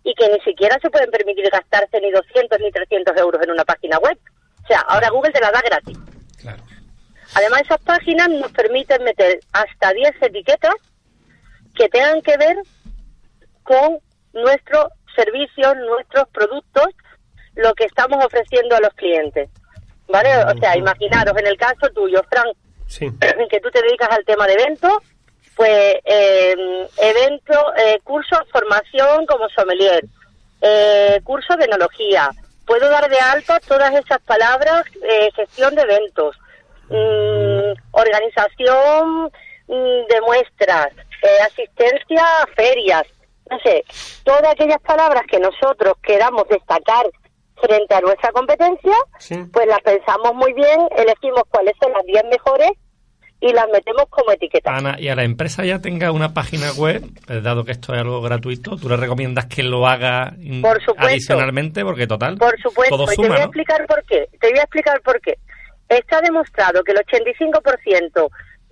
y 0.04 0.14
que 0.14 0.28
ni 0.28 0.38
siquiera 0.42 0.78
se 0.80 0.90
pueden 0.90 1.10
permitir 1.10 1.50
gastarse 1.50 2.00
ni 2.00 2.12
200 2.12 2.60
ni 2.60 2.70
300 2.70 3.16
euros 3.16 3.42
en 3.42 3.50
una 3.50 3.64
página 3.64 3.98
web. 3.98 4.16
O 4.62 4.66
sea, 4.68 4.78
ahora 4.82 5.10
Google 5.10 5.32
te 5.32 5.40
la 5.40 5.50
da 5.50 5.60
gratis. 5.60 5.98
Además, 7.34 7.62
esas 7.62 7.80
páginas 7.80 8.28
nos 8.28 8.52
permiten 8.52 9.02
meter 9.02 9.40
hasta 9.52 9.92
10 9.92 10.22
etiquetas 10.22 10.76
que 11.76 11.88
tengan 11.88 12.20
que 12.22 12.36
ver 12.36 12.56
con 13.62 13.98
nuestros 14.32 14.86
servicios, 15.14 15.74
nuestros 15.76 16.28
productos, 16.28 16.88
lo 17.54 17.72
que 17.74 17.84
estamos 17.84 18.24
ofreciendo 18.24 18.76
a 18.76 18.80
los 18.80 18.94
clientes. 18.94 19.48
¿Vale? 20.08 20.28
O 20.44 20.56
sea, 20.58 20.76
imaginaros 20.76 21.36
en 21.36 21.46
el 21.46 21.56
caso 21.56 21.88
tuyo, 21.94 22.22
Frank, 22.30 22.56
que 23.50 23.60
tú 23.60 23.70
te 23.70 23.82
dedicas 23.82 24.10
al 24.10 24.24
tema 24.24 24.46
de 24.46 24.52
eventos, 24.54 24.98
pues 25.56 25.96
eh, 26.04 26.54
evento, 26.98 27.74
eh, 27.76 27.98
curso, 28.04 28.36
formación 28.52 29.26
como 29.26 29.48
sommelier, 29.48 30.04
eh, 30.60 31.20
curso 31.24 31.56
de 31.56 31.64
enología. 31.64 32.30
Puedo 32.66 32.88
dar 32.90 33.08
de 33.08 33.18
alta 33.18 33.58
todas 33.60 33.92
esas 33.94 34.20
palabras, 34.22 34.84
eh, 35.02 35.30
gestión 35.34 35.74
de 35.74 35.82
eventos, 35.82 36.36
mm, 36.88 37.72
organización 37.92 39.30
mm, 39.66 40.06
de 40.08 40.20
muestras, 40.24 40.88
eh, 41.22 41.42
asistencia 41.46 42.22
a 42.42 42.46
ferias, 42.54 43.04
no 43.50 43.58
sé, 43.60 43.84
todas 44.24 44.52
aquellas 44.52 44.80
palabras 44.80 45.22
que 45.30 45.38
nosotros 45.38 45.94
queramos 46.02 46.48
destacar 46.48 47.06
frente 47.60 47.94
a 47.94 48.00
nuestra 48.00 48.30
competencia, 48.32 48.94
pues 49.52 49.66
las 49.66 49.80
pensamos 49.80 50.34
muy 50.34 50.52
bien, 50.52 50.78
elegimos 50.96 51.42
cuáles 51.48 51.74
son 51.80 51.92
las 51.92 52.04
10 52.04 52.24
mejores 52.30 52.70
y 53.40 53.52
las 53.52 53.66
metemos 53.72 54.04
como 54.10 54.30
etiqueta. 54.32 54.74
Ana, 54.74 54.96
y 54.98 55.08
a 55.08 55.14
la 55.14 55.24
empresa 55.24 55.64
ya 55.64 55.80
tenga 55.80 56.10
una 56.10 56.34
página 56.34 56.72
web, 56.72 57.02
eh, 57.28 57.40
dado 57.42 57.64
que 57.64 57.72
esto 57.72 57.94
es 57.94 58.00
algo 58.00 58.20
gratuito, 58.20 58.76
¿tú 58.76 58.88
le 58.88 58.96
recomiendas 58.96 59.46
que 59.46 59.62
lo 59.62 59.86
haga 59.86 60.34
Por 60.62 60.80
supuesto. 60.82 61.06
adicionalmente? 61.06 61.84
Porque 61.84 62.06
total, 62.06 62.36
Por 62.38 62.58
supuesto, 62.60 62.96
todo 62.96 63.04
y 63.04 63.08
te 63.08 63.14
suma, 63.16 63.28
voy 63.28 63.36
a 63.36 63.40
¿no? 63.40 63.44
explicar 63.46 63.86
por 63.86 64.04
qué. 64.04 64.28
Te 64.40 64.50
voy 64.50 64.58
a 64.58 64.62
explicar 64.62 65.00
por 65.02 65.20
qué. 65.20 65.38
Está 65.88 66.20
demostrado 66.20 66.82
que 66.82 66.92
el 66.92 66.98
85% 66.98 68.28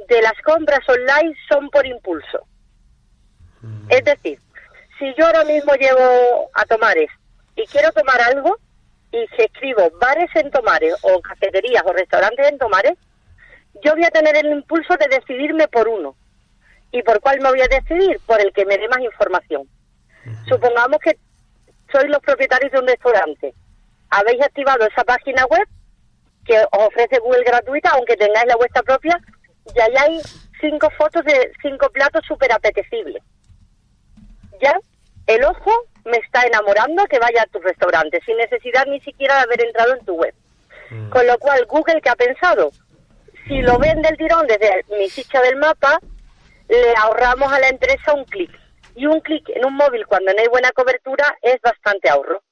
de 0.09 0.23
las 0.23 0.35
compras 0.45 0.81
online 0.89 1.35
son 1.49 1.71
por 1.71 1.87
impulso. 1.87 2.47
Mm. 3.61 3.87
Es 3.91 4.05
decir, 4.05 4.39
si 4.99 5.13
yo 5.15 5.27
ahora 5.27 5.45
mismo 5.45 5.75
llego 5.75 6.51
a 6.55 6.65
Tomares 6.67 7.11
y 7.57 7.67
quiero 7.67 7.93
tomar 7.93 8.21
algo 8.21 8.57
y 9.13 9.27
si 9.37 9.43
escribo 9.43 9.91
bares 10.01 10.31
en 10.35 10.51
Tomares 10.51 10.95
o 11.03 11.21
cafeterías 11.21 11.83
o 11.87 11.93
restaurantes 11.93 12.49
en 12.49 12.59
Tomares, 12.59 12.99
yo 13.83 13.93
voy 13.93 14.05
a 14.05 14.11
tener 14.11 14.37
el 14.37 14.47
impulso 14.47 14.97
de 14.97 15.09
decidirme 15.09 15.69
por 15.69 15.89
uno. 15.89 16.17
¿Y 16.93 17.03
por 17.03 17.21
cuál 17.21 17.41
me 17.41 17.51
voy 17.51 17.61
a 17.61 17.69
decidir? 17.69 18.21
Por 18.27 18.41
el 18.41 18.53
que 18.53 18.65
me 18.67 18.79
dé 18.79 18.89
más 18.89 19.01
información. 19.01 19.69
Supongamos 20.49 20.99
que 21.01 21.19
sois 21.91 22.09
los 22.09 22.21
propietarios 22.21 22.73
de 22.73 22.79
un 22.79 22.87
restaurante. 22.87 23.55
Habéis 24.11 24.43
activado 24.43 24.87
esa 24.87 25.05
página 25.05 25.45
web 25.47 25.67
que 26.45 26.59
os 26.59 26.87
ofrece 26.87 27.19
Google 27.19 27.45
gratuita, 27.45 27.91
aunque 27.91 28.17
tengáis 28.17 28.47
la 28.47 28.57
vuestra 28.57 28.83
propia, 28.83 29.19
y 29.75 29.81
ahí 29.81 29.95
hay 29.97 30.21
cinco 30.61 30.91
fotos 30.91 31.25
de 31.25 31.53
cinco 31.63 31.89
platos 31.91 32.25
súper 32.27 32.53
apetecibles. 32.53 33.23
Ya 34.61 34.79
el 35.27 35.45
ojo 35.45 35.71
me 36.05 36.19
está 36.19 36.43
enamorando 36.43 37.05
que 37.07 37.19
vaya 37.19 37.43
a 37.43 37.47
tu 37.47 37.59
restaurante, 37.61 38.21
sin 38.25 38.37
necesidad 38.37 38.87
ni 38.87 39.01
siquiera 39.01 39.37
de 39.37 39.43
haber 39.43 39.63
entrado 39.63 39.95
en 39.95 40.05
tu 40.05 40.15
web. 40.15 40.35
Con 41.11 41.27
lo 41.27 41.39
cual, 41.39 41.65
Google, 41.67 42.01
¿qué 42.01 42.11
ha 42.11 42.15
pensado? 42.15 42.71
Si 43.49 43.61
lo 43.63 43.79
ven 43.79 44.03
del 44.03 44.17
tirón 44.17 44.47
desde 44.47 44.85
mi 44.97 45.09
ficha 45.09 45.41
del 45.41 45.57
mapa, 45.57 45.99
le 46.69 46.95
ahorramos 46.97 47.53
a 47.53 47.59
la 47.59 47.69
empresa 47.69 48.15
un 48.15 48.25
clic. 48.25 48.51
Y 48.95 49.07
un 49.07 49.21
clic 49.21 49.49
en 49.49 49.65
un 49.65 49.75
móvil 49.75 50.07
cuando 50.07 50.33
no 50.33 50.41
hay 50.41 50.49
buena 50.49 50.71
cobertura 50.73 51.37
es 51.43 51.61
bastante 51.63 52.09
ahorro. 52.09 52.43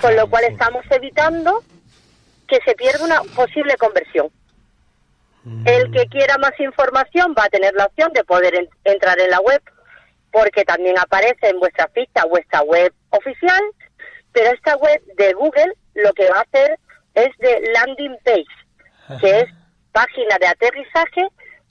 Con 0.00 0.14
lo 0.14 0.28
cual 0.28 0.44
estamos 0.44 0.84
evitando 0.90 1.62
que 2.46 2.58
se 2.64 2.74
pierda 2.74 3.04
una 3.04 3.22
posible 3.34 3.76
conversión. 3.76 4.30
El 5.64 5.90
que 5.90 6.06
quiera 6.06 6.36
más 6.38 6.52
información 6.60 7.34
va 7.38 7.44
a 7.44 7.48
tener 7.48 7.72
la 7.74 7.86
opción 7.86 8.12
de 8.12 8.24
poder 8.24 8.54
en- 8.54 8.68
entrar 8.84 9.18
en 9.20 9.30
la 9.30 9.40
web, 9.40 9.62
porque 10.32 10.64
también 10.64 10.98
aparece 10.98 11.48
en 11.48 11.58
vuestra 11.58 11.88
ficha 11.88 12.24
vuestra 12.28 12.62
web 12.62 12.92
oficial, 13.10 13.62
pero 14.32 14.50
esta 14.52 14.76
web 14.76 15.00
de 15.16 15.32
Google 15.32 15.72
lo 15.94 16.12
que 16.12 16.28
va 16.30 16.38
a 16.38 16.42
hacer 16.42 16.78
es 17.14 17.28
de 17.38 17.60
landing 17.72 18.16
page, 18.24 19.18
que 19.20 19.40
es 19.40 19.46
página 19.92 20.36
de 20.38 20.46
aterrizaje 20.46 21.26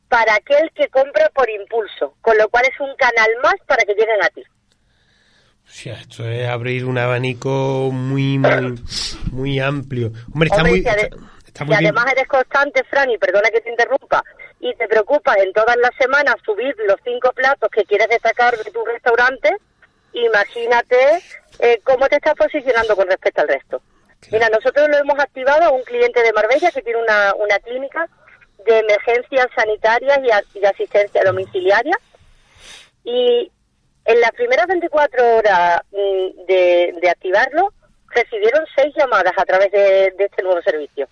para 0.10 0.36
aquel 0.36 0.72
que 0.76 0.88
compra 0.90 1.30
por 1.30 1.50
impulso, 1.50 2.16
con 2.22 2.38
lo 2.38 2.50
cual 2.50 2.66
es 2.66 2.80
un 2.80 2.94
canal 2.98 3.30
más 3.44 3.56
para 3.68 3.84
que 3.86 3.94
lleguen 3.94 4.22
a 4.24 4.30
ti. 4.30 4.42
O 5.66 5.72
sea, 5.72 5.94
esto 5.94 6.28
es 6.28 6.48
abrir 6.50 6.86
un 6.86 6.98
abanico 6.98 7.92
muy, 7.94 8.40
muy, 8.40 8.76
muy 9.32 9.60
amplio. 9.60 10.12
Hombre, 10.34 10.48
está 10.48 10.64
Hombre, 10.64 10.72
muy, 10.72 10.80
está, 10.80 11.16
está 11.60 11.66
muy 11.66 11.78
bien. 11.78 11.86
además 11.96 12.12
eres 12.14 12.28
constante, 12.28 12.84
Fran, 12.86 13.10
y 13.10 13.18
perdona 13.18 13.50
que 13.50 13.62
te 13.62 13.70
interrumpa, 13.70 14.24
y 14.60 14.74
te 14.76 14.88
preocupas 14.88 15.38
en 15.38 15.54
todas 15.54 15.76
las 15.78 15.92
semanas 15.98 16.36
subir 16.46 16.76
los 16.88 16.98
cinco 17.04 17.32
platos 17.34 17.70
que 17.72 17.84
quieres 17.86 18.08
destacar 18.10 18.58
de 18.58 18.72
tu 18.72 18.84
restaurante, 18.86 19.56
imagínate 20.14 21.22
eh, 21.60 21.80
cómo 21.84 22.08
te 22.08 22.16
estás 22.16 22.34
posicionando 22.36 22.96
con 22.96 23.08
respecto 23.08 23.42
al 23.42 23.48
resto. 23.48 23.82
Mira, 24.32 24.50
nosotros 24.50 24.90
lo 24.90 24.98
hemos 24.98 25.18
activado 25.20 25.64
a 25.64 25.70
un 25.72 25.84
cliente 25.84 26.22
de 26.22 26.34
Marbella 26.34 26.72
que 26.72 26.82
tiene 26.82 27.02
una, 27.02 27.34
una 27.36 27.58
clínica 27.60 28.08
de 28.66 28.80
emergencias 28.80 29.48
sanitarias 29.56 30.20
y, 30.24 30.32
a- 30.32 30.44
y 30.54 30.66
asistencia 30.66 31.24
domiciliaria. 31.24 31.98
Y 33.06 33.50
en 34.06 34.22
las 34.22 34.32
primeras 34.32 34.68
24 34.68 35.38
horas 35.38 35.82
mm, 35.92 36.46
de, 36.48 36.96
de 37.02 37.10
activarlo, 37.10 37.74
recibieron 38.10 38.66
seis 38.76 38.94
llamadas 38.98 39.34
a 39.38 39.46
través 39.46 39.72
de, 39.72 40.12
de 40.18 40.26
este 40.26 40.44
nuevo 40.44 40.62
servicio. 40.64 41.08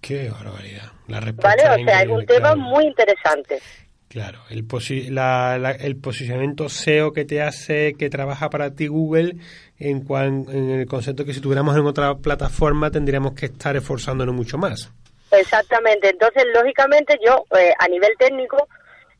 Qué 0.00 0.30
barbaridad. 0.30 0.92
La 1.08 1.20
respuesta 1.20 1.68
¿Vale? 1.68 1.82
O 1.82 1.86
sea, 1.86 2.02
es 2.02 2.08
un 2.08 2.26
tema 2.26 2.38
claro. 2.54 2.56
muy 2.56 2.84
interesante. 2.86 3.60
Claro, 4.08 4.40
el, 4.50 4.66
posi- 4.66 5.08
la- 5.08 5.56
la- 5.58 5.70
el 5.70 5.96
posicionamiento 5.96 6.68
SEO 6.68 7.12
que 7.12 7.24
te 7.24 7.42
hace, 7.42 7.94
que 7.96 8.10
trabaja 8.10 8.50
para 8.50 8.74
ti 8.74 8.88
Google, 8.88 9.36
en, 9.78 10.02
cuan- 10.04 10.46
en 10.48 10.70
el 10.70 10.86
concepto 10.86 11.24
que 11.24 11.32
si 11.32 11.40
tuviéramos 11.40 11.76
en 11.76 11.86
otra 11.86 12.16
plataforma 12.16 12.90
tendríamos 12.90 13.34
que 13.34 13.46
estar 13.46 13.76
esforzándonos 13.76 14.34
mucho 14.34 14.58
más. 14.58 14.90
Exactamente. 15.30 16.08
Entonces, 16.10 16.44
lógicamente, 16.52 17.18
yo, 17.24 17.44
eh, 17.56 17.72
a 17.78 17.86
nivel 17.86 18.10
técnico, 18.18 18.66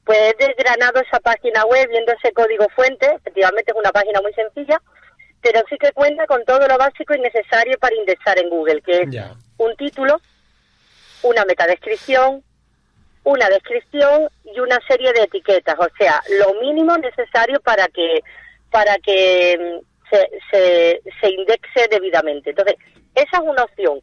pues 0.04 0.18
he 0.18 0.44
desgranado 0.46 1.00
esa 1.00 1.20
página 1.20 1.64
web 1.66 1.88
viendo 1.88 2.12
ese 2.12 2.32
código 2.32 2.66
fuente. 2.74 3.06
Efectivamente, 3.14 3.70
es 3.70 3.78
una 3.78 3.92
página 3.92 4.20
muy 4.20 4.32
sencilla, 4.32 4.80
pero 5.40 5.60
sí 5.68 5.76
que 5.78 5.92
cuenta 5.92 6.26
con 6.26 6.44
todo 6.44 6.66
lo 6.66 6.76
básico 6.78 7.14
y 7.14 7.20
necesario 7.20 7.78
para 7.78 7.94
indexar 7.94 8.38
en 8.40 8.50
Google, 8.50 8.82
que 8.82 9.02
es 9.02 9.10
Ya. 9.10 9.34
un 9.58 9.76
título, 9.76 10.20
una 11.22 11.44
metadescripción, 11.44 12.42
una 13.24 13.48
descripción 13.48 14.28
y 14.44 14.60
una 14.60 14.78
serie 14.88 15.12
de 15.12 15.22
etiquetas, 15.22 15.76
o 15.78 15.88
sea, 15.98 16.22
lo 16.38 16.60
mínimo 16.60 16.96
necesario 16.96 17.60
para 17.60 17.88
que 17.88 18.22
para 18.70 18.98
que 18.98 19.58
mm, 19.58 19.90
se, 20.10 20.30
se, 20.50 21.02
se 21.20 21.30
indexe 21.30 21.88
debidamente. 21.90 22.50
Entonces, 22.50 22.76
esa 23.14 23.38
es 23.38 23.42
una 23.42 23.64
opción. 23.64 24.00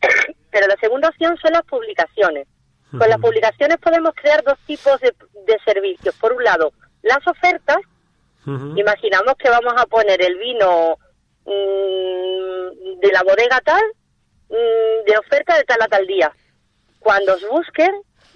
Pero 0.50 0.66
la 0.66 0.76
segunda 0.80 1.08
opción 1.08 1.36
son 1.38 1.52
las 1.52 1.62
publicaciones. 1.62 2.46
Con 2.90 3.08
las 3.08 3.20
publicaciones 3.20 3.76
podemos 3.78 4.12
crear 4.16 4.42
dos 4.42 4.58
tipos 4.66 5.00
de, 5.00 5.14
de 5.46 5.58
servicios. 5.64 6.12
Por 6.16 6.32
un 6.32 6.42
lado, 6.42 6.72
las 7.02 7.24
ofertas. 7.26 7.78
Imaginamos 8.74 9.34
que 9.38 9.48
vamos 9.48 9.74
a 9.76 9.86
poner 9.86 10.20
el 10.20 10.36
vino 10.38 10.98
mm, 11.44 12.98
de 12.98 13.12
la 13.12 13.22
bodega 13.22 13.60
tal, 13.60 13.82
mm, 14.48 15.04
de 15.06 15.18
oferta 15.18 15.56
de 15.56 15.64
tal 15.64 15.82
a 15.82 15.86
tal 15.86 16.04
día. 16.06 16.32
Cuando 17.00 17.34
os 17.34 17.42
busquen, 17.48 17.90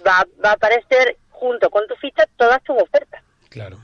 va, 0.05 0.25
va 0.43 0.49
a 0.49 0.53
aparecer 0.53 1.17
junto 1.29 1.69
con 1.69 1.87
tu 1.87 1.95
ficha 1.95 2.25
todas 2.37 2.61
tus 2.63 2.75
ofertas. 2.81 3.23
Claro. 3.49 3.77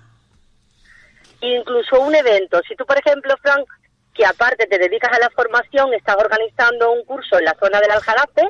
Incluso 1.41 1.99
un 2.01 2.13
evento. 2.15 2.59
Si 2.67 2.75
tú, 2.75 2.85
por 2.85 2.97
ejemplo, 2.99 3.33
Frank, 3.41 3.65
que 4.13 4.25
aparte 4.25 4.67
te 4.67 4.77
dedicas 4.77 5.11
a 5.15 5.19
la 5.19 5.29
formación, 5.31 5.93
estás 5.93 6.17
organizando 6.17 6.91
un 6.91 7.03
curso 7.05 7.39
en 7.39 7.45
la 7.45 7.55
zona 7.59 7.79
del 7.79 7.91
Aljarafe, 7.91 8.43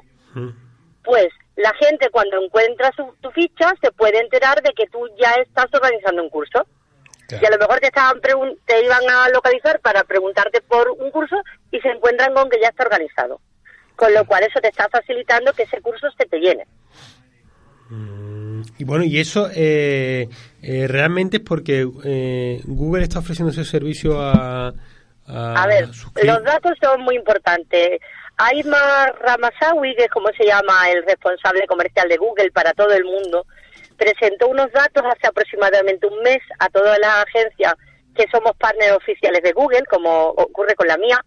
pues 1.03 1.27
la 1.55 1.73
gente 1.75 2.09
cuando 2.09 2.41
encuentra 2.43 2.91
su- 2.95 3.15
tu 3.21 3.31
ficha 3.31 3.71
se 3.81 3.91
puede 3.91 4.19
enterar 4.19 4.61
de 4.61 4.71
que 4.73 4.87
tú 4.87 5.07
ya 5.19 5.31
estás 5.33 5.67
organizando 5.73 6.23
un 6.23 6.29
curso. 6.29 6.65
Y 7.41 7.45
a 7.45 7.49
lo 7.49 7.57
mejor 7.57 7.79
te, 7.79 7.87
estaban 7.87 8.19
te 8.65 8.83
iban 8.83 9.09
a 9.09 9.29
localizar 9.29 9.79
para 9.79 10.03
preguntarte 10.03 10.61
por 10.61 10.89
un 10.91 11.11
curso 11.11 11.37
y 11.71 11.79
se 11.79 11.87
encuentran 11.89 12.33
con 12.33 12.49
que 12.49 12.59
ya 12.59 12.67
está 12.69 12.83
organizado. 12.83 13.39
Con 14.01 14.15
lo 14.15 14.25
cual 14.25 14.41
eso 14.41 14.59
te 14.59 14.69
está 14.69 14.89
facilitando 14.89 15.53
que 15.53 15.61
ese 15.61 15.79
curso 15.79 16.07
se 16.17 16.25
te 16.25 16.39
llene. 16.39 16.65
Y 18.79 18.83
bueno, 18.83 19.03
y 19.03 19.19
eso 19.19 19.47
eh, 19.53 20.27
eh, 20.63 20.87
realmente 20.87 21.37
es 21.37 21.43
porque 21.43 21.87
eh, 22.03 22.61
Google 22.63 23.03
está 23.03 23.19
ofreciendo 23.19 23.51
ese 23.51 23.63
servicio 23.63 24.19
a, 24.19 24.73
a, 25.27 25.63
A 25.63 25.67
ver, 25.67 25.85
los 26.23 26.43
datos 26.43 26.71
son 26.81 27.01
muy 27.01 27.15
importantes. 27.15 27.99
Aymar 28.37 29.19
Ramasawi, 29.21 29.95
que 29.95 30.05
es 30.05 30.09
como 30.09 30.29
se 30.35 30.47
llama 30.47 30.89
el 30.89 31.05
responsable 31.05 31.67
comercial 31.67 32.09
de 32.09 32.17
Google 32.17 32.49
para 32.49 32.73
todo 32.73 32.91
el 32.93 33.05
mundo, 33.05 33.45
presentó 33.97 34.47
unos 34.47 34.71
datos 34.71 35.03
hace 35.05 35.27
aproximadamente 35.27 36.07
un 36.07 36.23
mes 36.23 36.39
a 36.57 36.69
todas 36.69 36.97
las 36.97 37.23
agencias 37.27 37.75
que 38.15 38.25
somos 38.31 38.53
partners 38.57 38.93
oficiales 38.93 39.43
de 39.43 39.51
Google, 39.51 39.83
como 39.87 40.29
ocurre 40.29 40.73
con 40.73 40.87
la 40.87 40.97
mía, 40.97 41.23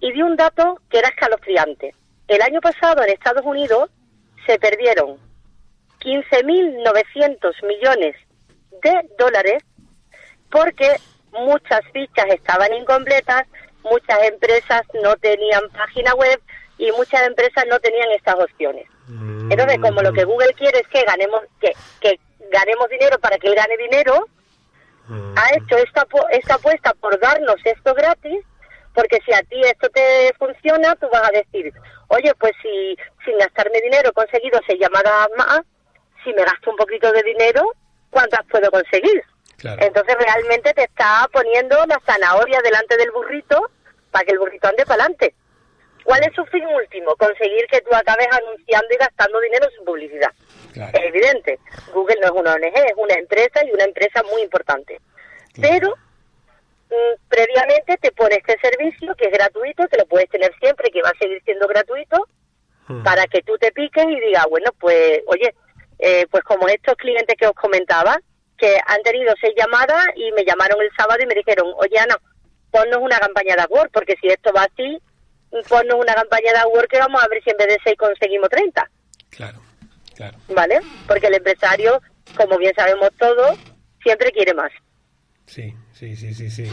y 0.00 0.12
dio 0.12 0.26
un 0.26 0.36
dato 0.36 0.80
que 0.90 0.98
era 0.98 1.08
escalofriante. 1.08 1.94
El 2.28 2.42
año 2.42 2.60
pasado 2.60 3.02
en 3.02 3.10
Estados 3.10 3.44
Unidos 3.44 3.90
se 4.46 4.58
perdieron 4.58 5.18
15.900 6.00 7.66
millones 7.66 8.16
de 8.82 9.08
dólares 9.18 9.62
porque 10.50 10.96
muchas 11.32 11.80
fichas 11.92 12.26
estaban 12.28 12.72
incompletas, 12.74 13.46
muchas 13.82 14.22
empresas 14.22 14.82
no 15.02 15.16
tenían 15.16 15.68
página 15.70 16.14
web 16.14 16.40
y 16.78 16.90
muchas 16.92 17.26
empresas 17.26 17.64
no 17.68 17.78
tenían 17.80 18.10
estas 18.12 18.36
opciones. 18.36 18.86
Entonces, 19.50 19.78
como 19.80 20.02
lo 20.02 20.12
que 20.12 20.24
Google 20.24 20.54
quiere 20.54 20.78
es 20.78 20.88
que 20.88 21.02
ganemos 21.04 21.42
que, 21.60 21.72
que 22.00 22.20
ganemos 22.50 22.88
dinero 22.88 23.18
para 23.18 23.38
que 23.38 23.48
él 23.48 23.54
gane 23.54 23.76
dinero, 23.76 24.26
ha 25.36 25.54
hecho 25.56 25.76
esta 25.76 26.06
esta 26.30 26.54
apuesta 26.54 26.94
por 26.94 27.18
darnos 27.18 27.56
esto 27.64 27.94
gratis, 27.94 28.44
porque 29.00 29.18
si 29.24 29.32
a 29.32 29.42
ti 29.44 29.58
esto 29.62 29.88
te 29.88 30.30
funciona, 30.38 30.94
tú 30.96 31.08
vas 31.10 31.26
a 31.26 31.32
decir, 31.32 31.72
oye, 32.08 32.34
pues 32.38 32.52
si 32.60 32.94
sin 33.24 33.38
gastarme 33.38 33.80
dinero 33.80 34.10
he 34.10 34.12
conseguido 34.12 34.60
seis 34.66 34.78
llamadas 34.78 35.28
más, 35.38 35.60
si 36.22 36.30
me 36.34 36.44
gasto 36.44 36.70
un 36.70 36.76
poquito 36.76 37.10
de 37.10 37.22
dinero, 37.22 37.62
¿cuántas 38.10 38.44
puedo 38.50 38.70
conseguir? 38.70 39.24
Entonces 39.62 40.16
realmente 40.18 40.74
te 40.74 40.84
está 40.84 41.26
poniendo 41.32 41.82
la 41.86 41.98
zanahoria 42.04 42.60
delante 42.60 42.98
del 42.98 43.10
burrito 43.10 43.70
para 44.10 44.26
que 44.26 44.32
el 44.32 44.38
burrito 44.38 44.68
ande 44.68 44.84
para 44.84 45.04
adelante. 45.04 45.34
¿Cuál 46.04 46.22
es 46.24 46.34
su 46.34 46.44
fin 46.46 46.66
último? 46.66 47.16
Conseguir 47.16 47.66
que 47.70 47.80
tú 47.80 47.94
acabes 47.94 48.28
anunciando 48.30 48.88
y 48.90 48.96
gastando 48.98 49.40
dinero 49.40 49.66
sin 49.76 49.84
publicidad. 49.86 50.32
Es 50.74 51.04
evidente. 51.04 51.58
Google 51.94 52.18
no 52.20 52.26
es 52.26 52.32
una 52.32 52.52
ONG, 52.52 52.76
es 52.76 52.94
una 52.96 53.14
empresa 53.14 53.64
y 53.64 53.72
una 53.72 53.84
empresa 53.84 54.22
muy 54.30 54.42
importante. 54.42 55.00
Pero 55.58 55.94
previamente 57.28 57.96
te 57.98 58.12
pone 58.12 58.36
este 58.36 58.58
servicio 58.60 59.14
que 59.14 59.26
es 59.26 59.32
gratuito, 59.32 59.86
que 59.88 59.98
lo 59.98 60.06
puedes 60.06 60.28
tener 60.28 60.52
siempre, 60.60 60.90
que 60.90 61.02
va 61.02 61.10
a 61.10 61.18
seguir 61.18 61.42
siendo 61.44 61.66
gratuito, 61.66 62.26
para 63.04 63.26
que 63.26 63.42
tú 63.42 63.56
te 63.58 63.70
piques 63.70 64.04
y 64.04 64.20
digas, 64.20 64.46
bueno, 64.50 64.72
pues, 64.80 65.20
oye, 65.26 65.54
eh, 66.00 66.26
pues 66.30 66.42
como 66.42 66.66
estos 66.66 66.96
clientes 66.96 67.36
que 67.38 67.46
os 67.46 67.54
comentaba, 67.54 68.18
que 68.58 68.78
han 68.86 69.02
tenido 69.02 69.32
seis 69.40 69.54
llamadas 69.56 70.06
y 70.16 70.32
me 70.32 70.44
llamaron 70.44 70.80
el 70.80 70.90
sábado 70.96 71.22
y 71.22 71.26
me 71.26 71.34
dijeron, 71.34 71.72
oye 71.76 71.98
Ana, 71.98 72.16
ponnos 72.70 72.98
una 73.00 73.18
campaña 73.18 73.54
de 73.54 73.62
AdWords, 73.62 73.92
porque 73.92 74.16
si 74.20 74.28
esto 74.28 74.52
va 74.52 74.64
así, 74.64 75.00
ponnos 75.68 75.98
una 75.98 76.14
campaña 76.14 76.52
de 76.52 76.58
AdWords 76.58 76.88
que 76.88 76.98
vamos 76.98 77.22
a 77.22 77.28
ver 77.28 77.42
si 77.42 77.50
en 77.50 77.56
vez 77.56 77.68
de 77.68 77.78
seis 77.84 77.96
conseguimos 77.96 78.48
30. 78.48 78.90
Claro, 79.30 79.60
claro. 80.14 80.38
¿Vale? 80.48 80.80
Porque 81.06 81.28
el 81.28 81.34
empresario, 81.34 82.00
como 82.36 82.58
bien 82.58 82.74
sabemos 82.74 83.10
todos, 83.18 83.58
siempre 84.02 84.32
quiere 84.32 84.54
más. 84.54 84.72
Sí, 85.46 85.74
sí, 86.00 86.16
sí, 86.16 86.34
sí, 86.34 86.50
sí. 86.50 86.64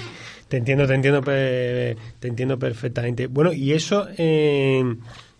Te 0.47 0.57
entiendo, 0.57 0.87
te 0.87 0.93
entiendo, 0.93 1.21
te 1.21 2.27
entiendo 2.27 2.57
perfectamente. 2.57 3.27
Bueno, 3.27 3.51
y 3.53 3.73
eso, 3.73 4.07
eh, 4.17 4.83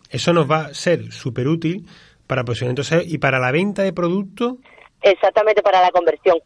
eso 0.09 0.33
nos 0.33 0.49
va 0.49 0.65
a 0.67 0.73
ser 0.73 1.11
súper 1.11 1.47
útil 1.47 1.85
para 2.27 2.43
posicionamiento 2.43 2.83
y 3.05 3.17
para 3.17 3.39
la 3.39 3.51
venta 3.51 3.83
de 3.83 3.93
productos. 3.93 4.55
Exactamente 5.01 5.61
para 5.61 5.81
la 5.81 5.89
conversión. 5.91 6.37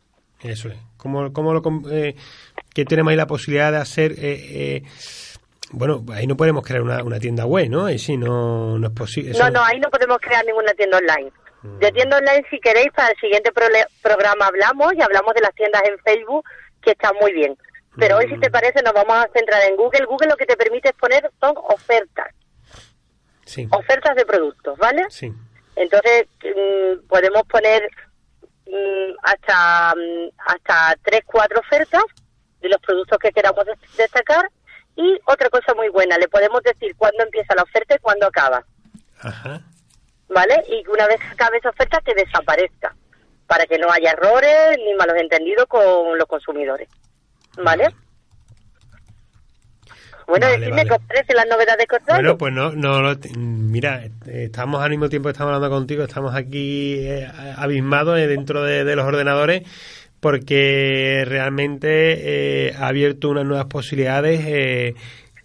Eso 0.42 0.70
es. 0.70 0.78
¿Cómo, 0.98 1.34
cómo 1.34 1.54
lo, 1.54 1.62
eh, 1.92 2.16
que 2.74 2.86
tenemos 2.86 3.12
ahí 3.12 3.18
la 3.18 3.28
posibilidad 3.28 3.72
de 3.72 3.78
hacer? 3.78 4.12
eh, 4.14 4.18
eh, 4.78 4.84
bueno, 5.72 6.04
ahí 6.14 6.28
no 6.28 6.36
podemos 6.36 6.64
crear 6.66 6.82
una, 6.82 7.02
una 7.04 7.20
tienda 7.20 7.46
web, 7.46 7.70
¿no? 7.70 7.86
Ahí 7.86 7.98
sí, 7.98 8.18
no, 8.18 8.78
no 8.78 8.88
es 8.88 8.94
posible. 8.94 9.32
No, 9.40 9.50
no, 9.50 9.64
ahí 9.64 9.80
no 9.80 9.90
podemos 9.90 10.18
crear 10.20 10.46
ninguna 10.46 10.74
tienda 10.74 10.98
online. 10.98 11.32
De 11.80 11.92
tienda 11.92 12.18
online, 12.18 12.44
si 12.50 12.60
queréis, 12.60 12.90
para 12.96 13.10
el 13.10 13.18
siguiente 13.18 13.52
prole- 13.54 13.86
programa 14.02 14.48
hablamos 14.48 14.94
y 14.96 15.02
hablamos 15.02 15.34
de 15.36 15.42
las 15.42 15.54
tiendas 15.54 15.82
en 15.88 15.98
Facebook, 16.00 16.44
que 16.82 16.91
están 16.91 17.16
muy 17.22 17.32
bien. 17.34 17.58
Pero 17.98 18.18
hoy, 18.18 18.28
si 18.30 18.40
te 18.40 18.49
parece, 18.49 18.82
nos 18.84 18.94
vamos 18.94 19.14
a 19.16 19.30
centrar 19.34 19.62
en 19.64 19.76
Google. 19.76 20.06
Google 20.06 20.30
lo 20.30 20.38
que 20.38 20.45
te 20.45 20.56
permite 20.56 20.90
es 20.90 20.95
poner 20.95 21.30
son 21.40 21.53
ofertas, 21.58 22.28
Sí, 23.45 23.68
ofertas 23.72 24.16
de 24.16 24.26
productos, 24.26 24.78
¿vale? 24.78 25.06
sí. 25.10 25.32
Entonces, 25.76 26.26
mm, 26.44 27.08
podemos 27.08 27.44
poner 27.44 27.90
mm, 28.68 29.14
hasta, 29.24 29.94
mm, 29.95 30.30
hasta 30.48 30.95
tres, 31.03 31.22
cuatro 31.26 31.60
ofertas 31.60 32.03
de 32.62 32.70
los 32.70 32.80
productos 32.82 33.18
que 33.20 33.32
queramos 33.32 33.66
des- 33.66 33.98
destacar. 33.98 34.49
Y 34.95 35.20
otra 35.26 35.49
cosa 35.49 35.74
muy 35.74 35.90
buena, 35.90 36.18
le 36.18 36.28
podemos 36.28 36.62
decir 36.64 36.95
cuándo 36.98 37.24
empieza 37.24 37.56
la 37.56 37.64
oferta 37.64 37.95
y 37.95 37.99
cuándo 37.99 38.28
acaba. 38.28 38.64
Ajá. 39.20 39.62
¿vale? 40.30 40.64
Y 40.70 40.82
que 40.84 40.91
una 40.91 41.08
vez 41.08 41.20
que 41.20 41.28
acabe 41.28 41.58
esa 41.58 41.70
oferta 41.70 41.99
que 42.06 42.14
desaparezca, 42.14 42.95
para 43.52 43.65
que 43.65 43.78
no 43.78 43.91
haya 43.91 44.11
errores 44.11 44.78
ni 44.78 44.94
malos 44.94 45.18
entendidos 45.19 45.65
con 45.65 46.18
los 46.18 46.26
consumidores, 46.26 46.88
¿vale? 47.61 47.90
Bueno, 50.26 50.45
Vale, 50.45 50.57
decidme 50.57 50.86
vale. 50.86 50.90
qué 51.10 51.19
os 51.19 51.36
las 51.36 51.45
novedades 51.48 51.86
que 51.86 51.95
os. 51.98 52.02
Bueno, 52.07 52.38
pues 52.38 52.53
no, 52.53 52.72
no, 52.72 53.14
mira, 53.36 54.03
estamos 54.26 54.82
al 54.82 54.91
mismo 54.91 55.10
tiempo 55.10 55.28
que 55.28 55.34
estamos 55.34 55.53
hablando 55.53 55.76
contigo, 55.76 56.06
estamos 56.06 56.34
aquí 56.34 56.99
eh, 56.99 57.28
abismados 57.57 58.19
eh, 58.19 58.28
dentro 58.28 58.64
de, 58.64 58.86
de 58.86 58.95
los 58.95 59.03
ordenadores 59.03 59.64
porque 60.22 61.26
realmente 61.28 62.69
eh, 62.69 62.73
ha 62.78 62.88
abierto 62.88 63.28
unas 63.28 63.44
nuevas 63.44 63.65
posibilidades 63.65 64.40
eh, 64.45 64.95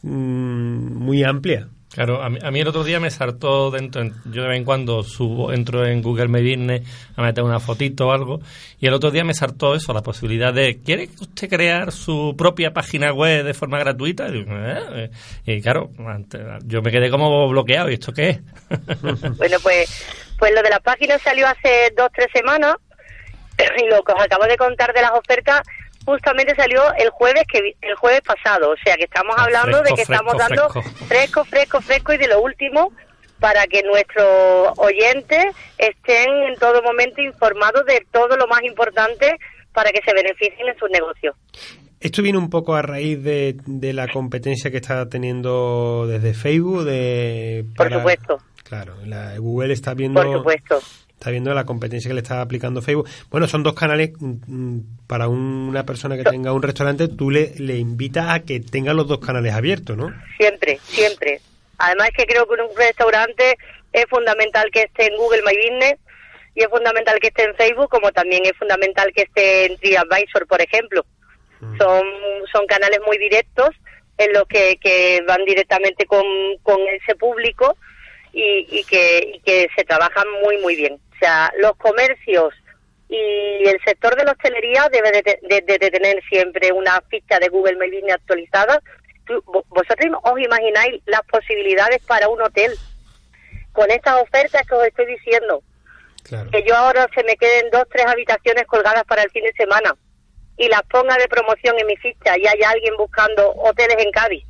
mm, 0.03 0.95
muy 0.97 1.25
amplias. 1.25 1.67
Claro, 1.97 2.23
a 2.23 2.29
mí, 2.29 2.39
a 2.43 2.51
mí 2.51 2.61
el 2.61 2.69
otro 2.69 2.85
día 2.85 3.01
me 3.01 3.11
saltó 3.11 3.71
dentro, 3.71 4.03
en- 4.03 4.13
yo 4.27 4.43
de 4.43 4.49
vez 4.49 4.59
en 4.59 4.65
cuando 4.65 5.03
subo, 5.03 5.51
entro 5.51 5.87
en 5.87 6.03
Google 6.03 6.29
My 6.29 6.43
Business 6.43 6.83
a 7.17 7.23
meter 7.23 7.43
una 7.43 7.59
fotito 7.59 8.09
o 8.09 8.13
algo, 8.13 8.39
y 8.79 8.87
el 8.87 8.93
otro 8.93 9.11
día 9.11 9.25
me 9.25 9.33
saltó 9.33 9.75
eso, 9.75 9.95
la 9.95 10.03
posibilidad 10.03 10.53
de, 10.53 10.79
¿quiere 10.85 11.09
usted 11.19 11.49
crear 11.49 11.91
su 11.93 12.35
propia 12.37 12.75
página 12.75 13.15
web 13.15 13.45
de 13.45 13.55
forma 13.55 13.79
gratuita? 13.79 14.29
Y, 14.29 14.33
digo, 14.33 14.53
"Eh". 14.55 15.11
Y 15.47 15.63
claro, 15.63 15.89
yo 16.67 16.83
me 16.83 16.91
quedé 16.93 17.09
como 17.11 17.49
bloqueado, 17.49 17.89
¿y 17.91 17.95
esto 17.95 18.13
qué 18.13 18.29
es? 18.29 18.41
Bueno, 19.39 19.57
pues, 19.63 20.07
pues 20.39 20.53
lo 20.55 20.63
de 20.63 20.69
las 20.69 20.81
páginas 20.81 21.23
salió 21.23 21.47
hace 21.47 21.95
dos, 21.97 22.11
tres 22.15 22.29
semanas 22.31 22.75
y 23.83 23.89
lo 23.89 24.03
que 24.03 24.13
os 24.13 24.21
acabo 24.23 24.45
de 24.45 24.59
contar 24.59 24.93
de 24.93 25.01
las 25.01 25.13
ofertas 25.13 25.63
justamente 26.07 26.55
salió 26.55 26.83
el 26.95 27.11
jueves 27.11 27.45
que 27.47 27.77
el 27.83 27.95
jueves 27.97 28.23
pasado, 28.23 28.71
o 28.71 28.77
sea 28.83 28.97
que 28.97 29.05
estamos 29.05 29.37
hablando 29.37 29.83
de 29.83 29.91
fresco, 29.91 29.97
que 29.97 30.03
estamos 30.03 30.39
dando 30.39 30.71
fresco. 30.71 31.05
fresco, 31.07 31.45
fresco, 31.45 31.81
fresco 31.83 32.13
y 32.15 32.17
de 32.17 32.29
lo 32.29 32.41
último 32.41 32.93
para 33.41 33.67
que 33.67 33.83
nuestros 33.83 34.73
oyentes 34.79 35.45
estén 35.77 36.31
en 36.49 36.55
todo 36.59 36.81
momento 36.83 37.21
informados 37.21 37.85
de 37.85 38.07
todo 38.11 38.35
lo 38.37 38.47
más 38.47 38.63
importante 38.63 39.37
para 39.75 39.91
que 39.91 40.01
se 40.03 40.15
beneficien 40.15 40.69
en 40.69 40.79
sus 40.79 40.89
negocios. 40.89 41.35
Esto 42.01 42.23
viene 42.23 42.39
un 42.39 42.49
poco 42.49 42.75
a 42.75 42.83
raíz 42.83 43.23
de, 43.23 43.57
de 43.67 43.93
la 43.93 44.09
competencia 44.09 44.71
que 44.71 44.79
está 44.79 45.07
teniendo 45.09 46.07
desde 46.07 46.33
Facebook. 46.33 46.85
De, 46.85 47.65
Por 47.77 47.93
supuesto, 47.93 48.39
Claro, 48.69 48.97
la 49.05 49.39
Google 49.39 49.73
está 49.73 49.95
viendo, 49.95 50.21
por 50.21 50.39
supuesto. 50.39 50.81
Está 51.27 51.33
viendo 51.33 51.53
la 51.55 51.65
competencia 51.67 52.09
que 52.09 52.15
le 52.15 52.21
está 52.21 52.41
aplicando 52.41 52.81
Facebook. 52.83 53.09
Bueno, 53.31 53.49
son 53.49 53.65
dos 53.65 53.75
canales 53.75 54.13
mm, 54.21 54.35
mm, 54.47 54.81
para 55.09 55.27
un- 55.27 55.67
una 55.69 55.85
persona 55.85 56.17
que 56.17 56.23
tenga 56.23 56.53
un 56.53 56.63
restaurante. 56.63 57.09
Tú 57.09 57.33
le, 57.33 57.53
le 57.59 57.77
invitas 57.79 58.29
a 58.29 58.41
que 58.45 58.61
tenga 58.61 58.95
los 58.95 59.09
dos 59.09 59.19
canales 59.19 59.53
abiertos, 59.53 59.97
¿no? 59.97 60.13
Siempre, 60.37 60.79
siempre. 60.85 61.41
Además 61.79 62.11
que 62.17 62.27
creo 62.27 62.47
que 62.47 62.55
en 62.55 62.61
un 62.61 62.77
restaurante 62.77 63.59
es 63.93 64.05
fundamental 64.09 64.71
que 64.71 64.83
esté 64.83 65.07
en 65.09 65.17
Google 65.17 65.43
My 65.45 65.57
Business 65.57 65.97
y 66.55 66.63
es 66.63 66.69
fundamental 66.69 67.19
que 67.19 67.27
esté 67.27 67.43
en 67.43 67.57
Facebook, 67.57 67.89
como 67.91 68.13
también 68.13 68.43
es 68.47 68.53
fundamental 68.57 69.11
que 69.13 69.23
esté 69.23 69.67
en 69.67 69.77
TripAdvisor, 69.79 70.47
por 70.47 70.61
ejemplo. 70.63 71.05
Son, 71.79 72.05
son 72.53 72.67
canales 72.69 73.01
muy 73.05 73.19
directos 73.19 73.71
en 74.19 74.33
los 74.33 74.45
que, 74.47 74.77
que 74.81 75.23
van 75.27 75.45
directamente 75.45 76.05
con, 76.07 76.23
con 76.63 76.79
ese 77.03 77.17
público 77.17 77.77
y, 78.39 78.67
y 78.71 78.85
que, 78.85 79.33
y 79.37 79.41
que 79.41 79.67
se 79.75 79.85
trabajan 79.85 80.27
muy, 80.43 80.59
muy 80.59 80.77
bien. 80.77 80.95
O 80.95 81.19
sea, 81.19 81.51
los 81.59 81.75
comercios 81.77 82.53
y 83.09 83.67
el 83.67 83.81
sector 83.85 84.15
de 84.15 84.25
la 84.25 84.33
hostelería 84.33 84.89
debe 84.93 85.11
de, 85.13 85.23
de- 85.23 85.61
de- 85.63 85.79
de 85.79 85.91
tener 85.91 86.23
siempre 86.29 86.71
una 86.73 87.01
ficha 87.09 87.39
de 87.39 87.49
Google 87.49 87.77
My 87.77 87.89
Business 87.91 88.17
actualizada. 88.17 88.83
¿Vosotros 89.69 90.21
os 90.23 90.39
imagináis 90.39 91.03
las 91.07 91.23
posibilidades 91.23 92.01
para 92.05 92.29
un 92.29 92.43
hotel 92.43 92.73
con 93.73 93.91
estas 93.91 94.21
ofertas 94.23 94.67
que 94.67 94.75
os 94.75 94.85
estoy 94.87 95.07
diciendo? 95.07 95.63
Que 96.51 96.63
yo 96.67 96.77
ahora 96.77 97.09
se 97.15 97.25
me 97.25 97.37
queden 97.37 97.71
dos, 97.71 97.85
tres 97.91 98.05
habitaciones 98.07 98.67
colgadas 98.67 99.05
para 99.05 99.23
el 99.23 99.31
fin 99.31 99.45
de 99.45 99.53
semana 99.53 99.97
y 100.59 100.69
las 100.69 100.83
ponga 100.83 101.17
de 101.17 101.29
promoción 101.29 101.79
en 101.79 101.87
mi 101.87 101.97
ficha 101.97 102.37
y 102.39 102.47
haya 102.47 102.71
alguien 102.71 102.97
buscando 102.97 103.51
hoteles 103.53 103.97
en 103.99 104.11
Cádiz 104.11 104.45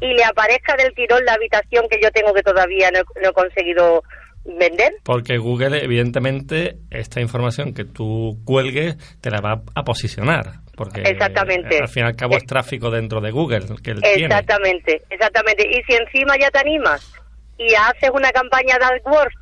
y 0.00 0.06
le 0.14 0.24
aparezca 0.24 0.76
del 0.76 0.94
tirón 0.94 1.24
la 1.24 1.34
habitación 1.34 1.86
que 1.90 1.98
yo 2.02 2.10
tengo 2.12 2.32
que 2.32 2.42
todavía 2.42 2.90
no, 2.90 3.00
he- 3.00 3.22
no 3.22 3.30
he 3.30 3.32
conseguido 3.32 4.02
vender. 4.44 4.92
Porque 5.02 5.38
Google, 5.38 5.82
evidentemente, 5.82 6.76
esta 6.90 7.20
información 7.20 7.74
que 7.74 7.84
tú 7.84 8.38
cuelgues 8.44 8.96
te 9.20 9.30
la 9.30 9.40
va 9.40 9.62
a 9.74 9.82
posicionar. 9.82 10.60
Porque 10.76 11.00
Exactamente. 11.02 11.76
eh, 11.76 11.80
al 11.82 11.88
fin 11.88 12.04
y 12.04 12.06
al 12.06 12.16
cabo 12.16 12.36
es 12.36 12.44
tráfico 12.44 12.90
dentro 12.90 13.20
de 13.20 13.30
Google 13.30 13.64
que 13.82 13.92
él 13.92 14.02
tiene. 14.02 14.24
Exactamente, 14.26 15.02
exactamente. 15.10 15.66
Y 15.68 15.82
si 15.84 15.94
encima 15.96 16.36
ya 16.38 16.50
te 16.50 16.58
animas 16.58 17.12
y 17.58 17.74
haces 17.74 18.10
una 18.12 18.30
campaña 18.30 18.76
de 18.78 18.84
AdWords 18.84 19.34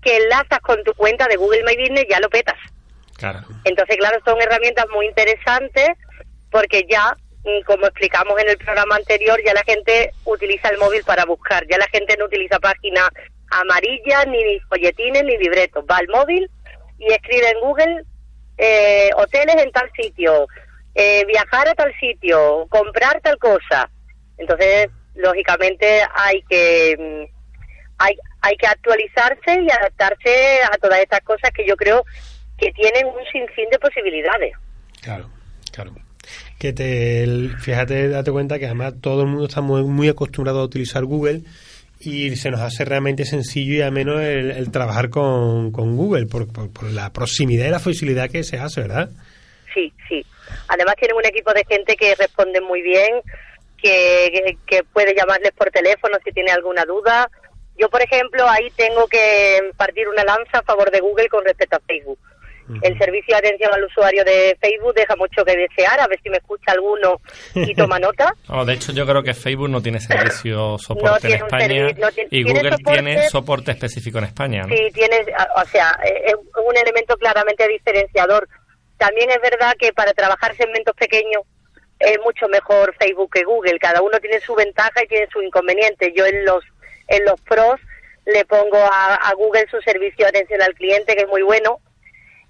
que 0.00 0.16
enlazas 0.16 0.60
con 0.60 0.82
tu 0.84 0.92
cuenta 0.94 1.26
de 1.28 1.36
Google 1.36 1.62
My 1.64 1.76
Business 1.76 2.06
ya 2.08 2.18
lo 2.20 2.28
petas. 2.30 2.56
Claro. 3.18 3.40
Entonces, 3.64 3.96
claro, 3.98 4.18
son 4.24 4.40
herramientas 4.40 4.86
muy 4.94 5.06
interesantes 5.06 5.90
porque 6.50 6.84
ya, 6.90 7.14
como 7.66 7.86
explicamos 7.86 8.38
en 8.40 8.50
el 8.50 8.58
programa 8.58 8.96
anterior, 8.96 9.40
ya 9.44 9.54
la 9.54 9.62
gente 9.62 10.12
utiliza 10.24 10.68
el 10.68 10.78
móvil 10.78 11.02
para 11.04 11.24
buscar. 11.24 11.66
Ya 11.68 11.78
la 11.78 11.88
gente 11.88 12.16
no 12.16 12.26
utiliza 12.26 12.58
páginas 12.58 13.08
amarillas, 13.50 14.26
ni 14.26 14.60
folletines, 14.68 15.24
ni 15.24 15.36
libretos. 15.38 15.84
Va 15.90 15.98
al 15.98 16.08
móvil 16.08 16.50
y 16.98 17.12
escribe 17.12 17.50
en 17.50 17.60
Google 17.60 18.04
eh, 18.58 19.10
hoteles 19.16 19.56
en 19.56 19.70
tal 19.72 19.90
sitio, 19.92 20.46
eh, 20.94 21.24
viajar 21.26 21.68
a 21.68 21.74
tal 21.74 21.92
sitio, 21.98 22.66
comprar 22.68 23.20
tal 23.20 23.38
cosa. 23.38 23.88
Entonces, 24.36 24.88
lógicamente, 25.14 26.02
hay 26.14 26.42
que. 26.48 26.96
mm, 26.98 27.38
hay, 27.98 28.16
hay 28.42 28.56
que 28.56 28.66
actualizarse 28.66 29.60
y 29.62 29.70
adaptarse 29.70 30.62
a 30.62 30.78
todas 30.78 31.00
estas 31.00 31.20
cosas 31.22 31.50
que 31.50 31.66
yo 31.66 31.76
creo 31.76 32.04
que 32.56 32.72
tienen 32.72 33.06
un 33.06 33.24
sinfín 33.32 33.68
de 33.70 33.78
posibilidades. 33.78 34.54
Claro, 35.00 35.28
claro. 35.72 35.92
Que 36.58 36.72
te, 36.72 37.50
fíjate, 37.60 38.08
date 38.08 38.32
cuenta 38.32 38.58
que 38.58 38.66
además 38.66 38.94
todo 39.00 39.22
el 39.22 39.28
mundo 39.28 39.46
está 39.46 39.60
muy, 39.60 39.84
muy 39.84 40.08
acostumbrado 40.08 40.60
a 40.60 40.64
utilizar 40.64 41.04
Google 41.04 41.42
y 42.00 42.34
se 42.36 42.50
nos 42.50 42.60
hace 42.60 42.84
realmente 42.84 43.24
sencillo 43.24 43.74
y 43.74 43.82
ameno 43.82 44.20
el, 44.20 44.50
el 44.50 44.70
trabajar 44.70 45.08
con, 45.10 45.70
con 45.72 45.96
Google 45.96 46.26
por, 46.26 46.52
por, 46.52 46.72
por 46.72 46.90
la 46.90 47.12
proximidad 47.12 47.66
y 47.66 47.70
la 47.70 47.78
facilidad 47.78 48.30
que 48.30 48.42
se 48.42 48.58
hace, 48.58 48.82
¿verdad? 48.82 49.10
Sí, 49.72 49.92
sí. 50.08 50.24
Además 50.68 50.96
tienen 50.96 51.16
un 51.16 51.26
equipo 51.26 51.52
de 51.52 51.64
gente 51.68 51.96
que 51.96 52.14
responde 52.14 52.60
muy 52.60 52.82
bien, 52.82 53.20
que, 53.80 54.30
que, 54.32 54.58
que 54.66 54.84
puede 54.84 55.14
llamarles 55.14 55.52
por 55.52 55.70
teléfono 55.70 56.18
si 56.24 56.32
tiene 56.32 56.50
alguna 56.50 56.84
duda. 56.84 57.30
Yo, 57.76 57.88
por 57.88 58.02
ejemplo, 58.02 58.48
ahí 58.48 58.70
tengo 58.76 59.06
que 59.06 59.70
partir 59.76 60.08
una 60.08 60.24
lanza 60.24 60.58
a 60.58 60.62
favor 60.62 60.90
de 60.90 61.00
Google 61.00 61.28
con 61.28 61.44
respecto 61.44 61.76
a 61.76 61.80
Facebook. 61.80 62.18
El 62.82 62.98
servicio 62.98 63.34
de 63.34 63.48
atención 63.48 63.72
al 63.72 63.84
usuario 63.84 64.24
de 64.24 64.56
Facebook 64.60 64.94
deja 64.94 65.16
mucho 65.16 65.44
que 65.44 65.56
desear, 65.56 65.98
a 66.00 66.06
ver 66.06 66.20
si 66.22 66.28
me 66.30 66.36
escucha 66.36 66.72
alguno 66.72 67.20
y 67.54 67.74
toma 67.74 67.98
nota. 68.00 68.32
Oh, 68.48 68.64
de 68.64 68.74
hecho, 68.74 68.92
yo 68.92 69.06
creo 69.06 69.22
que 69.22 69.34
Facebook 69.34 69.68
no 69.70 69.80
tiene 69.80 70.00
servicio 70.00 70.76
soporte 70.78 71.08
No 71.08 71.14
en 71.14 71.20
tiene 71.20 71.34
España 71.36 71.66
servi- 71.68 71.96
no 71.98 72.10
tiene- 72.12 72.28
y 72.30 72.44
tiene 72.44 72.52
Google 72.60 72.70
soporte- 72.76 72.92
tiene 72.92 73.28
soporte 73.28 73.70
específico 73.72 74.18
en 74.18 74.24
España. 74.24 74.62
¿no? 74.62 74.76
Sí, 74.76 74.90
tienes, 74.92 75.26
a- 75.36 75.62
o 75.62 75.64
sea, 75.66 75.98
es 76.04 76.34
un 76.34 76.76
elemento 76.76 77.16
claramente 77.16 77.66
diferenciador. 77.68 78.48
También 78.98 79.30
es 79.30 79.40
verdad 79.40 79.74
que 79.78 79.92
para 79.92 80.12
trabajar 80.12 80.54
segmentos 80.56 80.94
pequeños 80.96 81.42
es 82.00 82.18
mucho 82.24 82.48
mejor 82.48 82.94
Facebook 82.98 83.30
que 83.32 83.44
Google. 83.44 83.78
Cada 83.78 84.02
uno 84.02 84.18
tiene 84.20 84.40
su 84.40 84.54
ventaja 84.54 85.02
y 85.02 85.08
tiene 85.08 85.26
su 85.32 85.40
inconveniente. 85.42 86.12
Yo 86.16 86.26
en 86.26 86.44
los 86.44 86.64
en 87.08 87.24
los 87.24 87.40
pros 87.40 87.80
le 88.26 88.44
pongo 88.44 88.76
a, 88.76 89.14
a 89.14 89.32
Google 89.34 89.66
su 89.70 89.80
servicio 89.80 90.24
de 90.26 90.28
atención 90.28 90.60
al 90.60 90.74
cliente, 90.74 91.16
que 91.16 91.22
es 91.22 91.28
muy 91.28 91.42
bueno, 91.42 91.78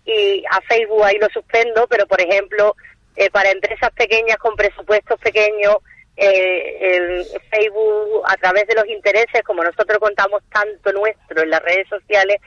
y 0.09 0.43
a 0.51 0.61
Facebook 0.63 1.05
ahí 1.05 1.19
lo 1.19 1.29
suspendo, 1.29 1.87
pero 1.87 2.07
por 2.07 2.21
ejemplo, 2.21 2.75
eh, 3.15 3.31
para 3.31 3.51
empresas 3.51 3.91
pequeñas 3.93 4.39
con 4.39 4.57
presupuestos 4.57 5.21
pequeños, 5.21 5.77
eh, 6.17 7.25
Facebook, 7.51 8.23
a 8.27 8.37
través 8.37 8.67
de 8.67 8.75
los 8.75 8.87
intereses, 8.89 9.43
como 9.45 9.63
nosotros 9.63 9.99
contamos 9.99 10.43
tanto 10.51 10.93
nuestro 10.93 11.43
en 11.43 11.51
las 11.51 11.63
redes 11.63 11.87
sociales, 11.89 12.39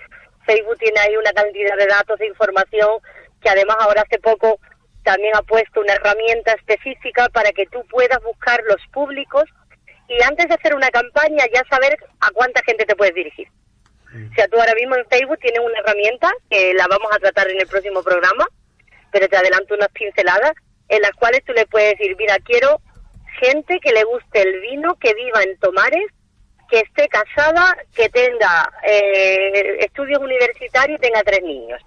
Facebook 0.46 0.78
tiene 0.80 1.00
ahí 1.00 1.16
una 1.16 1.32
cantidad 1.34 1.78
de 1.78 1.86
datos 1.86 2.20
e 2.20 2.26
información 2.26 3.00
que 3.42 3.50
además 3.50 3.78
ahora 3.80 4.02
hace 4.02 4.20
poco 4.20 4.60
también 5.04 5.36
ha 5.36 5.42
puesto 5.44 5.82
una 5.82 5.94
herramienta 5.94 6.54
específica 6.54 7.30
para 7.30 7.52
que 7.52 7.66
tú 7.68 7.84
puedas 7.90 8.22
buscar 8.24 8.62
los 8.68 8.82
públicos 8.92 9.44
y 10.08 10.22
antes 10.24 10.48
de 10.48 10.56
hacer 10.56 10.76
una 10.76 10.90
campaña 10.90 11.46
ya 11.54 11.64
saber 11.70 11.98
a 12.20 12.32
cuánta 12.32 12.62
gente 12.64 12.86
te 12.86 12.96
puedes 12.96 13.14
dirigir. 13.16 13.48
O 14.32 14.34
sea, 14.36 14.48
tú 14.48 14.60
ahora 14.60 14.74
mismo 14.76 14.96
en 14.96 15.06
Facebook 15.08 15.40
tienes 15.40 15.60
una 15.62 15.80
herramienta 15.80 16.30
que 16.50 16.74
la 16.74 16.88
vamos 16.88 17.08
a 17.14 17.20
tratar 17.20 17.50
en 17.50 17.60
el 17.62 17.68
próximo 17.68 18.04
programa, 18.04 18.46
pero 19.12 19.28
te 19.28 19.38
adelanto 19.38 19.74
unas 19.76 19.90
pinceladas 19.90 20.54
en 20.90 21.02
las 21.02 21.12
cuales 21.12 21.44
tú 21.46 21.54
le 21.54 21.66
puedes 21.68 21.98
decir, 21.98 22.16
mira, 22.18 22.38
quiero 22.44 22.82
gente 23.40 23.80
que 23.80 23.92
le 23.94 24.04
guste 24.04 24.42
el 24.42 24.60
vino, 24.62 24.96
que 25.00 25.14
viva 25.14 25.42
en 25.44 25.58
Tomares, 25.60 26.06
que 26.70 26.80
esté 26.80 27.08
casada, 27.08 27.76
que 27.96 28.10
tenga 28.10 28.72
eh, 28.88 29.78
estudios 29.86 30.20
universitarios 30.20 31.00
y 31.00 31.02
tenga 31.02 31.24
tres 31.24 31.42
niños. 31.44 31.82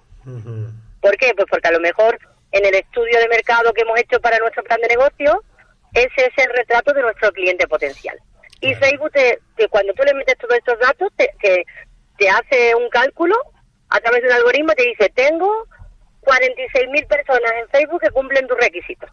¿Por 1.01 1.17
qué? 1.17 1.33
Pues 1.35 1.47
porque 1.51 1.69
a 1.69 1.73
lo 1.73 1.81
mejor 1.81 2.19
en 2.53 2.65
el 2.65 2.75
estudio 2.75 3.19
de 3.19 3.29
mercado 3.29 3.73
que 3.73 3.83
hemos 3.83 3.99
hecho 3.99 4.21
para 4.21 4.39
nuestro 4.39 4.63
plan 4.63 4.81
de 4.81 4.89
negocio, 4.89 5.43
ese 5.93 6.27
es 6.27 6.39
el 6.45 6.53
retrato 6.55 6.93
de 6.93 7.03
nuestro 7.03 7.31
cliente 7.33 7.67
potencial. 7.69 8.19
Y 8.61 8.75
Facebook, 8.77 9.11
te, 9.13 9.39
te- 9.57 9.69
cuando 9.69 9.93
tú 9.93 10.03
le 10.05 10.15
metes 10.15 10.39
todos 10.39 10.57
estos 10.57 10.79
datos, 10.79 11.11
te, 11.17 11.31
te, 11.41 11.65
te 12.19 12.29
hace 12.31 12.75
un 12.75 12.89
cálculo 12.91 13.37
a 13.89 14.01
través 14.01 14.23
de 14.23 14.29
un 14.29 14.35
algoritmo 14.35 14.73
y 14.73 14.77
te 14.77 14.83
dice, 14.85 15.13
tengo 15.15 15.67
46.000 16.23 17.07
personas 17.07 17.53
en 17.61 17.69
Facebook 17.69 18.01
que 18.01 18.11
cumplen 18.11 18.47
tus 18.47 18.59
requisitos. 18.59 19.11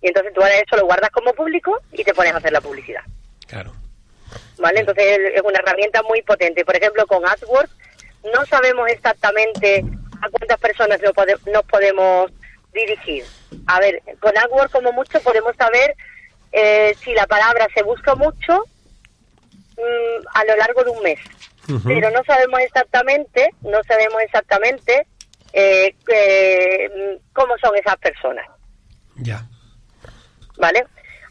Y 0.00 0.08
entonces 0.08 0.32
tú 0.34 0.40
ahora 0.42 0.56
eso 0.58 0.76
lo 0.76 0.86
guardas 0.86 1.10
como 1.10 1.32
público 1.34 1.78
y 1.92 2.02
te 2.04 2.14
pones 2.14 2.32
a 2.34 2.38
hacer 2.38 2.52
la 2.52 2.60
publicidad. 2.60 3.02
Claro. 3.46 3.72
¿vale? 4.58 4.80
Entonces 4.80 5.04
es- 5.34 5.42
una 5.42 5.58
herramienta 5.58 6.02
muy 6.02 6.22
potente. 6.22 6.64
Por 6.64 6.76
ejemplo, 6.76 7.06
con 7.06 7.24
AdWords 7.26 7.70
no 8.32 8.44
sabemos 8.46 8.88
exactamente 8.88 9.84
a 10.22 10.28
cuántas 10.30 10.58
personas 10.58 11.00
nos 11.02 11.64
podemos 11.64 12.30
dirigir. 12.72 13.24
A 13.66 13.80
ver, 13.80 14.00
con 14.20 14.36
AdWords 14.36 14.72
como 14.72 14.92
mucho 14.92 15.20
podemos 15.20 15.54
saber 15.56 15.94
eh, 16.52 16.94
si 17.02 17.12
la 17.14 17.26
palabra 17.26 17.66
se 17.74 17.82
busca 17.82 18.14
mucho 18.14 18.64
mm, 19.76 20.26
a 20.34 20.44
lo 20.44 20.56
largo 20.56 20.84
de 20.84 20.90
un 20.90 21.02
mes. 21.02 21.18
Pero 21.86 22.10
no 22.10 22.22
sabemos 22.24 22.60
exactamente, 22.60 23.50
no 23.62 23.82
sabemos 23.84 24.20
exactamente 24.22 25.06
eh, 25.52 25.94
mm, 26.88 27.32
cómo 27.32 27.56
son 27.58 27.76
esas 27.76 27.96
personas. 27.98 28.46
Ya. 29.16 29.42
¿vale? 30.58 30.84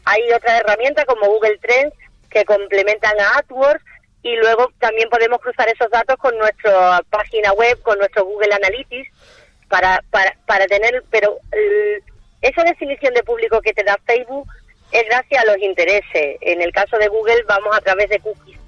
Hay 0.04 0.20
otras 0.32 0.60
herramientas 0.60 1.04
como 1.06 1.26
Google 1.26 1.58
Trends 1.58 1.94
que 2.30 2.44
complementan 2.44 3.18
a 3.20 3.38
AdWords 3.38 3.84
y 4.22 4.36
luego 4.36 4.70
también 4.78 5.08
podemos 5.10 5.40
cruzar 5.40 5.68
esos 5.68 5.90
datos 5.90 6.16
con 6.16 6.36
nuestra 6.38 7.00
página 7.10 7.52
web, 7.52 7.80
con 7.82 7.98
nuestro 7.98 8.24
Google 8.24 8.54
Analytics 8.54 9.10
para, 9.68 10.02
para, 10.10 10.36
para 10.46 10.66
tener, 10.66 11.02
pero 11.10 11.38
el- 11.52 12.02
esa 12.40 12.62
definición 12.64 13.14
de 13.14 13.22
público 13.22 13.60
que 13.60 13.72
te 13.72 13.84
da 13.84 13.96
Facebook 14.06 14.48
es 14.90 15.04
gracias 15.06 15.42
a 15.42 15.46
los 15.46 15.58
intereses. 15.58 16.36
En 16.40 16.60
el 16.60 16.72
caso 16.72 16.96
de 16.98 17.08
Google 17.08 17.42
vamos 17.46 17.74
a 17.76 17.80
través 17.80 18.08
de 18.10 18.18
cookies. 18.20 18.58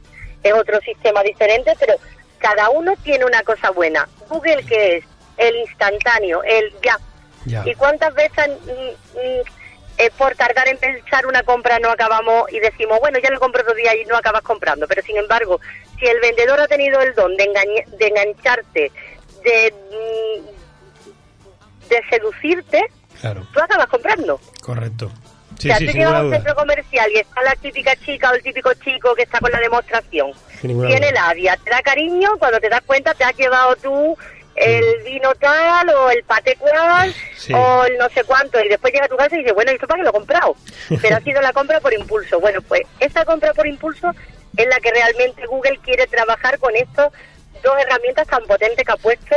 Es 0.45 0.53
otro 0.53 0.79
sistema 0.81 1.23
diferente, 1.25 1.73
pero 1.81 1.95
cada 2.39 2.71
uno 2.71 2.95
tiene 3.03 3.25
una 3.25 3.43
cosa 3.43 3.71
buena. 3.71 4.09
Google 4.29 4.63
que 4.65 4.99
es 4.99 5.05
el 5.39 5.57
instantáneo, 5.57 6.43
el 6.45 6.73
ya. 6.83 6.99
Ya. 7.47 7.63
¿Y 7.67 7.75
cuántas 7.75 8.15
veces 8.15 8.49
mm, 8.49 9.19
mm, 9.19 9.43
eh, 9.99 10.11
por 10.17 10.35
tardar 10.37 10.69
en 10.69 10.79
pensar 10.79 11.27
una 11.27 11.43
compra 11.43 11.79
no 11.79 11.91
acabamos 11.91 12.51
y 12.53 12.59
decimos, 12.61 12.99
bueno, 13.01 13.19
ya 13.19 13.31
lo 13.31 13.41
compro 13.41 13.63
otro 13.63 13.75
día 13.75 13.97
y 13.97 14.05
no 14.05 14.17
acabas 14.17 14.43
comprando? 14.43 14.87
Pero 14.87 15.03
sin 15.03 15.17
embargo, 15.17 15.61
si 15.99 16.07
el 16.07 16.21
vendedor 16.21 16.61
ha 16.61 16.69
tenido 16.69 17.01
el 17.01 17.15
don 17.15 17.37
de, 17.37 17.85
de 17.87 18.07
engancharte, 18.07 18.93
de, 19.43 19.75
mm, 19.91 21.89
de 21.89 22.03
seducirte, 22.11 22.83
Claro, 23.21 23.47
tú 23.53 23.61
acabas 23.61 23.87
comprando. 23.87 24.39
correcto. 24.63 25.11
Sí, 25.59 25.69
o 25.69 25.73
sea, 25.73 25.79
sí, 25.79 25.87
tú 25.87 25.93
llegas 25.93 26.13
a 26.15 26.23
un 26.23 26.31
centro 26.33 26.55
comercial 26.55 27.11
y 27.13 27.19
está 27.19 27.43
la 27.43 27.55
típica 27.57 27.95
chica 27.97 28.31
o 28.31 28.35
el 28.35 28.43
típico 28.43 28.73
chico 28.75 29.15
que 29.15 29.23
está 29.23 29.39
con 29.41 29.51
la 29.51 29.61
demostración. 29.61 30.33
Tiene 30.61 31.13
labia, 31.13 31.57
te 31.63 31.71
da 31.71 31.83
cariño, 31.83 32.31
cuando 32.39 32.59
te 32.61 32.69
das 32.69 32.83
cuenta 32.83 33.15
te 33.15 33.25
has 33.25 33.37
llevado 33.37 33.77
tú 33.77 34.17
el 34.57 35.03
vino 35.05 35.35
tal 35.35 35.89
o 35.91 36.11
el 36.11 36.23
pate 36.23 36.55
cual 36.57 37.13
Sí. 37.37 37.53
o 37.53 37.85
el 37.85 37.99
no 37.99 38.09
sé 38.11 38.23
cuánto 38.25 38.61
y 38.61 38.69
después 38.69 38.93
llega 38.93 39.07
a 39.07 39.09
tu 39.09 39.17
casa 39.17 39.35
y 39.35 39.41
dices, 39.41 39.53
bueno, 39.55 39.73
¿y 39.73 39.75
esto 39.75 39.87
para 39.87 39.99
qué 39.99 40.05
lo 40.05 40.11
he 40.11 40.13
comprado? 40.13 40.57
Pero 41.03 41.17
ha 41.17 41.21
sido 41.21 41.41
la 41.43 41.53
compra 41.53 41.81
por 41.81 41.93
impulso. 41.93 42.41
Bueno, 42.41 42.61
pues 42.63 42.83
esa 43.01 43.25
compra 43.25 43.53
por 43.53 43.67
impulso 43.67 44.11
es 44.57 44.67
la 44.69 44.79
que 44.79 44.93
realmente 44.93 45.45
Google 45.47 45.79
quiere 45.83 46.07
trabajar 46.07 46.59
con 46.59 46.75
estas 46.77 47.11
dos 47.63 47.75
herramientas 47.81 48.27
tan 48.29 48.45
potentes 48.45 48.85
que 48.85 48.93
ha 48.93 48.97
puesto 48.97 49.35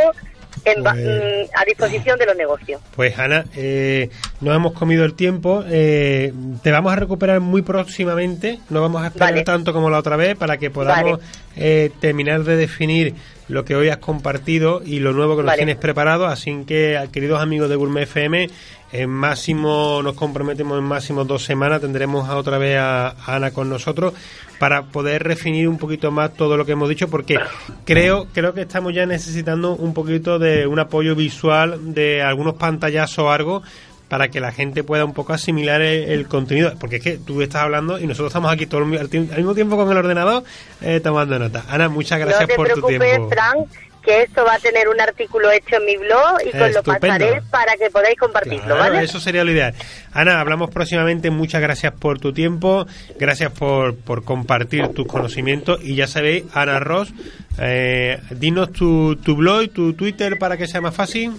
en 0.76 0.84
Pues- 0.84 0.96
mm, 0.96 1.50
a 1.56 1.66
disposición 1.66 2.20
de 2.20 2.26
los 2.26 2.36
negocios. 2.36 2.82
Pues 2.96 3.18
Ana, 3.18 3.46
eh, 3.56 4.10
nos 4.42 4.56
hemos 4.56 4.74
comido 4.74 5.06
el 5.06 5.14
tiempo. 5.14 5.64
eh, 5.68 6.34
te 6.64 6.72
vamos 6.72 6.92
a 6.94 6.96
recuperar 6.96 7.40
muy 7.40 7.62
próximamente. 7.62 8.60
No 8.70 8.82
vamos 8.82 9.04
a 9.04 9.08
esperar 9.08 9.32
Vale. 9.32 9.44
tanto 9.44 9.74
como 9.74 9.90
la 9.90 9.98
otra 10.00 10.16
vez 10.16 10.36
para 10.36 10.58
que 10.58 10.70
podamos 10.70 11.20
Vale. 11.20 11.24
eh, 11.56 11.92
terminar 12.00 12.44
de 12.44 12.56
definir 12.58 13.16
lo 13.48 13.64
que 13.66 13.76
hoy 13.76 13.90
has 13.90 13.98
compartido 13.98 14.82
y 14.86 15.00
lo 15.00 15.14
nuevo 15.14 15.36
que 15.36 15.44
nos 15.44 15.48
Vale. 15.48 15.58
tienes 15.58 15.78
preparado. 15.78 16.26
Así 16.28 16.64
que, 16.66 17.08
queridos 17.12 17.42
amigos 17.42 17.70
de 17.70 17.76
Gourmet 17.76 18.04
FM, 18.04 18.50
en 18.92 19.10
máximo 19.10 20.02
nos 20.04 20.14
comprometemos 20.16 20.78
en 20.78 20.84
máximo 20.84 21.26
dos 21.26 21.44
semanas. 21.44 21.82
Tendremos 21.82 22.28
a 22.30 22.38
otra 22.38 22.58
vez 22.58 22.78
a, 22.78 23.10
a 23.10 23.36
Ana 23.36 23.52
con 23.52 23.70
nosotros 23.70 24.14
para 24.60 24.84
poder 24.84 25.28
definir 25.28 25.68
un 25.68 25.78
poquito 25.78 26.12
más 26.12 26.34
todo 26.34 26.58
lo 26.58 26.66
que 26.66 26.72
hemos 26.74 26.90
dicho, 26.90 27.10
porque 27.10 27.38
creo 27.86 28.28
creo 28.34 28.54
que 28.54 28.62
estamos 28.62 28.94
ya 28.94 29.06
necesitando 29.06 29.76
un 29.76 29.94
poquito 29.94 30.40
de 30.40 30.66
un 30.66 30.80
apoyo 30.80 31.16
visual 31.16 31.94
de 31.94 32.22
algunos 32.22 32.56
pantallazos 32.56 33.20
o 33.20 33.32
algo 33.32 33.62
para 34.08 34.30
que 34.30 34.40
la 34.40 34.52
gente 34.52 34.84
pueda 34.84 35.06
un 35.06 35.14
poco 35.14 35.34
asimilar 35.34 35.82
el, 35.82 36.10
el 36.10 36.28
contenido. 36.28 36.74
Porque 36.80 36.98
es 36.98 37.04
que 37.04 37.18
tú 37.18 37.42
estás 37.42 37.64
hablando 37.64 38.00
y 38.00 38.08
nosotros 38.08 38.30
estamos 38.30 38.52
aquí 38.52 38.66
todo 38.66 38.82
el, 38.84 38.98
al, 38.98 39.10
mismo 39.10 39.54
tiempo 39.56 39.76
con 39.76 39.92
el 39.92 39.98
ordenador 39.98 40.44
eh, 40.82 41.00
tomando 41.02 41.38
nota. 41.40 41.64
Ana, 41.70 41.90
muchas 41.90 42.20
gracias 42.20 42.48
no 42.50 42.56
por 42.56 42.68
tu 42.68 42.74
preocupes, 42.82 43.00
tiempo. 43.00 43.30
Fran, 43.30 43.58
que 44.04 44.22
esto 44.24 44.46
va 44.46 44.54
a 44.54 44.60
tener 44.60 44.88
un 44.88 45.02
artículo 45.02 45.52
hecho 45.52 45.76
en 45.76 45.86
mi 45.86 45.98
blog 45.98 46.38
y 46.46 46.52
con 46.52 46.60
lo 46.62 46.66
Estupendo. 46.68 47.00
pasaré 47.02 47.42
para 47.52 47.76
que 47.76 47.90
podáis 47.90 48.18
compartirlo, 48.18 48.64
Claro, 48.64 48.80
¿vale? 48.94 49.04
eso 49.04 49.20
sería 49.20 49.44
lo 49.44 49.52
ideal. 49.52 49.74
Ana, 50.14 50.40
hablamos 50.40 50.70
próximamente. 50.70 51.30
Muchas 51.30 51.62
gracias 51.62 51.92
por 51.92 52.18
tu 52.18 52.32
tiempo. 52.32 52.88
Gracias 53.20 53.52
por, 53.52 53.98
por 53.98 54.24
compartir 54.24 54.88
tus 54.90 55.06
conocimientos. 55.08 55.82
Y 55.84 55.96
ya 55.96 56.08
sabéis, 56.08 56.46
Ana 56.54 56.80
Ross, 56.80 57.14
eh, 57.60 58.20
dinos 58.30 58.72
tu, 58.72 59.18
tu 59.18 59.36
blog 59.36 59.64
y 59.64 59.68
tu 59.68 59.92
Twitter 59.94 60.40
para 60.40 60.56
que 60.56 60.68
sea 60.68 60.80
más 60.80 60.96
fácil. 60.96 61.34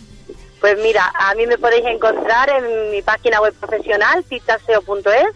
Pues 0.61 0.77
mira, 0.83 1.13
a 1.15 1.35
mí 1.35 1.47
me 1.47 1.59
podéis 1.59 1.87
encontrar 1.87 2.51
en 2.51 2.91
mi 2.91 3.03
página 3.03 3.41
web 3.41 3.55
profesional, 3.61 4.25
titaseo.es. 4.25 5.35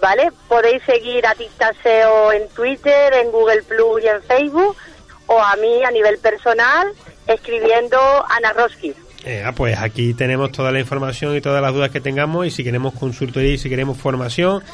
¿vale? 0.00 0.30
Podéis 0.48 0.82
seguir 0.84 1.26
a 1.26 1.34
Titaseo 1.34 2.32
en 2.32 2.48
Twitter, 2.50 3.14
en 3.14 3.30
Google 3.30 3.62
Plus 3.62 4.02
y 4.02 4.08
en 4.08 4.22
Facebook, 4.22 4.76
o 5.26 5.40
a 5.40 5.56
mí 5.56 5.82
a 5.84 5.90
nivel 5.90 6.18
personal, 6.18 6.88
escribiendo 7.26 7.98
Ana 8.28 8.52
Roski. 8.52 8.94
Eh, 9.24 9.44
ah, 9.46 9.52
pues 9.52 9.78
aquí 9.78 10.14
tenemos 10.14 10.50
toda 10.50 10.72
la 10.72 10.80
información 10.80 11.36
y 11.36 11.40
todas 11.40 11.62
las 11.62 11.72
dudas 11.72 11.90
que 11.90 12.00
tengamos 12.00 12.44
y 12.44 12.50
si 12.50 12.64
queremos 12.64 12.94
consultoría 12.94 13.52
y 13.52 13.58
si 13.58 13.68
queremos 13.68 13.96
formación, 13.96 14.64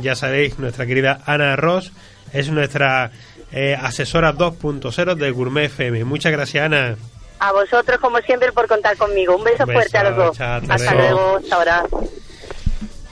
ya 0.00 0.14
sabéis, 0.14 0.58
nuestra 0.60 0.86
querida 0.86 1.20
Ana 1.26 1.56
Ross 1.56 1.92
es 2.32 2.48
nuestra 2.50 3.10
eh, 3.50 3.76
asesora 3.80 4.32
2.0 4.34 5.14
de 5.16 5.30
Gourmet 5.32 5.64
FM. 5.64 6.04
Muchas 6.04 6.30
gracias, 6.30 6.64
Ana. 6.64 6.96
A 7.40 7.52
vosotros, 7.52 8.00
como 8.00 8.18
siempre, 8.18 8.52
por 8.52 8.66
contar 8.66 8.96
conmigo. 8.96 9.36
Un 9.36 9.44
beso, 9.44 9.64
fuerte 9.64 9.96
a 9.98 10.10
los 10.10 10.16
dos. 10.16 10.40
Hasta 10.40 10.94
luego, 10.94 11.36
hasta 11.36 11.56
ahora. 11.56 11.84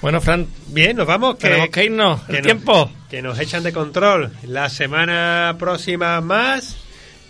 Bueno, 0.03 0.21
Fran, 0.21 0.47
bien, 0.69 0.97
nos 0.97 1.07
vamos. 1.07 1.37
Que, 1.37 1.49
Tenemos 1.49 2.65
nos. 2.65 2.91
Que 3.09 3.23
nos 3.23 3.39
echan 3.39 3.63
de 3.63 3.73
control. 3.73 4.33
La 4.45 4.69
semana 4.69 5.57
próxima 5.59 6.21
más 6.21 6.77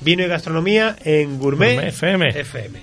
vino 0.01 0.25
y 0.25 0.29
gastronomía 0.29 0.97
en 1.05 1.39
Gourmet, 1.39 1.89
FM. 1.89 2.29
FM. 2.29 2.81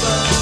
Now 0.00 0.37